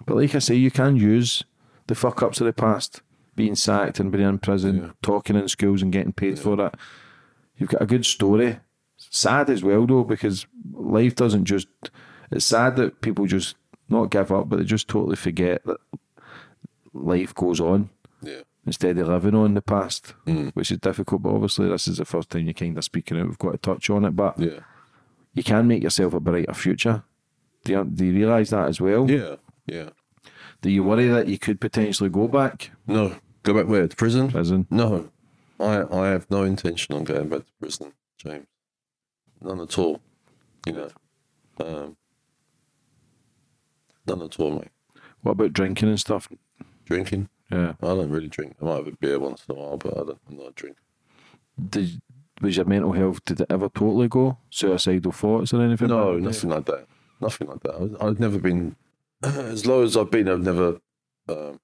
But 0.06 0.18
like 0.18 0.36
I 0.36 0.40
say, 0.40 0.56
you 0.56 0.72
can 0.72 0.96
use 0.96 1.44
the 1.88 1.96
fuck 1.96 2.22
ups 2.24 2.42
of 2.42 2.46
the 2.46 2.54
past, 2.54 3.02
being 3.36 3.56
sacked 3.56 4.00
and 4.00 4.12
being 4.12 4.28
in 4.28 4.40
prison, 4.40 4.94
talking 5.02 5.36
in 5.36 5.48
schools 5.48 5.82
and 5.82 5.92
getting 5.92 6.14
paid 6.14 6.40
for 6.40 6.60
it. 6.66 6.76
You've 7.58 7.70
got 7.70 7.82
a 7.82 7.86
good 7.86 8.06
story. 8.06 8.60
Sad 8.98 9.50
as 9.50 9.64
well 9.64 9.86
though, 9.86 10.04
because 10.04 10.48
life 10.74 11.16
doesn't 11.16 11.46
just. 11.46 11.68
It's 12.32 12.46
sad 12.46 12.78
that 12.78 13.02
people 13.02 13.28
just 13.28 13.56
not 13.90 14.10
give 14.10 14.32
up, 14.32 14.50
but 14.50 14.58
they 14.58 14.66
just 14.66 14.88
totally 14.88 15.16
forget 15.16 15.64
that 15.66 15.78
life 16.94 17.34
goes 17.36 17.60
on 17.60 17.90
Yeah. 18.22 18.42
Instead 18.66 18.98
of 18.98 19.08
living 19.08 19.36
on 19.36 19.54
the 19.54 19.62
past, 19.62 20.14
which 20.54 20.72
is 20.72 20.80
difficult. 20.80 21.22
But 21.24 21.34
obviously, 21.36 21.68
this 21.70 21.88
is 21.88 21.98
the 21.98 22.06
first 22.06 22.30
time 22.30 22.46
you're 22.46 22.54
kind 22.54 22.78
of 22.78 22.84
speaking 22.84 23.20
out. 23.20 23.28
We've 23.28 23.38
got 23.38 23.52
to 23.52 23.58
touch 23.58 23.90
on 23.90 24.06
it, 24.06 24.12
but 24.16 24.40
Yeah. 24.40 24.60
you 25.34 25.44
can 25.44 25.68
make 25.68 25.84
yourself 25.84 26.14
a 26.14 26.20
brighter 26.20 26.54
future. 26.54 27.04
Do 27.66 27.72
you, 27.74 27.84
do 27.86 28.06
you 28.06 28.14
realise 28.14 28.50
that 28.52 28.68
as 28.70 28.80
well? 28.82 29.10
Yeah. 29.10 29.36
Yeah. 29.66 29.90
Do 30.62 30.70
you 30.70 30.84
worry 30.84 31.08
that 31.08 31.28
you 31.28 31.38
could 31.38 31.60
potentially 31.60 32.10
go 32.10 32.28
back 32.28 32.72
No. 32.88 33.16
Go 33.44 33.54
back 33.54 33.68
where? 33.68 33.88
To 33.88 33.96
prison? 33.96 34.32
prison? 34.32 34.68
No. 34.70 35.10
I 35.60 35.84
I 35.92 36.08
have 36.08 36.30
no 36.32 36.44
intention 36.44 36.96
on 36.96 37.04
going 37.04 37.30
back 37.30 37.40
to 37.46 37.52
prison, 37.60 37.94
James. 38.18 38.48
None 39.42 39.60
at 39.62 39.78
all. 39.78 40.00
You 40.66 40.74
know. 40.74 40.90
Um, 41.60 41.98
none 44.08 44.22
at 44.22 44.40
all, 44.40 44.52
mate. 44.52 44.70
What 45.22 45.34
about 45.34 45.54
drinking 45.54 45.90
and 45.90 46.00
stuff? 46.00 46.28
Drinking? 46.86 47.30
Yeah. 47.52 47.74
I 47.82 47.88
don't 47.88 48.10
really 48.10 48.28
drink. 48.30 48.56
I 48.62 48.66
might 48.66 48.76
have 48.78 48.88
a 48.88 48.92
beer 48.92 49.20
once 49.20 49.44
in 49.48 49.56
a 49.56 49.60
while, 49.60 49.78
but 49.78 49.94
I 49.94 50.04
don't, 50.04 50.20
I'm 50.30 50.38
not 50.38 50.48
a 50.50 50.52
drinker. 50.54 50.82
Did 51.70 52.02
was 52.42 52.58
your 52.58 52.66
mental 52.66 52.92
health? 52.94 53.24
Did 53.26 53.42
it 53.42 53.48
ever 53.50 53.70
totally 53.70 54.08
go? 54.08 54.38
Suicidal 54.50 55.12
thoughts 55.12 55.54
or 55.54 55.62
anything? 55.62 55.88
No, 55.88 56.14
then? 56.16 56.24
nothing 56.24 56.50
like 56.50 56.66
that. 56.66 56.88
Nothing 57.22 57.48
like 57.48 57.62
that. 57.62 57.76
I 57.76 57.80
was- 57.80 57.96
I've 58.02 58.20
never 58.20 58.40
been, 58.40 58.76
as 59.24 59.66
low 59.66 59.84
as 59.84 59.96
I've 59.96 60.12
been, 60.12 60.28
I've 60.28 60.42
never 60.42 60.80
um, 61.30 61.60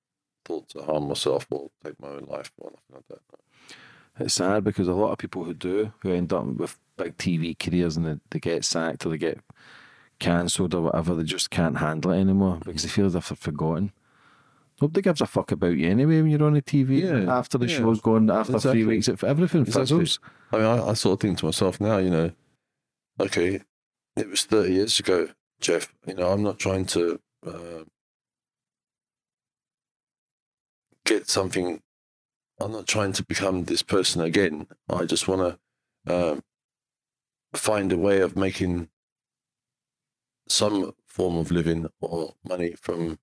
thought 0.45 0.69
to 0.69 0.83
harm 0.83 1.07
myself 1.07 1.47
or 1.49 1.69
take 1.83 1.99
my 1.99 2.09
own 2.09 2.25
life 2.29 2.51
or 2.59 2.71
nothing 2.71 2.93
like 2.93 3.07
that. 3.09 4.23
It's 4.25 4.33
sad 4.35 4.63
because 4.63 4.87
a 4.87 4.93
lot 4.93 5.11
of 5.13 5.17
people 5.17 5.43
who 5.45 5.53
do, 5.53 5.91
who 5.99 6.13
end 6.13 6.31
up 6.33 6.45
with 6.45 6.77
big 6.97 7.17
TV 7.17 7.57
careers 7.57 7.97
and 7.97 8.05
they, 8.05 8.15
they 8.29 8.39
get 8.39 8.63
sacked 8.65 9.05
or 9.05 9.09
they 9.09 9.17
get 9.17 9.39
cancelled 10.19 10.73
or 10.75 10.81
whatever, 10.83 11.15
they 11.15 11.23
just 11.23 11.49
can't 11.49 11.77
handle 11.77 12.11
it 12.11 12.19
anymore 12.19 12.59
because 12.63 12.83
they 12.83 12.89
feel 12.89 13.05
as 13.05 13.15
if 13.15 13.29
they're 13.29 13.35
forgotten. 13.37 13.91
Nobody 14.81 15.01
gives 15.01 15.21
a 15.21 15.25
fuck 15.25 15.51
about 15.51 15.75
you 15.77 15.89
anyway 15.89 16.21
when 16.21 16.31
you're 16.31 16.43
on 16.43 16.53
the 16.53 16.61
TV. 16.61 17.01
Yeah, 17.01 17.33
After 17.33 17.57
the 17.57 17.67
yeah. 17.67 17.77
show's 17.77 18.01
gone, 18.01 18.29
after 18.29 18.53
Exactly. 18.53 18.81
three 18.83 18.87
weeks, 18.95 19.07
if 19.07 19.23
everything 19.23 19.61
Exactly. 19.61 19.81
fizzles. 19.99 20.19
I 20.51 20.57
mean, 20.57 20.65
I, 20.65 20.89
I 20.89 20.93
sort 20.93 21.13
of 21.13 21.19
think 21.21 21.37
to 21.39 21.45
myself 21.45 21.79
now, 21.81 21.97
you 21.97 22.09
know, 22.09 22.31
okay, 23.19 23.61
it 24.15 24.29
was 24.29 24.43
30 24.45 24.73
years 24.73 24.99
ago, 24.99 25.29
Jeff. 25.59 25.93
You 26.07 26.15
know, 26.15 26.31
I'm 26.31 26.43
not 26.43 26.59
trying 26.59 26.85
to 26.87 27.19
uh, 27.45 27.83
get 31.05 31.29
something, 31.29 31.81
I'm 32.59 32.71
not 32.71 32.87
trying 32.87 33.13
to 33.13 33.23
become 33.25 33.65
this 33.65 33.81
person 33.83 34.21
again. 34.21 34.67
I 34.89 35.05
just 35.05 35.27
want 35.27 35.57
to 36.05 36.31
um, 36.31 36.43
find 37.53 37.91
a 37.91 37.97
way 37.97 38.21
of 38.21 38.35
making 38.35 38.89
some 40.47 40.93
form 41.05 41.37
of 41.37 41.51
living 41.51 41.87
or 42.01 42.33
money 42.47 42.73
from 42.79 43.19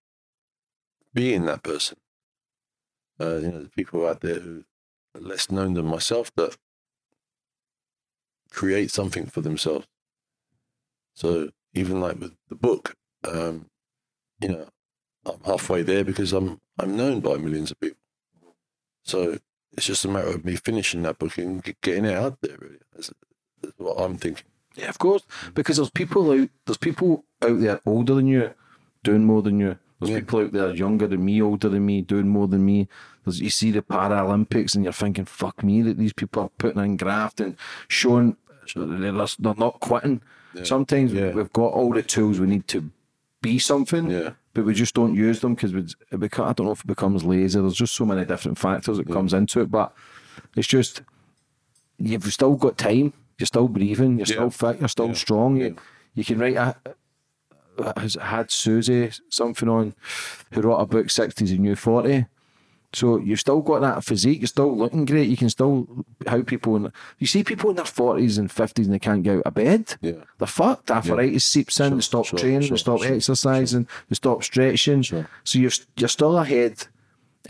being 1.16 1.46
that 1.46 1.62
person. 1.62 1.96
Uh, 3.18 3.36
you 3.36 3.50
know, 3.50 3.62
the 3.62 3.70
people 3.70 4.06
out 4.06 4.20
there 4.20 4.38
who 4.38 4.64
are 5.14 5.20
less 5.22 5.50
known 5.50 5.72
than 5.72 5.86
myself 5.86 6.30
that 6.36 6.58
create 8.50 8.90
something 8.90 9.24
for 9.24 9.40
themselves. 9.40 9.86
So 11.14 11.48
even 11.72 12.00
like 12.00 12.20
with 12.20 12.34
the 12.50 12.54
book, 12.54 12.94
um, 13.26 13.70
you 14.40 14.50
know, 14.50 14.68
I'm 15.24 15.40
halfway 15.46 15.82
there 15.82 16.04
because 16.04 16.34
I'm 16.34 16.60
I'm 16.78 16.94
known 16.94 17.20
by 17.20 17.36
millions 17.36 17.70
of 17.70 17.80
people. 17.80 17.96
So 19.02 19.38
it's 19.72 19.86
just 19.86 20.04
a 20.04 20.08
matter 20.08 20.28
of 20.28 20.44
me 20.44 20.56
finishing 20.56 21.02
that 21.02 21.18
book 21.18 21.38
and 21.38 21.64
getting 21.80 22.04
it 22.04 22.16
out 22.16 22.38
there. 22.42 22.58
Really, 22.60 22.78
that's, 22.94 23.10
that's 23.62 23.78
what 23.78 23.98
I'm 23.98 24.18
thinking. 24.18 24.44
Yeah, 24.74 24.90
of 24.90 24.98
course. 24.98 25.22
Because 25.54 25.76
there's 25.78 25.88
people 25.88 26.30
out 26.30 26.50
there's 26.66 26.76
people 26.76 27.24
out 27.40 27.58
there 27.60 27.80
older 27.86 28.14
than 28.14 28.26
you 28.26 28.52
doing 29.02 29.24
more 29.24 29.40
than 29.40 29.58
you. 29.58 29.78
There's 30.00 30.10
Yeah. 30.10 30.18
people 30.20 30.40
out 30.40 30.52
there 30.52 30.74
younger 30.74 31.06
than 31.06 31.24
me, 31.24 31.40
older 31.40 31.68
than 31.68 31.86
me, 31.86 32.02
doing 32.02 32.28
more 32.28 32.46
than 32.48 32.64
me. 32.66 32.88
There's, 33.24 33.40
you 33.40 33.50
see 33.50 33.70
the 33.70 33.82
Paralympics 33.82 34.74
and 34.74 34.84
you're 34.84 34.92
thinking, 34.92 35.24
fuck 35.24 35.62
me, 35.64 35.82
that 35.82 35.96
these 35.98 36.12
people 36.12 36.42
are 36.44 36.50
putting 36.58 36.82
in 36.84 36.96
graft 36.96 37.40
and 37.40 37.56
showing 37.88 38.36
they're, 38.74 39.12
they're 39.12 39.54
not 39.54 39.80
quitting. 39.80 40.20
Sometimes 40.64 41.12
Yeah. 41.12 41.32
we've 41.32 41.52
got 41.52 41.72
all 41.72 41.92
the 41.92 42.02
tools 42.02 42.40
we 42.40 42.46
need 42.46 42.66
to 42.68 42.90
be 43.42 43.58
something, 43.58 44.10
Yeah. 44.10 44.30
but 44.54 44.64
we 44.64 44.74
just 44.74 44.94
don't 44.94 45.14
use 45.14 45.40
them 45.40 45.54
because 45.54 45.72
it 45.74 45.94
beca- 46.12 46.46
I 46.48 46.52
don't 46.52 46.66
know 46.66 46.72
if 46.72 46.80
it 46.80 46.86
becomes 46.86 47.24
lazy. 47.24 47.60
There's 47.60 47.74
just 47.74 47.94
so 47.94 48.04
many 48.06 48.24
different 48.24 48.58
factors 48.58 48.96
that 48.98 49.08
comes 49.10 49.32
into 49.34 49.60
it, 49.60 49.70
but 49.70 49.94
it's 50.56 50.66
just 50.68 51.02
you've 51.98 52.24
still 52.32 52.54
got 52.56 52.76
time. 52.78 53.12
You're 53.38 53.46
still 53.46 53.68
breathing. 53.68 54.16
You're 54.18 54.26
still 54.26 54.42
Yeah. 54.44 54.48
fit. 54.50 54.80
You're 54.80 54.88
still 54.88 55.08
Yeah. 55.08 55.12
strong. 55.14 55.56
You, 55.56 55.64
Yeah. 55.64 55.70
you 56.14 56.24
can 56.24 56.38
write. 56.38 56.56
A, 56.56 56.74
has 57.96 58.14
had 58.20 58.50
Susie 58.50 59.10
something 59.28 59.68
on 59.68 59.94
who 60.52 60.60
wrote 60.62 60.76
a 60.78 60.86
book 60.86 61.06
"60s 61.08 61.50
and 61.50 61.60
New 61.60 61.76
40. 61.76 62.26
So 62.92 63.18
you've 63.18 63.40
still 63.40 63.60
got 63.60 63.80
that 63.80 64.04
physique. 64.04 64.40
You're 64.40 64.46
still 64.46 64.74
looking 64.74 65.04
great. 65.04 65.28
You 65.28 65.36
can 65.36 65.50
still 65.50 65.86
how 66.26 66.42
people 66.42 66.76
in 66.76 66.90
you 67.18 67.26
see 67.26 67.44
people 67.44 67.68
in 67.70 67.76
their 67.76 67.84
forties 67.84 68.38
and 68.38 68.50
fifties 68.50 68.86
and 68.86 68.94
they 68.94 68.98
can't 68.98 69.22
get 69.22 69.38
out 69.38 69.42
of 69.46 69.54
bed. 69.54 69.96
Yeah. 70.00 70.12
They're 70.38 70.46
fucked. 70.46 70.90
Arthritis 70.90 71.44
seeps 71.44 71.78
in. 71.80 71.90
Sure, 71.90 71.96
they 71.96 72.00
stop 72.02 72.24
sure, 72.26 72.38
training. 72.38 72.62
sure, 72.62 72.70
they 72.70 72.80
stop 72.80 73.02
sure, 73.02 73.14
exercising. 73.14 73.86
They 74.08 74.14
stop 74.14 74.42
stretching. 74.44 75.02
So 75.02 75.26
you're 75.58 75.72
you're 75.96 76.08
still 76.08 76.38
ahead. 76.38 76.86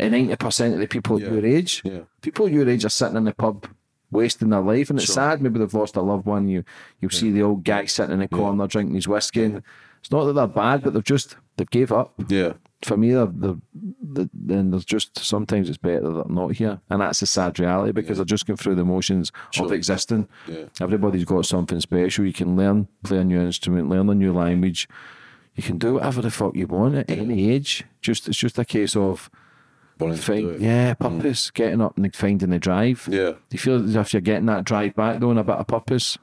Ninety 0.01 0.35
percent 0.37 0.75
of 0.75 0.81
the 0.81 0.89
people 0.89 1.21
Yeah. 1.21 1.31
your 1.31 1.47
age. 1.47 1.83
Yeah. 1.85 2.01
People 2.23 2.49
your 2.49 2.69
age 2.69 2.85
are 2.85 2.89
sitting 2.91 3.17
in 3.17 3.25
the 3.25 3.33
pub 3.33 3.67
wasting 4.11 4.51
their 4.51 4.61
life, 4.61 4.91
and 4.91 4.99
it's 4.99 5.13
sad. 5.13 5.41
Maybe 5.41 5.59
they've 5.59 5.73
lost 5.75 5.97
a 5.97 6.03
loved 6.03 6.27
one. 6.27 6.49
You 6.49 6.65
you'll 7.01 7.11
see 7.11 7.31
the 7.31 7.43
old 7.43 7.63
guy 7.63 7.85
sitting 7.87 8.15
in 8.15 8.21
the 8.21 8.29
corner 8.29 8.67
drinking 8.67 8.97
his 8.97 9.07
whiskey. 9.09 9.45
And 9.45 9.63
it's 10.07 10.13
not 10.13 10.27
that 10.27 10.35
they're 10.35 10.47
bad, 10.47 10.85
but 10.85 10.95
they've 10.95 11.03
just 11.03 11.35
they've 11.57 11.69
gave 11.69 11.91
up. 11.91 12.15
Yeah, 12.29 12.53
For 12.85 12.97
me, 12.97 13.13
they're, 13.13 13.27
they're, 13.27 13.57
they 13.75 14.29
then 14.33 14.71
there's 14.71 14.85
just 14.85 15.19
sometimes 15.19 15.69
it's 15.69 15.79
better 15.79 16.03
that 16.03 16.13
they're 16.13 16.25
not 16.29 16.53
here, 16.53 16.81
and 16.89 17.01
that's 17.01 17.23
a 17.23 17.27
sad 17.27 17.59
reality 17.59 17.91
because 17.91 18.19
they're 18.19 18.25
just 18.25 18.47
going 18.47 18.57
through 18.57 18.77
the 18.77 18.85
motions 18.85 19.33
of 19.59 19.73
existing. 19.73 20.29
Yeah. 20.47 20.67
Everybody's 20.81 21.25
got 21.25 21.45
something 21.45 21.81
special. 21.81 22.25
You 22.25 22.33
can 22.33 22.55
learn, 22.55 22.87
play 23.03 23.19
a 23.19 23.25
new 23.25 23.41
instrument, 23.41 23.89
learn 23.89 24.09
a 24.09 24.15
new 24.15 24.33
language. 24.33 24.89
You 25.57 25.65
can 25.65 25.77
do 25.77 25.95
whatever 25.95 26.23
the 26.23 26.31
fuck 26.31 26.55
you 26.55 26.69
want 26.69 26.95
at 26.95 27.11
any 27.11 27.51
age. 27.51 27.83
Just 28.01 28.29
it's 28.29 28.39
just 28.39 28.61
a 28.61 28.65
case 28.65 28.95
of 28.95 29.29
wanting 29.99 30.19
to 30.19 30.23
do 30.23 30.51
find, 30.51 30.63
yeah, 30.63 30.95
mm. 30.95 30.99
purpose, 31.01 31.51
getting 31.51 31.81
up 31.81 31.97
and 31.97 32.15
finding 32.15 32.51
the 32.51 32.61
drive. 32.61 33.09
Yeah. 33.11 33.31
Do 33.31 33.39
you 33.51 33.59
feel 33.59 33.85
as 33.85 33.97
if 33.97 34.13
you're 34.13 34.21
getting 34.21 34.47
that 34.47 34.63
drive 34.63 34.95
back 34.95 35.19
though 35.19 35.31
and 35.31 35.41
a 35.41 35.43
bit 35.43 35.57
of 35.57 35.67
purpose? 35.67 36.17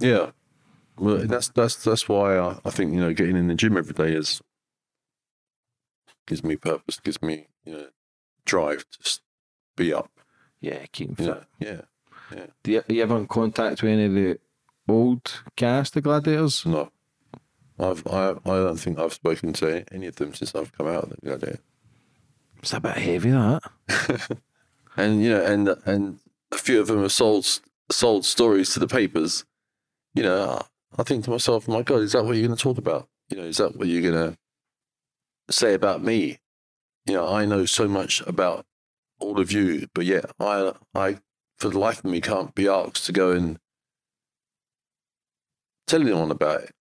Yeah. 0.00 0.30
Well, 0.98 1.18
that's 1.18 1.48
that's 1.48 1.76
that's 1.76 2.08
why 2.08 2.36
I, 2.36 2.58
I 2.64 2.70
think 2.70 2.92
you 2.92 3.00
know 3.00 3.12
getting 3.12 3.36
in 3.36 3.48
the 3.48 3.54
gym 3.54 3.76
every 3.76 3.94
day 3.94 4.12
is 4.12 4.40
gives 6.26 6.44
me 6.44 6.56
purpose, 6.56 7.00
gives 7.00 7.22
me 7.22 7.48
you 7.64 7.72
know 7.72 7.86
drive 8.44 8.84
to 8.90 8.98
just 8.98 9.22
be 9.76 9.92
up. 9.92 10.10
Yeah, 10.60 10.84
keeping 10.92 11.14
fit. 11.14 11.44
Yeah, 11.60 11.82
yeah. 12.34 12.46
Do 12.62 12.72
you, 12.72 12.78
are 12.80 12.92
you 12.92 13.02
ever 13.02 13.16
in 13.16 13.26
contact 13.26 13.82
with 13.82 13.92
any 13.92 14.04
of 14.06 14.12
the 14.12 14.38
old 14.88 15.42
cast, 15.56 15.94
the 15.94 16.00
Gladiators? 16.00 16.66
No, 16.66 16.90
I've 17.78 18.06
I 18.06 18.30
I 18.30 18.34
don't 18.44 18.80
think 18.80 18.98
I've 18.98 19.14
spoken 19.14 19.52
to 19.54 19.84
any 19.92 20.06
of 20.06 20.16
them 20.16 20.34
since 20.34 20.54
I've 20.54 20.72
come 20.72 20.88
out 20.88 21.04
of 21.04 21.10
the 21.10 21.16
Gladiator. 21.16 21.60
It's 22.60 22.72
a 22.72 22.80
bit 22.80 22.96
heavy, 22.96 23.30
that. 23.30 23.62
And 24.96 25.22
you 25.22 25.30
know, 25.30 25.44
and 25.44 25.68
and 25.86 26.18
a 26.50 26.58
few 26.58 26.80
of 26.80 26.88
them 26.88 27.02
have 27.02 27.12
sold 27.12 27.46
sold 27.88 28.24
stories 28.24 28.72
to 28.72 28.80
the 28.80 28.88
papers 28.88 29.44
you 30.18 30.24
know, 30.24 30.60
I 30.96 31.02
think 31.02 31.24
to 31.24 31.30
myself, 31.30 31.68
my 31.68 31.82
God, 31.82 32.00
is 32.00 32.12
that 32.12 32.24
what 32.24 32.36
you're 32.36 32.46
going 32.46 32.56
to 32.56 32.62
talk 32.62 32.78
about? 32.78 33.08
You 33.28 33.36
know, 33.36 33.44
is 33.44 33.58
that 33.58 33.76
what 33.76 33.88
you're 33.88 34.10
going 34.10 34.32
to 34.32 34.38
say 35.50 35.74
about 35.74 36.02
me? 36.02 36.38
You 37.06 37.14
know, 37.14 37.28
I 37.28 37.44
know 37.44 37.66
so 37.66 37.88
much 37.88 38.22
about 38.26 38.64
all 39.20 39.40
of 39.40 39.52
you, 39.52 39.88
but 39.94 40.06
yet 40.06 40.30
I, 40.40 40.72
I, 40.94 41.18
for 41.56 41.68
the 41.68 41.78
life 41.78 41.98
of 41.98 42.10
me, 42.10 42.20
can't 42.20 42.54
be 42.54 42.68
asked 42.68 43.06
to 43.06 43.12
go 43.12 43.32
and 43.32 43.58
tell 45.86 46.00
anyone 46.00 46.30
about 46.30 46.62
it. 46.62 46.74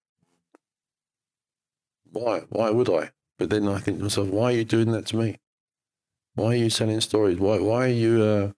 Why? 2.11 2.41
Why 2.49 2.69
would 2.69 2.89
I? 2.89 3.11
But 3.37 3.49
then 3.49 3.67
I 3.67 3.79
think 3.79 3.97
to 3.97 4.03
myself, 4.03 4.29
why 4.29 4.45
are 4.45 4.57
you 4.57 4.63
doing 4.65 4.91
that 4.91 5.05
to 5.07 5.17
me? 5.17 5.37
Why 6.35 6.53
are 6.53 6.55
you 6.55 6.69
telling 6.69 7.01
stories? 7.01 7.39
Why? 7.39 7.59
Why 7.59 7.85
are 7.85 7.87
you 7.87 8.21
uh, 8.23 8.51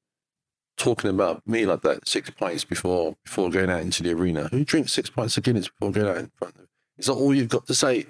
talking 0.79 1.09
about 1.09 1.47
me 1.47 1.65
like 1.65 1.81
that? 1.81 2.07
Six 2.07 2.31
pints 2.31 2.63
before 2.63 3.15
before 3.23 3.51
going 3.51 3.69
out 3.69 3.81
into 3.81 4.01
the 4.01 4.13
arena. 4.13 4.47
Who 4.47 4.65
drinks 4.65 4.93
six 4.93 5.09
pints 5.09 5.37
of 5.37 5.43
Guinness 5.43 5.67
before 5.67 5.91
going 5.91 6.07
out 6.07 6.17
in 6.17 6.31
front 6.37 6.55
of? 6.55 6.67
Is 6.97 7.05
that 7.05 7.13
all 7.13 7.35
you've 7.35 7.49
got 7.49 7.67
to 7.67 7.75
say? 7.75 8.07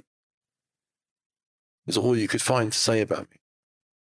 Is 1.88 1.96
that 1.96 2.02
all 2.02 2.18
you 2.18 2.28
could 2.28 2.41
find 2.41 2.72
to 2.72 2.78
say 2.78 3.02
about 3.02 3.30
me? 3.32 3.38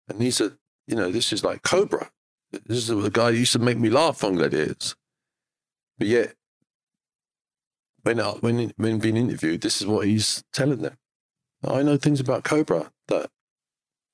And 0.08 0.18
these 0.18 0.40
are, 0.40 0.56
you 0.86 0.96
know, 0.96 1.10
this 1.10 1.32
is 1.32 1.44
like 1.44 1.62
Cobra. 1.62 2.10
This 2.52 2.78
is 2.78 2.86
the 2.88 3.10
guy 3.10 3.32
who 3.32 3.38
used 3.38 3.52
to 3.52 3.58
make 3.58 3.78
me 3.78 3.90
laugh 3.90 4.22
on 4.24 4.36
Gladiators. 4.36 4.94
But 5.98 6.06
yet, 6.06 6.34
when 8.02 8.20
uh, 8.20 8.32
when 8.34 8.72
when 8.76 8.98
being 8.98 9.16
interviewed, 9.16 9.60
this 9.60 9.80
is 9.80 9.86
what 9.86 10.06
he's 10.06 10.42
telling 10.52 10.82
them. 10.82 10.96
I 11.64 11.82
know 11.82 11.96
things 11.96 12.20
about 12.20 12.44
Cobra 12.44 12.90
that, 13.08 13.30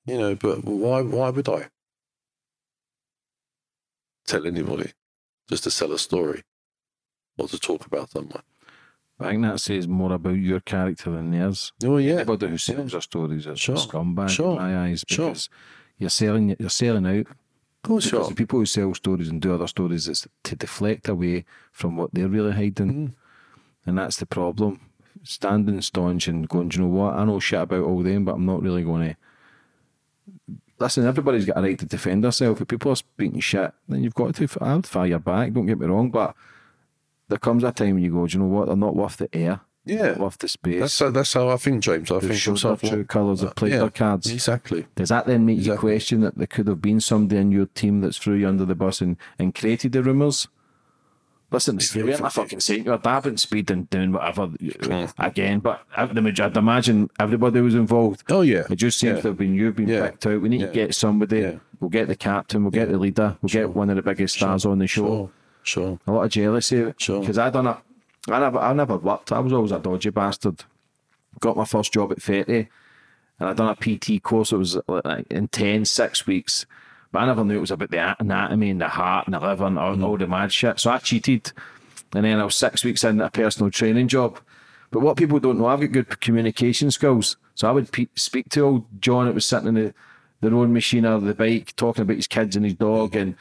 you 0.05 0.17
know, 0.17 0.35
but 0.35 0.63
why 0.63 1.01
why 1.01 1.29
would 1.29 1.49
I 1.49 1.69
tell 4.29 4.45
anybody 4.47 4.91
just 5.49 5.63
to 5.63 5.71
sell 5.71 5.91
a 5.91 5.99
story 5.99 6.43
or 7.37 7.47
to 7.47 7.59
talk 7.59 7.85
about 7.85 8.11
someone? 8.11 8.43
I 9.19 9.31
think 9.31 9.41
that 9.43 9.59
says 9.59 9.87
more 9.87 10.13
about 10.13 10.35
your 10.37 10.61
character 10.61 11.11
than 11.11 11.31
theirs. 11.31 11.73
Oh 11.83 11.97
yeah, 11.97 12.13
Anybody 12.15 12.47
who 12.47 12.57
sells 12.57 12.91
their 12.93 13.01
stories 13.01 13.45
is 13.47 13.59
Sure. 13.59 13.75
a 13.75 13.77
scumbag 13.77 14.29
Sure. 14.29 14.51
in 14.51 14.57
my 14.57 14.77
eyes 14.85 15.03
Sure. 15.07 15.33
you're 15.97 16.09
selling 16.09 16.55
you're 16.59 16.69
selling 16.69 17.05
out. 17.05 17.27
of 17.27 17.35
course 17.83 18.05
you 18.05 18.11
Because 18.11 18.27
are. 18.27 18.29
the 18.29 18.35
people 18.35 18.59
who 18.59 18.65
sell 18.65 18.93
stories 18.93 19.27
and 19.29 19.41
do 19.41 19.53
other 19.53 19.67
stories 19.67 20.07
is 20.07 20.27
to 20.43 20.55
deflect 20.55 21.09
away 21.09 21.43
from 21.71 21.97
what 21.97 22.13
they're 22.13 22.29
really 22.29 22.53
hiding. 22.53 22.91
Mm. 23.09 23.13
And 23.85 23.97
that's 23.97 24.17
the 24.17 24.25
problem. 24.25 24.79
Standing 25.23 25.81
staunch 25.81 26.27
and 26.29 26.47
going, 26.47 26.69
do 26.69 26.77
you 26.77 26.83
know 26.83 26.89
what? 26.89 27.15
I 27.15 27.25
know 27.25 27.39
shit 27.39 27.59
about 27.61 27.83
all 27.83 28.01
them, 28.03 28.23
but 28.25 28.35
I'm 28.35 28.45
not 28.45 28.61
really 28.61 28.83
going 28.83 29.09
to. 29.09 29.15
Listen, 30.79 31.05
everybody's 31.05 31.45
got 31.45 31.57
a 31.57 31.61
right 31.61 31.77
to 31.77 31.85
defend 31.85 32.23
herself. 32.23 32.61
If 32.61 32.67
people 32.67 32.91
are 32.91 32.95
speaking 32.95 33.39
shit, 33.41 33.71
then 33.87 34.03
you've 34.03 34.15
got 34.15 34.35
to. 34.35 34.47
I 34.61 34.75
would 34.75 34.87
fire 34.87 35.07
your 35.07 35.19
back, 35.19 35.51
don't 35.53 35.65
get 35.65 35.79
me 35.79 35.87
wrong, 35.87 36.09
but 36.09 36.35
there 37.27 37.37
comes 37.37 37.63
a 37.63 37.71
time 37.71 37.95
when 37.95 38.03
you 38.03 38.11
go, 38.11 38.25
do 38.25 38.33
you 38.37 38.43
know 38.43 38.49
what? 38.49 38.67
They're 38.67 38.75
not 38.77 38.95
worth 38.95 39.17
the 39.17 39.29
air, 39.35 39.59
Yeah, 39.85 40.17
worth 40.17 40.37
the 40.37 40.47
space. 40.47 40.79
that's 40.79 40.97
how, 40.99 41.09
that's 41.11 41.33
how 41.33 41.49
I 41.49 41.57
think, 41.57 41.83
James. 41.83 42.09
I 42.11 42.19
They've 42.19 42.29
think 42.31 42.47
myself 42.47 42.81
their 42.81 42.89
true 42.91 43.03
colours, 43.03 43.41
they've 43.41 43.53
played 43.55 43.73
yeah, 43.73 43.79
their 43.79 43.89
cards. 43.89 44.31
exactly. 44.31 44.87
Does 44.95 45.09
that 45.09 45.25
then 45.27 45.45
make 45.45 45.59
you 45.59 45.75
question 45.75 46.21
that 46.21 46.37
there 46.37 46.47
could 46.47 46.67
have 46.67 46.81
been 46.81 46.99
somebody 47.01 47.39
in 47.41 47.51
your 47.51 47.65
team 47.67 48.01
that's 48.01 48.17
threw 48.17 48.35
you 48.35 48.47
under 48.47 48.65
the 48.65 48.73
bus 48.75 49.01
and, 49.01 49.17
and 49.37 49.53
created 49.53 49.91
the 49.91 50.01
rumours? 50.01 50.47
Listen, 51.51 51.79
you 51.95 52.05
weren't 52.05 52.19
a 52.21 52.29
fucking 52.29 52.59
saint, 52.59 52.85
you're 52.85 52.97
dabbing, 52.99 53.37
speeding, 53.37 53.85
doing 53.85 54.11
whatever 54.11 54.51
again. 55.17 55.59
But 55.59 55.81
uh, 55.95 56.05
the 56.05 56.43
I'd 56.43 56.55
imagine 56.57 57.09
everybody 57.19 57.59
was 57.61 57.73
involved. 57.73 58.23
Oh 58.29 58.41
yeah, 58.41 58.63
It 58.69 58.75
just 58.75 58.99
seems 58.99 59.15
Yeah. 59.15 59.21
to 59.21 59.27
have 59.29 59.37
been 59.37 59.55
you 59.55 59.71
being 59.71 59.89
Yeah. 59.89 60.05
picked 60.07 60.27
out. 60.27 60.41
We 60.41 60.49
need 60.49 60.61
Yeah. 60.61 60.67
to 60.67 60.73
get 60.73 60.93
somebody. 60.95 61.59
We'll 61.79 61.89
get 61.89 62.07
the 62.07 62.15
captain. 62.15 62.63
We'll 62.63 62.71
get 62.71 62.89
the 62.91 62.97
leader. 62.99 63.37
We'll 63.41 63.49
get 63.49 63.71
one 63.75 63.89
of 63.89 63.95
the 63.95 64.01
biggest 64.03 64.35
stars 64.35 64.65
on 64.65 64.77
the 64.79 64.85
show. 64.87 65.05
Sure, 65.07 65.29
sure. 65.63 65.99
A 66.05 66.11
lot 66.11 66.23
of 66.25 66.31
jealousy. 66.31 66.93
Sure. 66.97 67.19
Because 67.21 67.37
I 67.39 67.49
done 67.49 67.65
a, 67.67 67.81
I 68.29 68.39
never, 68.39 68.59
I 68.59 68.73
never 68.73 68.97
worked. 68.97 69.31
I 69.31 69.39
was 69.39 69.51
always 69.53 69.71
a 69.71 69.79
dodgy 69.79 70.11
bastard. 70.11 70.63
Got 71.39 71.57
my 71.57 71.65
first 71.65 71.91
job 71.93 72.11
at 72.11 72.19
Fetty, 72.19 72.67
and 73.39 73.49
I 73.49 73.53
done 73.53 73.69
a 73.69 73.75
PT 73.75 74.21
course. 74.21 74.51
It 74.51 74.57
was 74.57 74.77
like 74.87 75.25
intense, 75.31 75.89
six 75.89 76.27
weeks. 76.27 76.65
But 77.11 77.19
I 77.19 77.25
never 77.25 77.43
knew 77.43 77.57
it 77.57 77.61
was 77.61 77.71
about 77.71 77.91
the 77.91 78.15
anatomy 78.19 78.69
and 78.69 78.81
the 78.81 78.87
heart 78.87 79.25
and 79.25 79.33
the 79.33 79.39
liver 79.39 79.65
and 79.65 79.79
all, 79.79 79.95
mm. 79.95 80.03
all 80.03 80.17
the 80.17 80.27
mad 80.27 80.53
shit. 80.53 80.79
So 80.79 80.91
I 80.91 80.99
cheated, 80.99 81.51
and 82.13 82.25
then 82.25 82.39
I 82.39 82.45
was 82.45 82.55
six 82.55 82.83
weeks 82.83 83.03
into 83.03 83.25
a 83.25 83.29
personal 83.29 83.71
training 83.71 84.07
job. 84.07 84.39
But 84.91 85.01
what 85.01 85.17
people 85.17 85.39
don't 85.39 85.59
know, 85.59 85.67
I've 85.67 85.79
got 85.81 85.91
good 85.91 86.21
communication 86.21 86.91
skills. 86.91 87.37
So 87.55 87.67
I 87.67 87.71
would 87.71 87.91
pe- 87.91 88.07
speak 88.15 88.49
to 88.49 88.61
old 88.61 89.01
John 89.01 89.25
that 89.25 89.35
was 89.35 89.45
sitting 89.45 89.69
in 89.69 89.75
the, 89.75 89.93
the 90.41 90.51
rowing 90.51 90.73
machine 90.73 91.05
or 91.05 91.19
the 91.19 91.33
bike, 91.33 91.75
talking 91.75 92.03
about 92.03 92.15
his 92.15 92.27
kids 92.27 92.55
and 92.55 92.65
his 92.65 92.75
dog, 92.75 93.15
and 93.15 93.35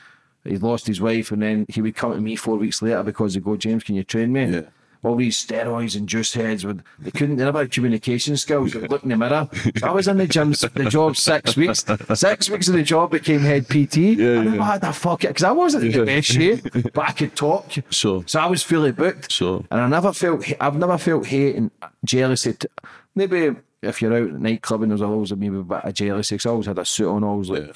he'd 0.44 0.62
lost 0.62 0.86
his 0.86 1.00
wife, 1.00 1.30
and 1.30 1.42
then 1.42 1.66
he 1.68 1.82
would 1.82 1.96
come 1.96 2.12
to 2.12 2.20
me 2.20 2.36
four 2.36 2.56
weeks 2.56 2.82
later 2.82 3.02
because 3.02 3.34
he'd 3.34 3.44
go, 3.44 3.56
James, 3.56 3.84
can 3.84 3.94
you 3.94 4.04
train 4.04 4.32
me? 4.32 4.46
Yeah. 4.46 4.62
All 5.04 5.14
these 5.14 5.36
steroids 5.44 5.96
and 5.96 6.08
juice 6.08 6.34
heads 6.34 6.66
would 6.66 6.82
they 6.98 7.12
couldn't 7.12 7.36
they 7.36 7.44
never 7.44 7.60
had 7.60 7.70
communication 7.70 8.36
skills. 8.36 8.72
They'd 8.72 8.90
look 8.90 9.04
in 9.04 9.10
the 9.10 9.16
mirror. 9.16 9.48
So 9.76 9.86
I 9.86 9.92
was 9.92 10.08
in 10.08 10.18
the 10.18 10.26
gym 10.26 10.50
the 10.50 10.88
job 10.90 11.16
six 11.16 11.56
weeks. 11.56 11.84
Six 12.14 12.50
weeks 12.50 12.66
of 12.68 12.74
the 12.74 12.82
job 12.82 13.12
became 13.12 13.40
head 13.40 13.68
PT. 13.68 13.96
Yeah, 13.98 14.40
I 14.40 14.44
never 14.44 14.62
had 14.64 14.80
that 14.80 14.96
fuck 14.96 15.22
it 15.24 15.28
because 15.28 15.44
I 15.44 15.52
wasn't 15.52 15.84
in 15.84 15.92
the 15.92 16.04
best 16.04 16.28
shape, 16.28 16.64
but 16.92 16.98
I 17.08 17.12
could 17.12 17.36
talk. 17.36 17.70
Sure. 17.90 18.24
So 18.26 18.40
I 18.40 18.46
was 18.46 18.62
fully 18.64 18.90
booked. 18.90 19.30
Sure. 19.30 19.64
And 19.70 19.80
I 19.80 19.88
never 19.88 20.12
felt 20.12 20.44
I've 20.60 20.76
never 20.76 20.98
felt 20.98 21.26
hate 21.26 21.54
and 21.54 21.70
jealousy. 22.04 22.54
To, 22.54 22.68
maybe 23.14 23.54
if 23.82 24.02
you're 24.02 24.12
out 24.12 24.34
at 24.34 24.40
nightclub 24.40 24.82
and 24.82 24.90
there's 24.90 25.02
always 25.02 25.32
maybe 25.36 25.58
a 25.58 25.62
bit 25.62 25.84
of 25.84 25.94
jealousy. 25.94 26.36
'cause 26.36 26.46
I 26.46 26.50
always 26.50 26.66
had 26.66 26.78
a 26.80 26.84
suit 26.84 27.08
on, 27.08 27.22
always 27.22 27.50
like 27.50 27.66
Yeah. 27.66 27.72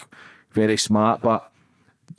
very 0.51 0.77
smart, 0.77 1.23
but. 1.23 1.52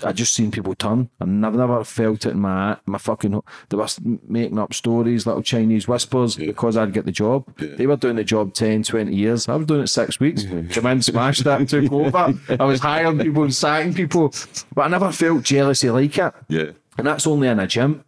I 0.04 0.12
just 0.14 0.34
seen 0.34 0.50
people 0.52 0.74
turn, 0.76 1.10
and 1.20 1.46
I've 1.46 1.54
never 1.56 1.84
felt 1.84 2.26
it 2.26 2.30
in 2.32 2.40
my 2.40 2.78
my 2.86 2.98
fucking. 2.98 3.42
They 3.70 3.78
were 3.78 3.88
making 4.28 4.58
up 4.60 4.74
stories, 4.74 5.26
little 5.28 5.42
Chinese 5.44 5.88
whispers, 5.88 6.36
because 6.36 6.78
I'd 6.78 6.94
get 6.94 7.06
the 7.06 7.12
job. 7.12 7.46
They 7.58 7.86
were 7.88 7.98
doing 7.98 8.16
the 8.16 8.24
job 8.24 8.54
10, 8.54 8.84
20 8.84 9.14
years. 9.16 9.48
I 9.50 9.56
was 9.56 9.68
doing 9.68 9.82
it 9.84 9.88
six 9.88 10.20
weeks. 10.20 10.44
Come 10.44 10.86
in, 10.88 11.02
smashed 11.02 11.44
that, 11.44 11.68
took 11.68 11.92
over. 11.92 12.34
I 12.60 12.64
was 12.64 12.80
hiring 12.80 13.20
people 13.20 13.44
and 13.44 13.54
sacking 13.54 13.94
people, 13.94 14.34
but 14.74 14.84
I 14.84 14.88
never 14.88 15.12
felt 15.12 15.44
jealousy 15.44 15.90
like 15.90 16.18
it. 16.18 16.34
Yeah, 16.48 16.72
And 16.98 17.06
that's 17.08 17.28
only 17.28 17.48
in 17.48 17.60
a 17.60 17.68
gym. 17.68 18.04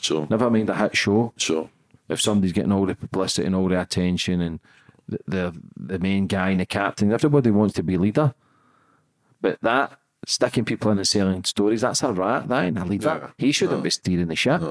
sure, 0.00 0.26
Never 0.30 0.50
mind 0.50 0.70
a 0.70 0.74
hit 0.74 0.96
show. 0.96 1.32
sure. 1.36 1.68
If 2.08 2.20
somebody's 2.20 2.52
getting 2.52 2.72
all 2.72 2.86
the 2.86 2.96
publicity 2.96 3.46
and 3.46 3.54
all 3.54 3.68
the 3.68 3.80
attention, 3.80 4.40
and 4.40 4.58
the 5.08 5.18
the, 5.28 5.60
the 5.76 5.98
main 6.00 6.26
guy 6.26 6.50
and 6.50 6.60
the 6.60 6.66
captain, 6.66 7.12
everybody 7.12 7.50
wants 7.52 7.74
to 7.74 7.82
be 7.84 7.96
leader. 7.96 8.34
But 9.40 9.58
that 9.62 9.98
sticking 10.26 10.64
people 10.64 10.90
in 10.90 10.98
and 10.98 11.08
selling 11.08 11.44
stories, 11.44 11.80
that's 11.80 12.02
a 12.02 12.12
rat. 12.12 12.48
That 12.48 12.64
ain't 12.64 12.78
a 12.78 12.84
leader. 12.84 13.32
he 13.38 13.52
shouldn't 13.52 13.82
be 13.82 13.90
steering 13.90 14.28
the 14.28 14.36
ship. 14.36 14.62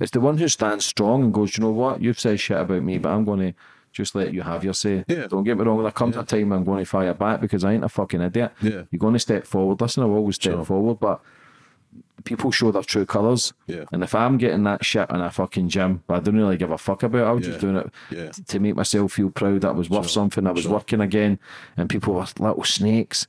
It's 0.00 0.10
the 0.10 0.20
one 0.20 0.38
who 0.38 0.48
stands 0.48 0.84
strong 0.84 1.22
and 1.24 1.32
goes, 1.34 1.56
you 1.56 1.62
know 1.64 1.70
what? 1.70 2.00
You've 2.00 2.18
said 2.18 2.40
shit 2.40 2.56
about 2.58 2.82
me, 2.82 2.98
but 2.98 3.10
I'm 3.10 3.24
going 3.24 3.40
to 3.40 3.54
just 3.92 4.14
let 4.16 4.34
you 4.34 4.42
have 4.42 4.64
your 4.64 4.74
say. 4.74 5.04
Yeah. 5.06 5.28
Don't 5.28 5.44
get 5.44 5.56
me 5.56 5.64
wrong. 5.64 5.80
There 5.82 5.92
comes 5.92 6.16
a 6.16 6.24
time 6.24 6.50
I'm 6.52 6.64
going 6.64 6.80
to 6.80 6.84
fire 6.84 7.14
back 7.14 7.40
because 7.40 7.62
I 7.64 7.74
ain't 7.74 7.84
a 7.84 7.88
fucking 7.88 8.20
idiot. 8.20 8.52
Yeah. 8.60 8.82
You're 8.90 8.98
going 8.98 9.12
to 9.12 9.20
step 9.20 9.46
forward. 9.46 9.80
Listen, 9.80 10.02
I've 10.02 10.10
always 10.10 10.34
stepped 10.34 10.66
forward, 10.66 10.98
but 10.98 11.20
people 12.24 12.50
show 12.50 12.72
their 12.72 12.82
true 12.82 13.06
colours. 13.06 13.52
Yeah. 13.68 13.84
And 13.92 14.02
if 14.02 14.14
I'm 14.16 14.36
getting 14.36 14.64
that 14.64 14.84
shit 14.84 15.08
in 15.10 15.20
a 15.20 15.30
fucking 15.30 15.68
gym, 15.68 16.02
but 16.08 16.14
I 16.14 16.20
don't 16.20 16.36
really 16.36 16.56
give 16.56 16.72
a 16.72 16.78
fuck 16.78 17.04
about 17.04 17.18
it, 17.20 17.24
I 17.28 17.30
was 17.32 17.44
just 17.46 17.60
doing 17.60 17.76
it 17.76 17.90
Yeah. 18.10 18.30
to 18.30 18.58
make 18.58 18.74
myself 18.74 19.12
feel 19.12 19.30
proud 19.30 19.60
that 19.60 19.76
was 19.76 19.88
worth 19.90 20.10
something. 20.10 20.44
I 20.46 20.50
was 20.52 20.66
working 20.66 21.00
again, 21.00 21.38
and 21.76 21.88
people 21.88 22.14
were 22.14 22.26
little 22.40 22.64
snakes. 22.64 23.28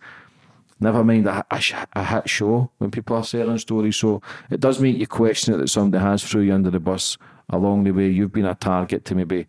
Never 0.79 1.03
mind 1.03 1.25
a, 1.27 1.45
a, 1.51 1.61
a 1.93 2.03
hit 2.03 2.29
show 2.29 2.69
when 2.79 2.91
people 2.91 3.15
are 3.15 3.23
selling 3.23 3.57
stories. 3.57 3.95
So 3.95 4.21
it 4.49 4.59
does 4.59 4.79
make 4.79 4.97
you 4.97 5.07
question 5.07 5.53
it 5.53 5.57
that 5.57 5.69
somebody 5.69 6.03
has 6.03 6.23
threw 6.23 6.41
you 6.41 6.53
under 6.53 6.69
the 6.69 6.79
bus 6.81 7.17
along 7.49 7.83
the 7.85 7.91
way. 7.91 8.09
You've 8.09 8.33
been 8.33 8.45
a 8.45 8.55
target 8.55 9.05
to 9.05 9.15
maybe 9.15 9.47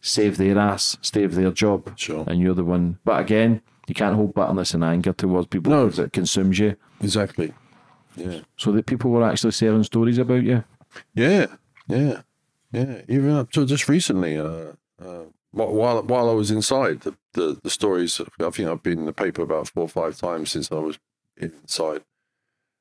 save 0.00 0.36
their 0.36 0.58
ass, 0.58 0.96
save 1.02 1.34
their 1.34 1.50
job, 1.50 1.92
Sure. 1.98 2.24
and 2.28 2.40
you're 2.40 2.54
the 2.54 2.64
one. 2.64 2.98
But 3.04 3.20
again, 3.20 3.62
you 3.88 3.94
can't 3.94 4.14
hold 4.14 4.34
bitterness 4.34 4.72
and 4.74 4.84
anger 4.84 5.12
towards 5.12 5.48
people 5.48 5.72
No. 5.72 5.86
because 5.86 5.98
it 5.98 6.12
consumes 6.12 6.58
you. 6.58 6.76
Exactly. 7.02 7.52
Yeah. 8.16 8.40
So 8.56 8.70
that 8.72 8.86
people 8.86 9.10
were 9.10 9.24
actually 9.28 9.52
selling 9.52 9.82
stories 9.82 10.18
about 10.18 10.42
you. 10.44 10.62
Yeah, 11.14 11.46
yeah, 11.88 12.22
yeah. 12.72 13.02
Even 13.08 13.30
up 13.30 13.50
to 13.52 13.66
just 13.66 13.88
recently, 13.88 14.38
uh, 14.38 14.72
uh, 15.02 15.24
while 15.52 16.02
while 16.02 16.30
I 16.30 16.34
was 16.34 16.50
inside, 16.50 17.00
the, 17.00 17.14
the 17.34 17.58
the 17.62 17.70
stories. 17.70 18.20
I 18.20 18.50
think 18.50 18.68
I've 18.68 18.82
been 18.82 19.00
in 19.00 19.06
the 19.06 19.12
paper 19.12 19.42
about 19.42 19.68
four 19.68 19.84
or 19.84 19.88
five 19.88 20.16
times 20.16 20.52
since 20.52 20.70
I 20.70 20.76
was 20.76 20.98
inside. 21.36 22.02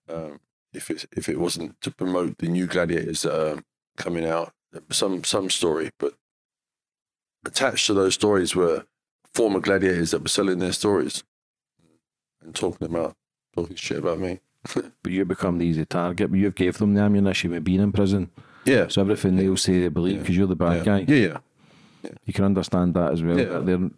Um, 0.08 0.40
if 0.74 0.90
it 0.90 1.06
if 1.16 1.30
it 1.30 1.40
wasn't 1.40 1.80
to 1.82 1.91
promote 1.91 2.38
the 2.38 2.48
new 2.48 2.68
gladiators 2.68 3.24
that 3.24 3.34
are 3.34 3.64
coming 3.98 4.26
out, 4.26 4.54
some 4.91 5.24
some 5.24 5.50
story, 5.50 5.91
but 6.00 6.14
attached 7.46 7.88
to 7.88 7.94
those 7.94 8.14
stories 8.14 8.56
were 8.56 8.86
former 9.34 9.60
gladiators 9.60 10.12
that 10.12 10.22
were 10.22 10.28
selling 10.28 10.60
their 10.60 10.74
stories 10.74 11.24
and 12.41 12.54
talking 12.56 12.88
about 12.88 13.16
talking 13.56 13.76
shit 13.76 13.98
about 13.98 14.20
me. 14.20 14.40
But 15.02 15.12
you 15.14 15.24
become 15.26 15.58
the 15.58 15.66
easy 15.66 15.86
target. 15.86 16.30
But 16.30 16.40
you've 16.40 16.56
gave 16.56 16.78
them 16.78 16.94
the 16.94 17.02
ammunition 17.02 17.52
with 17.52 17.64
being 17.64 17.80
in 17.80 17.91
prison. 17.91 18.30
Yeah, 18.66 18.88
So 18.90 19.02
everything 19.02 19.38
they'll 19.38 19.56
say 19.56 19.80
they 19.80 19.88
believe 19.88 20.20
because 20.20 20.36
you're 20.36 20.46
the 20.46 20.56
bad 20.56 20.78
yeah. 20.78 20.84
guy. 20.84 21.06
Yeah, 21.08 21.28
yeah. 21.28 21.38
You 22.26 22.34
can 22.34 22.45
understand 22.45 22.93
that 22.93 23.11
as 23.11 23.23
well. 23.23 23.39
Yeah. 23.39 23.59
They're 23.59 23.89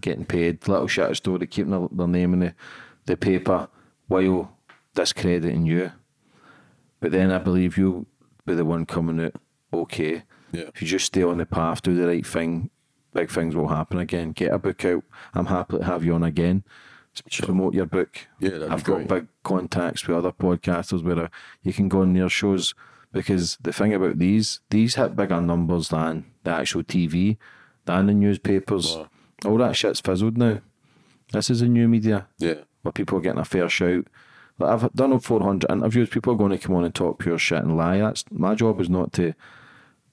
getting 0.00 0.24
paid 0.24 0.66
little 0.66 0.88
shit 0.88 1.10
of 1.10 1.16
story, 1.16 1.46
keeping 1.46 1.70
their, 1.70 1.88
their 1.90 2.08
name 2.08 2.34
in 2.34 2.40
the, 2.40 2.54
the 3.06 3.16
paper 3.16 3.68
while 4.08 4.56
discrediting 4.94 5.66
you. 5.66 5.92
But 7.00 7.12
then 7.12 7.30
I 7.30 7.38
believe 7.38 7.76
you'll 7.76 8.06
be 8.46 8.54
the 8.54 8.64
one 8.64 8.86
coming 8.86 9.24
out 9.24 9.34
okay. 9.72 10.22
Yeah. 10.52 10.70
If 10.74 10.82
you 10.82 10.88
just 10.88 11.06
stay 11.06 11.22
on 11.22 11.38
the 11.38 11.46
path, 11.46 11.82
do 11.82 11.94
the 11.94 12.06
right 12.06 12.26
thing, 12.26 12.70
big 13.12 13.30
things 13.30 13.56
will 13.56 13.68
happen 13.68 13.98
again. 13.98 14.32
Get 14.32 14.52
a 14.52 14.58
book 14.58 14.84
out. 14.84 15.04
I'm 15.34 15.46
happy 15.46 15.78
to 15.78 15.84
have 15.84 16.04
you 16.04 16.14
on 16.14 16.22
again. 16.22 16.64
Sure. 17.28 17.46
Promote 17.46 17.74
your 17.74 17.86
book. 17.86 18.26
Yeah, 18.40 18.66
I've 18.70 18.84
be 18.84 18.92
got 18.92 19.08
big 19.08 19.28
contacts 19.44 20.06
with 20.06 20.16
other 20.16 20.32
podcasters 20.32 21.02
where 21.02 21.24
uh, 21.24 21.28
you 21.62 21.72
can 21.72 21.88
go 21.88 22.02
on 22.02 22.12
their 22.12 22.28
shows 22.28 22.74
because 23.14 23.56
the 23.62 23.72
thing 23.72 23.94
about 23.94 24.18
these, 24.18 24.60
these 24.70 24.96
hit 24.96 25.16
bigger 25.16 25.40
numbers 25.40 25.88
than 25.88 26.26
the 26.42 26.50
actual 26.50 26.82
TV, 26.82 27.36
than 27.86 28.06
the 28.06 28.14
newspapers. 28.14 28.98
All 29.44 29.58
that 29.58 29.76
shit's 29.76 30.00
fizzled 30.00 30.36
now. 30.36 30.60
This 31.32 31.50
is 31.50 31.62
a 31.62 31.68
new 31.68 31.88
media 31.88 32.26
Yeah. 32.38 32.54
where 32.82 32.92
people 32.92 33.18
are 33.18 33.20
getting 33.22 33.40
a 33.40 33.44
fair 33.44 33.68
shout. 33.68 34.06
Like 34.58 34.70
I've 34.84 34.92
done 34.92 35.12
over 35.12 35.20
400 35.20 35.70
interviews. 35.70 36.08
People 36.10 36.34
are 36.34 36.36
going 36.36 36.52
to 36.52 36.58
come 36.58 36.76
on 36.76 36.84
and 36.84 36.94
talk 36.94 37.18
pure 37.18 37.38
shit 37.38 37.62
and 37.62 37.76
lie. 37.76 37.98
That's 37.98 38.24
my 38.30 38.54
job 38.54 38.80
is 38.80 38.88
not 38.90 39.12
to 39.14 39.34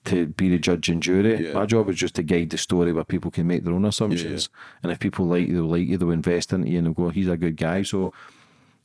to 0.04 0.26
be 0.26 0.50
the 0.50 0.58
judge 0.58 0.90
and 0.90 1.02
jury. 1.04 1.46
Yeah. 1.48 1.54
My 1.54 1.68
job 1.68 1.88
is 1.90 1.96
just 1.96 2.16
to 2.16 2.24
guide 2.24 2.50
the 2.50 2.58
story 2.58 2.92
where 2.92 3.04
people 3.04 3.30
can 3.30 3.46
make 3.46 3.64
their 3.64 3.74
own 3.76 3.86
assumptions. 3.86 4.50
And 4.82 4.92
if 4.92 4.98
people 5.00 5.28
like 5.28 5.48
you, 5.48 5.54
they'll 5.54 5.66
like 5.70 5.88
you, 5.88 5.96
they'll 5.98 6.10
invest 6.10 6.52
into 6.54 6.70
you 6.72 6.80
and 6.80 6.88
they'll 6.88 6.94
go, 6.96 7.10
he's 7.10 7.28
a 7.30 7.38
good 7.38 7.56
guy. 7.56 7.84
So 7.84 8.12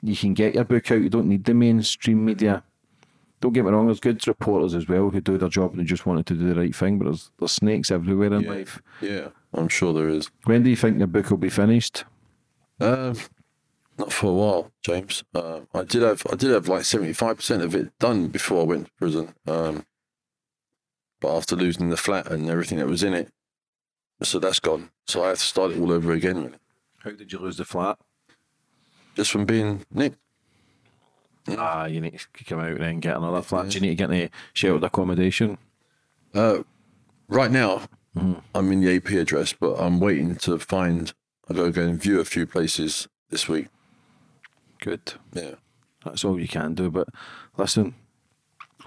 you 0.02 0.14
can 0.14 0.34
get 0.34 0.54
your 0.54 0.64
book 0.64 0.90
out. 0.90 1.00
You 1.00 1.08
don't 1.08 1.26
need 1.28 1.44
the 1.44 1.54
mainstream 1.54 2.22
media. 2.22 2.62
Don't 3.40 3.52
get 3.52 3.64
me 3.64 3.70
wrong, 3.70 3.86
there's 3.86 4.00
good 4.00 4.26
reporters 4.26 4.74
as 4.74 4.88
well 4.88 5.10
who 5.10 5.20
do 5.20 5.36
their 5.36 5.48
job 5.50 5.72
and 5.72 5.80
they 5.80 5.84
just 5.84 6.06
wanted 6.06 6.24
to 6.26 6.34
do 6.34 6.48
the 6.54 6.60
right 6.60 6.74
thing, 6.74 6.98
but 6.98 7.04
there's, 7.04 7.30
there's 7.38 7.52
snakes 7.52 7.90
everywhere 7.90 8.32
in 8.32 8.40
Yeah. 8.42 8.50
life. 8.50 8.80
Yeah. 9.02 9.28
I'm 9.52 9.68
sure 9.68 9.92
there 9.92 10.08
is. 10.08 10.30
When 10.44 10.62
do 10.62 10.70
you 10.70 10.76
think 10.76 10.98
your 10.98 11.06
book 11.06 11.30
will 11.30 11.36
be 11.36 11.50
finished? 11.50 12.04
Um, 12.80 13.16
not 13.98 14.12
for 14.12 14.30
a 14.30 14.32
while, 14.34 14.70
James. 14.82 15.22
Uh, 15.34 15.60
I 15.74 15.84
did 15.84 16.02
have 16.02 16.22
I 16.30 16.34
did 16.36 16.50
have 16.50 16.68
like 16.68 16.84
seventy 16.84 17.14
five 17.14 17.36
percent 17.36 17.62
of 17.62 17.74
it 17.74 17.98
done 17.98 18.28
before 18.28 18.60
I 18.60 18.64
went 18.64 18.86
to 18.86 18.92
prison. 18.98 19.34
Um, 19.46 19.86
but 21.20 21.34
after 21.34 21.56
losing 21.56 21.88
the 21.88 21.96
flat 21.96 22.30
and 22.30 22.50
everything 22.50 22.76
that 22.78 22.86
was 22.88 23.02
in 23.02 23.14
it, 23.14 23.30
so 24.22 24.38
that's 24.38 24.60
gone. 24.60 24.90
So 25.06 25.24
I 25.24 25.28
have 25.28 25.38
to 25.38 25.44
start 25.44 25.72
it 25.72 25.80
all 25.80 25.92
over 25.92 26.12
again, 26.12 26.36
really. 26.44 26.58
How 26.98 27.12
did 27.12 27.32
you 27.32 27.38
lose 27.38 27.56
the 27.56 27.64
flat? 27.64 27.98
Just 29.14 29.30
from 29.30 29.46
being 29.46 29.86
nicked. 29.90 30.18
Ah, 31.48 31.86
you 31.86 32.00
need 32.00 32.18
to 32.36 32.44
come 32.44 32.60
out 32.60 32.68
and 32.72 32.80
then 32.80 33.00
get 33.00 33.16
another 33.16 33.42
flat. 33.42 33.68
Do 33.68 33.74
you 33.74 33.80
need 33.80 33.88
to 33.90 33.94
get 33.94 34.10
any 34.10 34.30
sheltered 34.52 34.84
accommodation? 34.84 35.58
Uh, 36.34 36.58
right 37.28 37.50
now, 37.50 37.82
I'm 38.54 38.72
in 38.72 38.80
the 38.80 38.96
AP 38.96 39.10
address, 39.10 39.52
but 39.52 39.74
I'm 39.80 40.00
waiting 40.00 40.36
to 40.36 40.58
find. 40.58 41.12
I 41.48 41.54
got 41.54 41.64
to 41.64 41.70
go 41.70 41.82
and 41.82 42.00
view 42.02 42.18
a 42.20 42.24
few 42.24 42.46
places 42.46 43.06
this 43.30 43.48
week. 43.48 43.68
Good. 44.80 45.14
Yeah. 45.32 45.54
That's 46.04 46.24
all 46.24 46.38
you 46.40 46.48
can 46.48 46.74
do. 46.74 46.90
But 46.90 47.08
listen, 47.56 47.94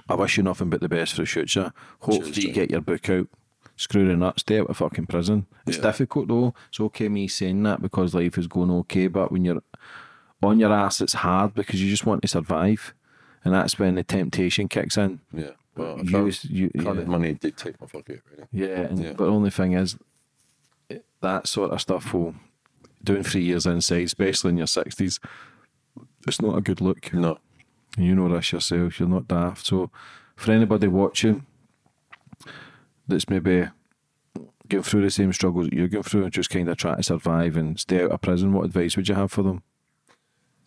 I 0.07 0.15
wish 0.15 0.37
you 0.37 0.43
nothing 0.43 0.69
but 0.69 0.81
the 0.81 0.89
best 0.89 1.13
for 1.15 1.21
the 1.21 1.27
future. 1.27 1.71
Hopefully, 1.99 2.31
Cheers, 2.31 2.45
you 2.45 2.51
get 2.53 2.71
your 2.71 2.81
book 2.81 3.09
out. 3.09 3.27
Screw 3.77 4.05
the 4.05 4.15
nuts, 4.17 4.41
stay 4.41 4.59
out 4.59 4.69
of 4.69 4.75
fucking 4.77 5.05
prison. 5.07 5.45
It's 5.65 5.77
Yeah. 5.77 5.83
difficult 5.83 6.27
though. 6.27 6.53
It's 6.67 6.81
okay 6.81 7.07
me 7.07 7.29
saying 7.29 7.63
that 7.63 7.81
because 7.81 8.13
life 8.13 8.37
is 8.37 8.47
going 8.47 8.69
okay, 8.71 9.07
but 9.07 9.31
when 9.31 9.45
you're 9.45 9.63
on 10.41 10.59
your 10.59 10.71
ass, 10.73 11.01
it's 11.01 11.13
hard 11.13 11.53
because 11.53 11.81
you 11.83 11.89
just 11.89 12.05
want 12.05 12.21
to 12.21 12.27
survive, 12.27 12.93
and 13.43 13.53
that's 13.53 13.77
when 13.79 13.95
the 13.95 14.03
temptation 14.03 14.67
kicks 14.67 14.97
in. 14.97 15.19
Yeah. 15.33 15.51
Well, 15.75 15.97
I 15.99 16.01
You- 16.01 16.09
can't, 16.09 16.45
you- 16.45 16.71
yeah. 16.75 16.93
money 16.93 17.33
dictate 17.33 17.79
my 17.79 17.87
pocket, 17.87 18.21
really. 18.31 18.47
Yeah, 18.51 18.81
and, 18.81 18.99
Yeah. 18.99 19.09
but 19.13 19.25
the 19.25 19.31
only 19.31 19.49
thing 19.49 19.73
is, 19.73 19.97
that 21.21 21.47
sort 21.47 21.71
of 21.71 21.81
stuff 21.81 22.13
will 22.13 22.35
doing 23.03 23.23
three 23.23 23.43
years 23.43 23.65
inside, 23.65 24.03
especially 24.05 24.49
in 24.51 24.57
your 24.57 24.67
sixties. 24.67 25.19
It's 26.27 26.41
not 26.41 26.57
a 26.57 26.61
good 26.61 26.79
look. 26.81 27.13
No. 27.13 27.39
And 27.97 28.05
you 28.05 28.15
know 28.15 28.29
this 28.29 28.51
yourself. 28.53 28.99
You're 28.99 29.09
not 29.09 29.27
daft. 29.27 29.65
So, 29.65 29.89
for 30.35 30.51
anybody 30.53 30.87
watching 30.87 31.45
that's 33.07 33.29
maybe 33.29 33.67
going 34.67 34.83
through 34.83 35.01
the 35.01 35.09
same 35.09 35.33
struggles 35.33 35.65
that 35.65 35.73
you're 35.75 35.87
going 35.87 36.03
through 36.03 36.23
and 36.23 36.31
just 36.33 36.49
kind 36.49 36.69
of 36.69 36.77
trying 36.77 36.97
to 36.97 37.03
survive 37.03 37.57
and 37.57 37.79
stay 37.79 38.03
out 38.03 38.11
of 38.11 38.21
prison, 38.21 38.53
what 38.53 38.65
advice 38.65 38.95
would 38.95 39.09
you 39.09 39.15
have 39.15 39.31
for 39.31 39.43
them? 39.43 39.63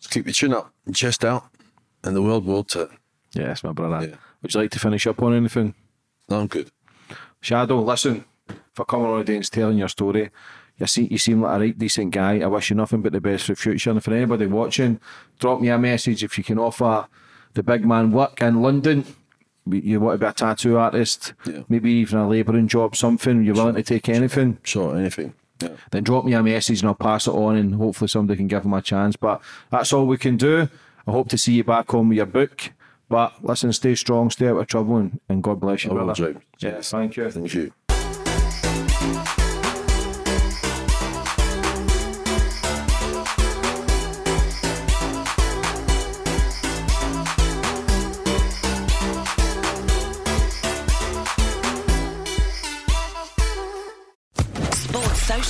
Just 0.03 0.11
keep 0.13 0.25
your 0.25 0.33
chin 0.33 0.53
up, 0.53 0.69
your 0.85 0.93
chest 0.93 1.23
out, 1.23 1.45
and 2.03 2.13
the 2.13 2.21
world 2.21 2.45
will 2.45 2.65
turn. 2.65 2.89
Yes, 3.33 3.63
my 3.63 3.71
brother. 3.71 4.05
Yeah. 4.09 4.15
Would 4.41 4.53
you 4.53 4.59
like 4.59 4.71
to 4.71 4.79
finish 4.79 5.07
up 5.07 5.23
on 5.23 5.33
anything? 5.33 5.73
No, 6.27 6.41
I'm 6.41 6.47
good. 6.47 6.69
Shadow, 7.39 7.79
listen, 7.81 8.25
for 8.73 8.83
coming 8.83 9.07
on 9.07 9.19
today 9.19 9.37
and 9.37 9.49
telling 9.49 9.77
your 9.77 9.87
story, 9.87 10.29
you 10.77 10.87
seem, 10.87 11.07
you 11.09 11.17
seem 11.17 11.41
like 11.41 11.55
a 11.55 11.59
right 11.61 11.77
decent 11.77 12.11
guy. 12.11 12.41
I 12.41 12.47
wish 12.47 12.69
you 12.69 12.75
nothing 12.75 13.01
but 13.01 13.13
the 13.13 13.21
best 13.21 13.45
for 13.45 13.53
the 13.53 13.55
future. 13.55 13.91
And 13.91 14.03
for 14.03 14.13
anybody 14.13 14.45
watching, 14.45 14.99
drop 15.39 15.61
me 15.61 15.69
a 15.69 15.77
message 15.77 16.21
if 16.21 16.37
you 16.37 16.43
can 16.43 16.59
offer 16.59 17.07
the 17.53 17.63
big 17.63 17.85
man 17.85 18.11
work 18.11 18.41
in 18.41 18.61
London. 18.61 19.05
You 19.65 20.01
want 20.01 20.15
to 20.19 20.25
be 20.25 20.29
a 20.29 20.33
tattoo 20.33 20.77
artist, 20.77 21.33
Yeah. 21.45 21.61
maybe 21.69 21.89
even 21.93 22.19
a 22.19 22.27
labouring 22.27 22.67
job, 22.67 22.97
something. 22.97 23.45
You're 23.45 23.55
willing 23.55 23.75
to 23.75 23.83
take 23.83 24.09
anything. 24.09 24.57
Sure, 24.63 24.97
anything. 24.97 25.33
Yeah. 25.59 25.69
Then 25.91 26.03
drop 26.03 26.25
me 26.25 26.33
a 26.33 26.43
message 26.43 26.81
and 26.81 26.89
I'll 26.89 26.95
pass 26.95 27.27
it 27.27 27.31
on, 27.31 27.55
and 27.55 27.75
hopefully 27.75 28.07
somebody 28.07 28.37
can 28.37 28.47
give 28.47 28.63
him 28.65 28.73
a 28.73 28.81
chance. 28.81 29.15
But 29.15 29.41
that's 29.69 29.93
all 29.93 30.05
we 30.05 30.17
can 30.17 30.37
do. 30.37 30.67
I 31.07 31.11
hope 31.11 31.29
to 31.29 31.37
see 31.37 31.53
you 31.53 31.63
back 31.63 31.93
on 31.93 32.09
with 32.09 32.17
your 32.17 32.25
book. 32.25 32.71
But 33.09 33.43
listen, 33.43 33.71
stay 33.73 33.95
strong, 33.95 34.29
stay 34.29 34.47
out 34.47 34.57
of 34.57 34.67
trouble, 34.67 34.97
and, 34.97 35.19
and 35.29 35.43
God 35.43 35.59
bless 35.59 35.83
you, 35.83 35.91
brother. 35.91 36.13
James. 36.13 36.41
Yeah, 36.59 36.81
thank 36.81 37.15
you. 37.17 37.29
Thank 37.29 37.53
you. 37.53 37.71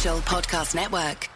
Podcast 0.03 0.75
Network. 0.75 1.32